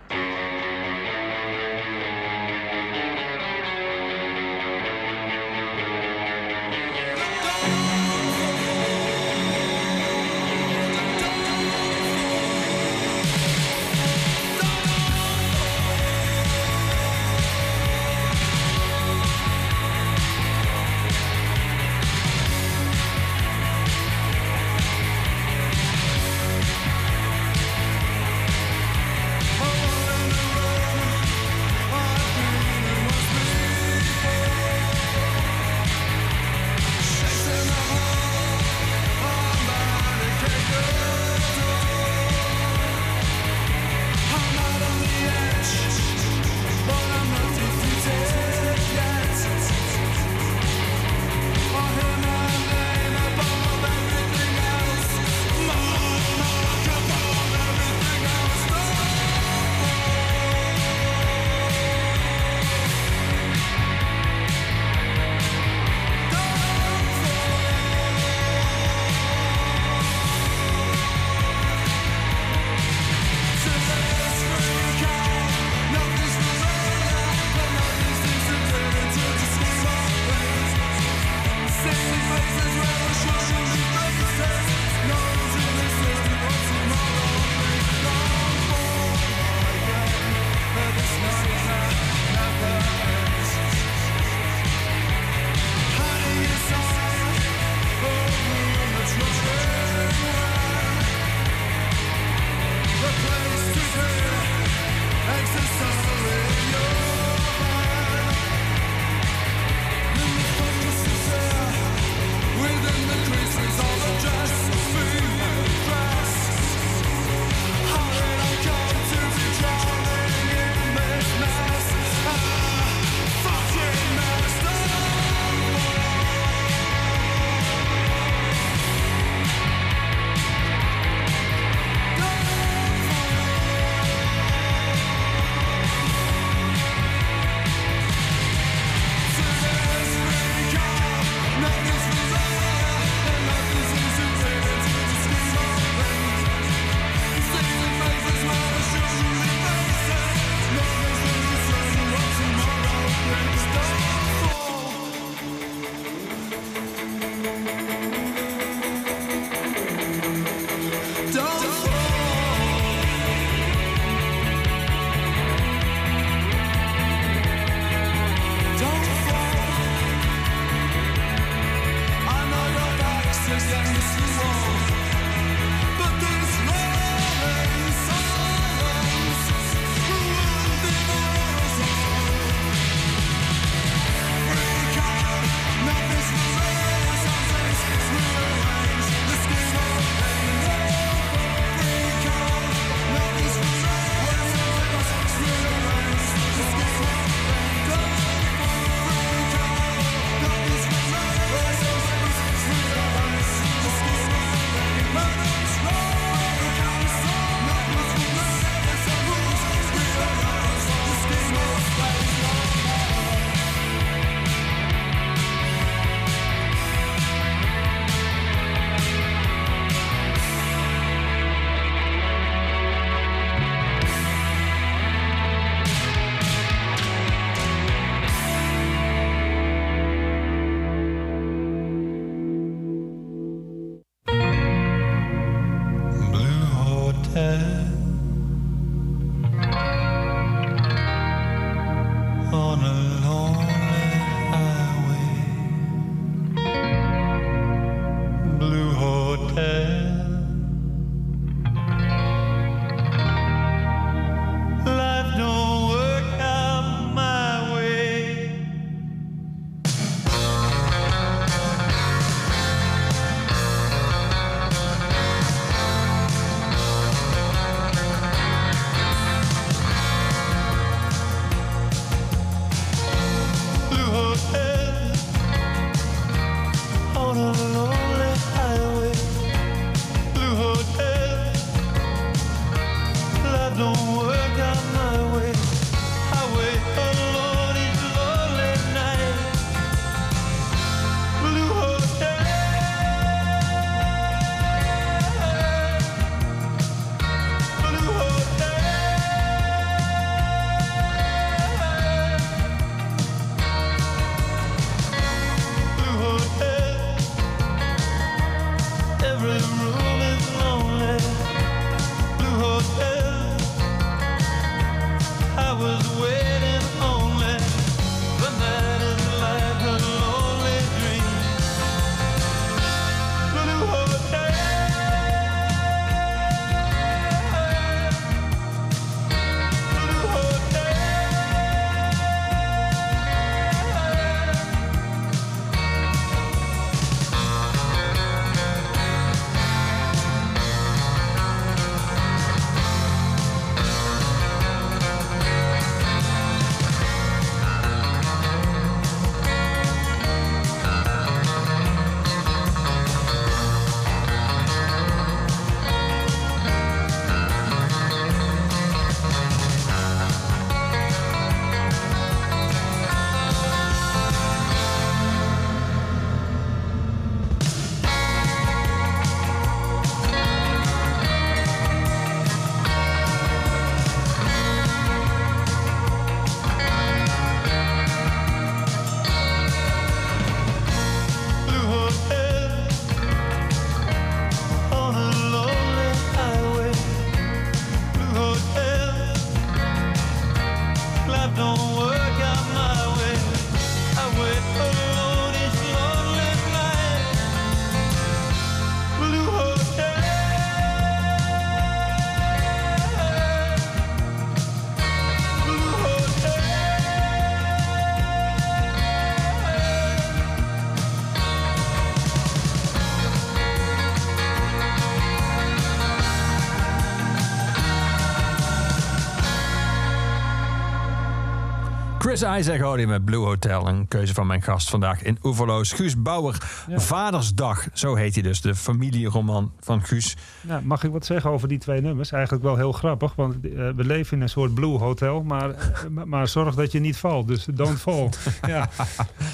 Isaac 422.44 422.80
hoorde 422.80 423.00
je 423.00 423.06
met 423.08 423.24
Blue 423.24 423.44
Hotel. 423.44 423.88
Een 423.88 424.08
keuze 424.08 424.34
van 424.34 424.46
mijn 424.46 424.62
gast 424.62 424.90
vandaag 424.90 425.22
in 425.22 425.38
Oeverloos. 425.42 425.92
Guus 425.92 426.22
Bauer, 426.22 426.56
Vadersdag. 426.88 427.86
Zo 427.92 428.14
heet 428.14 428.34
hij 428.34 428.42
dus, 428.42 428.60
de 428.60 428.74
familieroman 428.74 429.72
van 429.80 430.02
Guus. 430.04 430.36
Nou, 430.60 430.82
mag 430.84 431.04
ik 431.04 431.10
wat 431.12 431.26
zeggen 431.26 431.50
over 431.50 431.68
die 431.68 431.78
twee 431.78 432.00
nummers? 432.00 432.32
Eigenlijk 432.32 432.64
wel 432.64 432.76
heel 432.76 432.92
grappig, 432.92 433.34
want 433.34 433.54
eh, 433.54 433.60
we 433.70 434.04
leven 434.04 434.36
in 434.36 434.42
een 434.42 434.48
soort 434.48 434.74
blue 434.74 434.98
hotel, 434.98 435.42
maar, 435.42 435.70
eh, 435.70 435.76
maar- 436.10 436.28
maar 436.34 436.48
zorg 436.48 436.74
dat 436.74 436.92
je 436.92 437.00
niet 437.00 437.16
valt. 437.16 437.48
Dus 437.48 437.64
don't 437.74 438.00
fall. 438.00 438.28
ja. 438.66 438.88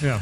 ja. 0.01 0.19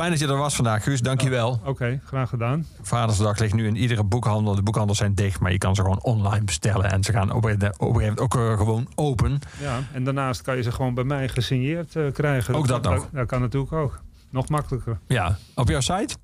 Fijn 0.00 0.12
dat 0.12 0.20
je 0.20 0.26
er 0.26 0.36
was 0.36 0.54
vandaag, 0.54 0.82
Guus. 0.82 1.00
Dankjewel. 1.00 1.60
Oké, 1.64 2.00
graag 2.04 2.28
gedaan. 2.28 2.66
Vadersdag 2.82 3.38
ligt 3.38 3.54
nu 3.54 3.66
in 3.66 3.76
iedere 3.76 4.04
boekhandel. 4.04 4.54
De 4.54 4.62
boekhandels 4.62 4.98
zijn 4.98 5.14
dicht, 5.14 5.40
maar 5.40 5.52
je 5.52 5.58
kan 5.58 5.74
ze 5.74 5.82
gewoon 5.82 6.02
online 6.02 6.44
bestellen. 6.44 6.90
En 6.90 7.04
ze 7.04 7.12
gaan 7.12 7.32
op 7.32 7.44
een 7.44 7.60
gegeven 7.78 8.18
ook 8.18 8.34
eh, 8.34 8.56
gewoon 8.56 8.88
open. 8.94 9.38
Ja, 9.60 9.78
en 9.92 10.04
daarnaast 10.04 10.42
kan 10.42 10.56
je 10.56 10.62
ze 10.62 10.72
gewoon 10.72 10.94
bij 10.94 11.04
mij 11.04 11.28
gesigneerd 11.28 11.96
eh, 11.96 12.12
krijgen. 12.12 12.54
Ook 12.54 12.68
dat 12.68 12.82
nog. 12.82 12.94
Dat, 12.94 13.08
dat 13.12 13.26
kan 13.26 13.40
natuurlijk 13.40 13.72
ook. 13.72 14.00
Nog 14.30 14.48
makkelijker. 14.48 14.98
Ja, 15.06 15.36
op 15.54 15.68
jouw 15.68 15.80
site? 15.80 16.16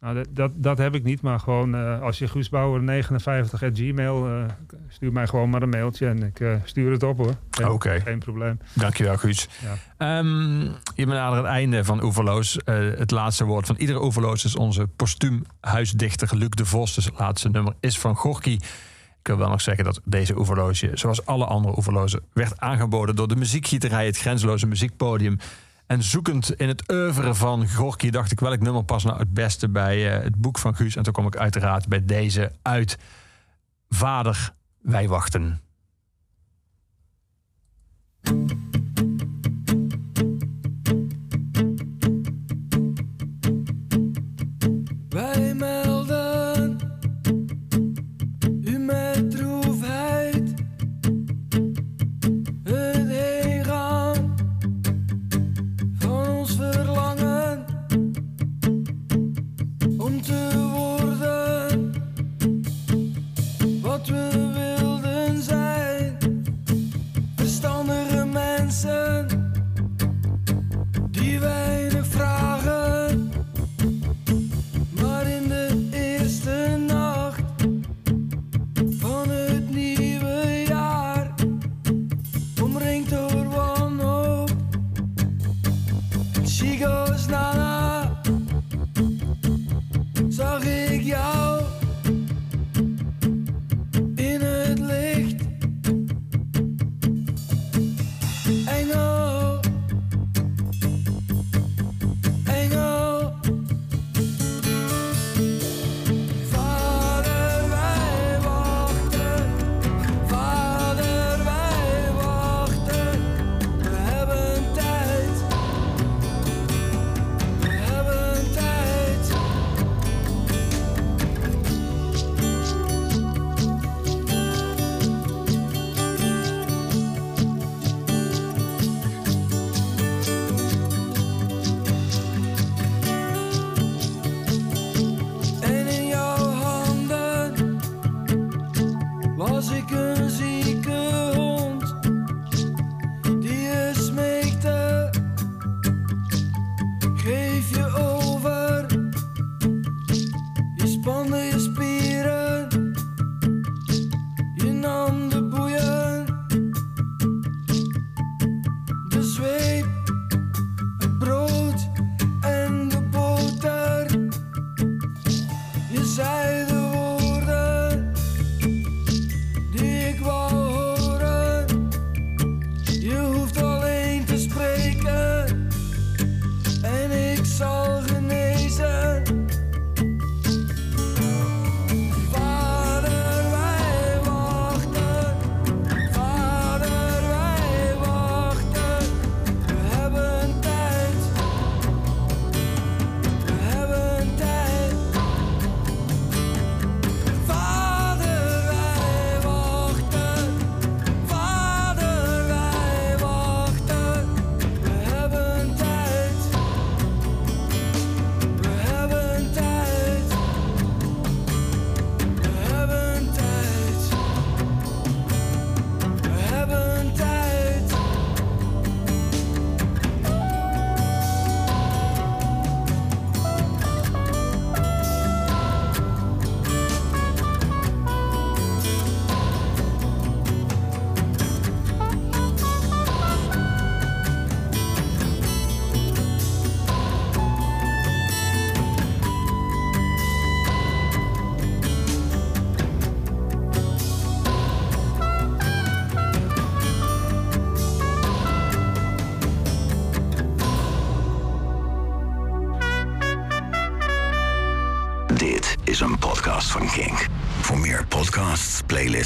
Nou, 0.00 0.14
dat, 0.14 0.26
dat, 0.30 0.50
dat 0.54 0.78
heb 0.78 0.94
ik 0.94 1.04
niet, 1.04 1.20
maar 1.20 1.40
gewoon 1.40 1.74
eh, 1.74 2.02
als 2.02 2.18
je 2.18 2.28
Guus 2.28 2.48
Bauer 2.48 2.82
59 2.82 3.62
at 3.62 3.78
gmail, 3.78 4.26
eh, 4.26 4.44
stuur 4.88 5.12
mij 5.12 5.26
gewoon 5.26 5.50
maar 5.50 5.62
een 5.62 5.68
mailtje 5.68 6.06
en 6.06 6.22
ik 6.22 6.40
eh, 6.40 6.54
stuur 6.64 6.92
het 6.92 7.02
op 7.02 7.16
hoor. 7.16 7.34
Oké. 7.68 8.00
geen 8.00 8.18
probleem. 8.18 8.58
Dankjewel, 8.72 9.16
Guus. 9.16 9.48
Ja. 9.62 9.74
Ehm, 9.96 10.60
je 10.94 11.06
benadert 11.06 11.42
het 11.42 11.52
einde 11.52 11.84
van 11.84 12.02
Oeverloos. 12.02 12.58
Het 12.64 13.10
laatste 13.10 13.44
woord 13.44 13.66
van 13.66 13.76
iedere 13.76 14.04
Oeverloos 14.04 14.44
is 14.44 14.56
onze 14.56 14.86
postuum 14.86 15.42
huisdichter 15.60 16.36
Luc 16.36 16.48
de 16.48 16.64
Vos. 16.64 16.94
Dus 16.94 17.04
het 17.04 17.18
laatste 17.18 17.48
nummer 17.48 17.74
is 17.80 17.98
van 17.98 18.16
Gorky. 18.16 18.58
Ik 19.20 19.32
wil 19.32 19.36
wel 19.36 19.48
nog 19.48 19.60
zeggen 19.60 19.84
dat 19.84 20.00
deze 20.04 20.38
Oeverloosje, 20.38 20.90
zoals 20.94 21.26
alle 21.26 21.44
andere 21.44 21.76
Oeverlozen, 21.76 22.22
werd 22.32 22.60
aangeboden 22.60 23.16
door 23.16 23.28
de 23.28 23.36
muziekgieterij, 23.36 24.06
het 24.06 24.18
grenzeloze 24.18 24.66
muziekpodium. 24.66 25.38
En 25.86 26.02
zoekend 26.02 26.50
in 26.50 26.68
het 26.68 26.92
oeuvre 26.92 27.34
van 27.34 27.68
Gorky 27.68 28.10
dacht 28.10 28.32
ik 28.32 28.40
welk 28.40 28.60
nummer 28.60 28.84
past 28.84 29.06
nou 29.06 29.18
het 29.18 29.34
beste 29.34 29.68
bij 29.68 30.16
eh, 30.16 30.22
het 30.22 30.36
boek 30.36 30.58
van 30.58 30.76
Guus. 30.76 30.96
En 30.96 31.02
toen 31.02 31.12
kom 31.12 31.26
ik 31.26 31.36
uiteraard 31.36 31.88
bij 31.88 32.04
deze 32.04 32.52
uit. 32.62 32.98
Vader, 33.88 34.54
wij 34.80 35.08
wachten. 35.08 35.60